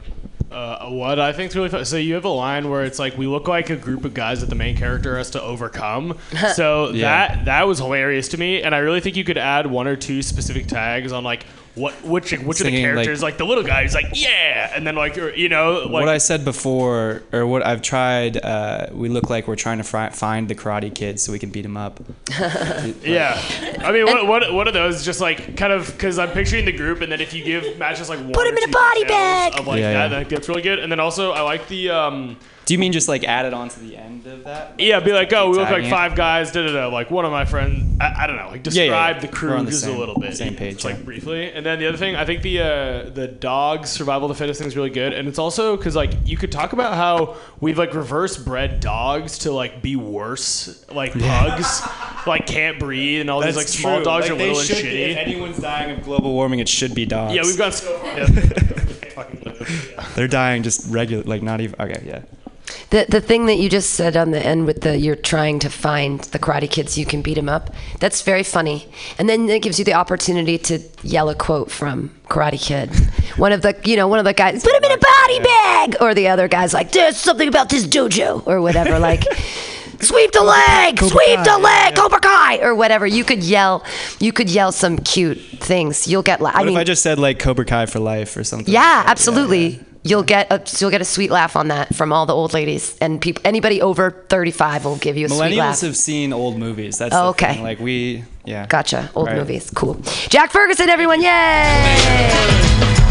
Uh, 0.51 0.87
what 0.89 1.19
I 1.19 1.33
think 1.33 1.49
is 1.49 1.55
really 1.55 1.69
fun. 1.69 1.83
So 1.83 1.97
you 1.97 2.13
have 2.13 2.25
a 2.25 2.29
line 2.29 2.69
where 2.69 2.83
it's 2.83 2.99
like 2.99 3.17
we 3.17 3.25
look 3.25 3.47
like 3.47 3.71
a 3.71 3.75
group 3.75 4.05
of 4.05 4.13
guys 4.13 4.41
that 4.41 4.49
the 4.49 4.55
main 4.55 4.77
character 4.77 5.17
has 5.17 5.31
to 5.31 5.41
overcome. 5.41 6.17
so 6.55 6.91
Yeah. 6.91 7.27
that 7.35 7.45
that 7.45 7.67
was 7.67 7.79
hilarious 7.79 8.27
to 8.29 8.37
me, 8.37 8.61
and 8.61 8.75
I 8.75 8.77
really 8.79 8.99
think 9.01 9.15
you 9.15 9.23
could 9.23 9.37
add 9.39 9.65
one 9.67 9.87
or 9.87 9.95
two 9.95 10.21
specific 10.21 10.67
tags 10.67 11.11
on 11.11 11.23
like 11.23 11.45
what 11.75 11.93
which 12.03 12.31
which 12.31 12.41
of 12.41 12.45
the 12.47 12.53
Thinking, 12.65 12.83
like- 12.83 12.93
characters 12.93 13.23
like, 13.23 13.37
the 13.37 13.45
little 13.45 13.63
guy 13.63 13.81
is 13.81 13.93
like 13.95 14.05
yeah, 14.13 14.71
and 14.75 14.85
then 14.85 14.95
like 14.95 15.15
you 15.15 15.49
know 15.49 15.79
like 15.85 15.91
what 15.91 16.09
I 16.09 16.19
said 16.19 16.45
before, 16.45 17.23
or 17.31 17.47
what 17.47 17.65
I've 17.65 17.81
tried, 17.81 18.37
uh, 18.37 18.87
we 18.91 19.09
look 19.09 19.29
like 19.29 19.47
we're 19.47 19.55
trying 19.55 19.79
to 19.79 19.83
fri- 19.83 20.11
find 20.11 20.47
the 20.47 20.55
Karate 20.55 20.93
Kid 20.93 21.19
so 21.19 21.31
we 21.31 21.39
can 21.39 21.49
beat 21.49 21.65
him 21.65 21.75
up. 21.77 21.99
Yeah, 23.03 23.39
I 23.79 23.91
mean, 23.91 24.05
what, 24.05 24.27
what, 24.27 24.53
what 24.53 24.67
are 24.67 24.71
those? 24.71 25.03
Just 25.05 25.19
like 25.21 25.57
kind 25.57 25.73
of 25.73 25.87
because 25.91 26.19
I'm 26.19 26.29
picturing 26.31 26.65
the 26.65 26.71
group, 26.71 27.01
and 27.01 27.11
then 27.11 27.21
if 27.21 27.33
you 27.33 27.43
give 27.43 27.77
matches 27.77 28.09
like 28.09 28.19
one 28.19 28.33
Put 28.33 28.47
him 28.47 28.57
in 28.57 28.63
a 28.69 28.71
body 28.71 29.03
bag. 29.05 29.59
of 29.59 29.67
like 29.67 29.79
Yeah, 29.79 29.93
that, 29.93 30.11
yeah. 30.11 30.19
that 30.19 30.29
gets 30.29 30.47
really 30.49 30.61
good. 30.61 30.79
And 30.79 30.91
then 30.91 30.99
also 30.99 31.31
I 31.31 31.41
like 31.41 31.67
the 31.67 31.89
um 31.89 32.37
Do 32.65 32.73
you 32.73 32.77
mean 32.79 32.93
just 32.93 33.09
like 33.09 33.25
add 33.25 33.45
it 33.45 33.53
on 33.53 33.67
to 33.69 33.79
the 33.81 33.97
end 33.97 34.25
of 34.25 34.45
that? 34.45 34.79
Yeah, 34.79 35.01
be 35.01 35.11
like, 35.11 35.33
oh, 35.33 35.49
we 35.49 35.57
look 35.57 35.65
like 35.65 35.69
tagging 35.83 35.87
it? 35.87 35.89
five 35.91 36.15
guys. 36.15 36.51
Da 36.51 36.65
da 36.65 36.71
da. 36.71 36.87
Like 36.87 37.11
one 37.11 37.25
of 37.25 37.31
my 37.31 37.43
friends. 37.43 37.97
I, 37.99 38.23
I 38.23 38.27
don't 38.27 38.37
know. 38.37 38.47
Like 38.49 38.65
Yeah, 38.67 38.83
yeah, 38.83 38.89
describe 38.89 39.15
yeah. 39.17 39.21
the 39.21 39.27
crew 39.27 39.51
on 39.53 39.65
the 39.65 39.71
just 39.71 39.85
a 39.85 39.91
little 39.91 40.15
bit. 40.17 40.37
same 40.37 40.55
page, 40.55 40.75
Just, 40.75 40.85
like 40.85 40.95
yeah. 40.97 41.03
briefly. 41.03 41.51
And 41.51 41.65
then 41.65 41.79
the 41.79 41.87
other 41.87 41.97
thing, 41.97 42.15
I 42.15 42.23
think 42.25 42.41
the 42.41 42.59
uh, 42.61 43.09
the 43.09 43.27
dog 43.27 43.85
survival 43.85 44.31
of 44.31 44.37
the 44.37 44.41
fittest 44.41 44.59
thing 44.59 44.67
is 44.67 44.77
really 44.77 44.89
good, 44.91 45.11
and 45.11 45.27
it's 45.27 45.39
also 45.39 45.75
because 45.75 45.95
like 45.95 46.11
you 46.25 46.37
could 46.37 46.51
talk 46.53 46.71
about 46.73 46.93
how 46.93 47.35
we've 47.59 47.77
like 47.77 47.93
reverse 47.93 48.37
bred 48.37 48.79
dogs 48.79 49.39
to 49.39 49.51
like 49.51 49.81
be 49.81 49.95
worse, 49.97 50.85
like 50.89 51.11
pugs, 51.19 51.81
like 52.25 52.47
can't 52.47 52.79
breathe, 52.79 53.19
and 53.21 53.29
all 53.29 53.41
these 53.41 53.57
like 53.57 53.67
small 53.67 54.01
dogs 54.03 54.29
are 54.29 54.35
little 54.35 54.57
and 54.59 54.69
If 54.69 54.77
shitty. 54.77 55.17
anyone's 55.17 55.59
dying 55.59 55.97
of 55.97 56.03
global 56.03 56.31
warming, 56.33 56.59
it 56.59 56.69
should 56.69 56.95
be 56.95 57.05
dogs. 57.05 57.35
Yeah, 57.35 57.41
we've 57.43 57.57
gone 57.57 57.71
so 57.73 57.97
far. 57.97 58.25
Yeah. 59.43 60.05
They're 60.15 60.27
dying 60.27 60.63
just 60.63 60.89
regular, 60.91 61.23
like 61.23 61.41
not 61.41 61.61
even. 61.61 61.79
Okay, 61.79 62.03
yeah. 62.05 62.21
The 62.91 63.05
the 63.09 63.19
thing 63.21 63.45
that 63.47 63.55
you 63.55 63.69
just 63.69 63.91
said 63.91 64.15
on 64.15 64.31
the 64.31 64.39
end 64.43 64.65
with 64.65 64.81
the 64.81 64.97
you're 64.97 65.15
trying 65.15 65.59
to 65.59 65.69
find 65.69 66.19
the 66.19 66.39
Karate 66.39 66.69
Kids 66.69 66.97
you 66.97 67.05
can 67.05 67.21
beat 67.21 67.33
them 67.35 67.49
up. 67.49 67.73
That's 67.99 68.21
very 68.21 68.43
funny, 68.43 68.87
and 69.19 69.27
then 69.27 69.49
it 69.49 69.61
gives 69.61 69.79
you 69.79 69.85
the 69.85 69.93
opportunity 69.93 70.57
to 70.59 70.79
yell 71.01 71.29
a 71.29 71.35
quote 71.35 71.69
from 71.71 72.11
Karate 72.29 72.59
Kid. 72.61 72.89
One 73.37 73.51
of 73.51 73.61
the 73.63 73.75
you 73.83 73.95
know 73.95 74.07
one 74.07 74.19
of 74.19 74.25
the 74.25 74.33
guys 74.33 74.63
put 74.63 74.73
him 74.75 74.83
in 74.83 74.91
a 74.91 74.97
body 74.97 75.39
bag, 75.39 75.95
or 76.01 76.13
the 76.13 76.27
other 76.29 76.47
guy's 76.47 76.73
like 76.73 76.91
there's 76.91 77.17
something 77.17 77.47
about 77.47 77.69
this 77.69 77.85
dojo 77.85 78.45
or 78.47 78.61
whatever 78.61 78.97
like. 78.99 79.23
Sweep 79.99 80.33
the 80.33 80.43
leg, 80.43 80.97
Cobra 80.97 81.11
sweep 81.15 81.37
Kai, 81.37 81.43
the 81.43 81.57
leg, 81.59 81.63
yeah. 81.63 82.01
Cobra 82.01 82.19
Kai, 82.19 82.57
or 82.57 82.75
whatever. 82.75 83.07
You 83.07 83.23
could 83.23 83.41
yell, 83.41 83.85
you 84.19 84.33
could 84.33 84.49
yell 84.49 84.73
some 84.73 84.97
cute 84.97 85.37
things. 85.61 86.09
You'll 86.09 86.23
get. 86.23 86.41
la- 86.41 86.51
What 86.51 86.61
I 86.61 86.65
mean, 86.65 86.73
if 86.75 86.79
I 86.81 86.83
just 86.83 87.03
said 87.03 87.19
like 87.19 87.39
Cobra 87.39 87.63
Kai 87.63 87.85
for 87.85 87.99
life 87.99 88.35
or 88.35 88.43
something? 88.43 88.73
yeah, 88.73 89.03
absolutely. 89.05 89.79
You'll 90.05 90.23
get 90.23 90.47
a 90.51 90.61
you'll 90.79 90.91
get 90.91 90.99
a 91.01 91.05
sweet 91.05 91.31
laugh 91.31 91.55
on 91.55 91.69
that 91.69 91.95
from 91.95 92.11
all 92.11 92.25
the 92.25 92.33
old 92.33 92.53
ladies 92.53 92.97
and 92.99 93.21
people. 93.21 93.41
Anybody 93.45 93.81
over 93.81 94.11
thirty 94.27 94.51
five 94.51 94.83
will 94.83 94.97
give 94.97 95.15
you 95.15 95.27
a 95.27 95.29
sweet 95.29 95.55
laugh. 95.55 95.77
Millennials 95.77 95.81
have 95.83 95.95
seen 95.95 96.33
old 96.33 96.57
movies. 96.57 96.97
That's 96.97 97.15
Oh, 97.15 97.23
the 97.23 97.29
okay. 97.29 97.53
thing. 97.53 97.63
Like 97.63 97.79
we, 97.79 98.25
yeah. 98.43 98.65
Gotcha. 98.67 99.09
Old 99.15 99.27
Right. 99.27 99.37
movies. 99.37 99.71
Cool. 99.73 99.95
Jack 100.29 100.51
Ferguson, 100.51 100.89
everyone. 100.89 101.21
Yay! 101.21 103.09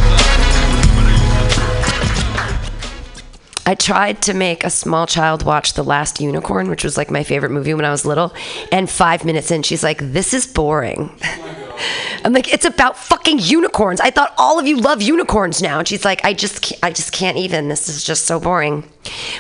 I 3.64 3.74
tried 3.76 4.22
to 4.22 4.34
make 4.34 4.64
a 4.64 4.70
small 4.70 5.06
child 5.06 5.44
watch 5.44 5.74
The 5.74 5.84
Last 5.84 6.20
Unicorn, 6.20 6.68
which 6.68 6.82
was 6.82 6.96
like 6.96 7.10
my 7.10 7.22
favorite 7.22 7.52
movie 7.52 7.74
when 7.74 7.84
I 7.84 7.90
was 7.90 8.04
little. 8.04 8.34
And 8.72 8.90
five 8.90 9.24
minutes 9.24 9.50
in, 9.50 9.62
she's 9.62 9.84
like, 9.84 9.98
This 9.98 10.34
is 10.34 10.46
boring. 10.46 11.16
I'm 12.24 12.32
like, 12.32 12.52
it's 12.52 12.64
about 12.64 12.96
fucking 12.96 13.38
unicorns. 13.40 14.00
I 14.00 14.10
thought 14.10 14.34
all 14.38 14.58
of 14.58 14.66
you 14.66 14.76
love 14.76 15.02
unicorns 15.02 15.60
now. 15.60 15.80
And 15.80 15.88
she's 15.88 16.04
like, 16.04 16.24
I 16.24 16.32
just 16.32 16.62
can't, 16.62 16.78
I 16.82 16.90
just 16.90 17.12
can't 17.12 17.36
even. 17.36 17.68
This 17.68 17.88
is 17.88 18.04
just 18.04 18.26
so 18.26 18.38
boring. 18.38 18.88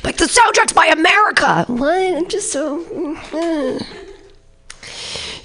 Like 0.02 0.16
the 0.16 0.24
soundtrack's 0.24 0.72
by 0.72 0.86
America. 0.86 1.64
What? 1.68 2.14
I'm 2.14 2.28
just 2.28 2.50
so. 2.52 2.84
mm. 2.84 3.86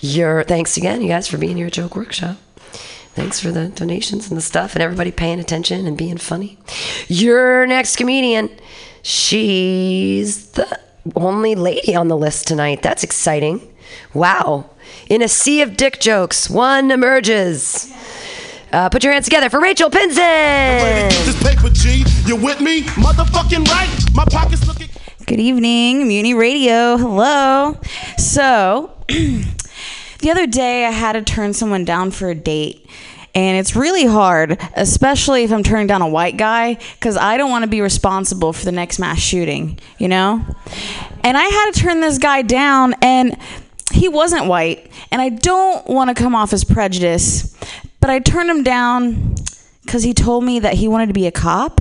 Your 0.02 0.44
thanks 0.44 0.78
again, 0.78 1.02
you 1.02 1.08
guys, 1.10 1.28
for 1.28 1.38
being 1.38 1.58
here 1.58 1.68
at 1.68 1.74
Joke 1.74 1.96
Workshop. 1.96 2.38
Thanks 3.18 3.40
for 3.40 3.50
the 3.50 3.70
donations 3.70 4.30
and 4.30 4.38
the 4.38 4.44
stuff, 4.44 4.76
and 4.76 4.84
everybody 4.84 5.10
paying 5.10 5.40
attention 5.40 5.88
and 5.88 5.98
being 5.98 6.18
funny. 6.18 6.60
Your 7.08 7.66
next 7.66 7.96
comedian, 7.96 8.52
she's 9.02 10.50
the 10.52 10.80
only 11.16 11.56
lady 11.56 11.96
on 11.96 12.10
the 12.10 12.16
list 12.16 12.48
tonight. 12.48 12.84
That's 12.84 13.04
exciting. 13.04 13.74
Wow. 14.14 14.70
In 15.10 15.24
a 15.24 15.28
sea 15.28 15.64
of 15.64 15.76
dick 15.76 16.00
jokes, 16.00 16.48
one 16.48 16.92
emerges. 16.92 17.92
Uh, 18.72 18.88
put 18.90 19.04
your 19.04 19.14
hands 19.14 19.26
together 19.26 19.50
for 19.50 19.60
Rachel 19.60 19.90
Pinson. 19.90 20.18
This 21.26 21.42
paper 21.42 21.72
G, 21.72 22.06
you 22.28 22.36
with 22.36 22.62
me? 22.62 22.84
Motherfucking 22.84 23.68
right. 23.68 23.90
My 24.14 24.26
pockets 24.26 24.68
looking. 24.68 24.90
Good 25.26 25.40
evening, 25.40 26.08
Mutiny 26.08 26.36
Radio. 26.36 26.98
Hello. 26.98 27.80
So, 28.20 28.92
the 29.08 30.30
other 30.30 30.46
day 30.46 30.86
I 30.86 30.92
had 30.92 31.14
to 31.14 31.24
turn 31.24 31.54
someone 31.54 31.84
down 31.84 32.12
for 32.12 32.30
a 32.30 32.36
date. 32.36 32.84
And 33.38 33.56
it's 33.56 33.76
really 33.76 34.08
hard, 34.08 34.60
especially 34.76 35.44
if 35.44 35.52
I'm 35.52 35.62
turning 35.62 35.86
down 35.86 36.02
a 36.02 36.08
white 36.08 36.38
guy, 36.38 36.80
because 37.00 37.18
I 37.18 37.38
don't 37.38 37.52
want 37.52 37.66
to 37.66 37.70
be 37.70 37.82
responsible 37.82 38.52
for 38.52 38.66
the 38.66 38.72
next 38.72 38.98
mass 38.98 39.20
shooting, 39.20 39.78
you 40.00 40.08
know? 40.08 40.44
And 41.24 41.38
I 41.38 41.44
had 41.44 41.72
to 41.72 41.80
turn 41.80 42.02
this 42.02 42.18
guy 42.18 42.42
down, 42.42 42.96
and 43.04 43.38
he 43.92 44.10
wasn't 44.10 44.48
white. 44.48 44.92
And 45.12 45.22
I 45.22 45.30
don't 45.30 45.86
want 45.86 46.10
to 46.10 46.16
come 46.16 46.34
off 46.34 46.52
as 46.52 46.64
prejudice, 46.64 47.56
but 48.00 48.10
I 48.10 48.18
turned 48.18 48.50
him 48.50 48.64
down 48.64 49.36
because 49.84 50.02
he 50.02 50.16
told 50.16 50.44
me 50.44 50.60
that 50.62 50.74
he 50.74 50.88
wanted 50.88 51.06
to 51.06 51.14
be 51.14 51.28
a 51.28 51.32
cop. 51.32 51.80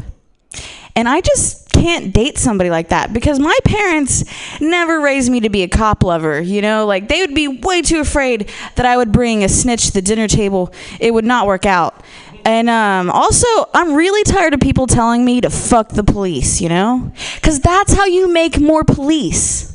And 0.94 1.09
I 1.09 1.22
just 1.22 1.66
can't 1.81 2.12
date 2.12 2.39
somebody 2.39 2.70
like 2.70 2.89
that 2.89 3.12
because 3.12 3.39
my 3.39 3.57
parents 3.64 4.24
never 4.61 5.01
raised 5.01 5.31
me 5.31 5.41
to 5.41 5.49
be 5.49 5.62
a 5.62 5.68
cop 5.68 6.03
lover. 6.03 6.41
You 6.41 6.62
know, 6.62 6.87
like 6.87 7.09
they 7.09 7.20
would 7.20 7.35
be 7.35 7.49
way 7.49 7.83
too 7.83 8.01
afraid 8.01 8.51
that 8.77 8.87
I 8.87 8.97
would 8.97 9.12
bring 9.12 9.45
a 9.45 9.49
snitch 9.49 9.87
to 9.87 9.93
the 9.93 10.03
dinner 10.03 10.29
table. 10.29 10.72
It 11.01 11.12
would 11.12 11.24
not 11.24 11.47
work 11.47 11.66
out. 11.66 12.03
And 12.45 12.70
um, 12.70 13.11
also, 13.11 13.47
I'm 13.74 13.95
really 13.95 14.22
tired 14.22 14.55
of 14.55 14.61
people 14.61 14.87
telling 14.87 15.24
me 15.24 15.41
to 15.41 15.51
fuck 15.51 15.89
the 15.89 16.05
police, 16.05 16.61
you 16.61 16.68
know? 16.68 17.12
Because 17.35 17.59
that's 17.59 17.93
how 17.93 18.05
you 18.05 18.33
make 18.33 18.61
more 18.61 18.85
police. 18.85 19.72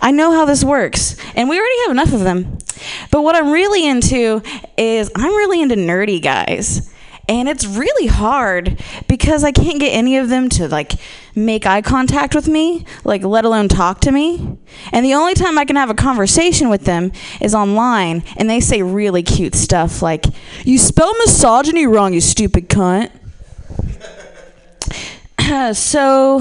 I 0.00 0.10
know 0.10 0.32
how 0.32 0.44
this 0.44 0.64
works, 0.64 1.16
and 1.34 1.48
we 1.48 1.58
already 1.58 1.80
have 1.82 1.90
enough 1.92 2.12
of 2.12 2.20
them. 2.20 2.58
But 3.10 3.22
what 3.22 3.36
I'm 3.36 3.50
really 3.50 3.86
into 3.86 4.42
is 4.76 5.10
I'm 5.14 5.34
really 5.34 5.62
into 5.62 5.76
nerdy 5.76 6.20
guys. 6.20 6.92
And 7.28 7.48
it's 7.48 7.66
really 7.66 8.06
hard 8.06 8.82
because 9.06 9.44
I 9.44 9.52
can't 9.52 9.78
get 9.78 9.90
any 9.90 10.16
of 10.16 10.30
them 10.30 10.48
to 10.50 10.66
like 10.66 10.92
make 11.34 11.66
eye 11.66 11.82
contact 11.82 12.34
with 12.34 12.48
me, 12.48 12.86
like 13.04 13.22
let 13.22 13.44
alone 13.44 13.68
talk 13.68 14.00
to 14.00 14.10
me. 14.10 14.56
And 14.92 15.04
the 15.04 15.14
only 15.14 15.34
time 15.34 15.58
I 15.58 15.66
can 15.66 15.76
have 15.76 15.90
a 15.90 15.94
conversation 15.94 16.70
with 16.70 16.84
them 16.84 17.12
is 17.40 17.54
online 17.54 18.24
and 18.38 18.48
they 18.48 18.60
say 18.60 18.82
really 18.82 19.22
cute 19.22 19.54
stuff 19.54 20.00
like, 20.00 20.24
"You 20.64 20.78
spell 20.78 21.14
misogyny 21.18 21.86
wrong, 21.86 22.14
you 22.14 22.22
stupid 22.22 22.70
cunt." 22.70 23.10
so 25.76 26.40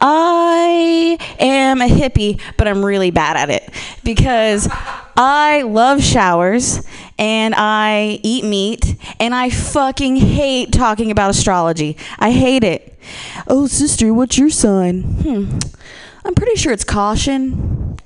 I 0.00 1.18
am 1.38 1.82
a 1.82 1.88
hippie, 1.88 2.40
but 2.56 2.66
I'm 2.66 2.84
really 2.84 3.10
bad 3.10 3.36
at 3.36 3.50
it 3.50 3.68
because 4.02 4.68
I 5.16 5.62
love 5.62 6.02
showers 6.02 6.82
and 7.18 7.54
I 7.54 8.18
eat 8.22 8.44
meat 8.44 8.96
and 9.18 9.34
I 9.34 9.50
fucking 9.50 10.16
hate 10.16 10.72
talking 10.72 11.10
about 11.10 11.30
astrology. 11.30 11.98
I 12.18 12.30
hate 12.30 12.64
it. 12.64 12.98
Oh, 13.46 13.66
sister, 13.66 14.14
what's 14.14 14.38
your 14.38 14.50
sign? 14.50 15.02
Hmm. 15.02 15.58
I'm 16.24 16.34
pretty 16.34 16.56
sure 16.56 16.72
it's 16.72 16.84
caution. 16.84 17.98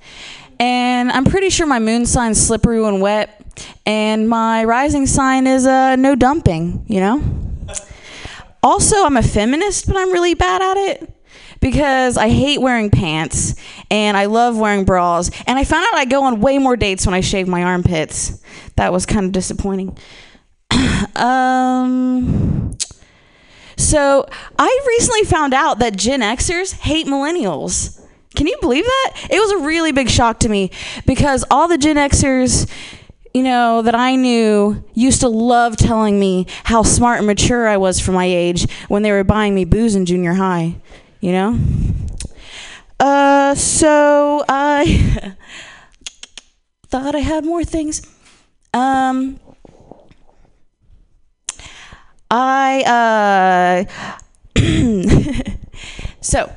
And 0.58 1.12
I'm 1.12 1.24
pretty 1.24 1.50
sure 1.50 1.66
my 1.66 1.78
moon 1.78 2.06
sign's 2.06 2.44
slippery 2.44 2.80
when 2.80 3.00
wet. 3.00 3.40
And 3.86 4.28
my 4.28 4.64
rising 4.64 5.06
sign 5.06 5.46
is 5.46 5.66
uh, 5.66 5.94
no 5.96 6.16
dumping, 6.16 6.84
you 6.88 7.00
know? 7.00 7.22
Also, 8.62 9.04
I'm 9.04 9.16
a 9.16 9.22
feminist, 9.22 9.86
but 9.86 9.96
I'm 9.96 10.10
really 10.10 10.34
bad 10.34 10.62
at 10.62 10.76
it 10.76 11.13
because 11.64 12.18
I 12.18 12.28
hate 12.28 12.60
wearing 12.60 12.90
pants 12.90 13.54
and 13.90 14.18
I 14.18 14.26
love 14.26 14.58
wearing 14.58 14.84
bras. 14.84 15.30
And 15.46 15.58
I 15.58 15.64
found 15.64 15.86
out 15.86 15.94
I 15.94 16.04
go 16.04 16.24
on 16.24 16.42
way 16.42 16.58
more 16.58 16.76
dates 16.76 17.06
when 17.06 17.14
I 17.14 17.22
shave 17.22 17.48
my 17.48 17.62
armpits. 17.62 18.42
That 18.76 18.92
was 18.92 19.06
kind 19.06 19.24
of 19.24 19.32
disappointing. 19.32 19.96
um, 21.16 22.76
so 23.78 24.26
I 24.58 24.84
recently 24.86 25.22
found 25.22 25.54
out 25.54 25.78
that 25.78 25.96
Gen 25.96 26.20
Xers 26.20 26.74
hate 26.74 27.06
millennials. 27.06 27.98
Can 28.36 28.46
you 28.46 28.58
believe 28.60 28.84
that? 28.84 29.28
It 29.30 29.38
was 29.38 29.52
a 29.52 29.64
really 29.64 29.90
big 29.90 30.10
shock 30.10 30.40
to 30.40 30.50
me 30.50 30.70
because 31.06 31.46
all 31.50 31.66
the 31.66 31.78
Gen 31.78 31.96
Xers 31.96 32.70
you 33.32 33.42
know, 33.42 33.82
that 33.82 33.96
I 33.96 34.14
knew 34.14 34.84
used 34.94 35.20
to 35.22 35.28
love 35.28 35.76
telling 35.76 36.20
me 36.20 36.46
how 36.62 36.84
smart 36.84 37.18
and 37.18 37.26
mature 37.26 37.66
I 37.66 37.78
was 37.78 37.98
for 37.98 38.12
my 38.12 38.26
age 38.26 38.70
when 38.88 39.02
they 39.02 39.10
were 39.10 39.24
buying 39.24 39.56
me 39.56 39.64
booze 39.64 39.96
in 39.96 40.06
junior 40.06 40.34
high, 40.34 40.76
you 41.24 41.32
know? 41.32 41.58
Uh, 43.00 43.54
so 43.54 44.44
I 44.46 45.34
thought 46.88 47.14
I 47.14 47.20
had 47.20 47.46
more 47.46 47.64
things. 47.64 48.02
Um, 48.74 49.40
I, 52.30 53.86
uh, 54.54 54.60
so 56.20 56.54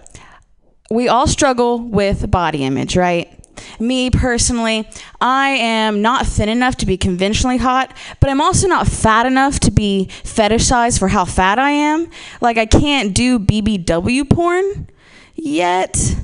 we 0.92 1.08
all 1.08 1.28
struggle 1.28 1.80
with 1.80 2.30
body 2.30 2.66
image, 2.66 2.98
right? 2.98 3.37
Me 3.80 4.10
personally, 4.10 4.90
I 5.22 5.50
am 5.50 6.02
not 6.02 6.26
thin 6.26 6.50
enough 6.50 6.76
to 6.78 6.86
be 6.86 6.98
conventionally 6.98 7.58
hot, 7.58 7.96
but 8.20 8.30
I'm 8.30 8.42
also 8.42 8.68
not 8.68 8.88
fat 8.88 9.26
enough 9.26 9.60
to 9.62 9.72
be 9.72 10.08
fetishized 10.24 11.00
for 11.00 11.10
how 11.10 11.26
fat 11.26 11.60
I 11.60 11.72
am. 11.72 12.10
Like, 12.42 12.58
I 12.58 12.66
can't 12.66 13.14
do 13.14 13.38
BBW 13.40 14.30
porn 14.30 14.88
yet. 15.36 16.16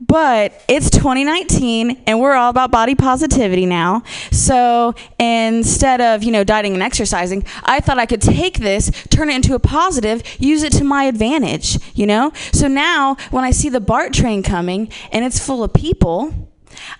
but 0.00 0.64
it's 0.68 0.90
2019 0.90 2.02
and 2.06 2.20
we're 2.20 2.34
all 2.34 2.50
about 2.50 2.70
body 2.70 2.94
positivity 2.94 3.66
now. 3.66 4.02
So 4.30 4.94
instead 5.18 6.00
of, 6.00 6.22
you 6.22 6.30
know, 6.32 6.44
dieting 6.44 6.74
and 6.74 6.82
exercising, 6.82 7.44
I 7.64 7.80
thought 7.80 7.98
I 7.98 8.06
could 8.06 8.22
take 8.22 8.58
this, 8.58 8.90
turn 9.10 9.28
it 9.28 9.34
into 9.36 9.54
a 9.54 9.58
positive, 9.58 10.22
use 10.38 10.62
it 10.62 10.72
to 10.74 10.84
my 10.84 11.04
advantage, 11.04 11.78
you 11.94 12.06
know? 12.06 12.32
So 12.52 12.68
now 12.68 13.16
when 13.30 13.44
I 13.44 13.50
see 13.50 13.68
the 13.68 13.80
BART 13.80 14.12
train 14.12 14.42
coming 14.42 14.90
and 15.12 15.24
it's 15.24 15.44
full 15.44 15.64
of 15.64 15.72
people, 15.72 16.47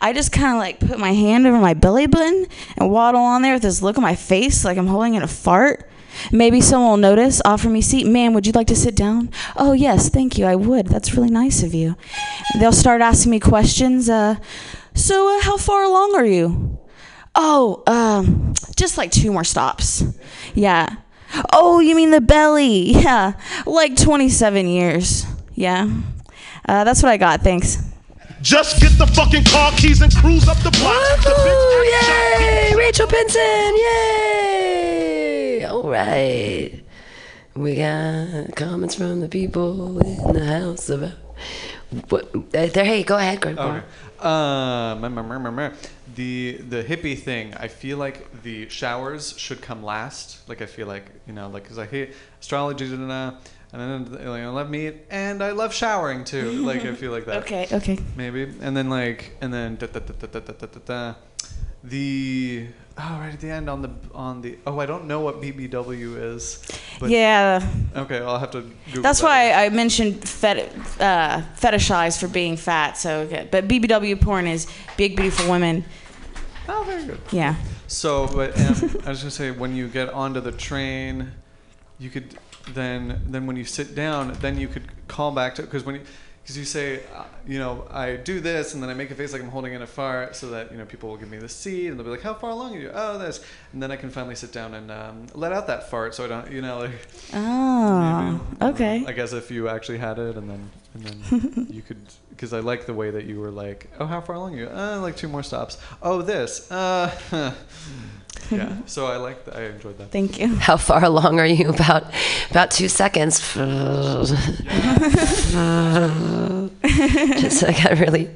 I 0.00 0.12
just 0.12 0.32
kind 0.32 0.52
of 0.52 0.58
like 0.58 0.80
put 0.80 0.98
my 0.98 1.12
hand 1.12 1.46
over 1.46 1.58
my 1.58 1.74
belly 1.74 2.06
button 2.06 2.46
and 2.76 2.90
waddle 2.90 3.20
on 3.20 3.42
there 3.42 3.54
with 3.54 3.62
this 3.62 3.82
look 3.82 3.96
on 3.96 4.02
my 4.02 4.14
face 4.14 4.64
like 4.64 4.78
I'm 4.78 4.86
holding 4.86 5.14
in 5.14 5.22
a 5.22 5.28
fart. 5.28 5.88
Maybe 6.32 6.60
someone 6.60 6.90
will 6.90 6.96
notice, 6.96 7.40
offer 7.44 7.68
me 7.68 7.80
seat. 7.80 8.06
Ma'am, 8.06 8.34
would 8.34 8.46
you 8.46 8.52
like 8.52 8.66
to 8.68 8.76
sit 8.76 8.96
down? 8.96 9.30
Oh, 9.56 9.72
yes, 9.72 10.08
thank 10.08 10.36
you. 10.36 10.46
I 10.46 10.56
would. 10.56 10.88
That's 10.88 11.14
really 11.14 11.30
nice 11.30 11.62
of 11.62 11.74
you. 11.74 11.96
They'll 12.58 12.72
start 12.72 13.00
asking 13.00 13.30
me 13.30 13.40
questions. 13.40 14.08
Uh, 14.08 14.36
so, 14.94 15.36
uh, 15.36 15.42
how 15.42 15.56
far 15.56 15.84
along 15.84 16.16
are 16.16 16.26
you? 16.26 16.78
Oh, 17.36 17.84
um, 17.86 18.54
just 18.76 18.98
like 18.98 19.12
two 19.12 19.30
more 19.30 19.44
stops. 19.44 20.02
Yeah. 20.54 20.96
Oh, 21.52 21.78
you 21.78 21.94
mean 21.94 22.10
the 22.10 22.20
belly? 22.20 22.92
Yeah. 22.98 23.34
Like 23.64 23.96
27 23.96 24.66
years. 24.66 25.24
Yeah. 25.54 25.88
Uh, 26.68 26.84
that's 26.84 27.02
what 27.02 27.12
I 27.12 27.16
got. 27.16 27.42
Thanks. 27.42 27.87
Just 28.40 28.80
get 28.80 28.96
the 28.98 29.06
fucking 29.06 29.44
car 29.44 29.72
keys 29.72 30.00
and 30.00 30.14
cruise 30.14 30.48
up 30.48 30.56
the 30.58 30.70
block. 30.70 31.22
The 31.24 31.30
bitch 31.30 32.70
Yay! 32.70 32.74
Rachel 32.76 33.08
Pinson! 33.08 33.76
Yay! 33.76 35.64
All 35.64 35.88
right. 35.88 36.80
We 37.56 37.74
got 37.74 38.54
comments 38.54 38.94
from 38.94 39.20
the 39.20 39.28
people 39.28 39.98
in 39.98 40.32
the 40.34 40.44
house 40.44 40.88
about 40.88 41.14
what. 42.10 42.32
Uh, 42.34 42.66
there, 42.66 42.84
hey, 42.84 43.02
go 43.02 43.16
ahead, 43.16 43.40
Greg. 43.40 43.58
Okay. 43.58 43.82
Um, 44.20 45.00
meh. 45.00 45.70
the 46.14 46.58
the 46.68 46.84
hippie 46.84 47.18
thing. 47.18 47.54
I 47.54 47.66
feel 47.66 47.98
like 47.98 48.42
the 48.42 48.68
showers 48.68 49.36
should 49.36 49.60
come 49.60 49.82
last. 49.82 50.48
Like 50.48 50.62
I 50.62 50.66
feel 50.66 50.86
like 50.86 51.10
you 51.26 51.32
know, 51.32 51.48
like 51.48 51.64
because 51.64 51.78
I 51.78 51.86
hate 51.86 52.14
astrology, 52.40 52.88
da, 52.88 52.96
da, 52.96 53.06
da, 53.30 53.36
and 53.72 54.06
then 54.08 54.12
like, 54.28 54.42
I 54.42 54.48
love 54.48 54.70
meat, 54.70 54.96
and 55.10 55.42
I 55.42 55.52
love 55.52 55.74
showering 55.74 56.24
too. 56.24 56.50
Like 56.64 56.84
I 56.84 56.94
feel 56.94 57.12
like 57.12 57.26
that. 57.26 57.38
Okay, 57.42 57.66
okay. 57.72 57.98
Maybe, 58.16 58.42
and 58.60 58.76
then 58.76 58.88
like, 58.88 59.36
and 59.40 59.52
then 59.52 59.76
da, 59.76 59.86
da, 59.86 60.00
da, 60.00 60.14
da, 60.14 60.26
da, 60.26 60.40
da, 60.40 60.52
da, 60.52 60.66
da, 60.66 60.80
da. 60.86 61.14
the 61.84 62.66
oh 62.96 63.18
right 63.20 63.32
at 63.32 63.40
the 63.40 63.50
end 63.50 63.70
on 63.70 63.82
the 63.82 63.90
on 64.12 64.42
the 64.42 64.58
oh 64.66 64.78
I 64.80 64.86
don't 64.86 65.06
know 65.06 65.20
what 65.20 65.40
BBW 65.40 66.34
is. 66.34 66.62
But, 66.98 67.10
Yeah. 67.10 67.66
Okay, 67.94 68.18
I'll 68.18 68.38
have 68.38 68.50
to. 68.52 68.62
Google 68.86 69.02
That's 69.02 69.20
that. 69.20 69.26
why 69.26 69.52
I 69.52 69.68
mentioned 69.68 70.26
fet- 70.28 70.72
uh, 71.00 71.42
fetishize 71.56 72.18
for 72.18 72.26
being 72.26 72.56
fat. 72.56 72.96
So, 72.98 73.20
okay. 73.20 73.46
but 73.50 73.68
BBW 73.68 74.20
porn 74.20 74.46
is 74.46 74.66
big, 74.96 75.14
beautiful 75.14 75.48
women. 75.50 75.84
Oh, 76.68 76.82
very 76.86 77.04
good. 77.04 77.20
Yeah. 77.30 77.54
So, 77.86 78.26
but 78.28 78.58
um, 78.60 79.00
I 79.06 79.10
was 79.10 79.20
gonna 79.20 79.30
say 79.30 79.50
when 79.50 79.74
you 79.76 79.88
get 79.88 80.08
onto 80.10 80.40
the 80.40 80.52
train, 80.52 81.32
you 81.98 82.10
could 82.10 82.36
then 82.74 83.22
then 83.26 83.46
when 83.46 83.56
you 83.56 83.64
sit 83.64 83.94
down, 83.94 84.32
then 84.40 84.58
you 84.58 84.68
could 84.68 84.84
call 85.08 85.32
back 85.32 85.54
to 85.56 85.62
because 85.62 85.84
when 85.84 85.96
you 85.96 86.02
because 86.48 86.56
you 86.56 86.64
say 86.64 87.02
uh, 87.14 87.24
you 87.46 87.58
know 87.58 87.86
I 87.90 88.16
do 88.16 88.40
this 88.40 88.72
and 88.72 88.82
then 88.82 88.88
I 88.88 88.94
make 88.94 89.10
a 89.10 89.14
face 89.14 89.34
like 89.34 89.42
I'm 89.42 89.50
holding 89.50 89.74
in 89.74 89.82
a 89.82 89.86
fart 89.86 90.34
so 90.34 90.48
that 90.48 90.72
you 90.72 90.78
know 90.78 90.86
people 90.86 91.10
will 91.10 91.18
give 91.18 91.30
me 91.30 91.36
the 91.36 91.48
seat 91.48 91.88
and 91.88 91.98
they'll 91.98 92.04
be 92.04 92.10
like 92.10 92.22
how 92.22 92.32
far 92.32 92.50
along 92.50 92.74
are 92.74 92.80
you? 92.80 92.90
Oh 92.94 93.18
this. 93.18 93.44
And 93.74 93.82
then 93.82 93.90
I 93.90 93.96
can 93.96 94.08
finally 94.08 94.34
sit 94.34 94.50
down 94.50 94.72
and 94.72 94.90
um, 94.90 95.26
let 95.34 95.52
out 95.52 95.66
that 95.66 95.90
fart 95.90 96.14
so 96.14 96.24
I 96.24 96.28
don't 96.28 96.50
you 96.50 96.62
know 96.62 96.78
like 96.78 96.90
Oh, 97.34 98.40
okay. 98.62 99.04
I 99.06 99.12
guess 99.12 99.34
if 99.34 99.50
you 99.50 99.68
actually 99.68 99.98
had 99.98 100.18
it 100.18 100.36
and 100.38 100.48
then 100.48 100.70
and 100.94 101.04
then 101.04 101.66
you 101.70 101.82
could 101.82 102.00
because 102.30 102.54
I 102.54 102.60
like 102.60 102.86
the 102.86 102.94
way 102.94 103.10
that 103.10 103.26
you 103.26 103.40
were 103.40 103.50
like 103.50 103.90
oh 104.00 104.06
how 104.06 104.22
far 104.22 104.36
along 104.36 104.54
are 104.54 104.58
you? 104.58 104.68
Uh, 104.68 105.00
like 105.02 105.16
two 105.16 105.28
more 105.28 105.42
stops. 105.42 105.76
Oh 106.00 106.22
this. 106.22 106.70
Uh 106.70 107.12
yeah 108.50 108.76
so 108.86 109.06
I 109.06 109.16
like 109.16 109.38
I 109.54 109.64
enjoyed 109.64 109.98
that 109.98 110.10
Thank 110.10 110.38
you. 110.38 110.56
How 110.56 110.76
far 110.76 111.04
along 111.04 111.38
are 111.40 111.46
you? 111.46 111.68
About 111.68 112.04
about 112.50 112.70
two 112.70 112.88
seconds. 112.88 113.40
Just 116.82 117.64
I 117.64 117.72
got 117.72 117.98
really 117.98 118.30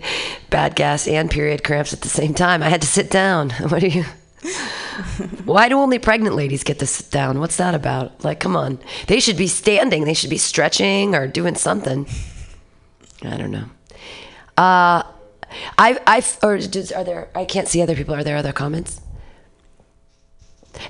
bad 0.51 0.77
gas 0.77 1.09
and 1.09 1.31
period 1.31 1.65
cramps 1.65 1.93
at 1.93 2.01
the 2.03 2.09
same 2.09 2.35
time. 2.35 2.63
I 2.63 2.69
had 2.69 2.83
to 2.83 2.87
sit 2.87 3.11
down. 3.11 3.51
What 3.69 3.83
are 3.83 3.89
you? 3.89 4.05
Why 5.45 5.69
do 5.69 5.79
only 5.79 5.99
pregnant 5.99 6.37
ladies 6.37 6.65
get 6.65 6.79
to 6.81 6.87
sit 6.87 7.11
down? 7.11 7.39
What's 7.41 7.57
that 7.57 7.75
about? 7.75 8.25
Like, 8.25 8.41
come 8.41 8.57
on. 8.57 8.79
They 9.07 9.21
should 9.21 9.37
be 9.37 9.47
standing. 9.47 10.05
They 10.05 10.15
should 10.15 10.31
be 10.31 10.39
stretching 10.39 11.15
or 11.15 11.27
doing 11.27 11.55
something. 11.55 12.07
I 13.23 13.37
don't 13.37 13.51
know. 13.53 13.67
Uh, 14.59 15.03
I, 15.79 15.99
I, 16.07 16.23
or 16.43 16.59
does, 16.59 16.93
are 16.93 17.05
there? 17.05 17.29
I 17.35 17.45
can't 17.45 17.69
see 17.69 17.81
other 17.83 17.95
people. 17.95 18.15
Are 18.15 18.25
there 18.25 18.37
other 18.37 18.53
comments? 18.53 19.01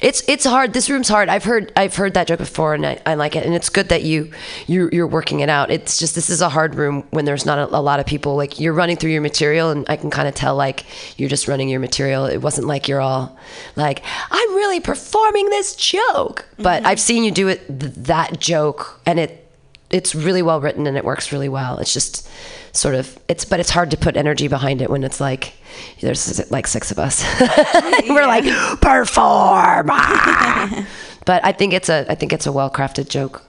It's 0.00 0.22
it's 0.28 0.44
hard. 0.44 0.72
This 0.72 0.88
room's 0.88 1.08
hard. 1.08 1.28
I've 1.28 1.44
heard 1.44 1.72
I've 1.76 1.94
heard 1.96 2.14
that 2.14 2.28
joke 2.28 2.38
before, 2.38 2.74
and 2.74 2.86
I, 2.86 3.00
I 3.04 3.14
like 3.14 3.36
it. 3.36 3.44
And 3.44 3.54
it's 3.54 3.68
good 3.68 3.88
that 3.88 4.02
you 4.02 4.30
you 4.66 4.88
you're 4.92 5.06
working 5.06 5.40
it 5.40 5.48
out. 5.48 5.70
It's 5.70 5.98
just 5.98 6.14
this 6.14 6.30
is 6.30 6.40
a 6.40 6.48
hard 6.48 6.74
room 6.74 7.04
when 7.10 7.24
there's 7.24 7.44
not 7.44 7.58
a, 7.58 7.76
a 7.76 7.80
lot 7.80 8.00
of 8.00 8.06
people. 8.06 8.36
Like 8.36 8.60
you're 8.60 8.72
running 8.72 8.96
through 8.96 9.10
your 9.10 9.22
material, 9.22 9.70
and 9.70 9.84
I 9.88 9.96
can 9.96 10.10
kind 10.10 10.28
of 10.28 10.34
tell 10.34 10.54
like 10.54 10.84
you're 11.18 11.28
just 11.28 11.48
running 11.48 11.68
your 11.68 11.80
material. 11.80 12.26
It 12.26 12.38
wasn't 12.38 12.66
like 12.66 12.88
you're 12.88 13.00
all 13.00 13.36
like 13.76 14.02
I'm 14.30 14.54
really 14.54 14.80
performing 14.80 15.50
this 15.50 15.74
joke. 15.74 16.46
But 16.58 16.78
mm-hmm. 16.78 16.86
I've 16.86 17.00
seen 17.00 17.24
you 17.24 17.30
do 17.32 17.48
it 17.48 17.66
th- 17.66 17.92
that 17.94 18.38
joke, 18.38 19.00
and 19.04 19.18
it 19.18 19.42
it's 19.90 20.14
really 20.14 20.42
well 20.42 20.60
written 20.60 20.86
and 20.86 20.96
it 20.96 21.04
works 21.04 21.32
really 21.32 21.50
well. 21.50 21.78
It's 21.78 21.92
just 21.92 22.28
sort 22.72 22.94
of 22.94 23.18
it's 23.28 23.44
but 23.44 23.60
it's 23.60 23.70
hard 23.70 23.90
to 23.90 23.96
put 23.96 24.16
energy 24.16 24.48
behind 24.48 24.80
it 24.82 24.90
when 24.90 25.04
it's 25.04 25.20
like 25.20 25.52
there's 26.00 26.50
like 26.50 26.66
six 26.66 26.90
of 26.90 26.98
us. 26.98 27.24
We're 28.08 28.26
like 28.26 28.44
perform. 28.80 29.88
ah." 29.90 30.86
but 31.26 31.44
I 31.44 31.52
think 31.52 31.72
it's 31.72 31.88
a 31.88 32.06
I 32.10 32.14
think 32.14 32.32
it's 32.32 32.46
a 32.46 32.52
well 32.52 32.70
crafted 32.70 33.08
joke. 33.08 33.42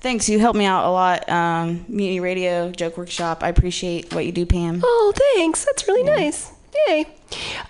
Thanks. 0.00 0.28
You 0.28 0.38
helped 0.38 0.58
me 0.58 0.66
out 0.66 0.84
a 0.84 0.90
lot. 0.90 1.28
Um, 1.28 1.84
Mutiny 1.88 2.20
Radio, 2.20 2.70
Joke 2.70 2.96
Workshop. 2.96 3.42
I 3.42 3.48
appreciate 3.48 4.14
what 4.14 4.24
you 4.24 4.30
do, 4.30 4.46
Pam. 4.46 4.80
Oh, 4.84 5.12
thanks. 5.34 5.64
That's 5.64 5.88
really 5.88 6.04
nice. 6.04 6.52
Yay. 6.86 7.06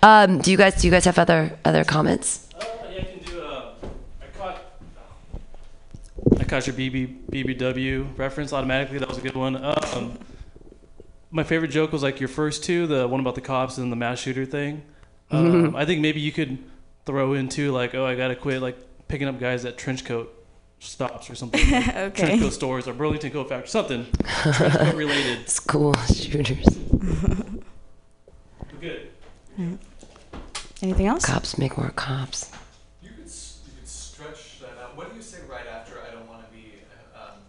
Um, 0.03 0.39
do 0.39 0.51
you 0.51 0.57
guys 0.57 0.79
do 0.79 0.87
you 0.87 0.91
guys 0.91 1.05
have 1.05 1.17
other 1.17 1.57
other 1.65 1.83
comments? 1.83 2.43
I 6.39 6.43
caught 6.43 6.67
your 6.67 6.75
BB, 6.75 7.29
BBW 7.31 8.17
reference 8.17 8.53
automatically. 8.53 8.99
That 8.99 9.07
was 9.07 9.17
a 9.17 9.21
good 9.21 9.35
one. 9.35 9.55
Um, 9.55 10.17
my 11.31 11.43
favorite 11.43 11.69
joke 11.69 11.91
was 11.91 12.03
like 12.03 12.19
your 12.19 12.29
first 12.29 12.63
two, 12.63 12.87
the 12.87 13.07
one 13.07 13.19
about 13.19 13.35
the 13.35 13.41
cops 13.41 13.77
and 13.77 13.91
the 13.91 13.95
mass 13.95 14.19
shooter 14.19 14.45
thing. 14.45 14.83
Um, 15.29 15.75
I 15.75 15.83
think 15.83 15.99
maybe 15.99 16.21
you 16.21 16.31
could 16.31 16.57
throw 17.05 17.33
into 17.33 17.73
like, 17.73 17.93
oh, 17.93 18.05
I 18.05 18.15
gotta 18.15 18.33
quit 18.35 18.61
like 18.61 18.77
picking 19.09 19.27
up 19.27 19.37
guys 19.41 19.65
at 19.65 19.77
trench 19.77 20.05
coat 20.05 20.33
stops 20.79 21.29
or 21.29 21.35
something. 21.35 21.59
Like 21.69 21.87
Okay. 21.97 22.25
Trench 22.27 22.41
coat 22.43 22.53
stores 22.53 22.87
or 22.87 22.93
Burlington 22.93 23.31
Coat 23.31 23.49
Factory, 23.49 23.67
something 23.67 24.05
trench 24.23 24.73
coat 24.77 24.95
related. 24.95 25.49
School 25.49 25.93
shooters. 26.05 26.65
Good. 28.79 29.09
Anything 30.81 31.07
else? 31.07 31.25
Cops 31.25 31.57
make 31.57 31.77
more 31.77 31.89
cops. 31.89 32.49
You 33.03 33.09
could, 33.09 33.25
s- 33.25 33.59
you 33.65 33.73
could 33.79 33.87
stretch 33.89 34.59
that 34.61 34.77
out. 34.81 34.95
What 34.95 35.09
do 35.09 35.15
you 35.17 35.21
say 35.21 35.39
right 35.49 35.67
after 35.67 35.95
I 36.07 36.13
don't 36.13 36.27
want 36.29 36.47
to 36.47 36.53
be 36.55 36.71
um, 37.15 37.39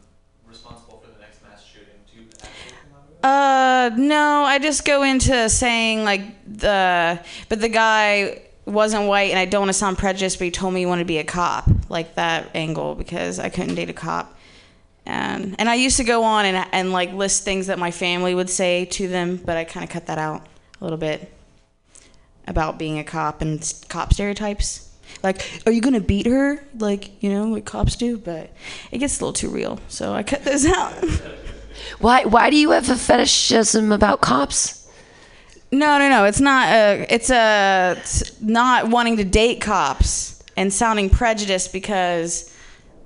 responsible 0.49 0.99
for 1.05 1.13
the 1.13 1.21
next 1.21 1.43
mass 1.45 1.63
shooting? 1.65 1.95
Do 2.13 2.23
you 2.23 2.27
actually 2.43 2.73
come 2.73 2.97
out 2.99 3.05
of 3.05 3.08
it? 3.08 3.08
Uh, 3.23 3.91
no, 3.97 4.45
I 4.45 4.59
just 4.59 4.85
go 4.85 5.03
into 5.03 5.49
saying 5.49 6.05
like 6.05 6.23
the, 6.47 7.21
but 7.49 7.61
the 7.61 7.69
guy 7.69 8.43
wasn't 8.65 9.09
white, 9.09 9.31
and 9.31 9.39
I 9.39 9.45
don't 9.45 9.63
want 9.63 9.71
to 9.71 9.75
sound 9.75 9.99
prejudiced, 9.99 10.39
but 10.39 10.45
he 10.45 10.51
told 10.51 10.75
me 10.75 10.81
he 10.81 10.87
wanted 10.87 11.03
to 11.03 11.07
be 11.07 11.19
a 11.19 11.25
cop, 11.25 11.69
like 11.89 12.15
that 12.15 12.51
angle, 12.55 12.95
because 12.95 13.39
I 13.39 13.49
couldn't 13.49 13.75
date 13.75 13.91
a 13.91 13.95
cop. 13.95 14.35
And 15.07 15.57
and 15.59 15.69
I 15.71 15.75
used 15.75 15.97
to 15.97 16.05
go 16.05 16.23
on 16.23 16.45
and 16.45 16.69
and 16.71 16.93
like 16.93 17.13
list 17.13 17.43
things 17.43 17.69
that 17.69 17.79
my 17.79 17.91
family 17.91 18.35
would 18.35 18.51
say 18.51 18.85
to 18.87 19.09
them, 19.09 19.37
but 19.37 19.57
I 19.57 19.65
kind 19.65 19.83
of 19.83 19.91
cut 19.91 20.07
that 20.07 20.19
out 20.19 20.47
a 20.81 20.85
little 20.85 20.99
bit 20.99 21.33
about 22.47 22.79
being 22.79 22.99
a 22.99 23.05
cop 23.05 23.41
and 23.41 23.61
cop 23.89 24.13
stereotypes. 24.13 24.85
Like, 25.23 25.63
are 25.67 25.73
you 25.73 25.81
gonna 25.81 26.01
beat 26.01 26.27
her? 26.27 26.63
Like, 26.79 27.23
you 27.23 27.31
know, 27.31 27.47
like 27.47 27.65
cops 27.65 27.97
do, 27.97 28.19
but 28.19 28.53
it 28.93 28.99
gets 28.99 29.19
a 29.19 29.25
little 29.25 29.33
too 29.33 29.49
real, 29.49 29.81
so 29.89 30.13
I 30.13 30.23
cut 30.23 30.45
those 30.45 30.67
out. 30.67 30.93
Why 31.99 32.25
why 32.25 32.51
do 32.51 32.57
you 32.57 32.71
have 32.71 32.89
a 32.91 32.97
fetishism 32.97 33.93
about 33.93 34.21
cops? 34.21 34.87
No, 35.71 35.99
no, 35.99 36.09
no. 36.09 36.25
It's 36.25 36.41
not. 36.41 36.69
A, 36.69 37.07
it's 37.11 37.31
a 37.31 37.97
it's 37.99 38.41
not 38.41 38.89
wanting 38.89 39.17
to 39.19 39.25
date 39.25 39.61
cops 39.61 40.43
and 40.57 40.73
sounding 40.73 41.11
prejudiced 41.11 41.73
because, 41.73 42.53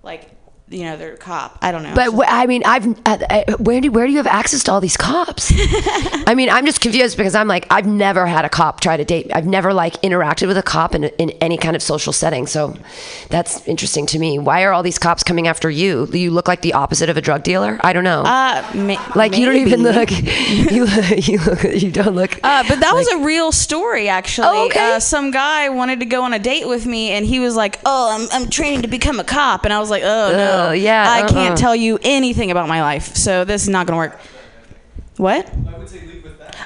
like, 0.03 0.31
you 0.73 0.85
know 0.85 0.97
they're 0.97 1.15
a 1.15 1.17
cop. 1.17 1.59
I 1.63 1.71
don't 1.73 1.83
know. 1.83 1.95
But 1.95 2.13
wh- 2.13 2.27
I 2.33 2.47
mean, 2.47 2.63
I've 2.65 2.87
uh, 3.07 3.19
uh, 3.31 3.57
where 3.59 3.81
do 3.81 3.91
where 3.93 4.07
do 4.07 4.13
you 4.13 4.19
have 4.19 4.27
access 4.27 4.65
to 4.65 4.73
all 4.73 4.81
these 4.81 4.97
cops? 4.97 5.53
I 6.27 6.35
mean, 6.35 6.49
I'm 6.49 6.67
just 6.67 6.81
confused 6.81 7.17
because 7.17 7.35
I'm 7.35 7.49
like 7.49 7.67
I've 7.71 7.87
never 7.87 8.27
had 8.27 8.45
a 8.45 8.49
cop 8.49 8.81
try 8.81 8.97
to 8.97 9.05
date. 9.05 9.27
me. 9.27 9.33
I've 9.35 9.47
never 9.47 9.73
like 9.73 9.95
interacted 10.03 10.47
with 10.49 10.57
a 10.59 10.63
cop 10.63 10.95
in 10.95 11.05
in 11.05 11.31
any 11.41 11.57
kind 11.59 11.77
of 11.77 11.83
social 11.83 12.13
setting. 12.13 12.47
So 12.47 12.77
that's 13.29 13.67
interesting 13.69 14.07
to 14.07 14.19
me. 14.19 14.39
Why 14.39 14.63
are 14.65 14.73
all 14.73 14.83
these 14.83 14.99
cops 14.99 15.23
coming 15.23 15.47
after 15.47 15.71
you? 15.71 16.07
You 16.13 16.31
look 16.31 16.49
like 16.49 16.63
the 16.63 16.73
opposite 16.75 17.09
of 17.11 17.17
a 17.17 17.21
drug 17.21 17.43
dealer. 17.43 17.79
I 17.83 17.93
don't 17.93 18.05
know. 18.05 18.23
Uh, 18.23 18.65
ma- 18.75 19.13
like 19.15 19.37
you 19.37 19.47
don't 19.47 19.57
even 19.57 19.83
look. 19.83 20.11
You 20.11 20.87
you 21.17 21.39
look. 21.39 21.63
You 21.65 21.91
don't 21.91 22.15
look. 22.15 22.39
Uh, 22.43 22.65
but 22.69 22.81
that 22.81 22.93
was 22.95 23.09
a 23.09 23.19
real 23.19 23.53
story, 23.53 24.09
actually. 24.09 24.47
Oh, 24.49 24.67
okay. 24.67 24.95
Uh, 24.95 25.01
some 25.01 25.31
guy 25.31 25.69
wanted 25.69 26.01
to 26.01 26.07
go 26.07 26.23
on 26.23 26.33
a 26.33 26.39
date 26.39 26.67
with 26.67 26.87
me, 26.87 27.11
and 27.11 27.25
he 27.27 27.41
was 27.41 27.57
like, 27.57 27.79
"Oh, 27.85 28.17
I'm, 28.19 28.29
I'm 28.33 28.51
training 28.51 28.83
to 28.83 28.89
become 28.89 29.21
a 29.21 29.25
cop," 29.25 29.65
and 29.65 29.73
I 29.73 29.79
was 29.81 29.91
like, 29.91 30.03
"Oh 30.05 30.31
no, 30.33 30.37
Yeah, 30.71 31.05
I 31.09 31.23
uh-uh. 31.23 31.29
can't 31.29 31.59
tell 31.59 31.75
you 31.75 31.99
anything 32.03 32.51
about 32.53 32.69
my 32.69 32.81
life, 32.81 33.17
so 33.17 33.45
this 33.45 33.63
is 33.63 33.69
not 33.69 33.87
gonna 33.87 33.99
work." 33.99 34.19
What? 35.17 35.53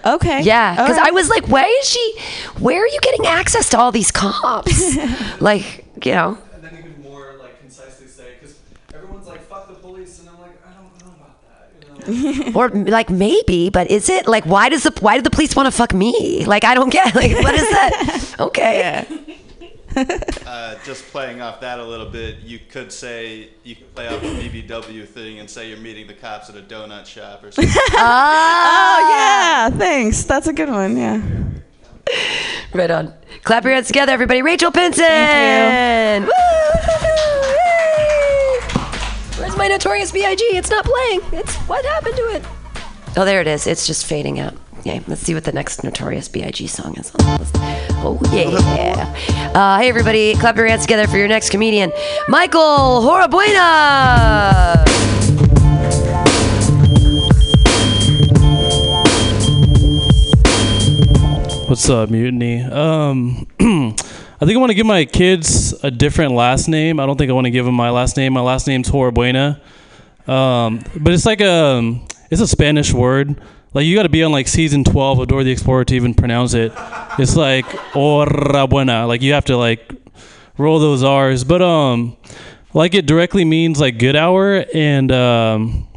Okay. 0.06 0.42
Yeah, 0.42 0.74
because 0.74 0.98
All 0.98 1.08
I 1.08 1.10
was 1.10 1.28
like, 1.28 1.48
why 1.48 1.64
is 1.64 1.88
she? 1.88 2.20
Where 2.60 2.80
are 2.80 2.86
you 2.86 3.00
getting 3.00 3.26
access 3.26 3.70
to 3.70 3.78
all 3.78 3.90
these 3.90 4.12
cops? 4.12 4.96
like, 5.40 5.84
you 6.04 6.12
know. 6.12 6.38
And 6.54 6.62
then 6.62 6.78
even 6.78 7.02
more 7.02 7.34
like 7.40 7.58
concisely 7.60 8.06
say, 8.06 8.34
because 8.38 8.56
everyone's 8.94 9.26
like, 9.26 9.42
"Fuck 9.42 9.66
the 9.68 9.74
police," 9.74 10.20
and 10.20 10.28
I'm 10.28 10.40
like, 10.40 10.56
I 10.64 10.70
don't 10.74 11.04
know 11.04 11.14
about 11.16 11.42
that. 11.42 12.44
You 12.44 12.52
know? 12.52 12.52
or 12.60 12.68
like 12.68 13.10
maybe, 13.10 13.68
but 13.68 13.90
is 13.90 14.08
it 14.08 14.28
like 14.28 14.44
why 14.46 14.68
does 14.68 14.84
the 14.84 14.96
why 15.00 15.16
do 15.16 15.22
the 15.22 15.30
police 15.30 15.56
want 15.56 15.66
to 15.66 15.72
fuck 15.72 15.92
me? 15.92 16.44
Like 16.44 16.62
I 16.62 16.74
don't 16.74 16.90
get 16.90 17.14
like 17.14 17.32
what 17.32 17.54
is 17.54 17.68
that? 17.68 18.34
Okay. 18.38 19.06
uh, 20.46 20.74
just 20.84 21.06
playing 21.06 21.40
off 21.40 21.60
that 21.60 21.80
a 21.80 21.84
little 21.84 22.10
bit, 22.10 22.40
you 22.40 22.58
could 22.58 22.92
say 22.92 23.48
you 23.62 23.76
could 23.76 23.94
play 23.94 24.08
off 24.08 24.20
the 24.20 24.28
BBW 24.28 25.08
thing 25.08 25.38
and 25.38 25.48
say 25.48 25.68
you're 25.68 25.78
meeting 25.78 26.06
the 26.06 26.14
cops 26.14 26.50
at 26.50 26.56
a 26.56 26.60
donut 26.60 27.06
shop 27.06 27.42
or 27.42 27.50
something. 27.50 27.72
oh 27.92 29.08
yeah, 29.10 29.70
thanks. 29.70 30.24
That's 30.24 30.46
a 30.46 30.52
good 30.52 30.68
one. 30.68 30.96
Yeah. 30.96 31.22
Right 32.74 32.90
on. 32.90 33.14
Clap 33.42 33.64
your 33.64 33.72
hands 33.72 33.86
together, 33.86 34.12
everybody. 34.12 34.42
Rachel 34.42 34.70
Pinson. 34.70 35.04
Thank 35.04 36.26
Woo! 36.26 36.32
Where's 39.40 39.56
my 39.56 39.68
Notorious 39.68 40.12
B.I.G.? 40.12 40.44
It's 40.44 40.70
not 40.70 40.84
playing. 40.84 41.20
It's 41.32 41.54
what 41.68 41.84
happened 41.84 42.16
to 42.16 42.22
it? 42.34 42.44
Oh, 43.16 43.24
there 43.24 43.40
it 43.40 43.46
is. 43.46 43.66
It's 43.66 43.86
just 43.86 44.04
fading 44.04 44.40
out. 44.40 44.54
Okay, 44.86 45.00
let's 45.08 45.20
see 45.20 45.34
what 45.34 45.42
the 45.42 45.50
next 45.50 45.82
Notorious 45.82 46.28
B.I.G. 46.28 46.68
song 46.68 46.96
is. 46.96 47.10
Oh 47.18 48.20
yeah. 48.32 49.52
Uh, 49.52 49.80
hey 49.80 49.88
everybody, 49.88 50.34
clap 50.34 50.56
your 50.56 50.68
hands 50.68 50.82
together 50.82 51.08
for 51.08 51.18
your 51.18 51.26
next 51.26 51.50
comedian, 51.50 51.90
Michael 52.28 53.02
Horabuena. 53.02 54.76
What's 61.68 61.90
up, 61.90 62.08
Mutiny? 62.08 62.62
Um, 62.62 63.48
I 63.58 64.44
think 64.44 64.52
I 64.52 64.56
want 64.56 64.70
to 64.70 64.74
give 64.76 64.86
my 64.86 65.04
kids 65.04 65.72
a 65.82 65.90
different 65.90 66.34
last 66.34 66.68
name. 66.68 67.00
I 67.00 67.06
don't 67.06 67.18
think 67.18 67.28
I 67.28 67.32
want 67.32 67.46
to 67.46 67.50
give 67.50 67.64
them 67.64 67.74
my 67.74 67.90
last 67.90 68.16
name. 68.16 68.34
My 68.34 68.40
last 68.40 68.68
name's 68.68 68.88
Horabuena. 68.88 69.60
Um, 70.28 70.84
but 71.00 71.12
it's 71.12 71.26
like 71.26 71.40
a, 71.40 72.00
it's 72.30 72.40
a 72.40 72.46
Spanish 72.46 72.92
word. 72.92 73.40
Like 73.76 73.84
you 73.84 73.94
got 73.94 74.04
to 74.04 74.08
be 74.08 74.22
on 74.22 74.32
like 74.32 74.48
season 74.48 74.84
12 74.84 75.18
of 75.18 75.28
Dora 75.28 75.44
the 75.44 75.50
Explorer 75.50 75.84
to 75.84 75.94
even 75.94 76.14
pronounce 76.14 76.54
it. 76.54 76.72
It's 77.18 77.36
like 77.36 77.66
Horabuena. 77.66 79.06
Like 79.06 79.20
you 79.20 79.34
have 79.34 79.44
to 79.44 79.58
like 79.58 79.92
roll 80.56 80.78
those 80.78 81.04
R's. 81.04 81.44
But 81.44 81.60
um, 81.60 82.16
like 82.72 82.94
it 82.94 83.04
directly 83.04 83.44
means 83.44 83.78
like 83.78 83.98
good 83.98 84.16
hour, 84.16 84.64
and 84.72 85.12
um, 85.12 85.88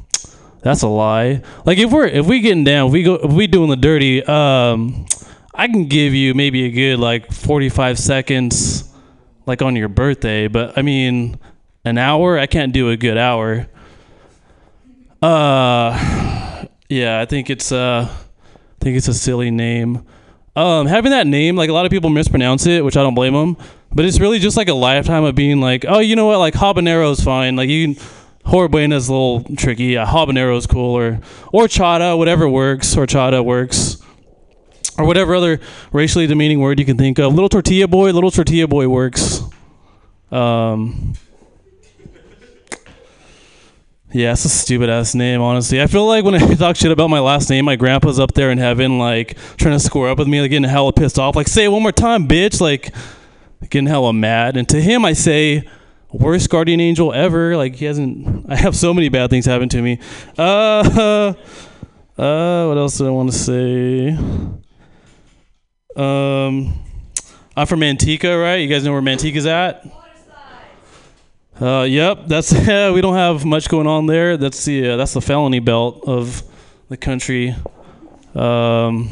that's 0.62 0.82
a 0.82 0.90
lie. 0.90 1.42
Like 1.64 1.78
if 1.78 1.90
we're 1.90 2.08
if 2.08 2.26
we 2.26 2.42
getting 2.42 2.66
down, 2.66 2.88
if 2.88 2.92
we 2.92 3.04
go 3.04 3.16
if 3.16 3.32
we 3.32 3.48
doing 3.48 3.70
the 3.70 3.78
dirty, 3.78 4.26
um, 4.26 5.06
I 5.56 5.68
can 5.68 5.86
give 5.86 6.14
you 6.14 6.34
maybe 6.34 6.66
a 6.66 6.72
good 6.72 7.00
like 7.00 7.32
45 7.32 7.98
seconds, 7.98 8.94
like 9.46 9.62
on 9.62 9.78
your 9.78 9.88
birthday. 9.88 10.50
But 10.50 10.78
I 10.78 10.82
mean, 10.82 11.40
an 11.86 11.98
hour, 11.98 12.38
I 12.38 12.46
can't 12.46 12.74
do 12.74 12.90
a 12.90 12.98
good 12.98 13.18
hour. 13.18 13.68
Uh, 15.22 16.39
yeah, 16.90 17.20
I 17.22 17.26
think 17.26 17.50
it's 17.50 17.72
uh, 17.72 18.08
I 18.10 18.84
think 18.84 18.98
it's 18.98 19.08
a 19.08 19.14
silly 19.14 19.52
name. 19.52 20.06
Um, 20.56 20.88
having 20.88 21.12
that 21.12 21.28
name, 21.28 21.56
like 21.56 21.70
a 21.70 21.74
lot 21.74 21.86
of 21.86 21.92
people 21.92 22.10
mispronounce 22.10 22.66
it, 22.66 22.84
which 22.84 22.98
I 22.98 23.04
don't 23.04 23.16
blame 23.16 23.34
them. 23.34 23.56
But 23.92 24.06
it's 24.06 24.20
really 24.20 24.40
just 24.40 24.58
like 24.58 24.68
a 24.68 24.74
lifetime 24.74 25.24
of 25.24 25.34
being 25.36 25.62
like, 25.62 25.86
oh, 25.88 26.00
you 26.00 26.16
know 26.16 26.26
what, 26.26 26.40
like 26.40 26.54
habanero's 26.54 27.24
fine. 27.24 27.56
Like 27.56 27.70
you 27.70 27.96
Horbuena's 28.46 29.08
a 29.08 29.12
little 29.12 29.44
tricky. 29.56 29.86
Yeah, 29.86 30.06
habanero's 30.06 30.66
cool, 30.66 30.98
or 30.98 31.20
or 31.54 31.66
chata, 31.66 32.18
whatever 32.18 32.50
works. 32.50 32.96
Horchata 32.96 33.46
works, 33.46 33.98
or 34.98 35.06
whatever 35.06 35.36
other 35.36 35.60
racially 35.92 36.26
demeaning 36.28 36.60
word 36.60 36.80
you 36.80 36.86
can 36.86 36.98
think 36.98 37.20
of. 37.20 37.34
Little 37.34 37.50
tortilla 37.50 37.88
boy, 37.88 38.12
little 38.12 38.32
tortilla 38.32 38.68
boy 38.68 38.88
works. 38.88 39.42
Um, 40.32 41.14
yeah, 44.12 44.32
it's 44.32 44.44
a 44.46 44.50
stupid 44.50 44.90
ass 44.90 45.14
name, 45.14 45.42
honestly. 45.42 45.82
I 45.82 45.88
feel 45.88 46.08
like 46.08 46.26
when 46.26 46.36
I 46.36 46.40
talk 46.56 46.76
shit 46.76 46.92
about 46.92 47.10
my 47.10 47.20
last 47.20 47.50
name, 47.50 47.66
my 47.66 47.76
grandpa's 47.76 48.20
up 48.20 48.34
there 48.34 48.50
in 48.50 48.58
heaven, 48.58 48.98
like 48.98 49.38
trying 49.58 49.76
to 49.76 49.80
score 49.80 50.10
up 50.10 50.18
with 50.18 50.28
me, 50.28 50.42
like 50.42 50.50
getting 50.50 50.68
hella 50.68 50.94
pissed 50.94 51.20
off. 51.20 51.36
Like, 51.36 51.48
say 51.48 51.66
it 51.66 51.70
one 51.70 51.84
more 51.84 51.92
time, 51.92 52.28
bitch. 52.28 52.60
Like, 52.60 52.94
getting 53.70 53.88
hella 53.88 54.12
mad. 54.12 54.58
And 54.58 54.68
to 54.70 54.82
him, 54.82 55.06
I 55.06 55.14
say, 55.14 55.64
worst 56.12 56.50
guardian 56.50 56.80
angel 56.80 57.14
ever. 57.14 57.56
Like, 57.56 57.76
he 57.76 57.86
hasn't, 57.86 58.46
I 58.50 58.56
have 58.56 58.76
so 58.76 58.94
many 58.94 59.10
bad 59.10 59.30
things 59.30 59.46
happen 59.46 59.70
to 59.70 59.82
me. 59.82 60.00
Uh, 60.38 60.42
uh, 62.18 62.66
what 62.68 62.78
else 62.78 62.98
do 62.98 63.06
I 63.06 63.12
want 63.12 63.32
to 63.32 63.38
say? 63.38 64.10
Um, 65.96 66.74
I'm 67.56 67.68
from 67.68 67.82
Manteca, 67.82 68.42
right? 68.42 68.56
You 68.56 68.68
guys 68.68 68.84
know 68.84 68.92
where 68.92 69.02
Manteca's 69.02 69.46
at? 69.46 69.99
Uh, 71.60 71.84
yep, 71.84 72.20
that's 72.28 72.54
we 72.54 73.02
don't 73.02 73.16
have 73.16 73.44
much 73.44 73.68
going 73.68 73.86
on 73.86 74.06
there. 74.06 74.38
That's 74.38 74.64
the 74.64 74.92
uh, 74.92 74.98
that's 74.98 75.14
the 75.14 75.22
felony 75.22 75.60
belt 75.60 76.04
of 76.08 76.42
the 76.88 76.96
country. 76.96 77.54
Um, 78.34 79.10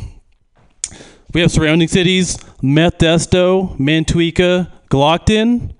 we 1.34 1.42
have 1.42 1.52
surrounding 1.52 1.90
cities: 1.90 2.38
Modesto, 2.64 3.78
Mantuica, 3.78 4.72
Glockton. 4.90 5.74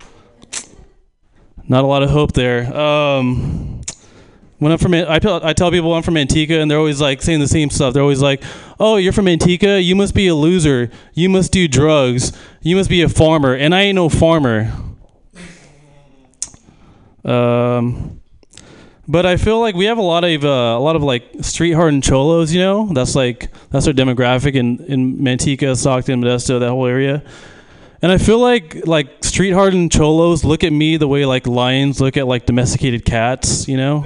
Not 1.70 1.86
a 1.86 1.88
lot 1.88 2.04
of 2.04 2.10
hope 2.10 2.34
there. 2.34 2.76
Um, 2.76 3.82
when 4.60 4.72
I'm 4.74 4.78
from, 4.78 4.94
I 4.94 5.20
tell, 5.20 5.46
I 5.46 5.54
tell 5.54 5.72
people 5.72 5.94
I'm 5.94 6.04
from 6.04 6.16
Manteca, 6.16 6.62
and 6.62 6.70
they're 6.70 6.80
always 6.80 7.00
like 7.00 7.22
saying 7.22 7.40
the 7.40 7.48
same 7.48 7.70
stuff. 7.70 7.94
They're 7.94 8.04
always 8.04 8.22
like, 8.22 8.44
"Oh, 8.78 8.98
you're 8.98 9.14
from 9.14 9.26
Manteca? 9.28 9.82
You 9.82 9.96
must 9.96 10.14
be 10.14 10.28
a 10.28 10.36
loser. 10.36 10.90
You 11.14 11.30
must 11.30 11.54
do 11.54 11.70
drugs. 11.70 12.34
You 12.62 12.76
must 12.76 12.90
be 12.90 13.04
a 13.04 13.08
farmer." 13.08 13.54
And 13.54 13.74
I 13.74 13.84
ain't 13.84 13.96
no 13.96 14.10
farmer. 14.10 14.74
Um, 17.28 18.22
but 19.08 19.26
I 19.26 19.38
feel 19.38 19.60
like 19.60 19.76
we 19.76 19.86
have 19.86 19.98
a 19.98 20.02
lot 20.02 20.24
of 20.24 20.44
uh, 20.44 20.48
a 20.48 20.80
lot 20.80 20.96
of 20.96 21.04
like 21.04 21.24
street 21.42 21.72
hardened 21.72 22.04
cholos. 22.04 22.54
You 22.54 22.60
know, 22.60 22.88
that's 22.94 23.16
like 23.16 23.52
that's 23.70 23.88
our 23.88 23.94
demographic 23.94 24.56
in 24.56 24.84
in 24.86 25.18
Manteca, 25.20 25.78
Stockton, 25.78 26.22
Modesto, 26.22 26.60
that 26.60 26.70
whole 26.70 26.86
area. 26.86 27.24
And 28.02 28.12
I 28.12 28.18
feel 28.18 28.40
like 28.40 28.86
like 28.86 29.24
street 29.24 29.52
hardened 29.52 29.92
cholos 29.92 30.44
look 30.44 30.64
at 30.64 30.72
me 30.74 30.98
the 30.98 31.08
way 31.08 31.26
like 31.26 31.48
lions 31.48 32.02
look 32.02 32.18
at 32.18 32.28
like 32.28 32.46
domesticated 32.46 33.06
cats. 33.06 33.68
You 33.68 33.78
know, 33.78 34.06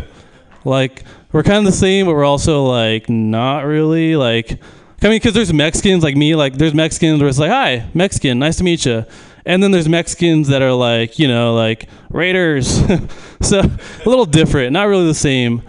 like 0.63 1.03
we're 1.31 1.43
kind 1.43 1.57
of 1.57 1.65
the 1.65 1.77
same, 1.77 2.05
but 2.05 2.13
we're 2.13 2.25
also 2.25 2.63
like 2.65 3.09
not 3.09 3.61
really 3.61 4.15
like. 4.15 4.59
I 5.03 5.07
mean, 5.07 5.15
because 5.15 5.33
there's 5.33 5.51
Mexicans 5.51 6.03
like 6.03 6.15
me, 6.15 6.35
like 6.35 6.53
there's 6.53 6.75
Mexicans 6.75 7.19
where 7.21 7.27
it's 7.29 7.39
like, 7.39 7.49
"Hi, 7.49 7.89
Mexican, 7.95 8.37
nice 8.37 8.57
to 8.57 8.63
meet 8.63 8.85
you," 8.85 9.03
and 9.45 9.61
then 9.61 9.71
there's 9.71 9.89
Mexicans 9.89 10.47
that 10.49 10.61
are 10.61 10.73
like, 10.73 11.19
you 11.19 11.27
know, 11.27 11.53
like 11.55 11.89
Raiders, 12.09 12.67
so 13.41 13.59
a 13.59 14.09
little 14.09 14.25
different, 14.25 14.73
not 14.73 14.87
really 14.87 15.07
the 15.07 15.13
same. 15.13 15.61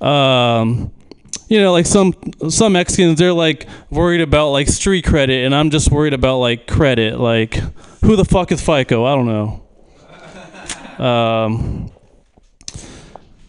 Um, 0.00 0.92
you 1.48 1.60
know, 1.60 1.72
like 1.72 1.86
some 1.86 2.14
some 2.48 2.72
Mexicans, 2.72 3.18
they're 3.18 3.32
like 3.32 3.68
worried 3.90 4.20
about 4.20 4.50
like 4.50 4.68
street 4.68 5.04
credit, 5.04 5.44
and 5.44 5.54
I'm 5.54 5.70
just 5.70 5.90
worried 5.90 6.14
about 6.14 6.38
like 6.38 6.66
credit. 6.66 7.18
Like, 7.18 7.54
who 8.02 8.16
the 8.16 8.24
fuck 8.24 8.50
is 8.52 8.60
FICO? 8.60 9.04
I 9.04 9.14
don't 9.14 9.26
know. 9.26 9.60
Um, 10.94 11.90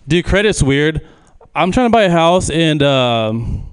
dude, 0.08 0.26
credit's 0.26 0.64
weird. 0.64 1.08
I'm 1.54 1.72
trying 1.72 1.86
to 1.86 1.92
buy 1.92 2.04
a 2.04 2.10
house, 2.10 2.50
and 2.50 2.82
um, 2.82 3.70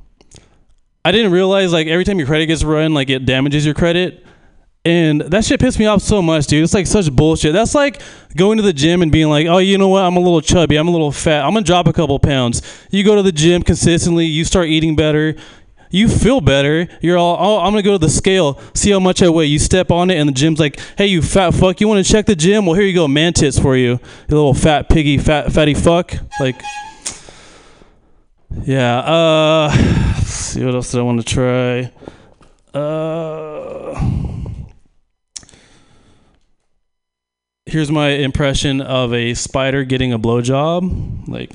I 1.05 1.11
didn't 1.11 1.33
realize 1.33 1.73
like 1.73 1.87
every 1.87 2.05
time 2.05 2.19
your 2.19 2.27
credit 2.27 2.47
gets 2.47 2.63
run, 2.63 2.93
like 2.93 3.09
it 3.09 3.25
damages 3.25 3.65
your 3.65 3.75
credit. 3.75 4.27
And 4.85 5.21
that 5.21 5.45
shit 5.45 5.61
pissed 5.61 5.79
me 5.79 5.87
off 5.87 6.03
so 6.03 6.21
much, 6.21 6.49
dude. 6.49 6.65
It's 6.65 6.75
like 6.75 6.89
such 6.89 7.11
bullshit. 7.13 7.53
That's 7.53 7.75
like 7.75 8.03
going 8.35 8.57
to 8.57 8.63
the 8.63 8.73
gym 8.73 9.01
and 9.01 9.13
being 9.13 9.29
like, 9.29 9.47
oh, 9.47 9.59
you 9.59 9.79
know 9.79 9.89
what? 9.89 10.03
I'm 10.03 10.17
a 10.17 10.21
little 10.21 10.41
chubby. 10.41 10.77
I'm 10.77 10.89
a 10.89 10.91
little 10.91 11.13
fat. 11.13 11.45
I'm 11.45 11.53
going 11.53 11.63
to 11.63 11.67
drop 11.67 11.87
a 11.87 11.93
couple 11.93 12.19
pounds. 12.19 12.63
You 12.91 13.05
go 13.05 13.15
to 13.15 13.23
the 13.23 13.31
gym 13.31 13.63
consistently. 13.63 14.27
You 14.27 14.45
start 14.45 14.67
eating 14.67 14.97
better. 14.97 15.37
You 15.93 16.09
feel 16.09 16.41
better. 16.41 16.89
You're 17.03 17.19
all, 17.19 17.37
oh, 17.39 17.59
I'm 17.61 17.73
gonna 17.73 17.83
go 17.83 17.93
to 17.93 17.99
the 17.99 18.09
scale, 18.09 18.59
see 18.73 18.91
how 18.91 18.99
much 18.99 19.23
I 19.23 19.29
weigh. 19.29 19.45
You 19.45 19.59
step 19.59 19.91
on 19.91 20.11
it, 20.11 20.17
and 20.17 20.27
the 20.27 20.33
gym's 20.33 20.59
like, 20.59 20.81
hey, 20.97 21.07
you 21.07 21.21
fat 21.21 21.51
fuck, 21.51 21.83
you 21.83 21.87
want 21.87 22.05
to 22.05 22.11
check 22.11 22.25
the 22.25 22.35
gym? 22.35 22.65
Well, 22.65 22.75
here 22.75 22.87
you 22.87 22.95
go, 22.95 23.07
man 23.07 23.35
tits 23.35 23.59
for 23.59 23.77
you, 23.77 23.91
you 23.91 24.01
little 24.31 24.55
fat 24.55 24.89
piggy, 24.89 25.19
fat 25.19 25.53
fatty 25.53 25.75
fuck. 25.75 26.15
Like, 26.41 26.61
yeah. 28.65 29.01
Uh, 29.01 29.71
see 30.25 30.65
what 30.65 30.75
else 30.75 30.93
did 30.93 31.01
I 31.01 31.03
want 31.03 31.27
to 31.27 31.27
try. 31.27 31.93
Uh, 32.73 34.32
here's 37.73 37.91
my 37.91 38.11
impression 38.11 38.83
of 38.83 39.15
a 39.15 39.33
spider 39.33 39.83
getting 39.85 40.13
a 40.13 40.19
blowjob. 40.19 41.27
Like, 41.27 41.51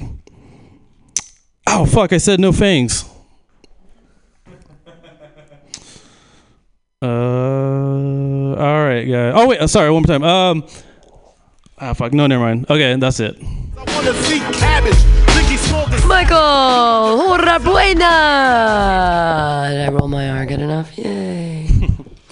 oh 1.67 1.85
fuck! 1.85 2.11
I 2.11 2.17
said 2.17 2.39
no 2.39 2.51
fangs. 2.51 3.05
Uh, 6.99 7.05
all 7.05 8.85
right, 8.85 9.05
guys. 9.05 9.33
Oh 9.35 9.47
wait, 9.47 9.59
uh, 9.59 9.67
sorry. 9.67 9.91
One 9.91 10.01
more 10.01 10.07
time. 10.07 10.23
Um, 10.23 10.65
ah, 11.77 11.93
fuck. 11.93 12.13
No, 12.13 12.25
never 12.25 12.43
mind. 12.43 12.65
Okay, 12.69 12.95
that's 12.95 13.19
it. 13.19 13.39
Michael 16.07 16.37
Hora 17.19 17.59
Buena. 17.59 18.05
Did 19.69 19.81
I 19.81 19.89
roll 19.91 20.07
my 20.07 20.29
R 20.29 20.45
good 20.45 20.61
enough? 20.61 20.97
Yay. 20.97 21.69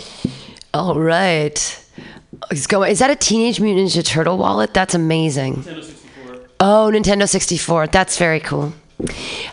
All 0.74 1.00
right. 1.00 1.85
He's 2.50 2.68
going. 2.68 2.92
Is 2.92 3.00
that 3.00 3.10
a 3.10 3.16
Teenage 3.16 3.60
Mutant 3.60 3.90
Ninja 3.90 4.04
Turtle 4.06 4.38
wallet? 4.38 4.74
That's 4.74 4.94
amazing. 4.94 5.64
Oh, 6.60 6.90
Nintendo 6.94 7.28
64. 7.28 7.88
That's 7.88 8.18
very 8.18 8.40
cool. 8.40 8.74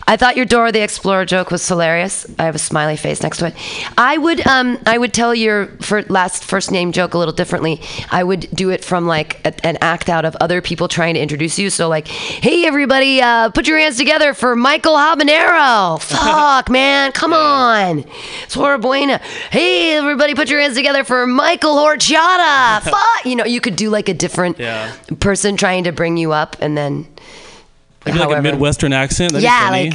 I 0.07 0.15
thought 0.15 0.37
your 0.37 0.45
Dora 0.45 0.71
the 0.71 0.81
Explorer 0.81 1.25
joke 1.25 1.51
was 1.51 1.67
hilarious. 1.67 2.25
I 2.39 2.45
have 2.45 2.55
a 2.55 2.59
smiley 2.59 2.95
face 2.95 3.21
next 3.21 3.39
to 3.39 3.47
it. 3.47 3.55
I 3.97 4.17
would 4.17 4.45
um 4.47 4.79
I 4.85 4.97
would 4.97 5.13
tell 5.13 5.35
your 5.35 5.69
last 6.07 6.45
first 6.45 6.71
name 6.71 6.93
joke 6.93 7.13
a 7.13 7.17
little 7.17 7.33
differently. 7.33 7.81
I 8.09 8.23
would 8.23 8.47
do 8.53 8.69
it 8.69 8.85
from 8.85 9.05
like 9.05 9.45
a, 9.45 9.53
an 9.65 9.77
act 9.81 10.07
out 10.07 10.23
of 10.23 10.37
other 10.39 10.61
people 10.61 10.87
trying 10.87 11.15
to 11.15 11.19
introduce 11.19 11.59
you. 11.59 11.69
So 11.69 11.89
like, 11.89 12.07
hey 12.07 12.65
everybody, 12.65 13.21
uh, 13.21 13.49
put 13.49 13.67
your 13.67 13.77
hands 13.79 13.97
together 13.97 14.33
for 14.33 14.55
Michael 14.55 14.95
Habanero. 14.95 16.01
Fuck 16.01 16.69
man, 16.69 17.11
come 17.11 17.33
on. 17.33 18.05
It's 18.43 18.53
Hora 18.53 18.79
Buena. 18.79 19.17
Hey 19.51 19.97
everybody, 19.97 20.35
put 20.35 20.49
your 20.49 20.61
hands 20.61 20.75
together 20.75 21.03
for 21.03 21.27
Michael 21.27 21.75
Horchata. 21.75 22.81
Fuck. 22.89 23.25
You 23.25 23.35
know, 23.35 23.45
you 23.45 23.59
could 23.59 23.75
do 23.75 23.89
like 23.89 24.07
a 24.07 24.13
different 24.13 24.57
Yeah. 24.57 24.93
person 25.19 25.57
trying 25.57 25.83
to 25.83 25.91
bring 25.91 26.15
you 26.15 26.31
up, 26.31 26.55
and 26.61 26.77
then. 26.77 27.07
Maybe 28.05 28.19
like 28.19 28.37
a 28.37 28.41
Midwestern 28.41 28.91
accent. 28.91 29.31
That'd 29.31 29.43
yeah, 29.43 29.69
like 29.71 29.93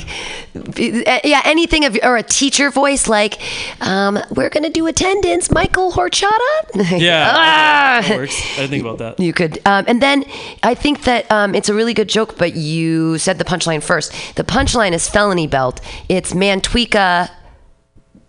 uh, 1.07 1.21
yeah, 1.25 1.43
anything 1.45 1.85
of 1.85 1.99
or 2.03 2.17
a 2.17 2.23
teacher 2.23 2.71
voice 2.71 3.07
like, 3.07 3.39
um, 3.83 4.19
we're 4.31 4.49
gonna 4.49 4.71
do 4.71 4.87
attendance, 4.87 5.51
Michael 5.51 5.93
Horchata. 5.93 6.31
yeah, 6.99 7.31
Ah! 7.35 8.01
that 8.07 8.17
works. 8.17 8.41
I 8.55 8.57
didn't 8.63 8.71
think 8.71 8.83
about 8.85 8.99
that. 8.99 9.21
You 9.21 9.33
could, 9.33 9.59
um, 9.67 9.85
and 9.87 10.01
then 10.01 10.25
I 10.63 10.75
think 10.75 11.05
that 11.05 11.31
um, 11.31 11.55
it's 11.55 11.69
a 11.69 11.75
really 11.75 11.93
good 11.95 12.09
joke, 12.09 12.39
but 12.39 12.55
you 12.57 13.19
said 13.19 13.37
the 13.39 13.45
punchline 13.45 13.83
first. 13.83 14.13
The 14.37 14.45
punchline 14.45 14.93
is 14.93 15.09
felony 15.09 15.47
belt. 15.47 15.81
It's 16.09 16.33
Mantuica 16.33 17.31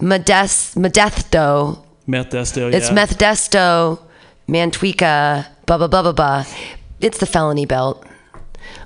Modes- 0.02 0.76
Modesto. 0.76 1.84
Meth 2.08 2.30
desto. 2.32 2.74
It's 2.74 2.90
yeah. 2.90 2.96
Methdesto, 2.96 4.00
Mantuica, 4.48 5.46
blah 5.66 5.78
blah 5.78 5.88
blah 5.88 6.02
blah 6.02 6.12
blah. 6.12 6.46
It's 7.00 7.20
the 7.20 7.26
felony 7.26 7.66
belt. 7.66 8.04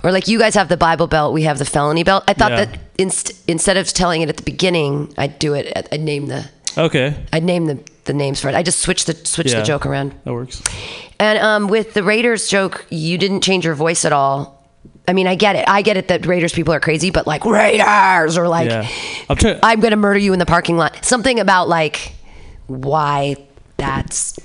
Or 0.03 0.11
like 0.11 0.27
you 0.27 0.38
guys 0.38 0.55
have 0.55 0.67
the 0.69 0.77
Bible 0.77 1.07
belt, 1.07 1.34
we 1.34 1.43
have 1.43 1.57
the 1.59 1.65
felony 1.65 2.03
belt. 2.03 2.23
I 2.27 2.34
thought 2.34 2.51
Yeah. 2.51 2.65
that 2.65 2.80
inst- 2.97 3.31
instead 3.47 3.77
of 3.77 3.88
telling 3.88 4.21
it 4.21 4.30
at 4.30 4.38
the 4.38 4.43
beginning, 4.43 5.13
I'd 5.17 5.39
do 5.39 5.53
it. 5.53 5.67
At, 5.75 5.88
I'd 5.91 6.01
name 6.01 6.27
the. 6.27 6.49
Okay. 6.77 7.15
I'd 7.31 7.43
name 7.43 7.67
the, 7.67 7.80
the 8.05 8.13
names 8.13 8.41
for 8.41 8.49
it. 8.49 8.55
I 8.55 8.63
just 8.63 8.80
switched 8.80 9.07
the 9.07 9.13
switched 9.25 9.51
Yeah, 9.51 9.59
the 9.59 9.65
joke 9.65 9.85
around. 9.85 10.13
That 10.25 10.34
works. 10.34 10.61
And 11.19 11.39
um, 11.39 11.67
with 11.67 11.93
the 11.93 12.03
Raiders 12.03 12.49
joke, 12.49 12.85
you 12.89 13.17
didn't 13.17 13.41
change 13.41 13.63
your 13.63 13.75
voice 13.75 14.03
at 14.03 14.11
all. 14.11 14.61
I 15.07 15.13
mean, 15.13 15.27
I 15.27 15.35
get 15.35 15.55
it. 15.55 15.65
I 15.67 15.81
get 15.81 15.97
it 15.97 16.07
that 16.09 16.25
Raiders 16.25 16.53
people 16.53 16.73
are 16.73 16.80
crazy, 16.80 17.09
but 17.09 17.27
like 17.27 17.45
Raiders 17.45 18.38
or 18.38 18.47
like 18.47 18.69
yeah. 18.69 18.88
I'm. 19.30 19.59
I'm 19.63 19.80
gonna 19.80 19.95
murder 19.97 20.19
you 20.19 20.34
in 20.34 20.39
the 20.39 20.45
parking 20.45 20.77
lot. 20.77 21.03
Something 21.05 21.39
about 21.39 21.69
like 21.69 22.13
why 22.67 23.35
that's. 23.77 24.38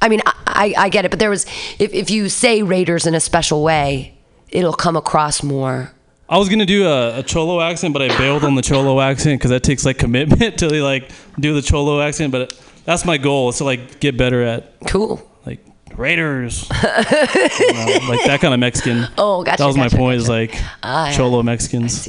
I 0.00 0.08
mean, 0.08 0.20
I, 0.26 0.32
I, 0.46 0.74
I 0.84 0.88
get 0.90 1.04
it, 1.04 1.10
but 1.10 1.18
there 1.18 1.30
was 1.30 1.44
if 1.78 1.92
if 1.94 2.10
you 2.10 2.28
say 2.28 2.62
Raiders 2.62 3.06
in 3.06 3.14
a 3.14 3.20
special 3.20 3.62
way, 3.64 4.17
it'll 4.50 4.72
come 4.72 4.96
across 4.96 5.42
more. 5.42 5.92
I 6.28 6.36
was 6.38 6.48
gonna 6.50 6.66
do 6.66 6.86
a, 6.86 7.20
a 7.20 7.22
cholo 7.22 7.60
accent, 7.60 7.92
but 7.94 8.02
I 8.02 8.08
bailed 8.18 8.44
on 8.44 8.54
the 8.54 8.62
cholo 8.62 9.00
accent 9.00 9.40
because 9.40 9.50
that 9.50 9.62
takes 9.62 9.84
like 9.86 9.96
commitment 9.98 10.58
to 10.58 10.82
like 10.82 11.10
do 11.40 11.54
the 11.54 11.62
cholo 11.62 12.00
accent. 12.00 12.32
But 12.32 12.58
that's 12.84 13.04
my 13.04 13.16
goal 13.18 13.48
is 13.48 13.58
to 13.58 13.64
like 13.64 14.00
get 14.00 14.16
better 14.18 14.42
at 14.42 14.74
cool 14.86 15.26
like 15.46 15.64
Raiders, 15.96 16.68
You 16.82 17.72
know, 17.72 17.98
like 18.08 18.24
that 18.26 18.38
kind 18.40 18.52
of 18.54 18.60
Mexican. 18.60 19.06
Oh, 19.18 19.42
gotcha, 19.42 19.58
That 19.62 19.66
was 19.66 19.76
my 19.76 19.84
gotcha, 19.84 19.96
point. 19.96 20.16
Is 20.18 20.28
like 20.28 20.54
Ah, 20.82 21.08
yeah. 21.08 21.16
cholo 21.16 21.42
Mexicans. 21.42 22.06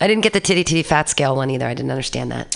I 0.00 0.06
didn't 0.06 0.22
get 0.22 0.32
the 0.32 0.40
titty 0.40 0.62
titty 0.64 0.84
fat 0.84 1.08
scale 1.08 1.34
one 1.34 1.50
either. 1.50 1.66
I 1.66 1.74
didn't 1.74 1.90
understand 1.90 2.30
that. 2.30 2.54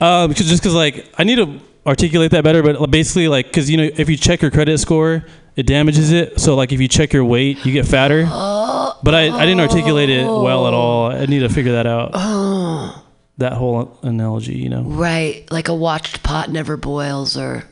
Uh, 0.00 0.26
because 0.26 0.46
just 0.48 0.62
because 0.62 0.74
like 0.74 1.06
I 1.18 1.24
need 1.24 1.36
to 1.36 1.60
articulate 1.86 2.30
that 2.30 2.44
better, 2.44 2.62
but 2.62 2.90
basically 2.90 3.28
like 3.28 3.46
because 3.46 3.68
you 3.70 3.76
know 3.76 3.90
if 3.96 4.08
you 4.08 4.16
check 4.16 4.40
your 4.40 4.50
credit 4.50 4.78
score, 4.78 5.24
it 5.58 5.66
damages 5.66 6.12
it. 6.12 6.38
So 6.40 6.54
like 6.54 6.70
if 6.70 6.80
you 6.80 6.86
check 6.86 7.12
your 7.12 7.24
weight, 7.24 7.66
you 7.66 7.72
get 7.72 7.86
fatter. 7.86 8.24
But 9.00 9.14
I, 9.14 9.28
I 9.28 9.46
didn't 9.46 9.60
articulate 9.60 10.10
it 10.10 10.24
well 10.24 10.66
at 10.66 10.74
all. 10.74 11.12
I 11.12 11.24
need 11.26 11.38
to 11.40 11.48
figure 11.48 11.72
that 11.72 11.86
out. 11.86 12.10
Oh. 12.14 13.04
That 13.38 13.52
whole 13.52 13.96
analogy, 14.02 14.56
you 14.56 14.68
know. 14.68 14.82
Right, 14.82 15.48
like 15.52 15.68
a 15.68 15.74
watched 15.74 16.24
pot 16.24 16.50
never 16.50 16.76
boils, 16.76 17.36
or. 17.36 17.62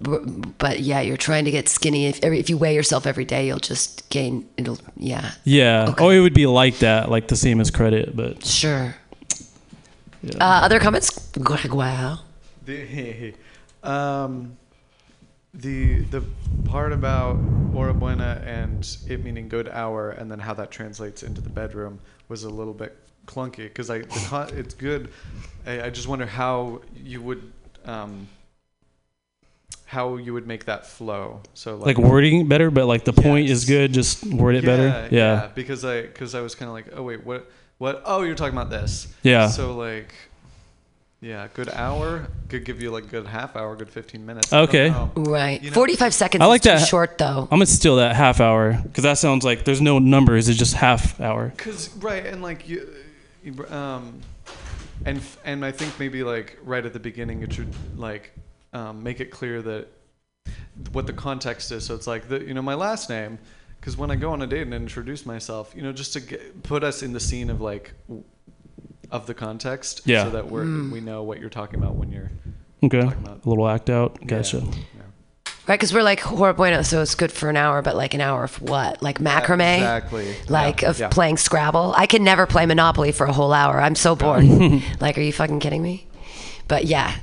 But 0.00 0.80
yeah, 0.80 1.02
you're 1.02 1.18
trying 1.18 1.44
to 1.44 1.50
get 1.50 1.68
skinny. 1.68 2.06
If 2.06 2.24
every, 2.24 2.38
if 2.38 2.48
you 2.48 2.56
weigh 2.56 2.74
yourself 2.74 3.06
every 3.06 3.26
day, 3.26 3.46
you'll 3.46 3.58
just 3.58 4.08
gain. 4.08 4.48
It'll 4.56 4.78
yeah. 4.96 5.32
Yeah. 5.44 5.94
Oh, 5.98 6.08
it 6.08 6.20
would 6.20 6.32
be 6.32 6.46
like 6.46 6.78
that, 6.78 7.10
like 7.10 7.28
the 7.28 7.36
same 7.36 7.60
as 7.60 7.70
credit, 7.70 8.16
but 8.16 8.42
Sure. 8.42 8.94
Uh, 10.24 10.64
other 10.64 10.80
comments? 10.80 11.30
Wow. 11.36 12.20
The, 12.64 13.34
um, 13.82 14.56
the 15.56 16.00
the 16.04 16.22
part 16.64 16.92
about 16.92 17.36
Hora 17.72 17.94
Buena 17.94 18.42
and 18.44 18.86
it 19.08 19.24
meaning 19.24 19.48
good 19.48 19.68
hour, 19.68 20.10
and 20.10 20.30
then 20.30 20.38
how 20.38 20.54
that 20.54 20.70
translates 20.70 21.22
into 21.22 21.40
the 21.40 21.50
bedroom 21.50 22.00
was 22.28 22.44
a 22.44 22.50
little 22.50 22.74
bit 22.74 22.96
clunky 23.26 23.56
because 23.64 23.90
I 23.90 23.98
the 24.00 24.50
it's 24.54 24.74
good. 24.74 25.10
I, 25.66 25.82
I 25.82 25.90
just 25.90 26.08
wonder 26.08 26.26
how 26.26 26.82
you 26.96 27.20
would 27.22 27.52
um, 27.84 28.28
how 29.86 30.16
you 30.16 30.32
would 30.34 30.46
make 30.46 30.64
that 30.66 30.86
flow. 30.86 31.40
So 31.54 31.76
like 31.76 31.98
wording 31.98 32.48
better. 32.48 32.70
But 32.70 32.86
like 32.86 33.04
the 33.04 33.12
point 33.12 33.48
is 33.48 33.64
good. 33.64 33.92
Just 33.92 34.24
word 34.26 34.56
it 34.56 34.64
better. 34.64 35.08
yeah, 35.10 35.42
Yeah. 35.42 35.50
because 35.54 35.84
I 35.84 36.02
because 36.02 36.34
I 36.34 36.40
was 36.40 36.54
kind 36.54 36.68
of 36.68 36.74
like, 36.74 36.86
oh 36.94 37.02
wait, 37.02 37.24
what 37.24 37.50
what? 37.78 38.02
Oh, 38.04 38.22
you're 38.22 38.34
talking 38.34 38.56
about 38.56 38.70
this. 38.70 39.12
Yeah. 39.22 39.48
So 39.48 39.74
like, 39.76 40.12
yeah, 41.20 41.48
good 41.54 41.68
hour 41.70 42.26
could 42.48 42.64
give 42.64 42.80
you 42.82 42.90
like 42.90 43.08
good 43.08 43.26
half 43.26 43.56
hour, 43.56 43.74
good 43.74 43.88
fifteen 43.90 44.24
minutes. 44.26 44.52
Okay. 44.52 44.90
Right. 45.16 45.60
You 45.62 45.70
know- 45.70 45.74
45 45.74 46.14
seconds 46.14 46.42
I 46.42 46.46
like 46.46 46.60
is 46.60 46.64
too 46.64 46.78
that. 46.78 46.86
short, 46.88 47.18
though. 47.18 47.42
I'm 47.50 47.58
gonna 47.58 47.66
steal 47.66 47.96
that 47.96 48.14
half 48.14 48.40
hour 48.40 48.74
because 48.82 49.02
that 49.04 49.18
sounds 49.18 49.44
like 49.44 49.64
there's 49.64 49.80
no 49.80 49.98
numbers. 49.98 50.48
It's 50.48 50.58
just 50.58 50.74
half 50.74 51.18
hour. 51.20 51.52
Cause 51.56 51.94
right, 51.96 52.24
and 52.26 52.42
like 52.42 52.68
you, 52.68 52.88
you 53.42 53.66
um, 53.70 54.20
and 55.04 55.20
and 55.44 55.64
I 55.64 55.72
think 55.72 55.98
maybe 55.98 56.22
like 56.22 56.58
right 56.62 56.84
at 56.84 56.92
the 56.92 57.00
beginning 57.00 57.42
it 57.42 57.52
should 57.52 57.72
like 57.96 58.32
um, 58.72 59.02
make 59.02 59.20
it 59.20 59.30
clear 59.30 59.62
that 59.62 59.88
what 60.92 61.06
the 61.06 61.12
context 61.12 61.72
is. 61.72 61.84
So 61.84 61.94
it's 61.94 62.06
like 62.06 62.28
the 62.28 62.42
you 62.44 62.52
know 62.54 62.62
my 62.62 62.74
last 62.74 63.08
name, 63.08 63.38
because 63.80 63.96
when 63.96 64.10
I 64.10 64.16
go 64.16 64.32
on 64.32 64.42
a 64.42 64.46
date 64.46 64.62
and 64.62 64.74
introduce 64.74 65.24
myself, 65.26 65.72
you 65.74 65.82
know, 65.82 65.92
just 65.92 66.12
to 66.12 66.20
get, 66.20 66.62
put 66.62 66.84
us 66.84 67.02
in 67.02 67.12
the 67.12 67.20
scene 67.20 67.48
of 67.50 67.60
like 67.60 67.92
w- 68.06 68.22
of 69.10 69.26
the 69.26 69.34
context, 69.34 70.02
Yeah. 70.04 70.24
so 70.24 70.30
that 70.30 70.50
we're 70.50 70.64
Mm. 70.64 70.90
we 70.92 71.00
know 71.00 71.22
what 71.22 71.40
you're 71.40 71.50
talking 71.50 71.78
about 71.80 71.94
when 71.96 72.10
you're 72.10 72.30
Okay. 72.84 73.00
talking 73.00 73.22
about. 73.24 73.44
A 73.44 73.48
little 73.48 73.68
act 73.68 73.88
out. 73.90 74.18
Gotcha. 74.26 74.62
Right, 75.68 75.74
because 75.80 75.92
we're 75.92 76.04
like 76.04 76.20
hora 76.20 76.54
bueno, 76.54 76.82
so 76.82 77.02
it's 77.02 77.16
good 77.16 77.32
for 77.32 77.48
an 77.50 77.56
hour, 77.56 77.82
but 77.82 77.96
like 77.96 78.14
an 78.14 78.20
hour 78.20 78.44
of 78.44 78.60
what? 78.62 79.02
Like 79.02 79.18
macrame? 79.18 79.78
Exactly. 79.78 80.34
Like 80.48 80.82
Yeah, 80.82 80.90
of 80.90 80.98
yeah. 81.00 81.08
playing 81.08 81.38
Scrabble? 81.38 81.92
I 81.96 82.06
can 82.06 82.22
never 82.22 82.46
play 82.46 82.66
Monopoly 82.66 83.10
for 83.10 83.26
a 83.26 83.32
whole 83.32 83.52
hour. 83.52 83.80
I'm 83.80 83.96
so 83.96 84.14
bored. 84.14 84.44
like, 85.00 85.18
are 85.18 85.22
you 85.22 85.32
fucking 85.32 85.58
kidding 85.58 85.82
me? 85.82 86.06
But 86.68 86.84
yeah, 86.84 87.16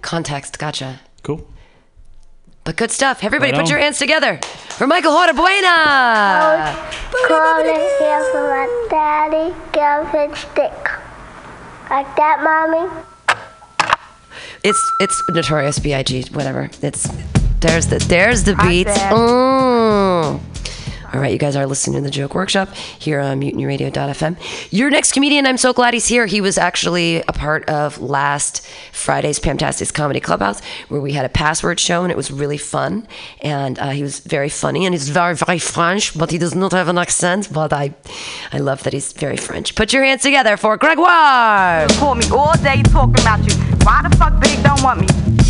context, 0.00 0.58
gotcha. 0.58 1.00
Cool. 1.22 1.46
But 2.64 2.76
good 2.76 2.90
stuff. 2.90 3.22
Everybody, 3.22 3.52
Right 3.52 3.58
put 3.58 3.66
on. 3.66 3.70
your 3.70 3.78
hands 3.78 3.98
together 3.98 4.38
for 4.70 4.86
Michael 4.86 5.12
Hora 5.12 5.34
Buena. 5.34 6.74
Calling 7.28 7.66
here 7.98 8.24
for 8.32 8.48
my 8.48 8.86
daddy, 8.90 9.54
girlfriend 9.72 10.34
stick. 10.36 10.72
Like 11.90 12.16
that, 12.16 12.40
mommy? 12.42 12.90
It's 14.62 14.92
it's 15.00 15.22
Notorious 15.30 15.78
B.I.G. 15.78 16.24
Whatever. 16.32 16.70
It's 16.80 17.06
there's 17.60 17.88
the 17.88 17.98
there's 18.08 18.44
the 18.44 18.54
beats. 18.56 18.94
bet. 18.94 19.12
Mm. 19.12 20.40
All 21.14 21.20
right, 21.20 21.30
you 21.30 21.38
guys 21.38 21.54
are 21.54 21.64
listening 21.64 21.94
to 21.94 22.02
the 22.02 22.10
Joke 22.10 22.34
Workshop 22.34 22.74
here 22.74 23.20
on 23.20 23.40
MutinyRadio.fm. 23.40 24.36
Your 24.72 24.90
next 24.90 25.12
comedian, 25.12 25.46
I'm 25.46 25.58
so 25.58 25.72
glad 25.72 25.94
he's 25.94 26.08
here. 26.08 26.26
He 26.26 26.40
was 26.40 26.58
actually 26.58 27.22
a 27.28 27.32
part 27.32 27.68
of 27.68 28.00
last 28.00 28.66
Friday's 28.90 29.38
Fantastic 29.38 29.92
Comedy 29.92 30.18
Clubhouse, 30.18 30.60
where 30.88 31.00
we 31.00 31.12
had 31.12 31.24
a 31.24 31.28
password 31.28 31.78
show, 31.78 32.02
and 32.02 32.10
it 32.10 32.16
was 32.16 32.32
really 32.32 32.58
fun. 32.58 33.06
And 33.42 33.78
uh, 33.78 33.90
he 33.90 34.02
was 34.02 34.18
very 34.18 34.48
funny, 34.48 34.86
and 34.86 34.92
he's 34.92 35.08
very, 35.08 35.36
very 35.36 35.60
French, 35.60 36.18
but 36.18 36.32
he 36.32 36.38
does 36.38 36.56
not 36.56 36.72
have 36.72 36.88
an 36.88 36.98
accent. 36.98 37.48
But 37.52 37.72
I, 37.72 37.94
I 38.52 38.58
love 38.58 38.82
that 38.82 38.92
he's 38.92 39.12
very 39.12 39.36
French. 39.36 39.76
Put 39.76 39.92
your 39.92 40.02
hands 40.02 40.22
together 40.22 40.56
for 40.56 40.76
Gregoire. 40.76 41.86
Call 41.90 42.16
me 42.16 42.28
all 42.32 42.54
day 42.54 42.82
talking 42.82 43.20
about 43.20 43.38
you. 43.48 43.54
Why 43.84 44.02
the 44.02 44.16
fuck 44.16 44.42
don't 44.64 44.82
want 44.82 45.02
me? 45.02 45.43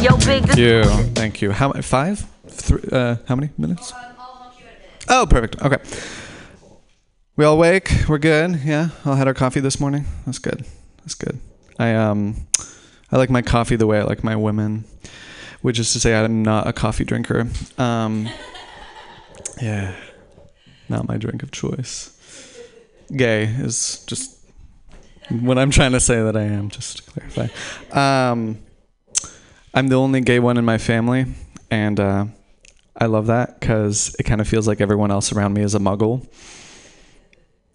Yo, 0.00 0.16
Big, 0.18 0.44
Thank 0.44 0.58
you. 0.58 0.84
Thank 1.14 1.42
you. 1.42 1.50
How 1.50 1.72
five? 1.72 2.24
Three, 2.46 2.88
uh, 2.92 3.16
how 3.26 3.34
many 3.34 3.50
minutes? 3.58 3.92
Oh, 5.08 5.26
perfect. 5.28 5.60
Okay. 5.60 5.78
We 7.34 7.44
all 7.44 7.58
wake. 7.58 7.90
We're 8.08 8.18
good. 8.18 8.60
Yeah. 8.64 8.90
All 9.04 9.16
had 9.16 9.26
our 9.26 9.34
coffee 9.34 9.58
this 9.58 9.80
morning. 9.80 10.04
That's 10.24 10.38
good. 10.38 10.64
That's 10.98 11.16
good. 11.16 11.40
I 11.80 11.94
um, 11.94 12.46
I 13.10 13.16
like 13.16 13.28
my 13.28 13.42
coffee 13.42 13.74
the 13.74 13.88
way 13.88 13.98
I 13.98 14.04
like 14.04 14.22
my 14.22 14.36
women, 14.36 14.84
which 15.62 15.80
is 15.80 15.92
to 15.94 15.98
say, 16.00 16.14
I'm 16.14 16.44
not 16.44 16.68
a 16.68 16.72
coffee 16.72 17.04
drinker. 17.04 17.48
Um, 17.76 18.28
yeah, 19.60 19.96
not 20.88 21.08
my 21.08 21.16
drink 21.16 21.42
of 21.42 21.50
choice. 21.50 22.14
Gay 23.16 23.46
is 23.46 24.04
just 24.06 24.38
what 25.28 25.58
I'm 25.58 25.72
trying 25.72 25.92
to 25.92 26.00
say 26.00 26.22
that 26.22 26.36
I 26.36 26.42
am. 26.42 26.68
Just 26.68 26.98
to 26.98 27.02
clarify. 27.02 27.48
Um, 28.30 28.58
I'm 29.74 29.88
the 29.88 29.96
only 29.96 30.20
gay 30.20 30.38
one 30.40 30.56
in 30.56 30.64
my 30.64 30.78
family, 30.78 31.26
and 31.70 32.00
uh, 32.00 32.26
I 32.96 33.06
love 33.06 33.26
that 33.26 33.60
because 33.60 34.14
it 34.18 34.22
kind 34.24 34.40
of 34.40 34.48
feels 34.48 34.66
like 34.66 34.80
everyone 34.80 35.10
else 35.10 35.32
around 35.32 35.54
me 35.54 35.62
is 35.62 35.74
a 35.74 35.78
muggle. 35.78 36.26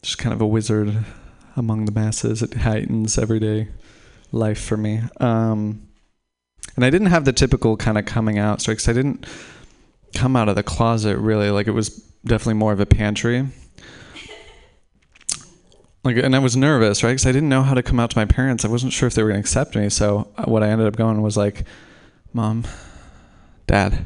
Just 0.02 0.18
kind 0.18 0.34
of 0.34 0.41
a 0.41 0.48
wizard 0.48 1.06
among 1.56 1.86
the 1.86 1.91
masses. 1.91 2.41
It 2.41 2.56
heightens 2.56 3.18
everyday 3.18 3.70
life 4.32 4.61
for 4.61 4.76
me. 4.76 5.02
Um, 5.20 5.88
and 6.76 6.84
I 6.84 6.90
didn't 6.90 7.07
have 7.07 7.26
the 7.26 7.34
typical 7.34 7.78
kind 7.78 7.98
of 7.98 8.06
coming 8.06 8.40
out 8.40 8.61
story 8.61 8.76
'cause 8.76 8.90
I 8.90 8.94
didn't 8.94 9.26
come 10.15 10.36
out 10.36 10.49
of 10.49 10.56
the 10.56 10.64
closet 10.64 11.18
really. 11.18 11.52
Like 11.52 11.68
it 11.68 11.72
was 11.72 11.90
definitely 12.26 12.56
more 12.56 12.74
of 12.74 12.80
a 12.80 12.86
pantry. 12.86 13.48
Like, 16.04 16.18
and 16.18 16.36
I 16.36 16.40
was 16.40 16.58
nervous, 16.58 17.04
right? 17.04 17.12
Because 17.12 17.26
I 17.26 17.32
didn't 17.32 17.50
know 17.50 17.64
how 17.64 17.74
to 17.74 17.84
come 17.84 18.00
out 18.00 18.10
to 18.12 18.18
my 18.18 18.26
parents. 18.26 18.66
I 18.66 18.68
wasn't 18.68 18.92
sure 18.92 19.08
if 19.08 19.16
they 19.16 19.24
were 19.24 19.30
going 19.30 19.42
to 19.42 19.46
accept 19.48 19.76
me. 19.76 19.90
So 19.90 20.28
uh, 20.38 20.44
what 20.46 20.62
I 20.62 20.70
ended 20.70 20.88
up 20.88 20.98
going 20.98 21.22
was 21.22 21.38
like, 21.38 21.66
"Mom, 22.34 22.66
Dad, 23.68 24.06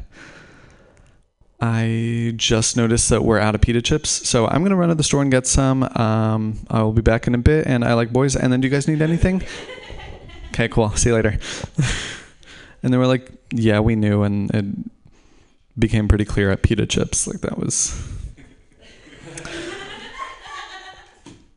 I 1.60 2.34
just 2.36 2.76
noticed 2.76 3.08
that 3.08 3.24
we're 3.24 3.40
out 3.40 3.56
of 3.56 3.60
pita 3.60 3.82
chips, 3.82 4.28
so 4.28 4.46
I'm 4.46 4.62
gonna 4.62 4.76
run 4.76 4.90
to 4.90 4.94
the 4.94 5.02
store 5.02 5.22
and 5.22 5.30
get 5.30 5.46
some. 5.46 5.82
Um, 5.82 6.60
I 6.70 6.82
will 6.82 6.92
be 6.92 7.02
back 7.02 7.26
in 7.26 7.34
a 7.34 7.38
bit, 7.38 7.66
and 7.66 7.84
I 7.84 7.94
like 7.94 8.12
boys. 8.12 8.36
And 8.36 8.52
then, 8.52 8.60
do 8.60 8.68
you 8.68 8.72
guys 8.72 8.86
need 8.88 9.02
anything? 9.02 9.42
Okay, 10.50 10.66
cool. 10.66 10.90
See 10.96 11.10
you 11.10 11.14
later. 11.14 11.38
and 12.82 12.92
they 12.92 12.96
were 12.96 13.06
like, 13.06 13.30
"Yeah, 13.52 13.78
we 13.78 13.94
knew," 13.94 14.24
and 14.24 14.50
it 14.52 14.64
became 15.78 16.08
pretty 16.08 16.24
clear 16.24 16.50
at 16.50 16.62
pita 16.62 16.84
chips. 16.84 17.28
Like 17.28 17.42
that 17.42 17.58
was. 17.58 17.94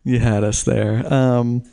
You 0.04 0.20
had 0.20 0.44
us 0.44 0.64
there. 0.64 1.12
Um, 1.12 1.64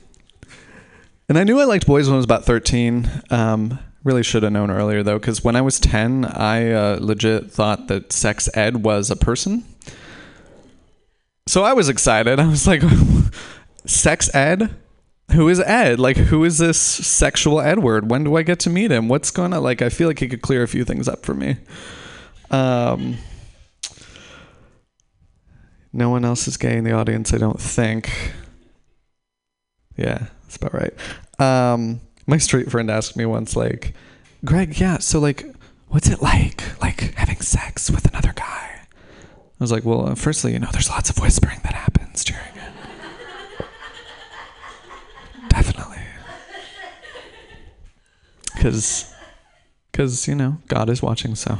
and 1.29 1.39
I 1.39 1.45
knew 1.45 1.61
I 1.61 1.65
liked 1.65 1.87
boys 1.87 2.07
when 2.07 2.15
I 2.15 2.17
was 2.17 2.25
about 2.25 2.45
13. 2.45 3.09
Um, 3.31 3.79
really 4.05 4.23
should 4.23 4.43
have 4.43 4.53
known 4.53 4.71
earlier 4.71 5.03
though, 5.03 5.19
because 5.19 5.45
when 5.45 5.57
I 5.57 5.61
was 5.61 5.79
10, 5.81 6.25
I 6.25 6.71
uh, 6.73 6.99
legit 7.01 7.51
thought 7.51 7.89
that 7.89 8.13
sex 8.13 8.49
ed 8.55 8.83
was 8.83 9.11
a 9.11 9.17
person. 9.17 9.65
So 11.47 11.65
I 11.65 11.73
was 11.73 11.89
excited. 11.89 12.39
I 12.41 12.47
was 12.47 12.67
like, 12.67 12.83
sex 13.87 14.35
ed? 14.35 14.75
Who 15.33 15.51
is 15.51 15.61
Ed? 15.61 16.01
Like, 16.01 16.17
who 16.17 16.43
is 16.45 16.57
this 16.57 16.81
sexual 16.81 17.61
Edward? 17.61 18.11
When 18.11 18.25
do 18.25 18.37
I 18.37 18.43
get 18.43 18.61
to 18.61 18.71
meet 18.71 18.91
him? 18.91 19.09
What's 19.09 19.31
going 19.31 19.53
on? 19.53 19.63
Like, 19.63 19.83
I 19.83 19.91
feel 19.91 20.09
like 20.09 20.21
he 20.21 20.27
could 20.27 20.41
clear 20.41 20.63
a 20.63 20.69
few 20.69 20.87
things 20.87 21.07
up 21.07 21.27
for 21.27 21.35
me. 21.35 21.59
Um, 22.51 23.19
no 25.99 26.09
one 26.09 26.25
else 26.25 26.47
is 26.47 26.57
gay 26.57 26.77
in 26.77 26.85
the 26.85 26.93
audience, 26.93 27.35
I 27.35 27.39
don't 27.39 27.61
think. 27.61 28.33
Yeah, 29.97 30.29
that's 30.43 30.57
about 30.57 30.73
right. 30.73 30.95
Um, 31.41 32.01
my 32.27 32.39
street 32.39 32.71
friend 32.71 32.89
asked 32.89 33.17
me 33.17 33.27
once, 33.27 33.57
like, 33.57 33.95
Greg, 34.45 34.79
yeah, 34.79 34.99
so 34.99 35.19
like, 35.19 35.45
what's 35.89 36.09
it 36.09 36.23
like, 36.23 36.81
like 36.81 37.15
having 37.15 37.41
sex 37.41 37.91
with 37.91 38.07
another 38.07 38.33
guy? 38.33 38.81
I 38.81 39.65
was 39.65 39.73
like, 39.73 39.85
well, 39.85 40.09
uh, 40.09 40.15
firstly, 40.15 40.53
you 40.53 40.61
know, 40.61 40.69
there's 40.73 40.89
lots 40.89 41.11
of 41.11 41.19
whispering 41.19 41.59
that 41.65 41.75
happens 41.75 42.23
during 42.23 42.45
it. 42.45 42.73
Definitely. 45.49 45.99
Because, 48.55 49.13
because 49.91 50.29
you 50.29 50.37
know, 50.37 50.59
God 50.69 50.89
is 50.89 51.03
watching. 51.03 51.35
So, 51.35 51.59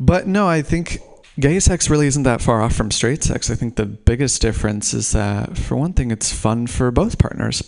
but 0.00 0.26
no, 0.26 0.48
I 0.48 0.62
think 0.62 0.98
gay 1.38 1.60
sex 1.60 1.90
really 1.90 2.06
isn't 2.06 2.22
that 2.24 2.40
far 2.40 2.60
off 2.62 2.74
from 2.74 2.90
straight 2.90 3.22
sex. 3.22 3.50
I 3.50 3.54
think 3.54 3.76
the 3.76 3.86
biggest 3.86 4.40
difference 4.40 4.94
is 4.94 5.12
that, 5.12 5.56
for 5.56 5.76
one 5.76 5.92
thing, 5.92 6.10
it's 6.10 6.32
fun 6.32 6.66
for 6.66 6.90
both 6.90 7.18
partners 7.18 7.62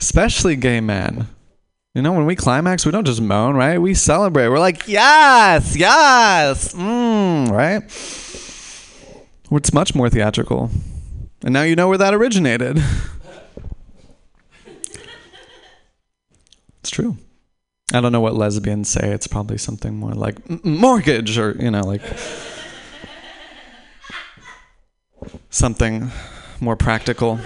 especially 0.00 0.56
gay 0.56 0.80
men. 0.80 1.28
You 1.94 2.02
know, 2.02 2.12
when 2.12 2.26
we 2.26 2.36
climax, 2.36 2.84
we 2.84 2.92
don't 2.92 3.06
just 3.06 3.22
moan, 3.22 3.56
right? 3.56 3.78
We 3.78 3.94
celebrate. 3.94 4.48
We're 4.48 4.58
like, 4.58 4.86
yes, 4.86 5.74
yes, 5.76 6.74
mm, 6.74 7.50
right? 7.50 7.82
It's 9.50 9.72
much 9.72 9.94
more 9.94 10.10
theatrical. 10.10 10.70
And 11.42 11.54
now 11.54 11.62
you 11.62 11.74
know 11.74 11.88
where 11.88 11.96
that 11.96 12.12
originated. 12.12 12.76
it's 16.80 16.90
true. 16.90 17.16
I 17.92 18.00
don't 18.00 18.10
know 18.10 18.20
what 18.20 18.34
lesbians 18.34 18.88
say. 18.88 19.12
It's 19.12 19.28
probably 19.28 19.58
something 19.58 19.94
more 19.94 20.12
like 20.12 20.64
mortgage 20.64 21.38
or, 21.38 21.56
you 21.58 21.70
know, 21.70 21.82
like 21.82 22.02
something 25.50 26.10
more 26.60 26.74
practical. 26.74 27.38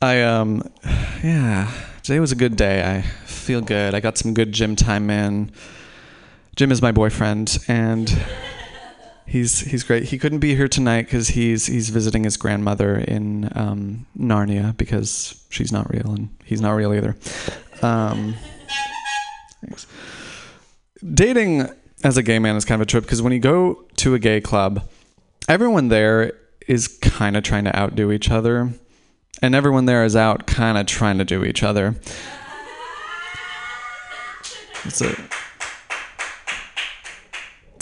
I 0.00 0.22
um 0.22 0.62
yeah, 1.22 1.70
today 2.02 2.18
was 2.20 2.32
a 2.32 2.36
good 2.36 2.56
day. 2.56 2.82
I 2.96 3.02
feel 3.02 3.60
good. 3.60 3.94
I 3.94 4.00
got 4.00 4.16
some 4.16 4.32
good 4.32 4.52
gym 4.52 4.76
time 4.76 5.10
in. 5.10 5.52
Jim 6.56 6.72
is 6.72 6.80
my 6.80 6.92
boyfriend 6.92 7.58
and 7.68 8.18
he's 9.26 9.60
he's 9.60 9.82
great. 9.82 10.04
He 10.04 10.18
couldn't 10.18 10.38
be 10.38 10.54
here 10.54 10.68
tonight 10.68 11.08
cuz 11.08 11.28
he's 11.28 11.66
he's 11.66 11.90
visiting 11.90 12.24
his 12.24 12.36
grandmother 12.36 12.96
in 12.96 13.50
um, 13.54 14.06
Narnia 14.18 14.76
because 14.76 15.44
she's 15.50 15.72
not 15.72 15.90
real 15.92 16.10
and 16.12 16.28
he's 16.44 16.60
not 16.60 16.72
real 16.72 16.94
either. 16.94 17.16
Um, 17.82 18.34
thanks. 19.60 19.86
Dating 21.12 21.68
as 22.02 22.16
a 22.16 22.22
gay 22.22 22.38
man 22.38 22.56
is 22.56 22.64
kind 22.64 22.80
of 22.80 22.86
a 22.86 22.90
trip 22.90 23.04
because 23.04 23.22
when 23.22 23.32
you 23.32 23.38
go 23.38 23.84
to 23.96 24.14
a 24.14 24.18
gay 24.18 24.40
club, 24.40 24.88
everyone 25.48 25.88
there 25.88 26.32
is 26.66 26.88
kind 26.88 27.36
of 27.36 27.42
trying 27.42 27.64
to 27.64 27.76
outdo 27.76 28.10
each 28.10 28.30
other 28.30 28.72
and 29.42 29.54
everyone 29.54 29.84
there 29.84 30.04
is 30.04 30.16
out 30.16 30.46
kind 30.46 30.78
of 30.78 30.86
trying 30.86 31.18
to 31.18 31.24
do 31.24 31.44
each 31.44 31.62
other. 31.62 31.96
It's 34.84 35.02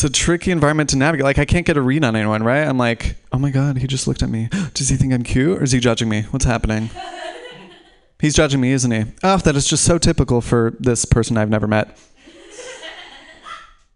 a 0.04 0.10
tricky 0.10 0.50
environment 0.50 0.90
to 0.90 0.96
navigate. 0.96 1.24
Like 1.24 1.38
I 1.38 1.44
can't 1.44 1.66
get 1.66 1.76
a 1.76 1.82
read 1.82 2.04
on 2.04 2.14
anyone, 2.14 2.42
right? 2.42 2.66
I'm 2.66 2.78
like, 2.78 3.16
oh 3.32 3.38
my 3.38 3.50
god, 3.50 3.78
he 3.78 3.86
just 3.86 4.06
looked 4.06 4.22
at 4.22 4.28
me. 4.28 4.48
Does 4.74 4.88
he 4.88 4.96
think 4.96 5.12
I'm 5.12 5.22
cute, 5.22 5.58
or 5.58 5.64
is 5.64 5.72
he 5.72 5.80
judging 5.80 6.08
me? 6.08 6.22
What's 6.30 6.44
happening? 6.44 6.90
He's 8.20 8.34
judging 8.34 8.60
me, 8.60 8.72
isn't 8.72 8.90
he? 8.90 9.04
Oh, 9.22 9.36
that 9.38 9.56
is 9.56 9.66
just 9.66 9.84
so 9.84 9.98
typical 9.98 10.40
for 10.40 10.74
this 10.78 11.04
person 11.04 11.36
I've 11.36 11.50
never 11.50 11.66
met. 11.66 11.98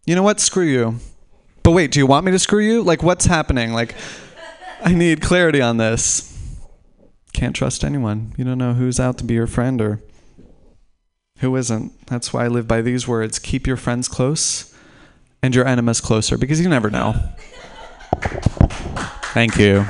You 0.05 0.15
know 0.17 0.23
what? 0.23 0.41
Screw 0.41 0.65
you. 0.67 0.97
But 1.63 1.71
wait, 1.71 1.93
do 1.93 1.99
you 1.99 2.07
want 2.07 2.27
me 2.27 2.33
to 2.33 2.39
screw 2.39 2.63
you? 2.63 2.83
Like, 2.83 3.03
what's 3.03 3.27
happening? 3.27 3.73
Like, 3.73 3.95
I 4.83 4.93
need 4.93 5.23
clarity 5.23 5.63
on 5.63 5.77
this 5.77 6.29
can't 7.39 7.55
trust 7.55 7.85
anyone. 7.85 8.33
You 8.37 8.45
don't 8.45 8.59
know 8.59 8.75
who's 8.75 8.99
out 8.99 9.17
to 9.19 9.25
be 9.25 9.35
your 9.35 9.47
friend 9.47 9.81
or 9.81 10.01
who 11.39 11.55
isn't. 11.55 11.93
That's 12.09 12.33
why 12.33 12.45
I 12.45 12.49
live 12.49 12.67
by 12.67 12.83
these 12.83 13.07
words 13.07 13.39
keep 13.39 13.65
your 13.65 13.77
friends 13.77 14.09
close 14.09 14.68
and 15.43 15.55
your 15.55 15.67
enemies 15.67 16.01
closer 16.01 16.37
because 16.37 16.61
you 16.61 16.69
never 16.69 16.91
know. 16.91 17.15
Thank 19.33 19.57
you. 19.59 19.85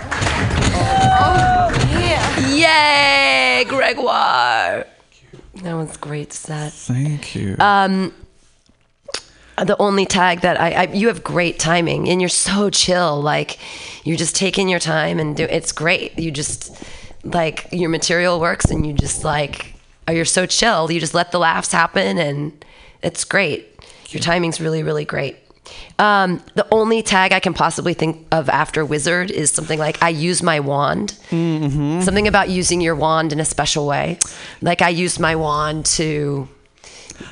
Yay, 2.55 3.65
Gregoire. 3.69 4.87
That 5.62 5.75
was 5.75 5.97
great 5.97 6.33
set. 6.33 6.73
Thank 6.73 7.35
you. 7.35 7.57
Um, 7.59 8.15
the 9.57 9.77
only 9.79 10.07
tag 10.07 10.43
that 10.43 10.61
I, 10.61 10.70
I, 10.70 10.83
you 10.93 11.09
have 11.09 11.25
great 11.25 11.59
timing 11.59 12.09
and 12.09 12.20
you're 12.20 12.29
so 12.29 12.70
chill. 12.70 13.20
Like 13.20 13.59
you're 14.05 14.16
just 14.16 14.37
taking 14.37 14.69
your 14.69 14.79
time 14.79 15.19
and 15.19 15.37
do. 15.37 15.45
It's 15.45 15.73
great. 15.73 16.19
You 16.19 16.31
just 16.31 16.85
like 17.25 17.69
your 17.73 17.91
material 17.91 18.39
works 18.41 18.66
and 18.66 18.87
you 18.87 18.93
just 18.93 19.25
like 19.25 19.75
or 20.09 20.15
you're 20.15 20.25
so 20.25 20.47
chill. 20.47 20.91
You 20.91 20.99
just 20.99 21.15
let 21.15 21.33
the 21.33 21.39
laughs 21.39 21.70
happen, 21.70 22.19
and 22.19 22.65
it's 23.03 23.25
great. 23.25 23.78
Your 24.09 24.21
timing's 24.21 24.61
really, 24.61 24.83
really 24.83 25.05
great. 25.05 25.37
Um, 25.99 26.43
the 26.55 26.67
only 26.71 27.03
tag 27.03 27.33
I 27.33 27.41
can 27.41 27.53
possibly 27.53 27.93
think 27.93 28.27
of 28.33 28.49
after 28.49 28.85
wizard 28.85 29.31
is 29.31 29.51
something 29.51 29.79
like 29.79 30.03
I 30.03 30.09
use 30.09 30.43
my 30.43 30.61
wand. 30.61 31.19
Mm-hmm. 31.31 32.01
Something 32.01 32.27
about 32.27 32.49
using 32.49 32.81
your 32.81 32.97
wand 32.97 33.33
in 33.33 33.41
a 33.41 33.45
special 33.45 33.87
way. 33.87 34.19
Like 34.63 34.81
I 34.81 34.89
used 34.89 35.21
my 35.21 35.37
wand 35.37 35.87
to, 35.87 36.49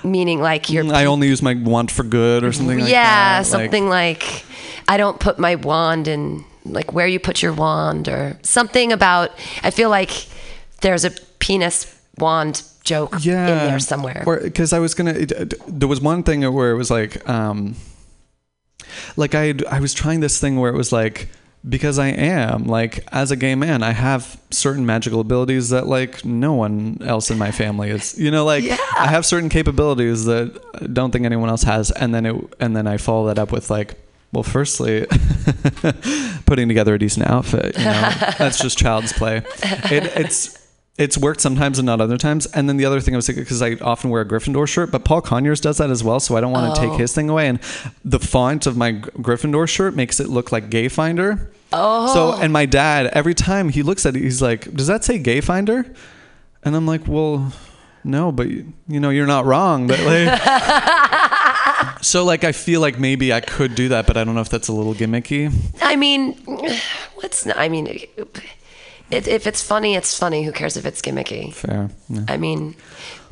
meaning 0.05 0.41
like 0.41 0.69
you're. 0.69 0.85
I 0.93 1.07
only 1.07 1.29
use 1.29 1.43
my 1.43 1.55
wand 1.55 1.91
for 1.91 2.03
good 2.03 2.45
or 2.45 2.53
something 2.53 2.81
like 2.81 2.91
yeah, 2.91 3.39
that. 3.39 3.47
something 3.47 3.89
like, 3.89 4.45
I 4.89 4.97
don't 4.97 5.19
put 5.19 5.39
my 5.39 5.55
wand 5.55 6.09
in 6.09 6.45
like 6.65 6.93
where 6.93 7.07
you 7.07 7.21
put 7.21 7.43
your 7.43 7.53
wand 7.53 8.09
or 8.09 8.39
something 8.43 8.93
about. 8.93 9.31
I 9.63 9.71
feel 9.71 9.89
like 9.89 10.27
there's 10.81 11.05
a 11.05 11.11
penis 11.39 11.96
wand 12.19 12.63
joke 12.85 13.15
in 13.25 13.33
there 13.33 13.79
somewhere. 13.79 14.23
Because 14.43 14.73
I 14.73 14.79
was 14.79 14.95
gonna, 14.95 15.27
there 15.67 15.89
was 15.89 16.01
one 16.01 16.23
thing 16.23 16.43
where 16.53 16.71
it 16.71 16.77
was 16.77 16.91
like, 16.91 17.29
um, 17.29 17.77
like 19.17 19.35
I 19.35 19.55
I 19.71 19.81
was 19.81 19.95
trying 19.95 20.21
this 20.21 20.41
thing 20.41 20.57
where 20.57 20.71
it 20.71 20.77
was 20.77 20.93
like 20.93 21.29
because 21.69 21.99
I 21.99 22.09
am 22.09 22.65
like 22.65 23.07
as 23.13 23.31
a 23.31 23.37
gay 23.37 23.55
man, 23.55 23.83
I 23.83 23.93
have 23.93 24.41
certain 24.51 24.87
magical 24.87 25.21
abilities 25.21 25.71
that 25.71 25.87
like 25.87 26.25
no 26.25 26.55
one 26.55 26.99
else 27.03 27.31
in 27.31 27.39
my 27.39 27.51
family 27.51 27.91
is. 27.91 28.19
You 28.19 28.31
know, 28.31 28.45
like 28.45 28.65
I 28.65 29.07
have 29.07 29.27
certain 29.27 29.49
capabilities 29.49 30.25
that 30.27 30.59
I 30.81 30.87
don't 30.87 31.11
think 31.11 31.25
anyone 31.25 31.49
else 31.49 31.63
has, 31.65 31.91
and 31.91 32.15
then 32.15 32.27
it 32.27 32.37
and 32.61 32.77
then 32.77 32.87
I 32.87 32.97
follow 32.97 33.27
that 33.27 33.39
up 33.39 33.53
with 33.53 33.71
like. 33.71 33.95
Well, 34.33 34.43
firstly, 34.43 35.07
putting 36.47 36.69
together 36.69 36.95
a 36.95 36.99
decent 36.99 37.27
outfit. 37.31 37.79
You 37.79 37.85
know, 37.85 38.11
that's 38.39 38.59
just 38.59 38.77
child's 38.77 39.13
play. 39.13 39.37
It, 39.37 40.05
it's 40.17 40.66
it's 40.99 41.19
worked 41.19 41.41
sometimes 41.43 41.79
and 41.79 41.85
not 41.87 42.01
other 42.01 42.17
times. 42.17 42.47
And 42.47 42.69
then 42.69 42.77
the 42.79 42.85
other 42.87 43.01
thing 43.01 43.15
I 43.15 43.17
was 43.19 43.27
thinking, 43.27 43.45
because 43.45 43.61
I 43.63 43.75
often 43.83 44.09
wear 44.11 44.23
a 44.23 44.25
Gryffindor 44.25 44.67
shirt, 44.67 44.91
but 44.91 45.05
Paul 45.05 45.21
Conyers 45.21 45.61
does 45.61 45.77
that 45.79 45.91
as 45.91 46.03
well. 46.03 46.21
So 46.21 46.37
I 46.37 46.41
don't 46.41 46.53
want 46.53 46.75
to 46.75 46.81
Oh. 46.81 46.89
take 46.91 46.99
his 46.99 47.13
thing 47.13 47.29
away. 47.29 47.49
And 47.49 47.59
the 48.05 48.19
font 48.19 48.67
of 48.67 48.77
my 48.77 48.93
Gryffindor 48.93 49.69
shirt 49.69 49.95
makes 49.95 50.21
it 50.21 50.29
look 50.29 50.53
like 50.53 50.71
Gay 50.71 50.89
Finder. 50.89 51.51
Oh. 51.73 52.13
So, 52.15 52.33
and 52.41 52.53
my 52.53 52.65
dad, 52.65 53.09
every 53.09 53.35
time 53.35 53.69
he 53.69 53.83
looks 53.83 54.07
at 54.07 54.17
it, 54.17 54.23
he's 54.23 54.41
like, 54.41 54.73
Does 54.73 54.87
that 54.87 55.05
say 55.05 55.19
Gay 55.19 55.41
Finder? 55.43 55.85
And 56.65 56.75
I'm 56.75 56.87
like, 56.87 57.07
Well, 57.07 57.53
no, 58.03 58.33
but 58.33 58.49
you 58.49 58.73
know, 58.89 59.11
you're 59.11 59.27
not 59.27 59.45
wrong. 59.45 59.89
But 59.89 60.01
like, 60.01 60.41
so 62.03 62.25
like, 62.25 62.45
I 62.45 62.53
feel 62.53 62.81
like 62.81 62.99
maybe 62.99 63.33
I 63.33 63.41
could 63.41 63.75
do 63.75 63.89
that, 63.91 64.07
but 64.07 64.17
I 64.17 64.25
don't 64.25 64.35
know 64.35 64.41
if 64.41 64.49
that's 64.49 64.69
a 64.69 64.73
little 64.73 64.95
gimmicky. 64.95 65.53
I 65.83 65.97
mean, 65.97 66.35
what's 67.17 67.47
I 67.55 67.69
mean, 67.69 67.87
it, 69.11 69.29
if 69.29 69.47
it's 69.47 69.63
funny, 69.63 69.95
it's 69.95 70.19
funny. 70.19 70.45
Who 70.45 70.53
cares 70.53 70.77
if 70.77 70.85
it's 70.85 71.01
gimmicky? 71.01 71.53
Fair. 71.53 71.91
Yeah. 72.09 72.25
I 72.29 72.37
mean, 72.37 72.75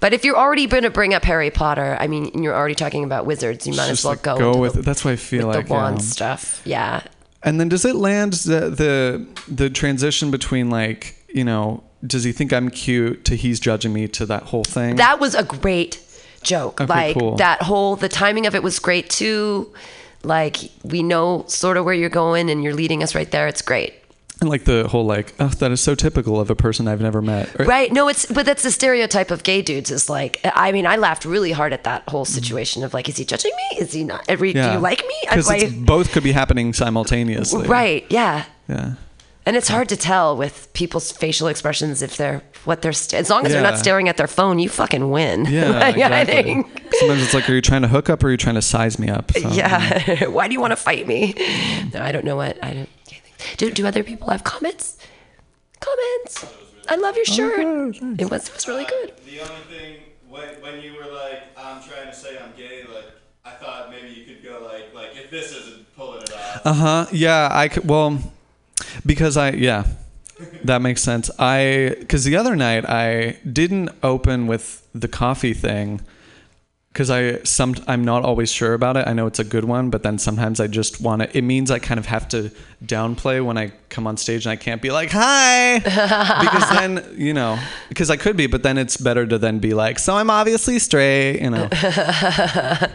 but 0.01 0.12
if 0.12 0.24
you're 0.24 0.36
already 0.36 0.66
going 0.66 0.84
to 0.84 0.90
bring 0.90 1.14
up 1.14 1.24
Harry 1.24 1.51
Potter, 1.51 1.96
I 1.98 2.06
mean, 2.06 2.30
and 2.32 2.44
you're 2.44 2.55
already 2.55 2.74
talking 2.74 3.05
about 3.05 3.26
wizards, 3.26 3.66
you 3.66 3.74
might 3.74 3.88
as 3.88 4.05
well 4.05 4.12
like, 4.12 4.22
go, 4.22 4.38
go 4.38 4.59
with 4.59 4.74
the, 4.74 4.80
it. 4.80 4.84
That's 4.84 5.05
why 5.05 5.12
I 5.12 5.16
feel 5.16 5.48
like, 5.48 5.66
the 5.66 5.72
wand 5.72 5.96
yeah. 5.96 6.02
stuff. 6.02 6.62
Yeah. 6.64 7.02
And 7.42 7.60
then 7.60 7.68
does 7.68 7.84
it 7.84 7.96
land 7.96 8.34
the 8.34 8.70
the 8.70 9.26
the 9.48 9.68
transition 9.68 10.30
between 10.30 10.70
like 10.70 11.16
you 11.28 11.44
know 11.44 11.82
does 12.06 12.24
he 12.24 12.32
think 12.32 12.52
I'm 12.52 12.70
cute 12.70 13.24
to 13.26 13.36
he's 13.36 13.60
judging 13.60 13.92
me 13.92 14.09
to 14.09 14.26
that 14.26 14.44
whole 14.44 14.64
thing? 14.64 14.96
That 14.96 15.20
was 15.20 15.34
a 15.34 15.42
great 15.42 16.01
joke. 16.42 16.80
Okay, 16.80 16.92
like 16.92 17.18
cool. 17.18 17.36
that 17.36 17.62
whole 17.62 17.96
the 17.96 18.09
timing 18.09 18.46
of 18.46 18.55
it 18.55 18.62
was 18.62 18.78
great 18.78 19.10
too. 19.10 19.72
Like 20.22 20.56
we 20.82 21.02
know 21.02 21.44
sort 21.48 21.76
of 21.76 21.84
where 21.84 21.94
you're 21.94 22.09
going 22.09 22.48
and 22.48 22.62
you're 22.62 22.74
leading 22.74 23.02
us 23.02 23.14
right 23.14 23.30
there. 23.30 23.46
It's 23.46 23.62
great. 23.62 23.94
And 24.40 24.51
like 24.51 24.65
the 24.65 24.89
whole 24.89 25.05
like 25.06 25.32
oh 25.40 25.48
that 25.48 25.70
is 25.70 25.81
so 25.81 25.94
typical 25.94 26.40
of 26.40 26.51
a 26.51 26.55
person 26.56 26.86
I've 26.89 27.01
never 27.01 27.23
met. 27.23 27.48
Or- 27.61 27.65
Right. 27.65 27.93
No, 27.93 28.09
it's 28.09 28.27
but 28.27 28.44
that's 28.47 28.62
the 28.62 28.70
stereotype 28.70 29.31
of 29.31 29.43
gay 29.43 29.62
dudes 29.62 29.90
is 29.90 30.09
like 30.11 30.40
I 30.44 30.73
mean, 30.73 30.86
I 30.86 30.97
laughed 30.97 31.24
really 31.24 31.52
hard 31.52 31.73
at 31.73 31.85
that 31.85 32.02
whole 32.09 32.24
situation 32.24 32.82
of 32.85 32.93
like, 32.94 33.09
is 33.09 33.16
he 33.16 33.24
judging 33.24 33.52
me? 33.70 33.78
Is 33.78 33.93
he 33.93 34.05
not? 34.05 34.24
Every, 34.28 34.52
Do 34.52 34.61
you 34.61 34.78
like 34.78 35.01
me? 35.06 35.15
Because 35.23 35.48
like, 35.48 35.85
both 35.86 36.12
could 36.12 36.23
be 36.24 36.32
happening 36.32 36.73
simultaneously. 36.73 37.66
right, 37.69 38.05
yeah. 38.11 38.44
Yeah. 38.69 38.94
And 39.47 39.56
it's 39.56 39.69
hard 39.69 39.90
to 39.90 39.97
tell 39.97 40.39
with 40.39 40.70
people's 40.73 41.12
facial 41.12 41.48
expressions 41.48 42.01
if 42.01 42.16
they're 42.16 42.43
what 42.65 42.81
they're 42.81 42.94
st- 42.94 43.20
as 43.20 43.28
long 43.28 43.44
as 43.44 43.52
they're 43.52 43.62
not 43.62 43.77
staring 43.78 44.09
at 44.09 44.16
their 44.16 44.27
phone, 44.27 44.59
you 44.59 44.70
fucking 44.70 45.11
win. 45.11 45.44
Yeah, 45.44 45.69
Like, 45.81 45.82
I 45.98 46.20
exactly. 46.23 46.43
think. 46.43 46.66
Sometimes 46.94 47.23
it's 47.23 47.35
like, 47.35 47.51
are 47.51 47.52
you 47.52 47.61
trying 47.61 47.82
to 47.82 47.89
hook 47.89 48.09
up 48.09 48.24
or 48.24 48.28
are 48.28 48.31
you 48.31 48.39
trying 48.39 48.55
to 48.55 48.62
size 48.62 48.98
me 48.98 49.11
up? 49.11 49.32
So, 49.36 49.48
Yeah. 49.51 50.24
Why 50.28 50.48
do 50.48 50.55
you 50.55 50.62
want 50.62 50.70
to 50.73 50.77
fight 50.77 51.06
me? 51.06 51.35
No, 51.93 52.01
I 52.01 52.11
don't 52.11 52.24
know 52.24 52.36
what 52.36 52.56
I 52.65 52.73
don't. 52.73 52.89
Do 53.57 53.71
do 53.71 53.87
other 53.87 54.03
people 54.03 54.31
have 54.31 54.45
comments? 54.45 54.97
Comments. 55.81 56.47
I 56.89 56.97
love 56.97 57.16
your 57.16 57.25
shirt. 57.25 57.97
It 58.19 58.31
was 58.31 58.49
it 58.49 58.55
was 58.55 58.69
really 58.69 58.85
good. 58.85 59.12
The 59.25 59.41
only 59.41 59.62
thing 59.71 59.97
when, 60.29 60.49
when 60.61 60.81
you 60.81 60.95
were 60.95 61.11
like, 61.12 61.43
I'm 61.57 61.83
trying 61.83 62.07
to 62.07 62.15
say 62.15 62.39
I'm 62.39 62.53
gay, 62.57 62.85
like 62.93 63.07
I 63.45 63.51
thought 63.53 63.91
maybe 63.91 64.09
you 64.09 64.25
could 64.25 64.43
go 64.43 64.62
like, 64.65 64.95
like 64.95 65.16
if 65.16 65.31
this 65.31 65.53
isn't 65.53 65.95
pulling 65.97 66.23
it 66.23 66.33
off. 66.33 66.66
Uh 66.66 66.73
huh. 66.73 67.07
Yeah. 67.12 67.49
I 67.51 67.69
could. 67.69 67.89
Well, 67.89 68.19
because 69.07 69.37
I 69.37 69.51
yeah, 69.51 69.85
that 70.65 70.83
makes 70.83 71.03
sense. 71.03 71.31
I 71.39 71.97
because 71.99 72.25
the 72.25 72.37
other 72.37 72.57
night 72.57 72.85
I 72.89 73.39
didn't 73.51 73.91
open 74.03 74.47
with 74.47 74.87
the 74.95 75.09
coffee 75.09 75.55
thing 75.55 76.01
because 76.95 77.11
I 77.11 77.43
some 77.43 77.75
I'm 77.89 78.05
not 78.05 78.23
always 78.23 78.53
sure 78.53 78.73
about 78.73 78.97
it. 78.97 79.09
I 79.09 79.12
know 79.15 79.27
it's 79.27 79.41
a 79.41 79.45
good 79.45 79.65
one, 79.65 79.91
but 79.91 80.05
then 80.05 80.16
sometimes 80.16 80.61
I 80.61 80.69
just 80.69 81.01
want 81.01 81.23
to. 81.23 81.37
It 81.37 81.43
means 81.43 81.73
I 81.73 81.81
kind 81.81 81.99
of 81.99 82.07
have 82.07 82.29
to 82.29 82.53
downplay 82.85 83.45
when 83.45 83.59
I 83.59 83.73
come 83.89 84.07
on 84.07 84.16
stage 84.16 84.47
and 84.47 84.53
I 84.53 84.57
can't 84.57 84.81
be 84.81 84.93
like 84.93 85.11
hi 85.12 85.79
because 85.81 86.71
then 86.71 87.05
you 87.16 87.35
know 87.35 87.59
because 87.89 88.11
I 88.11 88.16
could 88.16 88.37
be, 88.37 88.47
but 88.47 88.62
then 88.62 88.79
it's 88.79 88.97
better 88.97 89.27
to 89.27 89.39
then 89.39 89.59
be 89.59 89.75
like 89.75 89.99
so 89.99 90.16
I'm 90.16 90.31
obviously 90.31 90.79
straight, 90.79 91.41
you 91.43 91.51
know. 91.51 91.69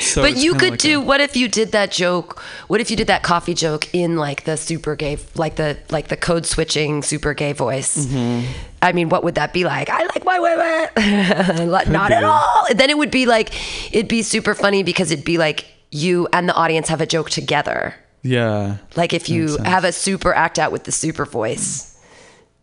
So 0.00 0.22
but 0.22 0.36
you 0.36 0.54
could 0.54 0.72
like 0.72 0.80
do 0.80 1.00
what 1.00 1.20
if 1.20 1.36
you 1.36 1.48
did 1.48 1.72
that 1.72 1.90
joke? 1.90 2.40
What 2.68 2.80
if 2.80 2.90
you 2.90 2.96
did 2.96 3.08
that 3.08 3.22
coffee 3.22 3.54
joke 3.54 3.92
in 3.94 4.16
like 4.16 4.44
the 4.44 4.56
super 4.56 4.96
gay, 4.96 5.18
like 5.34 5.56
the 5.56 5.76
like 5.90 6.08
the 6.08 6.16
code 6.16 6.46
switching 6.46 7.02
super 7.02 7.34
gay 7.34 7.52
voice? 7.52 8.06
Mm-hmm. 8.06 8.50
I 8.80 8.92
mean, 8.92 9.08
what 9.08 9.24
would 9.24 9.34
that 9.34 9.52
be 9.52 9.64
like? 9.64 9.90
I 9.90 10.04
like 10.06 10.24
my 10.24 10.38
women. 10.38 11.92
Not 11.92 12.12
at 12.12 12.24
all. 12.24 12.66
Then 12.74 12.88
it 12.90 12.96
would 12.96 13.10
be 13.10 13.26
like 13.26 13.52
it'd 13.94 14.08
be 14.08 14.22
super 14.22 14.54
funny 14.54 14.82
because 14.82 15.10
it'd 15.10 15.24
be 15.24 15.36
like 15.36 15.66
you 15.90 16.28
and 16.32 16.48
the 16.48 16.54
audience 16.54 16.88
have 16.88 17.00
a 17.00 17.06
joke 17.06 17.28
together. 17.28 17.94
Yeah. 18.22 18.78
Like 18.96 19.12
if 19.12 19.28
you 19.28 19.58
have 19.58 19.84
a 19.84 19.92
super 19.92 20.32
act 20.32 20.58
out 20.58 20.72
with 20.72 20.84
the 20.84 20.92
super 20.92 21.24
voice, 21.24 21.97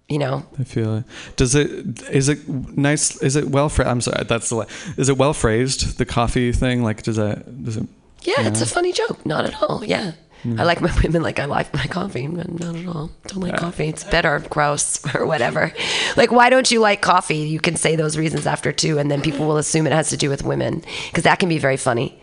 you 0.09 0.19
know. 0.19 0.45
I 0.59 0.63
feel 0.63 0.97
it. 0.97 1.03
Does 1.35 1.55
it? 1.55 2.01
Is 2.09 2.29
it 2.29 2.47
nice? 2.47 3.21
Is 3.21 3.35
it 3.35 3.49
well 3.49 3.69
phrased? 3.69 3.89
I'm 3.89 4.01
sorry. 4.01 4.23
That's 4.25 4.49
the. 4.49 4.67
Is 4.97 5.09
it 5.09 5.17
well 5.17 5.33
phrased? 5.33 5.97
The 5.97 6.05
coffee 6.05 6.51
thing. 6.51 6.83
Like, 6.83 7.03
does 7.03 7.15
that? 7.15 7.63
Does 7.63 7.77
it? 7.77 7.87
Yeah, 8.21 8.47
it's 8.47 8.61
a 8.61 8.65
funny 8.65 8.91
joke. 8.91 9.25
Not 9.25 9.45
at 9.45 9.61
all. 9.61 9.83
Yeah. 9.83 10.13
Mm. 10.43 10.59
I 10.59 10.63
like 10.63 10.79
my 10.81 10.93
women 11.03 11.23
like 11.23 11.39
I 11.39 11.45
like 11.45 11.73
my 11.73 11.85
coffee. 11.87 12.27
Not 12.27 12.59
not 12.59 12.75
at 12.75 12.87
all. 12.87 13.09
Don't 13.27 13.41
like 13.41 13.57
coffee. 13.57 13.87
It's 13.87 14.03
bitter, 14.03 14.43
gross, 14.49 15.03
or 15.15 15.25
whatever. 15.25 15.73
Like, 16.15 16.31
why 16.31 16.49
don't 16.49 16.69
you 16.69 16.79
like 16.79 17.01
coffee? 17.01 17.37
You 17.37 17.59
can 17.59 17.75
say 17.75 17.95
those 17.95 18.17
reasons 18.17 18.45
after 18.45 18.71
two, 18.71 18.99
and 18.99 19.09
then 19.09 19.21
people 19.21 19.47
will 19.47 19.57
assume 19.57 19.87
it 19.87 19.93
has 19.93 20.09
to 20.09 20.17
do 20.17 20.29
with 20.29 20.43
women 20.43 20.83
because 21.07 21.23
that 21.23 21.39
can 21.39 21.49
be 21.49 21.57
very 21.57 21.77
funny. 21.77 22.21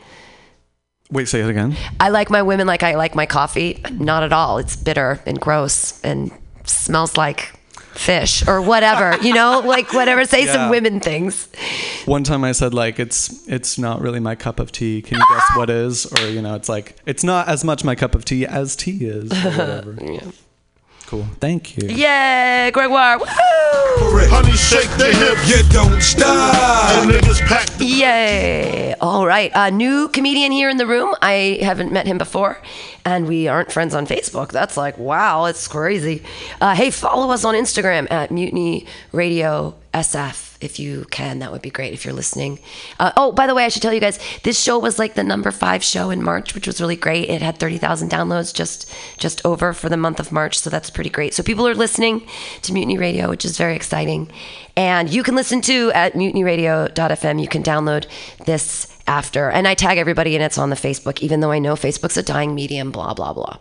Wait, 1.10 1.28
say 1.28 1.40
it 1.40 1.48
again. 1.48 1.76
I 2.00 2.08
like 2.08 2.30
my 2.30 2.42
women 2.42 2.66
like 2.66 2.82
I 2.82 2.94
like 2.94 3.14
my 3.14 3.26
coffee. 3.26 3.82
Not 3.90 4.22
at 4.22 4.32
all. 4.32 4.58
It's 4.58 4.76
bitter 4.76 5.20
and 5.26 5.40
gross 5.40 6.00
and 6.02 6.30
smells 6.64 7.16
like 7.16 7.52
fish 7.94 8.46
or 8.46 8.60
whatever. 8.62 9.16
you 9.22 9.32
know, 9.34 9.60
like 9.64 9.92
whatever. 9.92 10.24
Say 10.24 10.44
Yeah. 10.46 10.52
some 10.52 10.70
women 10.70 11.00
things. 11.00 11.48
One 12.06 12.24
time 12.24 12.44
I 12.44 12.52
said 12.52 12.74
like 12.74 12.98
it's 12.98 13.46
it's 13.48 13.78
not 13.78 14.00
really 14.00 14.20
my 14.20 14.34
cup 14.34 14.58
of 14.60 14.72
tea. 14.72 15.02
Can 15.02 15.18
you 15.18 15.24
guess 15.32 15.44
what 15.56 15.70
is? 15.70 16.06
Or 16.06 16.28
you 16.28 16.42
know, 16.42 16.54
it's 16.54 16.68
like 16.68 16.96
it's 17.06 17.24
not 17.24 17.48
as 17.48 17.64
much 17.64 17.84
my 17.84 17.94
cup 17.94 18.14
of 18.14 18.24
tea 18.24 18.46
as 18.46 18.74
tea 18.76 19.04
is. 19.06 19.32
Or 19.32 19.50
whatever. 19.50 19.96
yeah. 20.00 20.30
Cool. 21.12 21.26
Thank 21.40 21.76
you. 21.76 21.88
Yay, 21.90 22.70
Gregoire. 22.72 23.18
Woo! 23.18 23.26
Honey, 24.30 24.52
shake 24.52 24.88
the 24.96 25.12
hips. 25.12 25.46
You 25.46 25.62
don't 25.70 26.00
stop. 26.00 26.54
And 27.04 27.10
niggas 27.10 27.38
pack 27.46 27.68
the 27.72 27.84
Yay! 27.84 28.94
All 28.98 29.26
right, 29.26 29.52
a 29.54 29.70
new 29.70 30.08
comedian 30.08 30.52
here 30.52 30.70
in 30.70 30.78
the 30.78 30.86
room. 30.86 31.14
I 31.20 31.58
haven't 31.60 31.92
met 31.92 32.06
him 32.06 32.16
before, 32.16 32.62
and 33.04 33.28
we 33.28 33.46
aren't 33.46 33.70
friends 33.70 33.94
on 33.94 34.06
Facebook. 34.06 34.52
That's 34.52 34.78
like 34.78 34.96
wow, 34.96 35.44
it's 35.44 35.68
crazy. 35.68 36.22
Uh, 36.62 36.74
hey, 36.74 36.90
follow 36.90 37.30
us 37.30 37.44
on 37.44 37.56
Instagram 37.56 38.10
at 38.10 38.30
Mutiny 38.30 38.86
Radio 39.12 39.74
SF 39.92 40.51
if 40.62 40.78
you 40.78 41.04
can. 41.10 41.38
That 41.38 41.52
would 41.52 41.62
be 41.62 41.70
great 41.70 41.92
if 41.92 42.04
you're 42.04 42.14
listening. 42.14 42.58
Uh, 42.98 43.12
oh, 43.16 43.32
by 43.32 43.46
the 43.46 43.54
way, 43.54 43.64
I 43.64 43.68
should 43.68 43.82
tell 43.82 43.92
you 43.92 44.00
guys 44.00 44.18
this 44.42 44.60
show 44.60 44.78
was 44.78 44.98
like 44.98 45.14
the 45.14 45.24
number 45.24 45.50
five 45.50 45.82
show 45.82 46.10
in 46.10 46.22
March, 46.22 46.54
which 46.54 46.66
was 46.66 46.80
really 46.80 46.96
great. 46.96 47.28
It 47.28 47.42
had 47.42 47.58
thirty 47.58 47.78
thousand 47.78 48.10
downloads 48.10 48.54
just 48.54 48.92
just 49.18 49.44
over 49.44 49.72
for 49.72 49.88
the 49.88 49.96
month 49.96 50.20
of 50.20 50.32
March, 50.32 50.58
so 50.58 50.70
that's 50.70 50.90
pretty 50.90 51.10
great. 51.10 51.34
So 51.34 51.42
people 51.42 51.66
are 51.66 51.74
listening 51.74 52.26
to 52.62 52.72
Mutiny 52.72 52.98
Radio, 52.98 53.28
which 53.28 53.44
is 53.44 53.56
very 53.56 53.76
exciting. 53.76 54.30
And 54.76 55.12
you 55.12 55.22
can 55.22 55.34
listen 55.34 55.60
to 55.62 55.92
at 55.92 56.14
mutinyradio.fm. 56.14 57.40
You 57.40 57.48
can 57.48 57.62
download 57.62 58.06
this 58.46 58.86
after. 59.06 59.50
And 59.50 59.66
I 59.66 59.74
tag 59.74 59.98
everybody 59.98 60.34
and 60.34 60.44
it's 60.44 60.58
on 60.58 60.70
the 60.70 60.76
Facebook, 60.76 61.20
even 61.20 61.40
though 61.40 61.50
I 61.50 61.58
know 61.58 61.74
Facebook's 61.74 62.16
a 62.16 62.22
dying 62.22 62.54
medium, 62.54 62.90
blah, 62.90 63.14
blah, 63.14 63.32
blah. 63.32 63.56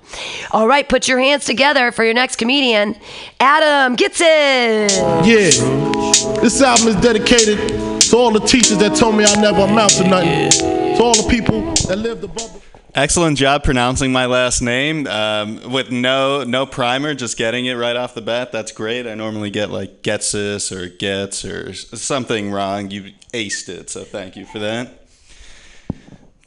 All 0.52 0.68
right, 0.68 0.88
put 0.88 1.08
your 1.08 1.20
hands 1.20 1.46
together 1.46 1.92
for 1.92 2.04
your 2.04 2.14
next 2.14 2.38
comedian, 2.38 2.96
Adam 3.40 3.96
Gitson. 3.96 4.90
Yeah. 5.26 6.42
This 6.42 6.62
album 6.62 6.88
is 6.90 6.96
dedicated 6.98 8.02
to 8.02 8.18
all 8.18 8.32
the 8.32 8.40
teachers 8.40 8.78
that 8.78 8.96
told 8.96 9.16
me 9.16 9.24
I 9.24 9.42
never 9.42 9.62
amount 9.62 9.92
to 9.94 10.08
nothing. 10.08 10.52
To 10.98 11.04
all 11.04 11.14
the 11.14 11.28
people 11.30 11.74
that 11.88 11.98
lived 11.98 12.24
above. 12.24 12.62
Excellent 12.94 13.38
job 13.38 13.64
pronouncing 13.64 14.12
my 14.12 14.26
last 14.26 14.62
name 14.62 15.08
um, 15.08 15.72
with 15.72 15.92
no 15.92 16.44
no 16.44 16.66
primer, 16.66 17.14
just 17.14 17.38
getting 17.38 17.66
it 17.66 17.76
right 17.76 17.96
off 17.96 18.14
the 18.14 18.22
bat. 18.22 18.52
That's 18.52 18.74
great. 18.74 19.08
I 19.08 19.16
normally 19.16 19.50
get 19.50 19.70
like 19.70 20.02
Getsis 20.02 20.76
or 20.76 20.90
Gets 20.90 21.46
or 21.46 21.74
something 21.74 22.52
wrong. 22.52 22.92
You 22.92 23.14
aced 23.34 23.70
it, 23.70 23.90
so 23.90 24.04
thank 24.04 24.36
you 24.36 24.46
for 24.46 24.60
that. 24.60 25.01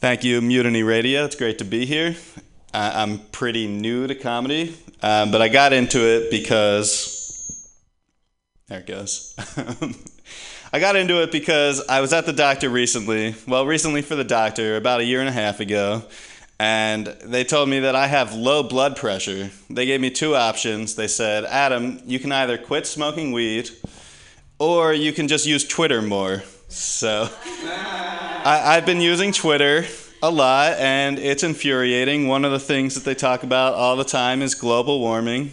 Thank 0.05 0.23
you, 0.23 0.43
Mutiny 0.43 0.83
Radio. 0.83 1.25
It's 1.25 1.35
great 1.35 1.57
to 1.61 1.65
be 1.65 1.87
here. 1.87 2.15
I- 2.75 3.03
I'm 3.03 3.21
pretty 3.33 3.67
new 3.67 4.07
to 4.07 4.15
comedy, 4.15 4.77
um, 5.01 5.31
but 5.31 5.41
I 5.41 5.49
got 5.49 5.73
into 5.73 5.99
it 6.07 6.31
because 6.31 7.73
there 8.69 8.81
it 8.81 8.87
goes. 8.87 9.35
I 10.75 10.79
got 10.79 10.97
into 10.97 11.23
it 11.23 11.33
because 11.33 11.83
I 11.89 12.03
was 12.03 12.13
at 12.13 12.27
the 12.27 12.35
doctor 12.35 12.69
recently. 12.69 13.35
Well, 13.49 13.65
recently 13.65 14.03
for 14.03 14.15
the 14.15 14.25
doctor, 14.25 14.77
about 14.77 15.01
a 15.01 15.05
year 15.05 15.21
and 15.21 15.29
a 15.31 15.33
half 15.33 15.61
ago. 15.61 16.03
And 16.61 17.07
they 17.25 17.43
told 17.43 17.71
me 17.71 17.79
that 17.81 17.97
I 17.97 18.07
have 18.07 18.35
low 18.35 18.63
blood 18.63 18.97
pressure. 18.97 19.49
They 19.71 19.87
gave 19.87 20.03
me 20.03 20.11
two 20.11 20.37
options. 20.37 20.97
They 20.97 21.09
said, 21.09 21.47
Adam, 21.47 21.99
you 22.05 22.19
can 22.19 22.31
either 22.31 22.59
quit 22.59 22.87
smoking 22.87 23.33
weed 23.33 23.71
or 24.59 24.93
you 24.93 25.15
can 25.15 25.29
just 25.29 25.47
use 25.47 25.67
Twitter 25.67 26.03
more. 26.03 26.43
So 26.75 27.29
I, 28.45 28.61
I've 28.65 28.85
been 28.85 29.01
using 29.01 29.31
Twitter 29.31 29.85
a 30.21 30.31
lot 30.31 30.73
and 30.79 31.21
it's 31.21 31.45
infuriating. 31.45 32.27
One 32.27 32.45
of 32.45 32.51
the 32.51 32.59
things 32.59 32.95
that 32.95 33.05
they 33.05 33.15
talk 33.15 33.45
about 33.45 33.75
all 33.75 33.97
the 33.97 34.05
time 34.05 34.43
is 34.43 34.57
global 34.57 34.99
warming. 34.99 35.53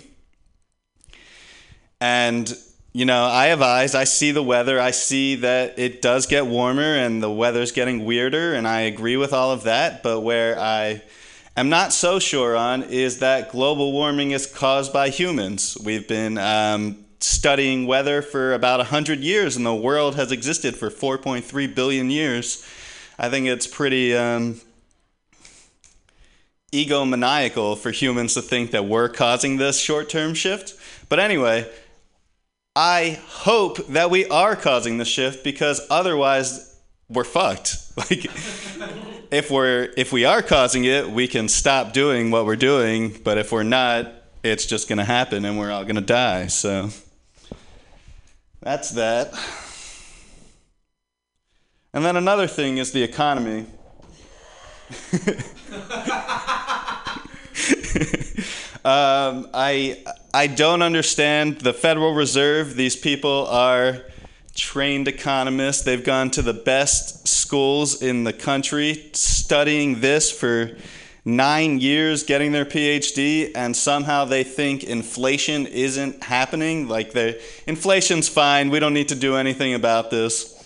And, 1.99 2.51
you 2.91 3.05
know, 3.05 3.25
I 3.25 3.47
have 3.47 3.61
eyes. 3.61 3.93
I 3.93 4.05
see 4.05 4.31
the 4.31 4.41
weather. 4.41 4.79
I 4.79 4.89
see 4.89 5.35
that 5.35 5.77
it 5.77 6.01
does 6.01 6.25
get 6.25 6.47
warmer 6.47 6.95
and 6.95 7.21
the 7.21 7.31
weather's 7.31 7.71
getting 7.71 8.03
weirder. 8.03 8.55
And 8.55 8.67
I 8.67 8.81
agree 8.81 9.17
with 9.17 9.31
all 9.31 9.51
of 9.51 9.63
that. 9.63 10.01
But 10.01 10.21
where 10.21 10.57
I 10.57 11.03
am 11.55 11.69
not 11.69 11.93
so 11.93 12.17
sure 12.17 12.57
on 12.57 12.81
is 12.81 13.19
that 13.19 13.51
global 13.51 13.91
warming 13.91 14.31
is 14.31 14.47
caused 14.47 14.91
by 14.91 15.09
humans. 15.09 15.77
We've 15.83 16.07
been 16.07 16.39
um, 16.39 17.05
studying 17.23 17.87
weather 17.87 18.21
for 18.21 18.53
about 18.53 18.79
100 18.79 19.19
years, 19.19 19.55
and 19.55 19.65
the 19.65 19.75
world 19.75 20.15
has 20.15 20.31
existed 20.31 20.75
for 20.75 20.89
4.3 20.89 21.75
billion 21.75 22.09
years. 22.09 22.67
I 23.17 23.29
think 23.29 23.47
it's 23.47 23.67
pretty. 23.67 24.15
Um, 24.15 24.61
egomaniacal 26.71 27.77
for 27.77 27.91
humans 27.91 28.33
to 28.33 28.41
think 28.41 28.71
that 28.71 28.85
we're 28.85 29.09
causing 29.09 29.57
this 29.57 29.79
short 29.79 30.09
term 30.09 30.33
shift. 30.33 30.73
But 31.09 31.19
anyway, 31.19 31.69
I 32.75 33.19
hope 33.27 33.85
that 33.87 34.09
we 34.09 34.25
are 34.27 34.55
causing 34.55 34.97
the 34.97 35.05
shift 35.05 35.43
because 35.43 35.85
otherwise 35.89 36.79
we're 37.09 37.23
fucked. 37.23 37.77
Like 37.97 38.25
if 39.31 39.51
we're 39.51 39.93
if 39.97 40.13
we 40.13 40.23
are 40.23 40.41
causing 40.41 40.85
it, 40.85 41.09
we 41.09 41.27
can 41.27 41.49
stop 41.49 41.91
doing 41.91 42.31
what 42.31 42.45
we're 42.45 42.55
doing, 42.55 43.19
but 43.21 43.37
if 43.37 43.51
we're 43.51 43.63
not, 43.63 44.11
it's 44.43 44.65
just 44.65 44.87
going 44.87 44.97
to 44.97 45.03
happen 45.03 45.43
and 45.43 45.59
we're 45.59 45.71
all 45.71 45.83
going 45.83 45.97
to 45.97 46.01
die. 46.01 46.47
So 46.47 46.89
that's 48.61 48.91
that. 48.91 49.33
And 51.93 52.05
then 52.05 52.15
another 52.15 52.47
thing 52.47 52.77
is 52.77 52.91
the 52.91 53.03
economy. 53.03 53.65
um, 58.85 59.49
I 59.53 60.03
I 60.33 60.47
don't 60.47 60.81
understand 60.81 61.59
the 61.59 61.73
Federal 61.73 62.13
Reserve. 62.13 62.75
These 62.75 62.95
people 62.95 63.47
are 63.47 64.03
trained 64.53 65.07
economists. 65.07 65.81
They've 65.81 66.03
gone 66.03 66.31
to 66.31 66.41
the 66.41 66.53
best 66.53 67.27
schools 67.27 68.01
in 68.01 68.23
the 68.23 68.33
country 68.33 69.09
studying 69.13 70.01
this 70.01 70.31
for 70.31 70.71
nine 71.23 71.79
years, 71.79 72.23
getting 72.23 72.51
their 72.51 72.65
PhD, 72.65 73.51
and 73.55 73.75
somehow 73.75 74.25
they 74.25 74.43
think 74.43 74.83
inflation 74.83 75.67
isn't 75.67 76.23
happening. 76.23 76.87
Like 76.87 77.11
the 77.11 77.41
inflation's 77.67 78.27
fine. 78.27 78.69
We 78.69 78.79
don't 78.79 78.93
need 78.93 79.09
to 79.09 79.15
do 79.15 79.35
anything 79.35 79.73
about 79.73 80.09
this. 80.09 80.57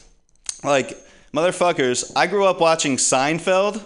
Like 0.63 0.97
motherfuckers, 1.33 2.11
I 2.15 2.27
grew 2.27 2.45
up 2.45 2.59
watching 2.59 2.97
Seinfeld. 2.97 3.83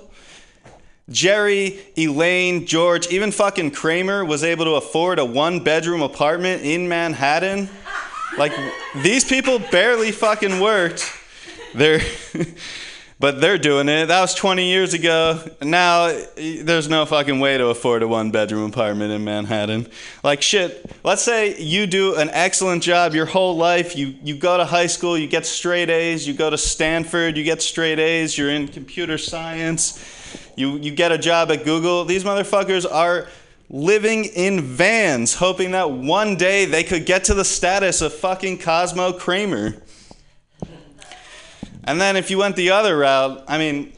Jerry, 1.09 1.79
Elaine, 1.97 2.67
George, 2.67 3.07
even 3.07 3.31
fucking 3.31 3.71
Kramer 3.71 4.23
was 4.23 4.43
able 4.43 4.65
to 4.65 4.75
afford 4.75 5.17
a 5.17 5.25
one 5.25 5.63
bedroom 5.63 6.03
apartment 6.03 6.61
in 6.63 6.87
Manhattan. 6.87 7.67
Like, 8.37 8.53
these 9.01 9.25
people 9.25 9.57
barely 9.57 10.11
fucking 10.11 10.59
worked. 10.59 11.11
They're, 11.73 12.01
but 13.19 13.41
they're 13.41 13.57
doing 13.57 13.89
it. 13.89 14.05
That 14.05 14.21
was 14.21 14.33
20 14.33 14.65
years 14.69 14.93
ago. 14.93 15.43
Now, 15.61 16.17
there's 16.37 16.87
no 16.87 17.05
fucking 17.05 17.39
way 17.41 17.57
to 17.57 17.67
afford 17.67 18.01
a 18.01 18.07
one 18.07 18.31
bedroom 18.31 18.69
apartment 18.69 19.11
in 19.11 19.25
Manhattan. 19.25 19.87
Like, 20.23 20.41
shit, 20.41 20.89
let's 21.03 21.21
say 21.21 21.59
you 21.59 21.85
do 21.85 22.15
an 22.15 22.29
excellent 22.31 22.81
job 22.81 23.13
your 23.13 23.25
whole 23.25 23.57
life. 23.57 23.97
You, 23.97 24.15
you 24.23 24.37
go 24.37 24.57
to 24.57 24.63
high 24.63 24.87
school, 24.87 25.17
you 25.17 25.27
get 25.27 25.45
straight 25.45 25.89
A's. 25.89 26.25
You 26.25 26.33
go 26.33 26.49
to 26.49 26.57
Stanford, 26.57 27.35
you 27.35 27.43
get 27.43 27.61
straight 27.61 27.99
A's. 27.99 28.37
You're 28.37 28.51
in 28.51 28.69
computer 28.69 29.17
science. 29.17 30.01
You, 30.55 30.77
you 30.77 30.91
get 30.91 31.11
a 31.11 31.17
job 31.17 31.51
at 31.51 31.65
Google. 31.65 32.05
These 32.05 32.23
motherfuckers 32.23 32.89
are 32.89 33.27
living 33.69 34.25
in 34.25 34.61
vans, 34.61 35.35
hoping 35.35 35.71
that 35.71 35.91
one 35.91 36.37
day 36.37 36.65
they 36.65 36.83
could 36.83 37.05
get 37.05 37.25
to 37.25 37.33
the 37.33 37.45
status 37.45 38.01
of 38.01 38.13
fucking 38.13 38.59
Cosmo 38.59 39.11
Kramer. 39.11 39.75
And 41.83 41.99
then 41.99 42.17
if 42.17 42.29
you 42.29 42.37
went 42.37 42.55
the 42.55 42.71
other 42.71 42.97
route, 42.97 43.43
I 43.47 43.57
mean, 43.57 43.93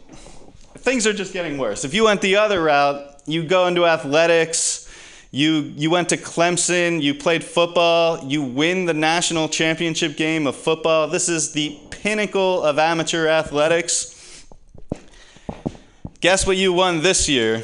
things 0.77 1.07
are 1.07 1.13
just 1.13 1.33
getting 1.33 1.57
worse. 1.57 1.83
If 1.83 1.93
you 1.93 2.05
went 2.05 2.21
the 2.21 2.35
other 2.37 2.61
route, 2.63 3.21
you 3.25 3.43
go 3.43 3.67
into 3.67 3.85
athletics, 3.85 4.87
you 5.31 5.71
you 5.75 5.89
went 5.89 6.09
to 6.09 6.17
Clemson, 6.17 7.01
you 7.01 7.15
played 7.15 7.43
football, 7.43 8.23
you 8.25 8.41
win 8.43 8.85
the 8.85 8.93
national 8.93 9.47
championship 9.49 10.17
game 10.17 10.47
of 10.47 10.55
football. 10.55 11.07
This 11.07 11.29
is 11.29 11.53
the 11.53 11.79
pinnacle 11.89 12.63
of 12.63 12.77
amateur 12.79 13.27
athletics. 13.27 14.45
Guess 16.19 16.45
what 16.45 16.57
you 16.57 16.73
won 16.73 17.01
this 17.01 17.29
year? 17.29 17.63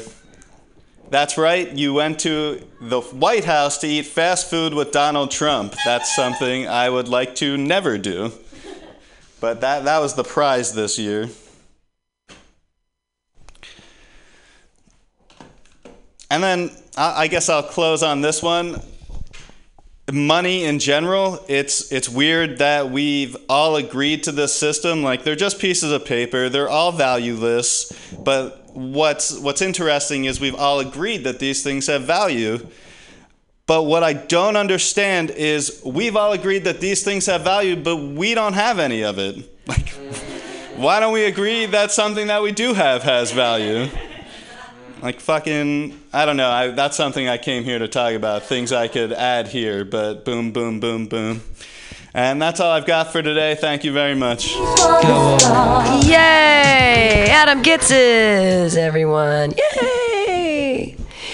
That's 1.10 1.38
right, 1.38 1.70
you 1.72 1.94
went 1.94 2.18
to 2.20 2.60
the 2.80 3.00
White 3.00 3.44
House 3.44 3.78
to 3.78 3.86
eat 3.86 4.04
fast 4.04 4.50
food 4.50 4.74
with 4.74 4.90
Donald 4.90 5.30
Trump. 5.30 5.74
That's 5.84 6.14
something 6.14 6.68
I 6.68 6.90
would 6.90 7.08
like 7.08 7.34
to 7.36 7.56
never 7.56 7.96
do. 7.96 8.32
But 9.40 9.60
that, 9.60 9.84
that 9.84 9.98
was 9.98 10.14
the 10.14 10.24
prize 10.24 10.72
this 10.72 10.98
year. 10.98 11.28
And 16.30 16.42
then 16.42 16.70
I, 16.96 17.22
I 17.22 17.26
guess 17.28 17.48
I'll 17.48 17.62
close 17.62 18.02
on 18.02 18.20
this 18.20 18.42
one. 18.42 18.80
Money 20.10 20.64
in 20.64 20.78
general, 20.78 21.44
it's 21.48 21.92
it's 21.92 22.08
weird 22.08 22.58
that 22.58 22.90
we've 22.90 23.36
all 23.46 23.76
agreed 23.76 24.22
to 24.22 24.32
this 24.32 24.54
system. 24.54 25.02
Like 25.02 25.22
they're 25.22 25.36
just 25.36 25.58
pieces 25.58 25.92
of 25.92 26.06
paper. 26.06 26.48
They're 26.48 26.68
all 26.68 26.92
valueless. 26.92 27.92
But 28.24 28.70
what's 28.72 29.38
what's 29.38 29.60
interesting 29.60 30.24
is 30.24 30.40
we've 30.40 30.54
all 30.54 30.80
agreed 30.80 31.24
that 31.24 31.40
these 31.40 31.62
things 31.62 31.88
have 31.88 32.04
value. 32.04 32.66
But 33.68 33.82
what 33.82 34.02
I 34.02 34.14
don't 34.14 34.56
understand 34.56 35.30
is 35.30 35.82
we've 35.84 36.16
all 36.16 36.32
agreed 36.32 36.64
that 36.64 36.80
these 36.80 37.04
things 37.04 37.26
have 37.26 37.42
value, 37.42 37.76
but 37.76 37.96
we 37.96 38.32
don't 38.32 38.54
have 38.54 38.80
any 38.80 39.04
of 39.04 39.18
it. 39.20 39.48
Like, 39.68 39.90
why 40.78 40.98
don't 40.98 41.12
we 41.12 41.26
agree 41.26 41.66
that 41.66 41.90
something 41.92 42.28
that 42.28 42.40
we 42.40 42.52
do 42.52 42.72
have 42.72 43.02
has 43.02 43.32
value? 43.32 43.90
Like 45.02 45.20
fucking, 45.20 46.00
I 46.10 46.24
don't 46.24 46.38
know. 46.38 46.48
I, 46.48 46.68
that's 46.68 46.96
something 46.96 47.28
I 47.28 47.36
came 47.36 47.64
here 47.64 47.78
to 47.78 47.86
talk 47.86 48.14
about. 48.14 48.44
Things 48.44 48.72
I 48.72 48.88
could 48.88 49.12
add 49.12 49.48
here, 49.48 49.84
but 49.84 50.24
boom, 50.24 50.52
boom, 50.52 50.80
boom, 50.80 51.06
boom. 51.06 51.42
And 52.14 52.40
that's 52.40 52.60
all 52.60 52.70
I've 52.70 52.86
got 52.86 53.12
for 53.12 53.20
today. 53.22 53.56
Thank 53.56 53.84
you 53.84 53.92
very 53.92 54.14
much. 54.14 54.54
Yay! 56.06 57.26
Adam 57.28 57.62
Gitzes, 57.62 58.78
everyone. 58.78 59.50
Yay! 59.50 60.07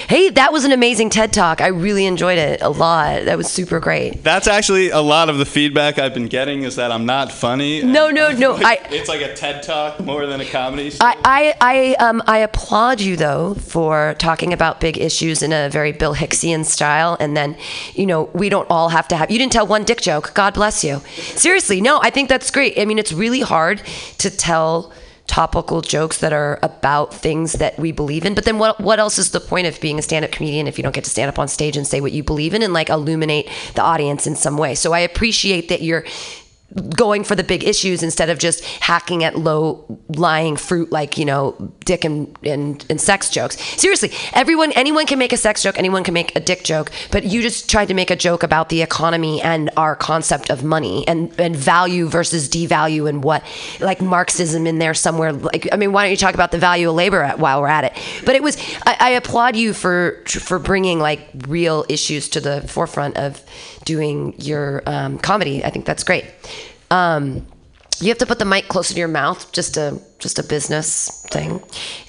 Hey, 0.08 0.28
that 0.30 0.52
was 0.52 0.64
an 0.66 0.72
amazing 0.72 1.08
TED 1.08 1.32
Talk. 1.32 1.62
I 1.62 1.68
really 1.68 2.04
enjoyed 2.04 2.36
it 2.36 2.60
a 2.60 2.68
lot. 2.68 3.24
That 3.24 3.38
was 3.38 3.50
super 3.50 3.80
great. 3.80 4.22
That's 4.22 4.46
actually 4.46 4.90
a 4.90 5.00
lot 5.00 5.30
of 5.30 5.38
the 5.38 5.46
feedback 5.46 5.98
I've 5.98 6.12
been 6.12 6.26
getting 6.26 6.62
is 6.62 6.76
that 6.76 6.92
I'm 6.92 7.06
not 7.06 7.32
funny. 7.32 7.82
No, 7.82 8.10
no, 8.10 8.30
no. 8.30 8.54
I, 8.56 8.78
It's 8.90 9.08
like 9.08 9.22
a 9.22 9.34
TED 9.34 9.62
Talk 9.62 10.00
more 10.00 10.26
than 10.26 10.42
a 10.42 10.44
comedy. 10.44 10.90
show. 10.90 10.98
I, 11.00 11.16
I, 11.24 11.54
I, 11.98 12.06
um, 12.06 12.22
I 12.26 12.38
applaud 12.38 13.00
you 13.00 13.16
though 13.16 13.54
for 13.54 14.14
talking 14.18 14.52
about 14.52 14.78
big 14.78 14.98
issues 14.98 15.42
in 15.42 15.54
a 15.54 15.70
very 15.70 15.92
Bill 15.92 16.14
Hicksian 16.14 16.66
style, 16.66 17.16
and 17.18 17.34
then, 17.34 17.56
you 17.94 18.04
know, 18.04 18.24
we 18.34 18.50
don't 18.50 18.68
all 18.70 18.90
have 18.90 19.08
to 19.08 19.16
have. 19.16 19.30
You 19.30 19.38
didn't 19.38 19.52
tell 19.52 19.66
one 19.66 19.84
dick 19.84 20.02
joke. 20.02 20.32
God 20.34 20.52
bless 20.52 20.84
you. 20.84 21.00
Seriously, 21.16 21.80
no, 21.80 21.98
I 22.02 22.10
think 22.10 22.28
that's 22.28 22.50
great. 22.50 22.78
I 22.78 22.84
mean, 22.84 22.98
it's 22.98 23.12
really 23.12 23.40
hard 23.40 23.82
to 24.18 24.28
tell 24.28 24.92
topical 25.26 25.80
jokes 25.80 26.18
that 26.18 26.32
are 26.32 26.58
about 26.62 27.12
things 27.12 27.54
that 27.54 27.78
we 27.78 27.92
believe 27.92 28.24
in. 28.24 28.34
But 28.34 28.44
then, 28.44 28.58
what 28.58 28.80
what 28.80 28.98
else 28.98 29.18
is 29.18 29.30
the 29.30 29.40
point 29.40 29.66
of 29.66 29.80
being 29.80 29.98
a 29.98 30.02
stand-up 30.02 30.32
comedian 30.32 30.66
if 30.66 30.78
you 30.78 30.82
don't 30.82 30.94
get 30.94 31.04
to 31.04 31.10
stand 31.10 31.28
up 31.28 31.38
on 31.38 31.48
stage 31.48 31.76
and 31.76 31.86
say 31.86 32.00
what 32.00 32.12
you 32.12 32.22
believe 32.22 32.54
in 32.54 32.62
and 32.62 32.72
like 32.72 32.88
illuminate 32.90 33.48
the 33.74 33.82
audience 33.82 34.26
in 34.26 34.36
some 34.36 34.56
way? 34.56 34.74
So 34.74 34.92
I 34.92 35.00
appreciate 35.00 35.68
that 35.68 35.82
you're 35.82 36.04
going 36.96 37.24
for 37.24 37.34
the 37.34 37.44
big 37.44 37.64
issues 37.64 38.02
instead 38.02 38.30
of 38.30 38.38
just 38.38 38.64
hacking 38.64 39.24
at 39.24 39.38
low 39.38 39.84
lying 40.08 40.56
fruit 40.56 40.90
like 40.90 41.16
you 41.18 41.24
know 41.24 41.72
dick 41.84 42.04
and, 42.04 42.36
and 42.42 42.84
and 42.90 43.00
sex 43.00 43.30
jokes. 43.30 43.60
Seriously 43.80 44.10
everyone 44.32 44.72
anyone 44.72 45.06
can 45.06 45.18
make 45.18 45.32
a 45.32 45.36
sex 45.36 45.62
joke 45.62 45.78
anyone 45.78 46.04
can 46.04 46.14
make 46.14 46.34
a 46.36 46.40
dick 46.40 46.64
joke 46.64 46.90
but 47.10 47.24
you 47.24 47.42
just 47.42 47.70
tried 47.70 47.88
to 47.88 47.94
make 47.94 48.10
a 48.10 48.16
joke 48.16 48.42
about 48.42 48.68
the 48.68 48.82
economy 48.82 49.40
and 49.42 49.70
our 49.76 49.94
concept 49.94 50.50
of 50.50 50.64
money 50.64 51.06
and 51.06 51.32
and 51.38 51.56
value 51.56 52.08
versus 52.08 52.48
devalue 52.48 53.08
and 53.08 53.22
what 53.22 53.44
like 53.80 54.00
marxism 54.00 54.66
in 54.66 54.78
there 54.78 54.94
somewhere 54.94 55.32
like 55.32 55.68
i 55.72 55.76
mean 55.76 55.92
why 55.92 56.04
don't 56.04 56.10
you 56.10 56.16
talk 56.16 56.34
about 56.34 56.50
the 56.50 56.58
value 56.58 56.88
of 56.88 56.94
labor 56.94 57.22
at, 57.22 57.38
while 57.38 57.60
we're 57.60 57.68
at 57.68 57.84
it? 57.84 57.92
But 58.24 58.34
it 58.34 58.42
was 58.42 58.56
I, 58.86 58.96
I 59.00 59.10
applaud 59.10 59.56
you 59.56 59.72
for 59.72 60.22
for 60.26 60.58
bringing 60.58 60.98
like 60.98 61.20
real 61.48 61.84
issues 61.88 62.28
to 62.30 62.40
the 62.40 62.66
forefront 62.68 63.16
of 63.16 63.42
doing 63.84 64.34
your 64.38 64.82
um, 64.86 65.18
comedy. 65.18 65.64
I 65.64 65.70
think 65.70 65.84
that's 65.84 66.04
great 66.04 66.24
um, 66.90 67.46
you 68.00 68.08
have 68.08 68.18
to 68.18 68.26
put 68.26 68.38
the 68.38 68.44
mic 68.44 68.68
closer 68.68 68.94
to 68.94 68.98
your 68.98 69.08
mouth 69.08 69.50
just 69.52 69.76
a 69.76 70.00
just 70.18 70.38
a 70.38 70.42
business 70.42 71.22
thing. 71.30 71.62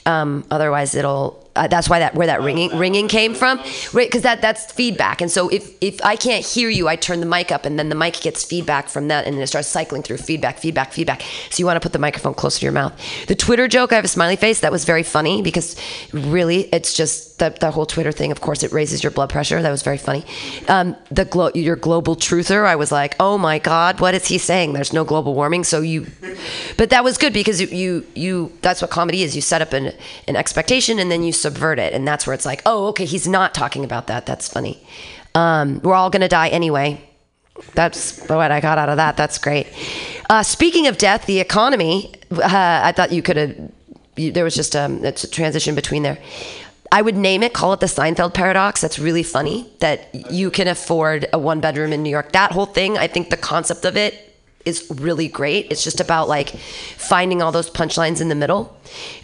Um, 0.06 0.46
otherwise 0.50 0.96
it'll 0.96 1.44
uh, 1.56 1.68
that's 1.68 1.90
why 1.90 2.00
that 2.00 2.16
where 2.16 2.28
that 2.28 2.42
ringing 2.42 2.76
ringing 2.78 3.08
came 3.08 3.34
from. 3.34 3.60
Right 3.94 4.08
because 4.08 4.24
that 4.24 4.42
that's 4.42 4.72
feedback. 4.72 5.22
And 5.22 5.30
so 5.30 5.50
if 5.50 5.72
if 5.82 6.04
i 6.04 6.16
can't 6.16 6.46
hear 6.46 6.70
you 6.70 6.88
i 6.88 6.96
turn 6.96 7.20
the 7.20 7.26
mic 7.26 7.52
up 7.52 7.66
and 7.66 7.78
then 7.78 7.90
the 7.90 7.96
mic 7.96 8.20
gets 8.22 8.44
feedback 8.44 8.90
from 8.90 9.08
that 9.10 9.26
and 9.26 9.38
it 9.38 9.48
starts 9.48 9.68
cycling 9.68 10.02
through 10.02 10.18
feedback 10.18 10.58
feedback 10.60 10.92
feedback. 10.92 11.22
So 11.50 11.60
you 11.62 11.66
want 11.66 11.78
to 11.78 11.82
put 11.82 11.94
the 11.94 12.00
microphone 12.00 12.34
closer 12.34 12.60
to 12.60 12.66
your 12.66 12.74
mouth. 12.74 12.94
The 13.28 13.36
twitter 13.36 13.68
joke 13.68 13.92
i 13.92 13.96
have 13.96 14.06
a 14.06 14.10
smiley 14.10 14.36
face. 14.38 14.62
That 14.62 14.72
was 14.72 14.86
very 14.86 15.04
funny 15.04 15.42
because 15.42 15.76
really 16.14 16.62
it's 16.74 16.94
just 16.94 17.35
the, 17.38 17.56
the 17.60 17.72
whole 17.72 17.86
twitter 17.86 18.12
thing 18.12 18.32
of 18.32 18.42
course 18.42 18.64
it 18.64 18.72
raises 18.72 19.04
your 19.04 19.12
blood 19.12 19.30
pressure 19.30 19.62
that 19.62 19.72
was 19.72 19.84
very 19.84 19.98
funny 19.98 20.26
um, 20.68 20.96
the 21.12 21.26
glo- 21.26 21.52
your 21.54 21.76
global 21.76 22.16
truther 22.16 22.66
i 22.66 22.76
was 22.76 22.92
like 22.92 23.16
oh 23.20 23.38
my 23.38 23.60
god 23.60 24.00
what 24.00 24.14
is 24.14 24.28
he 24.28 24.38
saying 24.38 24.74
there's 24.74 24.94
no 24.94 25.04
global 25.04 25.34
warming 25.34 25.64
so 25.64 25.82
you 25.82 26.08
but 26.78 26.90
that 26.90 27.04
was 27.04 27.18
good 27.18 27.34
because 27.34 27.60
you 27.62 27.68
you, 27.68 28.06
you 28.16 28.52
that's 28.62 28.82
what 28.82 28.92
comedy 28.92 29.24
is 29.24 29.36
you 29.36 29.42
set 29.42 29.62
up 29.62 29.74
an, 29.74 29.92
an 30.28 30.36
expectation 30.36 31.00
and 31.00 31.12
then 31.12 31.24
you 31.24 31.32
subvert 31.32 31.80
it 31.80 31.94
and 31.94 32.08
that's 32.08 32.26
where 32.26 32.34
it's 32.34 32.46
like 32.46 32.62
oh 32.66 32.88
okay 32.88 33.06
he's 33.06 33.28
not 33.28 33.54
talking 33.54 33.84
about 33.84 34.08
that 34.08 34.26
that's 34.26 34.48
funny 34.48 34.86
um, 35.34 35.82
we're 35.84 35.94
all 35.94 36.10
gonna 36.10 36.30
die 36.30 36.48
anyway 36.50 37.02
that's 37.74 38.20
what 38.28 38.52
I 38.52 38.60
got 38.60 38.78
out 38.78 38.90
of 38.90 38.98
that. 38.98 39.16
That's 39.16 39.38
great. 39.38 39.68
Uh, 40.30 40.44
speaking 40.44 40.88
of 40.88 40.98
death, 40.98 41.26
the 41.26 41.40
economy. 41.40 42.14
Uh, 42.32 42.42
I 42.44 42.92
thought 42.92 43.12
you 43.12 43.22
could 43.22 43.38
have. 43.38 43.72
There 44.18 44.44
was 44.44 44.56
just 44.56 44.76
um, 44.76 45.04
a 45.04 45.12
transition 45.12 45.76
between 45.76 46.04
there. 46.04 46.18
I 46.92 47.02
would 47.02 47.16
name 47.16 47.44
it, 47.44 47.54
call 47.54 47.74
it 47.74 47.80
the 47.80 47.88
Seinfeld 47.88 48.34
paradox. 48.34 48.82
That's 48.82 49.00
really 49.00 49.24
funny 49.24 49.70
that 49.80 50.14
you 50.32 50.52
can 50.52 50.68
afford 50.68 51.28
a 51.34 51.40
one 51.40 51.60
bedroom 51.60 51.92
in 51.92 52.04
New 52.04 52.10
York. 52.10 52.32
That 52.32 52.52
whole 52.52 52.68
thing, 52.68 52.98
I 52.98 53.08
think 53.08 53.30
the 53.30 53.38
concept 53.38 53.86
of 53.86 53.98
it 53.98 54.22
is 54.66 54.88
really 54.96 55.28
great. 55.28 55.68
It's 55.72 55.84
just 55.84 56.00
about 56.00 56.28
like 56.28 56.50
finding 56.50 57.42
all 57.42 57.52
those 57.52 57.70
punchlines 57.70 58.20
in 58.20 58.30
the 58.30 58.36
middle. 58.36 58.76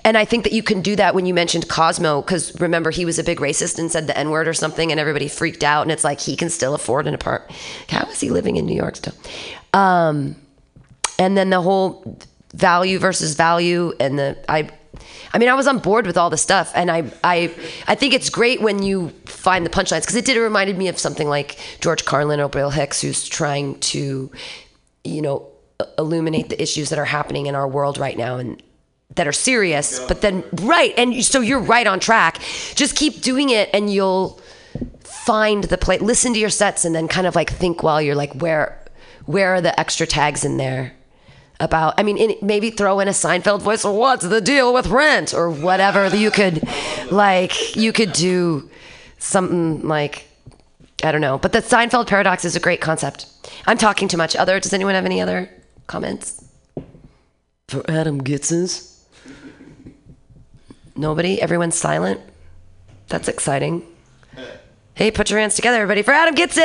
And 0.04 0.18
I 0.18 0.24
think 0.24 0.44
that 0.44 0.54
you 0.54 0.62
can 0.62 0.82
do 0.82 0.96
that 0.98 1.16
when 1.16 1.26
you 1.26 1.34
mentioned 1.34 1.68
Cosmo, 1.68 2.22
because 2.22 2.60
remember, 2.62 2.92
he 2.92 3.06
was 3.06 3.18
a 3.18 3.24
big 3.24 3.40
racist 3.40 3.80
and 3.80 3.92
said 3.92 4.06
the 4.06 4.18
N 4.18 4.30
word 4.30 4.48
or 4.48 4.54
something, 4.54 4.92
and 4.92 5.00
everybody 5.00 5.28
freaked 5.28 5.64
out. 5.64 5.82
And 5.82 5.92
it's 5.92 6.04
like 6.04 6.20
he 6.20 6.36
can 6.36 6.50
still 6.50 6.76
afford 6.76 7.08
an 7.08 7.16
apartment. 7.16 7.60
How 7.90 8.06
is 8.10 8.20
he 8.20 8.30
living 8.30 8.58
in 8.58 8.66
New 8.68 8.76
York 8.76 8.98
still? 8.98 9.14
Um, 9.74 10.36
and 11.18 11.36
then 11.36 11.50
the 11.50 11.62
whole 11.62 12.20
value 12.54 13.00
versus 13.00 13.34
value, 13.36 13.94
and 14.00 14.20
the, 14.20 14.38
I, 14.48 14.70
I 15.34 15.38
mean, 15.38 15.50
I 15.50 15.54
was 15.54 15.68
on 15.68 15.80
board 15.80 16.06
with 16.06 16.18
all 16.18 16.30
the 16.30 16.38
stuff, 16.38 16.72
and 16.76 16.92
I, 16.92 17.12
I, 17.24 17.54
I 17.88 17.96
think 17.96 18.14
it's 18.14 18.30
great 18.30 18.62
when 18.62 18.84
you 18.84 19.10
find 19.26 19.66
the 19.66 19.70
punchlines 19.70 20.02
because 20.02 20.16
it 20.16 20.26
did. 20.26 20.38
It 20.38 20.42
reminded 20.42 20.78
me 20.78 20.88
of 20.88 21.00
something 21.00 21.30
like 21.30 21.58
George 21.80 22.06
Carlin 22.06 22.40
or 22.40 22.50
Bill 22.50 22.70
Hicks, 22.70 23.02
who's 23.02 23.28
trying 23.28 23.80
to, 23.80 24.32
you 25.04 25.22
know, 25.22 25.48
illuminate 25.98 26.50
the 26.50 26.62
issues 26.62 26.90
that 26.90 27.00
are 27.00 27.06
happening 27.06 27.46
in 27.46 27.56
our 27.56 27.68
world 27.68 27.98
right 27.98 28.18
now, 28.18 28.38
and 28.38 28.62
that 29.16 29.28
are 29.28 29.34
serious. 29.34 30.00
But 30.00 30.22
then, 30.22 30.44
right, 30.54 30.94
and 30.98 31.24
so 31.24 31.42
you're 31.42 31.60
right 31.60 31.88
on 31.88 32.00
track. 32.00 32.40
Just 32.76 32.96
keep 32.96 33.22
doing 33.22 33.50
it, 33.50 33.70
and 33.74 33.92
you'll 33.92 34.42
find 35.00 35.64
the 35.64 35.78
play. 35.78 35.98
Listen 35.98 36.34
to 36.34 36.40
your 36.40 36.50
sets, 36.50 36.86
and 36.86 36.94
then 36.94 37.08
kind 37.08 37.28
of 37.28 37.36
like 37.36 37.50
think 37.52 37.84
while 37.84 38.02
you're 38.02 38.16
like, 38.16 38.34
where, 38.36 38.78
where 39.26 39.56
are 39.56 39.62
the 39.62 39.78
extra 39.80 40.06
tags 40.06 40.44
in 40.44 40.58
there? 40.58 40.94
About 41.62 41.94
i 41.98 42.04
mean 42.04 42.18
in, 42.18 42.36
maybe 42.42 42.72
throw 42.72 43.00
in 43.00 43.08
a 43.08 43.12
seinfeld 43.12 43.62
voice 43.62 43.86
or 43.86 43.98
what's 43.98 44.28
the 44.28 44.42
deal 44.42 44.74
with 44.74 44.88
rent? 44.88 45.34
or 45.34 45.50
whatever 45.50 46.14
you 46.16 46.32
could 46.32 46.62
like 47.12 47.76
you 47.76 47.94
could 47.94 48.12
do 48.12 48.70
something 49.20 49.88
like 49.88 50.28
i 51.04 51.12
don't 51.12 51.22
know. 51.22 51.38
But 51.38 51.54
the 51.54 51.62
seinfeld 51.62 52.08
paradox 52.08 52.44
is 52.46 52.56
a 52.56 52.60
great 52.60 52.82
concept. 52.82 53.26
I'm 53.66 53.78
talking 53.78 54.08
too 54.08 54.18
much. 54.18 54.36
Other 54.36 54.60
does 54.60 54.74
anyone 54.74 54.96
have 54.96 55.06
any 55.06 55.22
other 55.22 55.50
comments? 55.88 56.44
For 57.68 57.90
adam 57.90 58.22
gitzes 58.22 59.00
nobody? 60.96 61.42
Everyone's 61.42 61.76
silent? 61.76 62.20
That's 63.08 63.28
exciting 63.28 63.86
Hey, 65.02 65.10
put 65.10 65.32
your 65.32 65.40
hands 65.40 65.56
together, 65.56 65.82
everybody, 65.82 66.04
for 66.04 66.12
Adam 66.12 66.36
Gitson. 66.36 66.62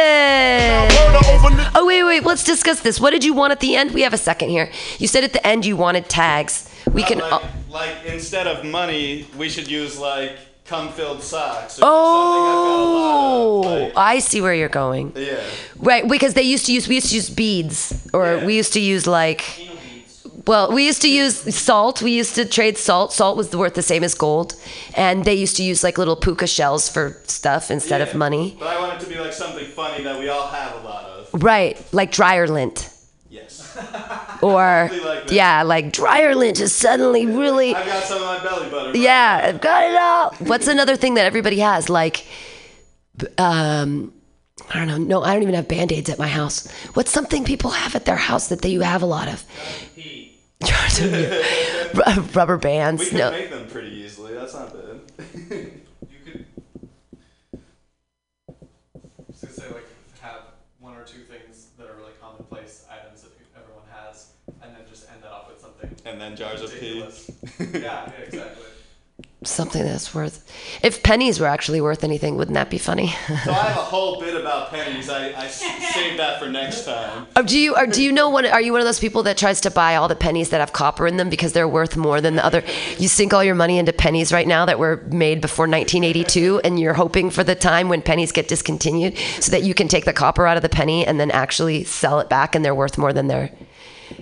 Oh, 1.74 1.86
wait, 1.86 2.04
wait, 2.04 2.22
let's 2.22 2.44
discuss 2.44 2.80
this. 2.80 3.00
What 3.00 3.12
did 3.12 3.24
you 3.24 3.32
want 3.32 3.52
at 3.52 3.60
the 3.60 3.76
end? 3.76 3.94
We 3.94 4.02
have 4.02 4.12
a 4.12 4.18
second 4.18 4.50
here. 4.50 4.70
You 4.98 5.08
said 5.08 5.24
at 5.24 5.32
the 5.32 5.46
end 5.46 5.64
you 5.64 5.74
wanted 5.74 6.10
tags. 6.10 6.70
We 6.92 7.02
can. 7.02 7.20
like, 7.20 7.42
like 7.70 8.04
instead 8.04 8.46
of 8.46 8.62
money, 8.66 9.26
we 9.38 9.48
should 9.48 9.70
use 9.70 9.98
like 9.98 10.36
cum-filled 10.66 11.22
socks. 11.22 11.78
Or 11.78 11.84
Oh, 11.86 13.92
I 13.96 14.18
see 14.18 14.42
where 14.42 14.52
you're 14.52 14.68
going. 14.68 15.14
Yeah. 15.16 15.40
Right, 15.78 16.06
because 16.06 16.34
they 16.34 16.42
used 16.42 16.66
to 16.66 16.74
use 16.74 16.88
we 16.88 16.96
used 16.96 17.08
to 17.08 17.14
use 17.14 17.30
beads, 17.30 18.06
or 18.12 18.44
we 18.44 18.54
used 18.54 18.74
to 18.74 18.80
use 18.80 19.06
like. 19.06 19.62
Well, 20.47 20.73
we 20.73 20.86
used 20.86 21.02
to 21.02 21.10
use 21.10 21.55
salt. 21.56 22.02
We 22.02 22.12
used 22.12 22.36
to 22.36 22.44
trade 22.44 22.78
salt. 22.78 23.12
Salt 23.12 23.36
was 23.36 23.55
worth 23.55 23.74
the 23.74 23.82
same 23.82 24.05
as 24.05 24.14
gold, 24.14 24.55
and 24.94 25.24
they 25.24 25.35
used 25.35 25.56
to 25.56 25.62
use 25.64 25.82
like 25.82 25.98
little 25.98 26.14
puka 26.16 26.47
shells 26.47 26.89
for 26.89 27.20
stuff 27.24 27.70
instead 27.70 28.01
of 28.01 28.14
money. 28.14 28.56
But 28.59 28.68
I 28.68 28.81
want 28.81 29.01
it 29.01 29.05
to 29.05 29.10
be 29.10 29.18
like 29.18 29.32
something 29.32 29.66
funny 29.66 30.05
that 30.05 30.18
we 30.18 30.28
all 30.28 30.47
have 30.47 30.74
a 30.81 30.85
lot 30.85 31.05
of. 31.05 31.43
Right, 31.43 31.77
like 31.93 32.12
dryer 32.12 32.47
lint. 32.48 32.90
Yes. 33.28 33.77
Or 34.43 34.90
like 35.05 35.31
yeah, 35.31 35.62
like 35.62 35.93
dryer 35.93 36.35
lint 36.35 36.60
is 36.60 36.74
suddenly 36.74 37.24
really 37.24 37.74
I've 37.74 37.86
got 37.86 38.05
some 38.05 38.18
of 38.18 38.24
my 38.27 38.39
belly 38.44 38.68
butter. 38.68 38.97
yeah, 38.97 39.40
I've 39.44 39.62
got 39.62 39.90
it 39.90 39.97
all. 39.97 40.35
What's 40.47 40.68
another 40.68 40.94
thing 40.94 41.14
that 41.14 41.24
everybody 41.24 41.59
has? 41.60 41.89
Like, 41.89 42.27
um, 43.39 44.12
I 44.68 44.78
don't 44.78 44.89
know. 44.89 44.98
No, 44.98 45.23
I 45.23 45.32
don't 45.32 45.43
even 45.43 45.55
have 45.55 45.68
band 45.68 45.90
aids 45.90 46.10
at 46.10 46.18
my 46.18 46.28
house. 46.28 46.70
What's 46.93 47.10
something 47.10 47.44
people 47.44 47.70
have 47.70 47.94
at 47.97 48.05
their 48.05 48.16
house 48.16 48.48
that 48.48 48.60
they 48.60 48.68
you 48.68 48.82
have 48.82 49.02
a 49.02 49.06
lot 49.06 49.28
of? 49.28 49.43
Ru- 51.94 52.02
uh, 52.06 52.22
Rubber 52.34 52.56
bands. 52.56 53.02
We 53.02 53.08
can 53.10 53.18
no. 53.18 53.30
make 53.30 53.50
them 53.50 53.68
pretty 53.68 53.90
easily. 53.90 54.34
That's 54.34 54.54
not 54.54 54.72
bad. 54.72 55.00
I 58.48 58.52
was 59.28 59.40
gonna 59.40 59.52
say 59.52 59.68
like 59.68 59.86
have 60.20 60.40
one 60.80 60.96
or 60.96 61.04
two 61.04 61.20
things 61.20 61.68
that 61.78 61.88
are 61.88 61.94
really 61.94 62.12
commonplace 62.20 62.86
items 62.90 63.22
that 63.22 63.32
everyone 63.56 63.84
has, 63.90 64.32
and 64.62 64.74
then 64.74 64.82
just 64.88 65.10
end 65.10 65.22
that 65.22 65.32
off 65.32 65.48
with 65.48 65.60
something. 65.60 65.94
And 66.04 66.20
then 66.20 66.36
jars 66.36 66.62
of 66.62 66.72
pee. 66.72 67.00
yeah, 67.00 67.10
yeah, 67.74 68.10
exactly. 68.24 68.65
Something 69.47 69.85
that's 69.85 70.14
worth. 70.14 70.44
If 70.82 71.02
pennies 71.02 71.40
were 71.40 71.47
actually 71.47 71.81
worth 71.81 72.05
anything, 72.05 72.36
wouldn't 72.36 72.55
that 72.55 72.70
be 72.70 72.78
funny? 72.78 73.09
So 73.09 73.52
I 73.52 73.68
have 73.68 73.77
a 73.77 73.81
whole 73.81 74.20
bit 74.20 74.35
about 74.40 74.70
pennies. 74.70 75.09
I 75.09 75.47
saved 75.48 76.18
that 76.18 76.40
for 76.40 76.48
next 76.48 76.85
time. 76.85 77.27
Oh, 77.36 77.43
do 77.43 77.59
you 77.59 77.77
or 77.77 77.86
do 77.86 78.02
you 78.02 78.12
know 78.12 78.28
what? 78.28 78.44
Are 78.47 78.60
you 78.60 78.73
one 78.73 78.81
of 78.81 78.86
those 78.86 79.01
people 79.01 79.23
that 79.24 79.39
tries 79.39 79.60
to 79.62 79.70
buy 79.70 79.97
all 79.97 80.09
the 80.09 80.16
pennies 80.16 80.51
that 80.51 80.60
have 80.60 80.73
copper 80.73 81.06
in 81.06 81.16
them 81.16 81.31
because 81.31 81.52
they're 81.52 81.68
worth 81.68 81.97
more 81.97 82.20
than 82.20 82.36
the 82.36 82.44
other? 82.44 82.62
You 82.98 83.09
sink 83.09 83.32
all 83.32 83.44
your 83.44 83.55
money 83.55 83.78
into 83.78 83.93
pennies 83.93 84.32
right 84.32 84.47
now 84.47 84.66
that 84.66 84.78
were 84.78 85.02
made 85.10 85.40
before 85.40 85.64
1982, 85.64 86.60
and 86.64 86.81
you're 86.81 86.94
hoping 86.94 87.31
for 87.31 87.44
the 87.44 87.55
time 87.55 87.89
when 87.89 88.02
pennies 88.02 88.32
get 88.32 88.48
discontinued, 88.48 89.16
so 89.40 89.51
that 89.52 89.62
you 89.62 89.74
can 89.74 89.89
take 89.89 90.05
the 90.05 90.12
copper 90.12 90.47
out 90.47 90.56
of 90.56 90.62
the 90.62 90.68
penny 90.68 91.06
and 91.06 91.20
then 91.20 91.31
actually 91.31 91.85
sell 91.85 92.20
it 92.20 92.28
back, 92.28 92.55
and 92.55 92.64
they're 92.64 92.74
worth 92.74 92.98
more 92.98 93.12
than 93.12 93.28
their 93.28 93.51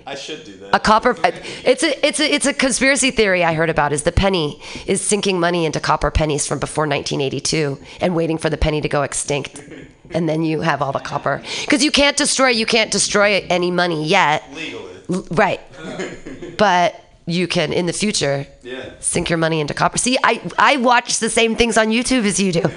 I 0.05 0.15
should 0.15 0.43
do 0.43 0.57
that. 0.57 0.75
a 0.75 0.79
copper. 0.79 1.15
It's 1.63 1.83
a 1.83 2.05
it's 2.05 2.19
a 2.19 2.33
it's 2.33 2.45
a 2.45 2.53
conspiracy 2.53 3.11
theory 3.11 3.43
I 3.43 3.53
heard 3.53 3.69
about. 3.69 3.93
Is 3.93 4.03
the 4.03 4.11
penny 4.11 4.61
is 4.85 5.01
sinking 5.01 5.39
money 5.39 5.65
into 5.65 5.79
copper 5.79 6.11
pennies 6.11 6.47
from 6.47 6.59
before 6.59 6.87
1982 6.87 7.79
and 8.01 8.15
waiting 8.15 8.37
for 8.37 8.49
the 8.49 8.57
penny 8.57 8.81
to 8.81 8.89
go 8.89 9.03
extinct, 9.03 9.63
and 10.11 10.27
then 10.27 10.43
you 10.43 10.61
have 10.61 10.81
all 10.81 10.91
the 10.91 10.99
copper 10.99 11.41
because 11.61 11.83
you 11.83 11.91
can't 11.91 12.17
destroy 12.17 12.49
you 12.49 12.65
can't 12.65 12.91
destroy 12.91 13.45
any 13.49 13.71
money 13.71 14.05
yet. 14.05 14.43
Legally. 14.53 14.91
Right. 15.31 15.61
but 16.57 17.04
you 17.27 17.47
can 17.47 17.73
in 17.73 17.85
the 17.87 17.93
future 17.93 18.45
Yeah. 18.61 18.91
sink 18.99 19.29
your 19.29 19.37
money 19.37 19.59
into 19.59 19.73
copper. 19.73 19.97
See, 19.97 20.17
I 20.23 20.41
I 20.57 20.77
watch 20.77 21.19
the 21.19 21.29
same 21.29 21.55
things 21.55 21.77
on 21.77 21.87
YouTube 21.87 22.23
as 22.25 22.39
you 22.39 22.51
do. 22.51 22.61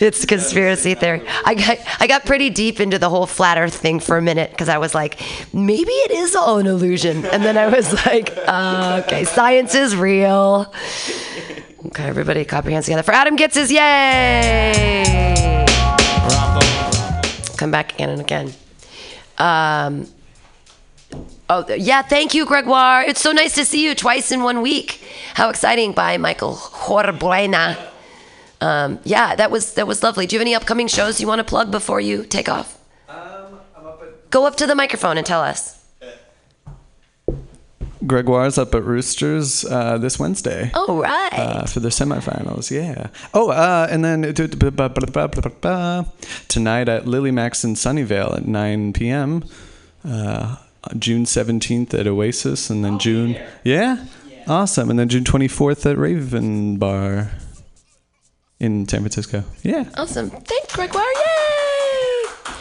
it's 0.00 0.24
a 0.24 0.26
conspiracy 0.26 0.94
theory. 0.94 1.22
I 1.44 1.54
got 1.54 1.78
I 2.00 2.06
got 2.06 2.24
pretty 2.26 2.50
deep 2.50 2.80
into 2.80 2.98
the 2.98 3.08
whole 3.08 3.26
flat 3.26 3.58
Earth 3.58 3.74
thing 3.74 4.00
for 4.00 4.16
a 4.16 4.22
minute 4.22 4.50
because 4.50 4.68
I 4.68 4.78
was 4.78 4.94
like, 4.94 5.20
maybe 5.52 5.90
it 5.90 6.10
is 6.10 6.34
all 6.34 6.58
an 6.58 6.66
illusion, 6.66 7.24
and 7.26 7.42
then 7.44 7.56
I 7.56 7.68
was 7.68 7.92
like, 8.06 8.32
uh, 8.46 9.02
okay, 9.06 9.24
science 9.24 9.74
is 9.74 9.94
real. 9.96 10.72
Okay, 11.86 12.04
everybody, 12.04 12.44
clap 12.44 12.64
your 12.64 12.72
hands 12.72 12.86
together 12.86 13.04
for 13.04 13.12
Adam 13.12 13.36
Gitzes 13.36 13.70
yay! 13.70 15.64
Come 17.56 17.70
back 17.70 17.94
again 17.94 18.10
and 18.10 18.20
again. 18.20 18.52
Um, 19.38 20.06
oh, 21.50 21.64
yeah, 21.74 22.02
thank 22.02 22.34
you, 22.34 22.46
Gregoire. 22.46 23.02
It's 23.02 23.20
so 23.20 23.32
nice 23.32 23.54
to 23.54 23.64
see 23.64 23.84
you 23.84 23.94
twice 23.94 24.32
in 24.32 24.42
one 24.42 24.62
week. 24.62 25.02
How 25.34 25.50
exciting 25.50 25.92
by 25.92 26.16
Michael 26.18 26.54
Horbuena. 26.54 27.76
Um, 28.60 28.98
yeah, 29.04 29.36
that 29.36 29.50
was 29.50 29.74
that 29.74 29.86
was 29.86 30.02
lovely. 30.02 30.26
Do 30.26 30.34
you 30.34 30.40
have 30.40 30.46
any 30.46 30.54
upcoming 30.54 30.88
shows 30.88 31.20
you 31.20 31.28
want 31.28 31.38
to 31.38 31.44
plug 31.44 31.70
before 31.70 32.00
you 32.00 32.24
take 32.24 32.48
off? 32.48 32.78
Go 34.30 34.46
up 34.46 34.56
to 34.56 34.66
the 34.66 34.74
microphone 34.74 35.16
and 35.16 35.26
tell 35.26 35.40
us. 35.40 35.76
Gregoire's 38.06 38.58
up 38.58 38.74
at 38.74 38.84
Roosters 38.84 39.64
uh, 39.64 39.98
this 39.98 40.18
Wednesday. 40.18 40.70
Oh, 40.74 41.00
right. 41.00 41.32
Uh, 41.32 41.64
for 41.66 41.80
the 41.80 41.88
semifinals, 41.88 42.70
yeah. 42.70 43.08
Oh, 43.34 43.50
uh, 43.50 43.88
and 43.90 44.04
then 44.04 44.22
tonight 46.48 46.88
at 46.88 47.06
Lily 47.06 47.30
Max 47.30 47.64
in 47.64 47.74
Sunnyvale 47.74 48.36
at 48.36 48.46
9 48.46 48.92
p.m. 48.92 49.44
Uh, 50.04 50.56
June 50.98 51.24
17th 51.24 51.94
at 51.94 52.06
Oasis, 52.06 52.70
and 52.70 52.84
then 52.84 52.98
June. 52.98 53.36
Yeah? 53.64 54.04
Awesome. 54.46 54.90
And 54.90 54.98
then 54.98 55.08
June 55.08 55.24
24th 55.24 55.90
at 55.90 55.98
Raven 55.98 56.78
Bar 56.78 57.30
in 58.58 58.88
San 58.88 59.00
Francisco. 59.00 59.44
Yeah. 59.62 59.84
Awesome. 59.96 60.30
Thanks, 60.30 60.74
Gregoire. 60.74 61.04
Yay! 61.04 62.54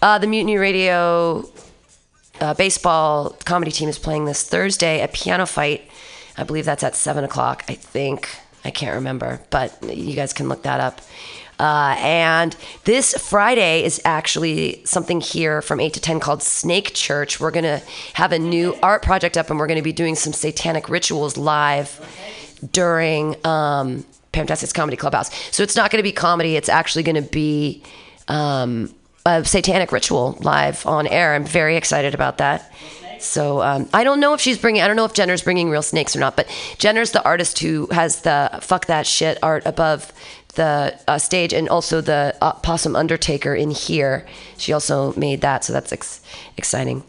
Uh, 0.00 0.18
the 0.18 0.26
Mutiny 0.26 0.56
Radio 0.56 1.48
uh, 2.40 2.54
baseball 2.54 3.36
comedy 3.44 3.70
team 3.70 3.88
is 3.88 3.98
playing 3.98 4.24
this 4.24 4.42
Thursday 4.48 5.00
at 5.00 5.12
Piano 5.12 5.46
Fight. 5.46 5.88
I 6.36 6.44
believe 6.44 6.64
that's 6.64 6.82
at 6.82 6.94
7 6.94 7.24
o'clock, 7.24 7.64
I 7.68 7.74
think. 7.74 8.28
I 8.64 8.70
can't 8.70 8.94
remember, 8.94 9.40
but 9.50 9.76
you 9.82 10.14
guys 10.14 10.32
can 10.32 10.48
look 10.48 10.62
that 10.62 10.80
up. 10.80 11.00
Uh, 11.62 11.94
and 12.00 12.56
this 12.82 13.14
Friday 13.14 13.84
is 13.84 14.02
actually 14.04 14.84
something 14.84 15.20
here 15.20 15.62
from 15.62 15.78
8 15.78 15.92
to 15.92 16.00
10 16.00 16.18
called 16.18 16.42
Snake 16.42 16.92
Church. 16.92 17.38
We're 17.38 17.52
going 17.52 17.62
to 17.62 17.80
have 18.14 18.32
a 18.32 18.38
new 18.38 18.76
art 18.82 19.02
project 19.02 19.36
up 19.38 19.48
and 19.48 19.60
we're 19.60 19.68
going 19.68 19.78
to 19.78 19.82
be 19.82 19.92
doing 19.92 20.16
some 20.16 20.32
satanic 20.32 20.88
rituals 20.88 21.36
live 21.36 22.00
during 22.72 23.36
um, 23.46 24.04
Comedy 24.32 24.96
Clubhouse. 24.96 25.32
So 25.54 25.62
it's 25.62 25.76
not 25.76 25.92
going 25.92 26.00
to 26.00 26.02
be 26.02 26.10
comedy, 26.10 26.56
it's 26.56 26.68
actually 26.68 27.04
going 27.04 27.22
to 27.22 27.30
be 27.30 27.84
um, 28.26 28.92
a 29.24 29.44
satanic 29.44 29.92
ritual 29.92 30.36
live 30.40 30.84
on 30.84 31.06
air. 31.06 31.32
I'm 31.32 31.44
very 31.44 31.76
excited 31.76 32.12
about 32.12 32.38
that. 32.38 32.72
So 33.22 33.62
um, 33.62 33.88
I 33.94 34.02
don't 34.04 34.18
know 34.18 34.34
if 34.34 34.40
she's 34.40 34.58
bringing. 34.58 34.82
I 34.82 34.88
don't 34.88 34.96
know 34.96 35.04
if 35.04 35.14
Jenner's 35.14 35.42
bringing 35.42 35.70
real 35.70 35.82
snakes 35.82 36.16
or 36.16 36.18
not. 36.18 36.36
But 36.36 36.48
Jenner's 36.78 37.12
the 37.12 37.22
artist 37.22 37.60
who 37.60 37.86
has 37.92 38.22
the 38.22 38.58
fuck 38.60 38.86
that 38.86 39.06
shit 39.06 39.38
art 39.42 39.64
above 39.64 40.12
the 40.54 40.98
uh, 41.08 41.18
stage, 41.18 41.52
and 41.52 41.68
also 41.68 42.00
the 42.00 42.34
uh, 42.40 42.52
possum 42.54 42.94
undertaker 42.96 43.54
in 43.54 43.70
here. 43.70 44.26
She 44.58 44.72
also 44.72 45.12
made 45.14 45.40
that, 45.40 45.64
so 45.64 45.72
that's 45.72 45.92
ex- 45.92 46.20
exciting. 46.56 47.02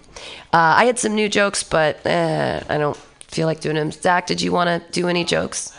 Uh, 0.54 0.76
I 0.78 0.86
had 0.86 1.00
some 1.00 1.16
new 1.16 1.28
jokes, 1.30 1.64
but 1.64 2.06
uh, 2.06 2.62
I 2.70 2.78
don't 2.78 2.98
feel 3.28 3.48
like 3.48 3.60
doing 3.60 3.76
them. 3.76 3.92
Zach, 3.92 4.28
did 4.28 4.42
you 4.42 4.52
want 4.52 4.70
to 4.70 4.92
do 4.92 5.08
any 5.08 5.24
jokes? 5.24 5.74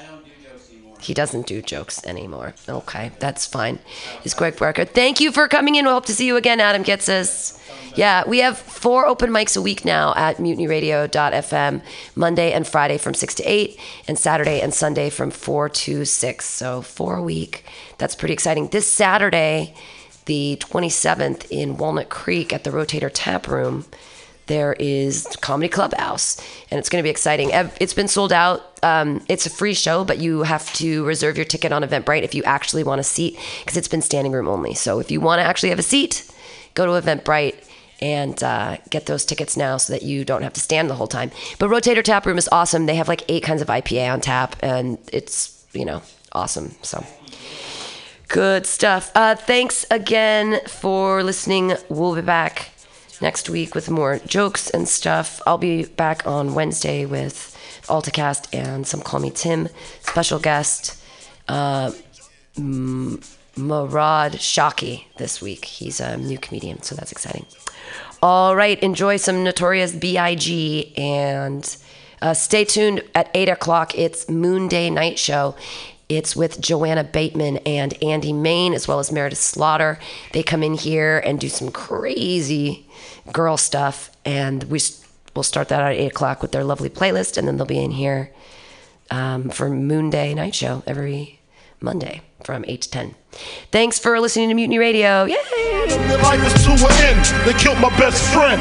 He 1.05 1.15
doesn't 1.15 1.47
do 1.47 1.61
jokes 1.61 2.05
anymore. 2.07 2.55
Okay, 2.69 3.13
that's 3.19 3.47
fine. 3.47 3.79
He's 4.23 4.35
Greg 4.35 4.57
Barker. 4.57 4.85
Thank 4.85 5.21
you 5.21 5.33
for 5.33 5.49
coming 5.49 5.75
in. 5.75 5.85
We 5.85 5.91
hope 5.91 6.07
to 6.07 6.15
see 6.15 6.27
you 6.27 6.37
again, 6.37 6.61
Adam 6.61 6.83
Gitzes. 6.83 7.61
Yeah, 7.95 8.25
we 8.27 8.39
have 8.39 8.59
four 8.59 9.07
open 9.07 9.31
mics 9.31 9.57
a 9.57 9.63
week 9.63 9.85
now 9.85 10.15
at 10.17 10.39
mutinyradio.fm, 10.39 11.83
Monday 12.17 12.53
and 12.53 12.67
Friday 12.67 12.99
from 12.99 13.15
6 13.15 13.35
to 13.37 13.43
8, 13.45 13.79
and 14.09 14.19
Saturday 14.19 14.61
and 14.61 14.75
Sunday 14.75 15.11
from 15.11 15.31
4 15.31 15.69
to 15.69 16.05
6. 16.05 16.45
So, 16.45 16.83
four 16.83 17.17
a 17.17 17.23
week. 17.23 17.65
That's 17.99 18.17
pretty 18.17 18.35
exciting. 18.35 18.69
This 18.69 18.91
Saturday, 18.91 19.75
the 20.25 20.57
27th, 20.61 21.47
in 21.51 21.77
Walnut 21.77 22.09
Creek 22.09 22.53
at 22.53 22.65
the 22.65 22.71
Rotator 22.71 23.11
Tap 23.13 23.47
Room, 23.47 23.85
there 24.47 24.75
is 24.75 25.27
Comedy 25.41 25.69
Clubhouse, 25.69 26.39
and 26.71 26.79
it's 26.79 26.89
going 26.89 27.03
to 27.03 27.05
be 27.05 27.11
exciting. 27.11 27.51
It's 27.81 27.95
been 27.95 28.09
sold 28.09 28.33
out. 28.33 28.79
Um, 28.83 29.25
it's 29.29 29.47
a 29.47 29.51
free 29.51 29.75
show, 29.75 30.05
but 30.05 30.19
you 30.19 30.43
have 30.43 30.73
to 30.75 31.05
reserve 31.05 31.37
your 31.37 31.47
ticket 31.47 31.73
on 31.73 31.83
Eventbrite 31.83 32.23
if 32.23 32.35
you 32.35 32.43
actually 32.45 32.85
want 32.85 33.01
a 33.01 33.05
seat, 33.05 33.39
because 33.61 33.77
it's 33.77 33.89
been 33.89 34.03
standing 34.03 34.33
room 34.33 34.49
only. 34.49 34.75
So 34.75 34.99
if 34.99 35.11
you 35.11 35.21
want 35.21 35.41
to 35.41 35.45
actually 35.45 35.71
have 35.71 35.79
a 35.79 35.83
seat, 35.83 36.31
go 36.75 36.85
to 36.87 37.07
Eventbrite 37.07 37.55
and 38.01 38.43
uh, 38.43 38.77
get 38.91 39.07
those 39.07 39.25
tickets 39.25 39.57
now 39.57 39.79
so 39.79 39.93
that 39.93 40.03
you 40.03 40.25
don't 40.25 40.43
have 40.43 40.53
to 40.53 40.61
stand 40.61 40.91
the 40.91 40.95
whole 40.95 41.07
time. 41.07 41.31
But 41.59 41.71
Rotator 41.71 42.03
Tap 42.03 42.27
Room 42.27 42.37
is 42.37 42.49
awesome. 42.53 42.87
They 42.87 42.97
have 42.97 43.09
like 43.09 43.23
eight 43.29 43.45
kinds 43.45 43.63
of 43.63 43.69
IPA 43.69 44.13
on 44.13 44.21
tap, 44.21 44.57
and 44.61 44.99
it's 45.13 45.65
you 45.73 45.85
know 45.85 46.03
awesome. 46.33 46.75
So. 46.83 47.05
Good 48.27 48.67
stuff. 48.67 49.13
Uh, 49.15 49.37
thanks 49.37 49.87
again 49.93 50.59
for 50.67 51.23
listening. 51.23 51.75
We'll 51.89 52.17
be 52.17 52.23
back 52.23 52.74
next 53.21 53.49
week 53.49 53.75
with 53.75 53.91
more 53.91 54.19
jokes 54.27 54.71
and 54.71 54.89
stuff. 54.89 55.41
I'll 55.47 55.59
be 55.59 55.85
back 55.85 56.27
on 56.27 56.55
Wednesday 56.55 57.07
with 57.07 57.57
AltaCast 57.87 58.55
and 58.55 58.87
some 58.87 59.01
Call 59.01 59.21
Me 59.21 59.31
Tim 59.31 59.69
special 60.01 60.39
guest, 60.39 61.01
uh, 61.49 61.93
M- 62.57 63.21
Murad 63.57 64.33
Shaki 64.35 65.05
this 65.19 65.41
week. 65.43 65.65
He's 65.65 66.01
a 66.01 66.17
new 66.17 66.39
comedian, 66.39 66.83
so 66.83 66.95
that's 66.95 67.13
exciting. 67.13 67.47
All 68.23 68.57
right, 68.57 68.79
enjoy 68.83 69.17
some 69.19 69.45
Notorious 69.45 69.93
B.I.G. 69.93 70.95
and 70.97 71.77
uh, 72.23 72.33
stay 72.33 72.65
tuned 72.65 73.03
at 73.15 73.31
8 73.35 73.51
o'clock. 73.51 73.97
It's 73.99 74.29
Moon 74.31 74.67
Day 74.67 74.89
Night 74.89 75.19
Show. 75.19 75.55
It's 76.09 76.37
with 76.37 76.61
Joanna 76.61 77.05
Bateman 77.05 77.59
and 77.59 78.01
Andy 78.03 78.33
Main, 78.33 78.75
as 78.75 78.87
well 78.87 78.99
as 78.99 79.11
Meredith 79.11 79.39
Slaughter. 79.39 79.99
They 80.33 80.43
come 80.43 80.63
in 80.63 80.75
here 80.75 81.19
and 81.19 81.41
do 81.41 81.49
some 81.49 81.71
crazy 81.71 82.87
girl 83.33 83.57
stuff, 83.57 84.11
and 84.25 84.65
we 84.65 84.81
we'll 85.35 85.43
start 85.43 85.69
that 85.69 85.83
at 85.83 85.93
8 85.93 86.07
o'clock 86.07 86.43
with 86.43 86.53
their 86.53 86.65
lovely 86.65 86.91
playlist, 86.91 87.37
and 87.37 87.49
then 87.49 87.57
they'll 87.57 87.67
be 87.67 87.83
in 87.83 87.91
here 87.93 88.31
um, 89.11 89.49
for 89.51 89.69
Moon 89.69 90.11
Day 90.11 90.35
Night 90.35 90.55
Show 90.55 90.83
every 90.87 91.41
Monday 91.81 92.23
from 92.45 92.65
8 92.67 92.83
to 92.83 92.91
10. 92.91 93.15
Thanks 93.73 93.99
for 93.99 94.21
listening 94.21 94.49
to 94.49 94.55
Mutiny 94.55 94.79
Radio. 94.79 95.25
Yay! 95.25 95.37
Their 95.89 96.19
life 96.19 96.45
is 96.45 96.65
to 96.65 96.73
an 96.73 96.93
end. 97.03 97.47
They 97.47 97.53
killed 97.59 97.81
my 97.81 97.91
best 97.99 98.23
friend. 98.33 98.61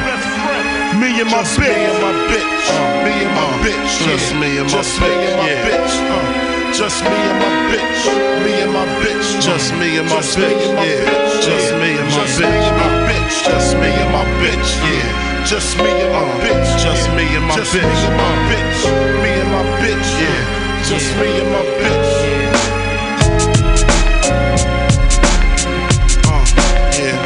Me 0.99 1.19
and 1.21 1.29
my 1.29 1.43
bitch. 1.43 1.59
Me 1.59 1.67
and 1.67 2.01
my 2.01 2.13
bitch. 2.29 3.03
Me 3.03 3.11
and 3.25 3.35
my 3.35 3.67
bitch. 3.67 4.05
Just 4.05 4.33
me 4.35 4.57
and 4.57 4.67
my 4.67 4.73
Just 4.73 5.01
me 5.01 5.07
and 5.07 5.37
my 5.37 5.47
bitch. 5.69 6.39
Uh, 6.39 6.42
Just 6.73 7.03
me 7.03 7.09
and 7.09 7.37
my 7.37 7.53
bitch. 7.69 8.01
Me 8.43 8.61
and 8.61 8.73
my 8.73 8.85
bitch. 8.97 9.39
Just 9.39 9.73
me 9.75 9.97
and 9.99 10.09
my 10.09 10.21
bitch. 10.21 10.65
Yeah. 10.81 11.05
Just 11.39 11.71
me 11.77 11.97
and 12.01 12.09
my 12.09 12.25
bitch. 12.25 13.45
Just 13.45 13.77
me 13.77 13.89
and 13.93 14.11
my 14.11 14.25
bitch. 14.41 14.81
Yeah. 14.81 15.45
Just 15.45 15.77
me 15.77 15.85
and 15.85 16.11
my 16.11 16.25
bitch. 16.41 16.81
Just 16.81 17.09
me 17.11 17.35
and 17.35 17.45
my 17.45 17.53
bitch. 17.53 17.61
Just 17.61 17.75
me 17.75 17.83
and 17.85 18.17
my 18.17 18.35
bitch. 18.49 18.89
Me 19.21 19.29
and 19.29 19.51
my 19.51 19.63
bitch. 19.85 20.09
Yeah. 20.19 20.41
Just 20.89 21.15
me 21.19 21.27
and 21.41 21.51
my 21.53 21.61
bitch. 21.77 22.09
Uh, 26.25 26.43
yeah. 26.97 27.17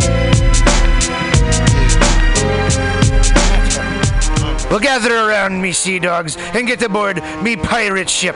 Well, 4.69 4.81
gather 4.81 5.15
around 5.15 5.61
me, 5.61 5.71
sea 5.71 5.99
dogs, 5.99 6.35
and 6.35 6.67
get 6.67 6.81
aboard 6.83 7.23
me 7.41 7.55
pirate 7.55 8.09
ship 8.09 8.35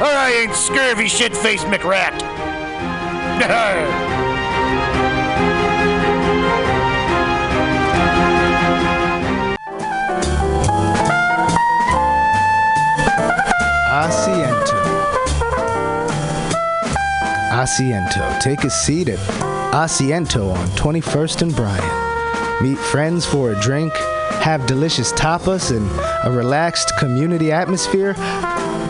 or 0.01 0.07
I 0.07 0.31
ain't 0.31 0.55
scurvy 0.55 1.07
shit-faced 1.07 1.67
McRat. 1.67 2.17
Asiento. 14.01 14.81
Asiento. 17.51 18.39
Take 18.39 18.63
a 18.63 18.71
seat 18.71 19.07
at 19.07 19.19
Asiento 19.71 20.51
on 20.51 20.67
21st 20.69 21.43
and 21.43 21.55
Bryant. 21.55 22.63
Meet 22.63 22.79
friends 22.79 23.27
for 23.27 23.51
a 23.51 23.59
drink, 23.61 23.93
have 24.41 24.65
delicious 24.65 25.13
tapas, 25.13 25.69
and 25.69 25.87
a 26.25 26.35
relaxed 26.35 26.97
community 26.97 27.51
atmosphere. 27.51 28.15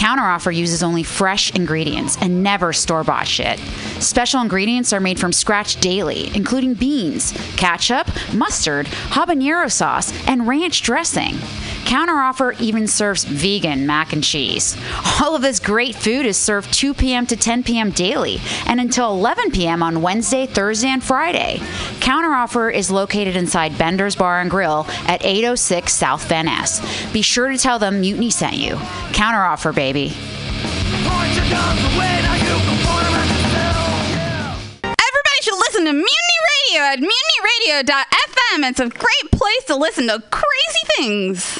Counteroffer 0.00 0.56
uses 0.56 0.82
only 0.82 1.02
fresh 1.02 1.54
ingredients 1.54 2.16
and 2.22 2.42
never 2.42 2.72
store 2.72 3.04
bought 3.04 3.28
shit. 3.28 3.58
Special 4.00 4.40
ingredients 4.40 4.94
are 4.94 5.00
made 5.00 5.20
from 5.20 5.30
scratch 5.30 5.76
daily, 5.76 6.34
including 6.34 6.72
beans, 6.72 7.32
ketchup, 7.58 8.08
mustard, 8.32 8.86
habanero 8.86 9.70
sauce, 9.70 10.10
and 10.26 10.48
ranch 10.48 10.80
dressing. 10.80 11.34
Counteroffer 11.90 12.58
even 12.60 12.86
serves 12.86 13.24
vegan 13.24 13.84
mac 13.84 14.12
and 14.12 14.22
cheese. 14.22 14.76
All 15.20 15.34
of 15.34 15.42
this 15.42 15.58
great 15.58 15.96
food 15.96 16.24
is 16.24 16.36
served 16.36 16.72
2 16.72 16.94
p.m. 16.94 17.26
to 17.26 17.34
10 17.36 17.64
p.m. 17.64 17.90
daily 17.90 18.38
and 18.66 18.78
until 18.78 19.10
11 19.10 19.50
p.m. 19.50 19.82
on 19.82 20.00
Wednesday, 20.00 20.46
Thursday, 20.46 20.86
and 20.86 21.02
Friday. 21.02 21.56
Counteroffer 21.98 22.72
is 22.72 22.92
located 22.92 23.34
inside 23.34 23.76
Bender's 23.76 24.14
Bar 24.14 24.40
and 24.40 24.48
Grill 24.48 24.86
at 25.08 25.24
806 25.24 25.92
South 25.92 26.28
Van 26.28 26.44
Ness. 26.44 26.80
Be 27.12 27.22
sure 27.22 27.48
to 27.48 27.58
tell 27.58 27.80
them 27.80 28.02
Mutiny 28.02 28.30
sent 28.30 28.54
you. 28.54 28.76
Counteroffer, 29.10 29.74
baby. 29.74 30.12
Everybody 34.84 35.40
should 35.42 35.58
listen 35.58 35.86
to 35.86 35.92
Mutiny 35.92 36.38
Radio 36.70 36.82
at 36.82 36.98
mutinyradio.fm. 37.00 38.70
It's 38.70 38.78
a 38.78 38.88
great 38.88 39.32
place 39.32 39.64
to 39.64 39.74
listen 39.74 40.06
to 40.06 40.22
crazy 40.30 40.86
things. 40.96 41.59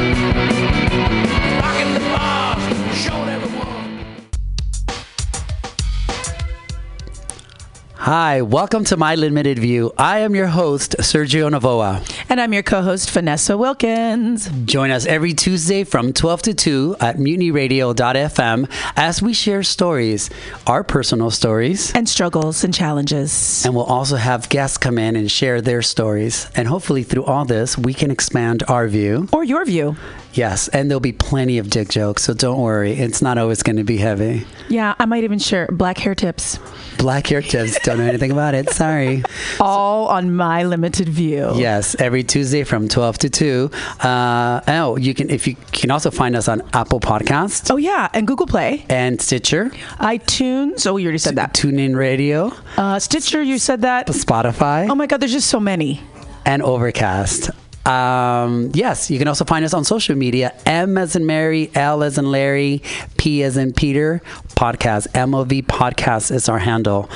Hi, 8.01 8.41
welcome 8.41 8.83
to 8.85 8.97
My 8.97 9.13
Limited 9.13 9.59
View. 9.59 9.93
I 9.95 10.21
am 10.21 10.33
your 10.33 10.47
host, 10.47 10.95
Sergio 11.01 11.51
Navoa. 11.51 12.01
And 12.29 12.41
I'm 12.41 12.51
your 12.51 12.63
co 12.63 12.81
host, 12.81 13.11
Vanessa 13.11 13.55
Wilkins. 13.55 14.49
Join 14.65 14.89
us 14.89 15.05
every 15.05 15.35
Tuesday 15.35 15.83
from 15.83 16.11
12 16.11 16.41
to 16.41 16.53
2 16.55 16.95
at 16.99 17.17
mutinyradio.fm 17.17 18.71
as 18.95 19.21
we 19.21 19.33
share 19.33 19.61
stories, 19.61 20.31
our 20.65 20.83
personal 20.83 21.29
stories, 21.29 21.93
and 21.93 22.09
struggles 22.09 22.63
and 22.63 22.73
challenges. 22.73 23.63
And 23.67 23.75
we'll 23.75 23.85
also 23.85 24.15
have 24.15 24.49
guests 24.49 24.79
come 24.79 24.97
in 24.97 25.15
and 25.15 25.29
share 25.29 25.61
their 25.61 25.83
stories. 25.83 26.49
And 26.55 26.67
hopefully, 26.67 27.03
through 27.03 27.25
all 27.25 27.45
this, 27.45 27.77
we 27.77 27.93
can 27.93 28.09
expand 28.09 28.63
our 28.67 28.87
view. 28.87 29.27
Or 29.31 29.43
your 29.43 29.63
view. 29.63 29.95
Yes, 30.33 30.67
and 30.69 30.89
there'll 30.89 30.99
be 31.01 31.11
plenty 31.11 31.57
of 31.57 31.69
dick 31.69 31.89
jokes, 31.89 32.23
so 32.23 32.33
don't 32.33 32.59
worry. 32.59 32.93
It's 32.93 33.21
not 33.21 33.37
always 33.37 33.63
going 33.63 33.75
to 33.75 33.83
be 33.83 33.97
heavy. 33.97 34.45
Yeah, 34.69 34.95
I 34.97 35.05
might 35.05 35.23
even 35.23 35.39
share 35.39 35.67
black 35.71 35.97
hair 35.97 36.15
tips. 36.15 36.57
Black 36.97 37.27
hair 37.27 37.41
tips, 37.41 37.77
don't 37.83 37.97
know 37.97 38.05
anything 38.05 38.31
about 38.31 38.53
it. 38.55 38.69
Sorry. 38.69 39.23
All 39.59 40.07
on 40.07 40.35
my 40.35 40.63
limited 40.63 41.09
view. 41.09 41.51
Yes, 41.55 41.95
every 41.99 42.23
Tuesday 42.23 42.63
from 42.63 42.87
12 42.87 43.17
to 43.19 43.29
2. 43.29 43.71
Uh, 43.99 44.61
oh, 44.67 44.97
you 44.97 45.13
can 45.13 45.29
if 45.29 45.47
you 45.47 45.55
can 45.71 45.91
also 45.91 46.11
find 46.11 46.35
us 46.35 46.47
on 46.47 46.61
Apple 46.73 46.99
Podcasts. 46.99 47.69
Oh 47.71 47.77
yeah, 47.77 48.07
and 48.13 48.25
Google 48.27 48.47
Play. 48.47 48.85
And 48.89 49.21
Stitcher. 49.21 49.69
iTunes. 49.99 50.85
Oh, 50.87 50.97
you 50.97 51.05
already 51.07 51.17
said 51.17 51.35
that. 51.35 51.53
TuneIn 51.53 51.95
Radio. 51.95 52.53
Uh, 52.77 52.99
Stitcher, 52.99 53.41
you 53.41 53.57
said 53.57 53.81
that. 53.81 54.07
Spotify. 54.07 54.87
Oh 54.89 54.95
my 54.95 55.07
God, 55.07 55.19
there's 55.19 55.31
just 55.33 55.49
so 55.49 55.59
many. 55.59 56.01
And 56.45 56.61
Overcast. 56.61 57.49
Um, 57.91 58.71
yes, 58.73 59.09
you 59.11 59.19
can 59.19 59.27
also 59.27 59.45
find 59.45 59.65
us 59.65 59.73
on 59.73 59.83
social 59.83 60.15
media. 60.15 60.53
M 60.65 60.97
as 60.97 61.15
in 61.15 61.25
Mary, 61.25 61.69
L 61.75 62.03
as 62.03 62.17
in 62.17 62.31
Larry, 62.31 62.81
P 63.17 63.43
as 63.43 63.57
in 63.57 63.73
Peter. 63.73 64.21
Podcast. 64.55 65.07
MOV 65.09 65.63
Podcast 65.63 66.31
is 66.31 66.47
our 66.47 66.59
handle. 66.59 67.09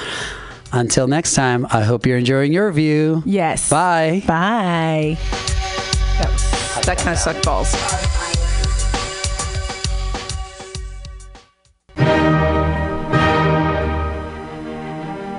Until 0.72 1.08
next 1.08 1.36
time, 1.36 1.66
I 1.70 1.84
hope 1.84 2.06
you're 2.06 2.18
enjoying 2.18 2.52
your 2.52 2.72
view. 2.72 3.24
Yes. 3.26 3.70
Bye. 3.70 4.24
Bye. 4.28 5.18
That, 6.18 6.30
was, 6.32 6.86
that 6.86 6.98
kind 6.98 7.10
of 7.12 7.18
sucked 7.18 7.46
balls. 7.46 7.74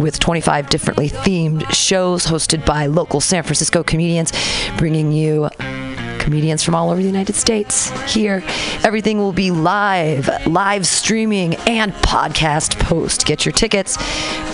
with 0.00 0.18
25 0.18 0.68
differently 0.68 1.08
themed 1.08 1.72
shows 1.72 2.26
hosted 2.26 2.64
by 2.64 2.86
local 2.86 3.20
San 3.20 3.42
Francisco 3.42 3.82
comedians, 3.82 4.32
bringing 4.78 5.12
you 5.12 5.48
comedians 6.18 6.62
from 6.62 6.74
all 6.74 6.90
over 6.90 7.00
the 7.00 7.06
United 7.06 7.34
States 7.34 7.90
here. 8.12 8.42
Everything 8.84 9.18
will 9.18 9.32
be 9.32 9.50
live, 9.50 10.30
live 10.46 10.86
streaming, 10.86 11.56
and 11.66 11.92
podcast 11.94 12.78
post. 12.78 13.26
Get 13.26 13.44
your 13.44 13.52
tickets. 13.52 13.96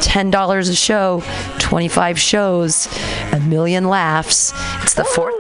$10 0.01 0.71
a 0.71 0.75
show, 0.75 1.23
25 1.59 2.19
shows, 2.19 2.89
a 3.33 3.41
million 3.41 3.89
laughs. 3.89 4.53
It's 4.83 4.95
the 4.95 5.05
fourth. 5.05 5.35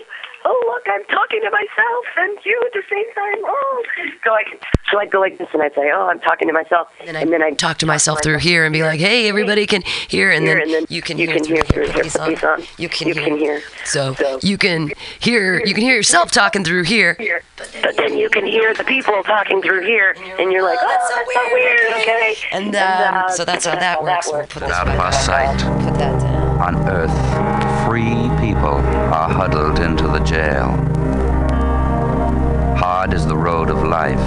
oh 0.45 0.63
look, 0.67 0.83
I'm 0.87 1.05
talking 1.07 1.38
to 1.49 1.53
myself 1.57 2.05
and 2.17 2.39
you 2.45 2.63
at 2.67 2.73
the 2.73 2.83
same 2.91 3.05
time. 3.15 3.45
Oh, 3.45 3.85
so 4.25 4.33
I 4.33 4.45
can, 4.45 4.59
so 4.91 4.99
I'd 4.99 5.11
go 5.11 5.21
like 5.21 5.39
this 5.39 5.49
and 5.53 5.63
I'd 5.63 5.75
say, 5.75 5.91
oh, 5.95 6.09
I'm 6.09 6.21
talking 6.21 6.49
to 6.49 6.55
myself, 6.55 6.89
and 7.07 7.17
then 7.17 7.43
I 7.43 7.51
would 7.51 7.59
Talk 7.59 7.79
to 7.79 7.87
myself 7.87 8.23
through 8.23 8.39
here 8.39 8.65
and 8.65 8.73
be 8.73 8.83
like, 8.83 9.01
hey, 9.01 9.29
everybody 9.29 9.67
can 9.67 9.83
hear, 9.83 10.31
and 10.31 10.45
Here, 10.45 10.55
then, 10.55 10.63
and 10.63 10.73
then 10.75 10.87
you 10.89 11.03
can 11.03 11.19
you 11.19 11.27
hear 11.27 11.37
can 11.37 11.45
through 11.45 11.57
hear 11.57 11.65
through 11.65 11.87
Put 11.87 11.95
here, 11.95 12.37
put 12.37 12.45
on. 12.45 12.63
You 12.79 12.89
can 12.89 13.09
You 13.09 13.15
hear. 13.15 13.25
can 13.25 13.39
hear. 13.39 13.63
So, 13.85 14.17
you 14.43 14.59
can 14.59 14.93
hear 15.21 15.61
you 15.65 15.75
can 15.75 15.83
hear 15.83 15.97
yourself 15.97 16.31
talking 16.31 16.65
through 16.65 16.85
here. 16.85 17.17
But 17.83 17.97
then 17.97 18.17
you 18.17 18.31
can 18.31 18.47
hear 18.47 18.75
the 18.75 18.85
people 18.85 19.23
talking 19.25 19.61
through 19.63 19.83
here, 19.87 20.15
and 20.39 20.53
you're 20.53 20.63
like, 20.63 20.79
oh, 20.81 20.89
that's 20.89 21.35
so 21.35 21.41
weird. 21.53 21.93
Okay. 22.03 22.35
And 22.53 22.77
um, 22.77 23.31
so 23.31 23.45
that's 23.45 23.67
how 23.67 23.75
that 23.75 24.03
works. 24.03 24.29
We'll 24.31 24.43
put 24.43 24.61
this 24.61 24.69
Without 24.69 24.89
our 24.89 25.13
sight, 25.13 25.63
on 26.61 26.77
Earth, 26.89 27.87
free 27.87 28.29
people 28.41 28.77
are 29.15 29.29
huddled 29.33 29.81
into 29.81 30.07
the 30.09 30.21
jail. 30.21 30.88
Is 32.99 33.27
the 33.27 33.37
road 33.37 33.71
of 33.71 33.85
life. 33.85 34.19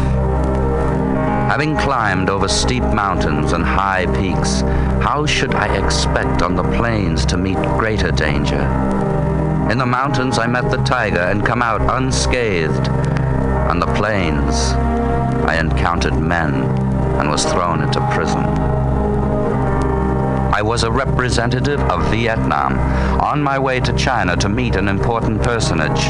Having 1.51 1.77
climbed 1.77 2.29
over 2.29 2.47
steep 2.47 2.81
mountains 2.81 3.51
and 3.51 3.63
high 3.63 4.07
peaks, 4.17 4.61
how 5.03 5.25
should 5.25 5.53
I 5.53 5.77
expect 5.77 6.41
on 6.41 6.55
the 6.55 6.63
plains 6.63 7.25
to 7.27 7.37
meet 7.37 7.57
greater 7.77 8.11
danger? 8.11 8.61
In 9.69 9.77
the 9.77 9.85
mountains, 9.85 10.39
I 10.39 10.47
met 10.47 10.71
the 10.71 10.77
tiger 10.77 11.19
and 11.19 11.45
come 11.45 11.61
out 11.61 11.81
unscathed. 11.81 12.87
On 13.69 13.79
the 13.79 13.93
plains, 13.93 14.71
I 15.45 15.59
encountered 15.59 16.17
men 16.17 16.63
and 17.19 17.29
was 17.29 17.45
thrown 17.45 17.83
into 17.83 17.99
prison. 18.11 18.41
I 20.53 20.61
was 20.61 20.83
a 20.83 20.91
representative 20.91 21.79
of 21.79 22.11
Vietnam, 22.11 22.77
on 23.21 23.41
my 23.41 23.57
way 23.57 23.79
to 23.79 23.93
China 23.93 24.35
to 24.35 24.49
meet 24.49 24.75
an 24.75 24.89
important 24.89 25.41
personage. 25.41 26.05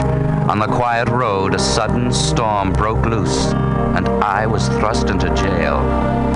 On 0.49 0.57
the 0.57 0.65
quiet 0.65 1.09
road, 1.09 1.53
a 1.53 1.59
sudden 1.59 2.11
storm 2.11 2.73
broke 2.73 3.05
loose, 3.05 3.53
and 3.95 4.07
I 4.07 4.47
was 4.47 4.67
thrust 4.67 5.09
into 5.09 5.27
jail 5.35 5.77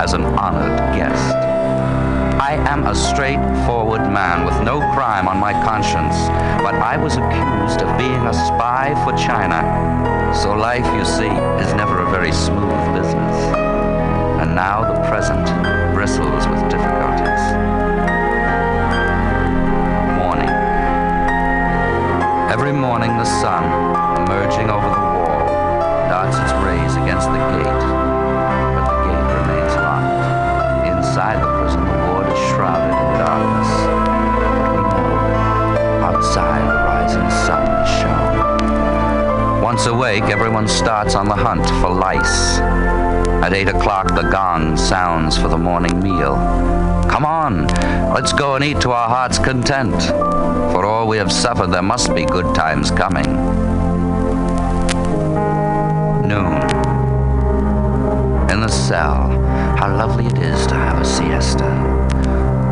as 0.00 0.12
an 0.12 0.22
honored 0.22 0.78
guest. 0.94 1.34
I 2.40 2.52
am 2.70 2.86
a 2.86 2.94
straightforward 2.94 4.02
man 4.02 4.44
with 4.44 4.64
no 4.64 4.78
crime 4.94 5.26
on 5.26 5.38
my 5.38 5.52
conscience, 5.64 6.14
but 6.62 6.76
I 6.76 6.96
was 6.96 7.16
accused 7.16 7.82
of 7.82 7.98
being 7.98 8.24
a 8.26 8.32
spy 8.32 8.94
for 9.04 9.18
China. 9.18 10.32
So 10.32 10.54
life, 10.54 10.86
you 10.94 11.04
see, 11.04 11.34
is 11.60 11.74
never 11.74 11.98
a 11.98 12.10
very 12.10 12.30
smooth 12.30 12.94
business. 12.94 13.36
And 14.40 14.54
now 14.54 14.84
the 14.92 15.08
present 15.08 15.45
morning 22.96 23.18
the 23.18 23.24
sun, 23.26 23.62
emerging 24.22 24.70
over 24.70 24.88
the 24.88 24.96
wall, 24.96 25.46
darts 26.08 26.38
its 26.38 26.52
rays 26.64 26.96
against 26.96 27.28
the 27.28 27.36
gate, 27.52 27.82
but 28.72 28.88
the 28.88 28.96
gate 29.04 29.28
remains 29.36 29.74
locked. 29.84 30.88
Inside 30.88 31.36
the 31.42 31.60
prison, 31.60 31.84
the 31.84 31.92
ward 32.08 32.26
is 32.32 32.38
shrouded 32.48 32.96
in 32.96 33.08
darkness. 33.20 33.70
But 34.40 34.56
we 34.72 34.80
know, 34.88 36.08
outside 36.08 36.62
the 36.62 36.74
rising 36.88 37.30
sun 37.44 37.64
is 37.84 37.90
shown. 38.00 39.60
Once 39.60 39.84
awake, 39.84 40.24
everyone 40.30 40.66
starts 40.66 41.14
on 41.14 41.28
the 41.28 41.36
hunt 41.36 41.66
for 41.82 41.90
lice. 41.90 42.60
At 43.44 43.52
eight 43.52 43.68
o'clock, 43.68 44.14
the 44.14 44.30
gong 44.30 44.78
sounds 44.78 45.36
for 45.36 45.48
the 45.48 45.58
morning 45.58 46.00
meal. 46.00 46.36
Come 47.10 47.26
on, 47.26 47.66
let's 48.16 48.32
go 48.32 48.54
and 48.54 48.64
eat 48.64 48.80
to 48.80 48.92
our 48.92 49.10
heart's 49.10 49.38
content. 49.38 49.94
For 50.72 50.86
all 50.86 51.06
we 51.06 51.18
have 51.18 51.30
suffered, 51.30 51.66
there 51.66 51.82
must 51.82 52.14
be 52.14 52.24
good 52.24 52.54
times 52.54 52.90
coming. 52.90 53.26
Noon. 56.26 56.54
In 58.50 58.62
the 58.62 58.68
cell, 58.68 59.28
how 59.76 59.94
lovely 59.94 60.24
it 60.24 60.38
is 60.38 60.66
to 60.68 60.74
have 60.76 60.98
a 60.98 61.04
siesta. 61.04 61.68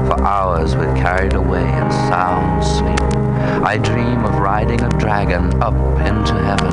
For 0.09 0.19
hours 0.23 0.77
we're 0.77 0.97
carried 0.97 1.35
away 1.35 1.61
in 1.61 1.91
sound 1.91 2.65
sleep. 2.65 3.03
I 3.67 3.77
dream 3.77 4.25
of 4.25 4.37
riding 4.37 4.81
a 4.81 4.89
dragon 4.99 5.63
up 5.63 5.75
into 6.07 6.43
heaven. 6.43 6.73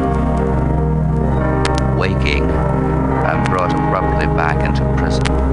Waking, 1.98 2.49
I'm 2.49 3.43
brought 3.52 3.73
abruptly 3.73 4.27
back 4.27 4.64
into 4.65 4.81
prison. 4.95 5.51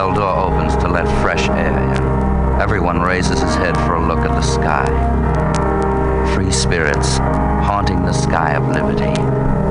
Cell 0.00 0.14
door 0.14 0.34
opens 0.34 0.74
to 0.76 0.88
let 0.88 1.06
fresh 1.20 1.46
air 1.50 1.78
in. 1.78 2.58
Everyone 2.58 3.02
raises 3.02 3.38
his 3.38 3.54
head 3.56 3.76
for 3.84 3.96
a 3.96 4.06
look 4.06 4.20
at 4.20 4.34
the 4.34 4.40
sky. 4.40 4.88
Free 6.32 6.50
spirits 6.50 7.18
haunting 7.68 8.02
the 8.06 8.14
sky 8.14 8.52
of 8.52 8.66
liberty. 8.66 9.12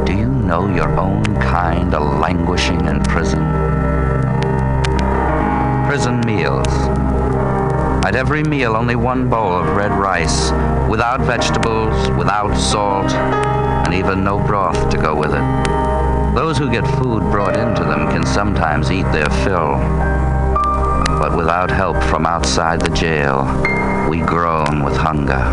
Do 0.06 0.15
you 0.15 0.27
know 0.30 0.72
your 0.72 0.91
own 0.99 1.23
kind 1.41 1.95
are 1.95 2.19
languishing 2.19 2.85
in 2.85 3.01
prison? 3.06 3.39
Prison 5.88 6.22
meals. 6.27 6.68
At 8.06 8.14
every 8.14 8.43
meal, 8.43 8.76
only 8.76 8.95
one 8.95 9.31
bowl 9.31 9.53
of 9.53 9.76
red 9.76 9.91
rice, 9.93 10.51
without 10.88 11.22
vegetables, 11.22 12.11
without 12.11 12.56
salt, 12.56 13.11
and 13.14 13.95
even 13.95 14.23
no 14.23 14.38
broth 14.38 14.91
to 14.91 14.97
go 14.99 15.15
with 15.15 15.31
it. 15.34 16.35
Those 16.35 16.60
who 16.60 16.69
get 16.69 16.85
food 16.99 17.22
brought 17.31 17.57
into 17.57 17.84
them 17.84 18.07
can 18.11 18.23
sometimes 18.27 18.91
eat 18.91 19.11
their 19.11 19.30
fill. 19.43 20.18
But 21.19 21.35
without 21.35 21.69
help 21.69 22.01
from 22.03 22.25
outside 22.25 22.79
the 22.79 22.95
jail, 22.95 23.43
we 24.09 24.21
groan 24.21 24.85
with 24.85 24.95
hunger. 24.95 25.43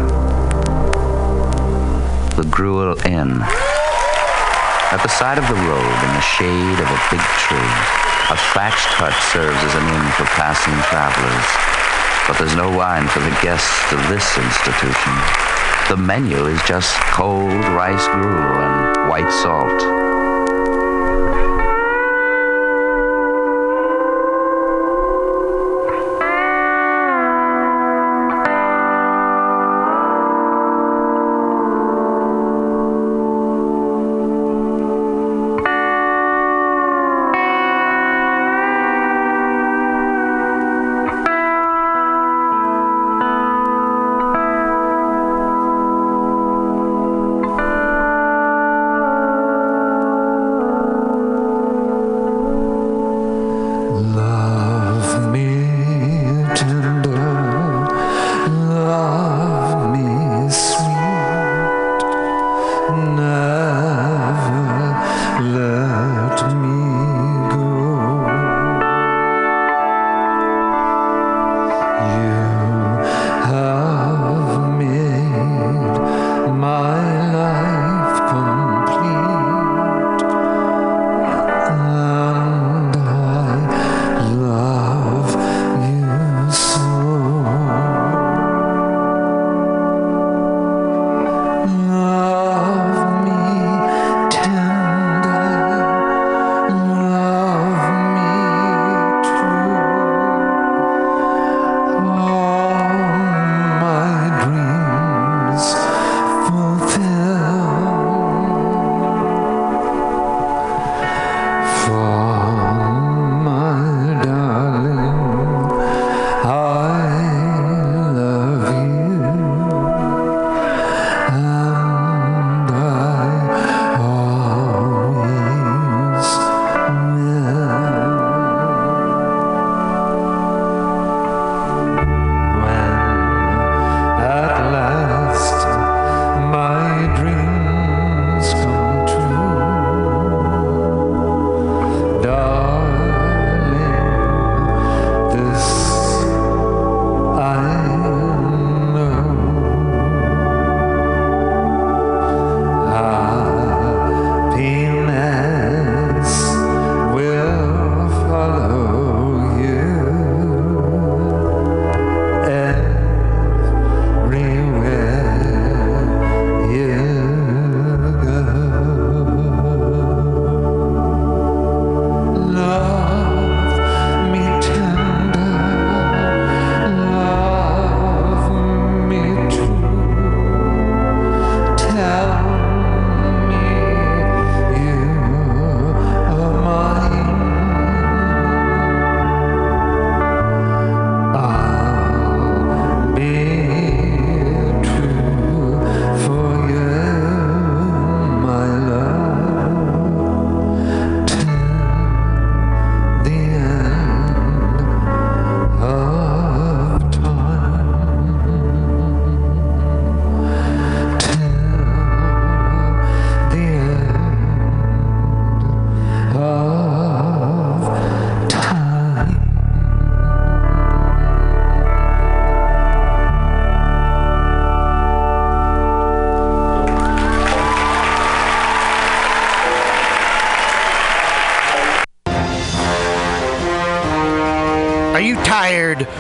The 2.37 2.47
Gruel 2.49 2.95
Inn. 3.05 3.43
At 4.95 5.03
the 5.03 5.09
side 5.09 5.39
of 5.39 5.49
the 5.49 5.59
road, 5.59 5.99
in 6.07 6.13
the 6.15 6.21
shade 6.39 6.79
of 6.79 6.87
a 6.87 7.03
big 7.11 7.25
tree, 7.43 7.75
a 8.31 8.39
thatched 8.55 8.95
hut 8.95 9.13
serves 9.35 9.59
as 9.59 9.75
an 9.75 9.87
inn 9.91 10.07
for 10.15 10.25
passing 10.39 10.79
travelers. 10.87 11.49
But 12.31 12.39
there's 12.39 12.55
no 12.55 12.71
wine 12.71 13.09
for 13.09 13.19
the 13.19 13.37
guests 13.43 13.93
of 13.93 13.99
this 14.07 14.39
institution. 14.39 15.15
The 15.91 15.97
menu 15.99 16.47
is 16.47 16.63
just 16.63 16.95
cold 17.11 17.51
rice 17.75 18.07
gruel 18.07 18.55
and 18.63 19.11
white 19.11 19.33
salt. 19.43 20.06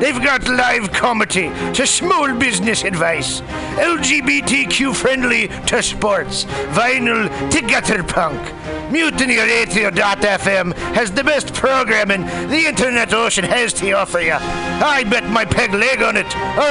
They've 0.00 0.22
got 0.22 0.46
live 0.48 0.92
comedy. 0.92 1.50
To 1.74 1.86
small 1.86 2.32
business 2.34 2.84
advice, 2.84 3.40
LGBTQ 3.80 4.94
friendly 4.94 5.48
to 5.66 5.82
sports, 5.82 6.44
vinyl 6.74 7.28
to 7.50 7.60
gutter 7.62 8.04
punk. 8.04 8.40
MutinyRadio.fm 8.92 10.72
has 10.94 11.10
the 11.10 11.24
best 11.24 11.52
programming 11.52 12.24
the 12.48 12.64
internet 12.66 13.12
ocean 13.12 13.44
has 13.44 13.72
to 13.74 13.90
offer 13.92 14.20
you. 14.20 14.34
I 14.34 15.04
bet 15.04 15.28
my 15.30 15.44
peg 15.44 15.74
leg 15.74 16.00
on 16.00 16.16
it, 16.16 16.32
or 16.56 16.70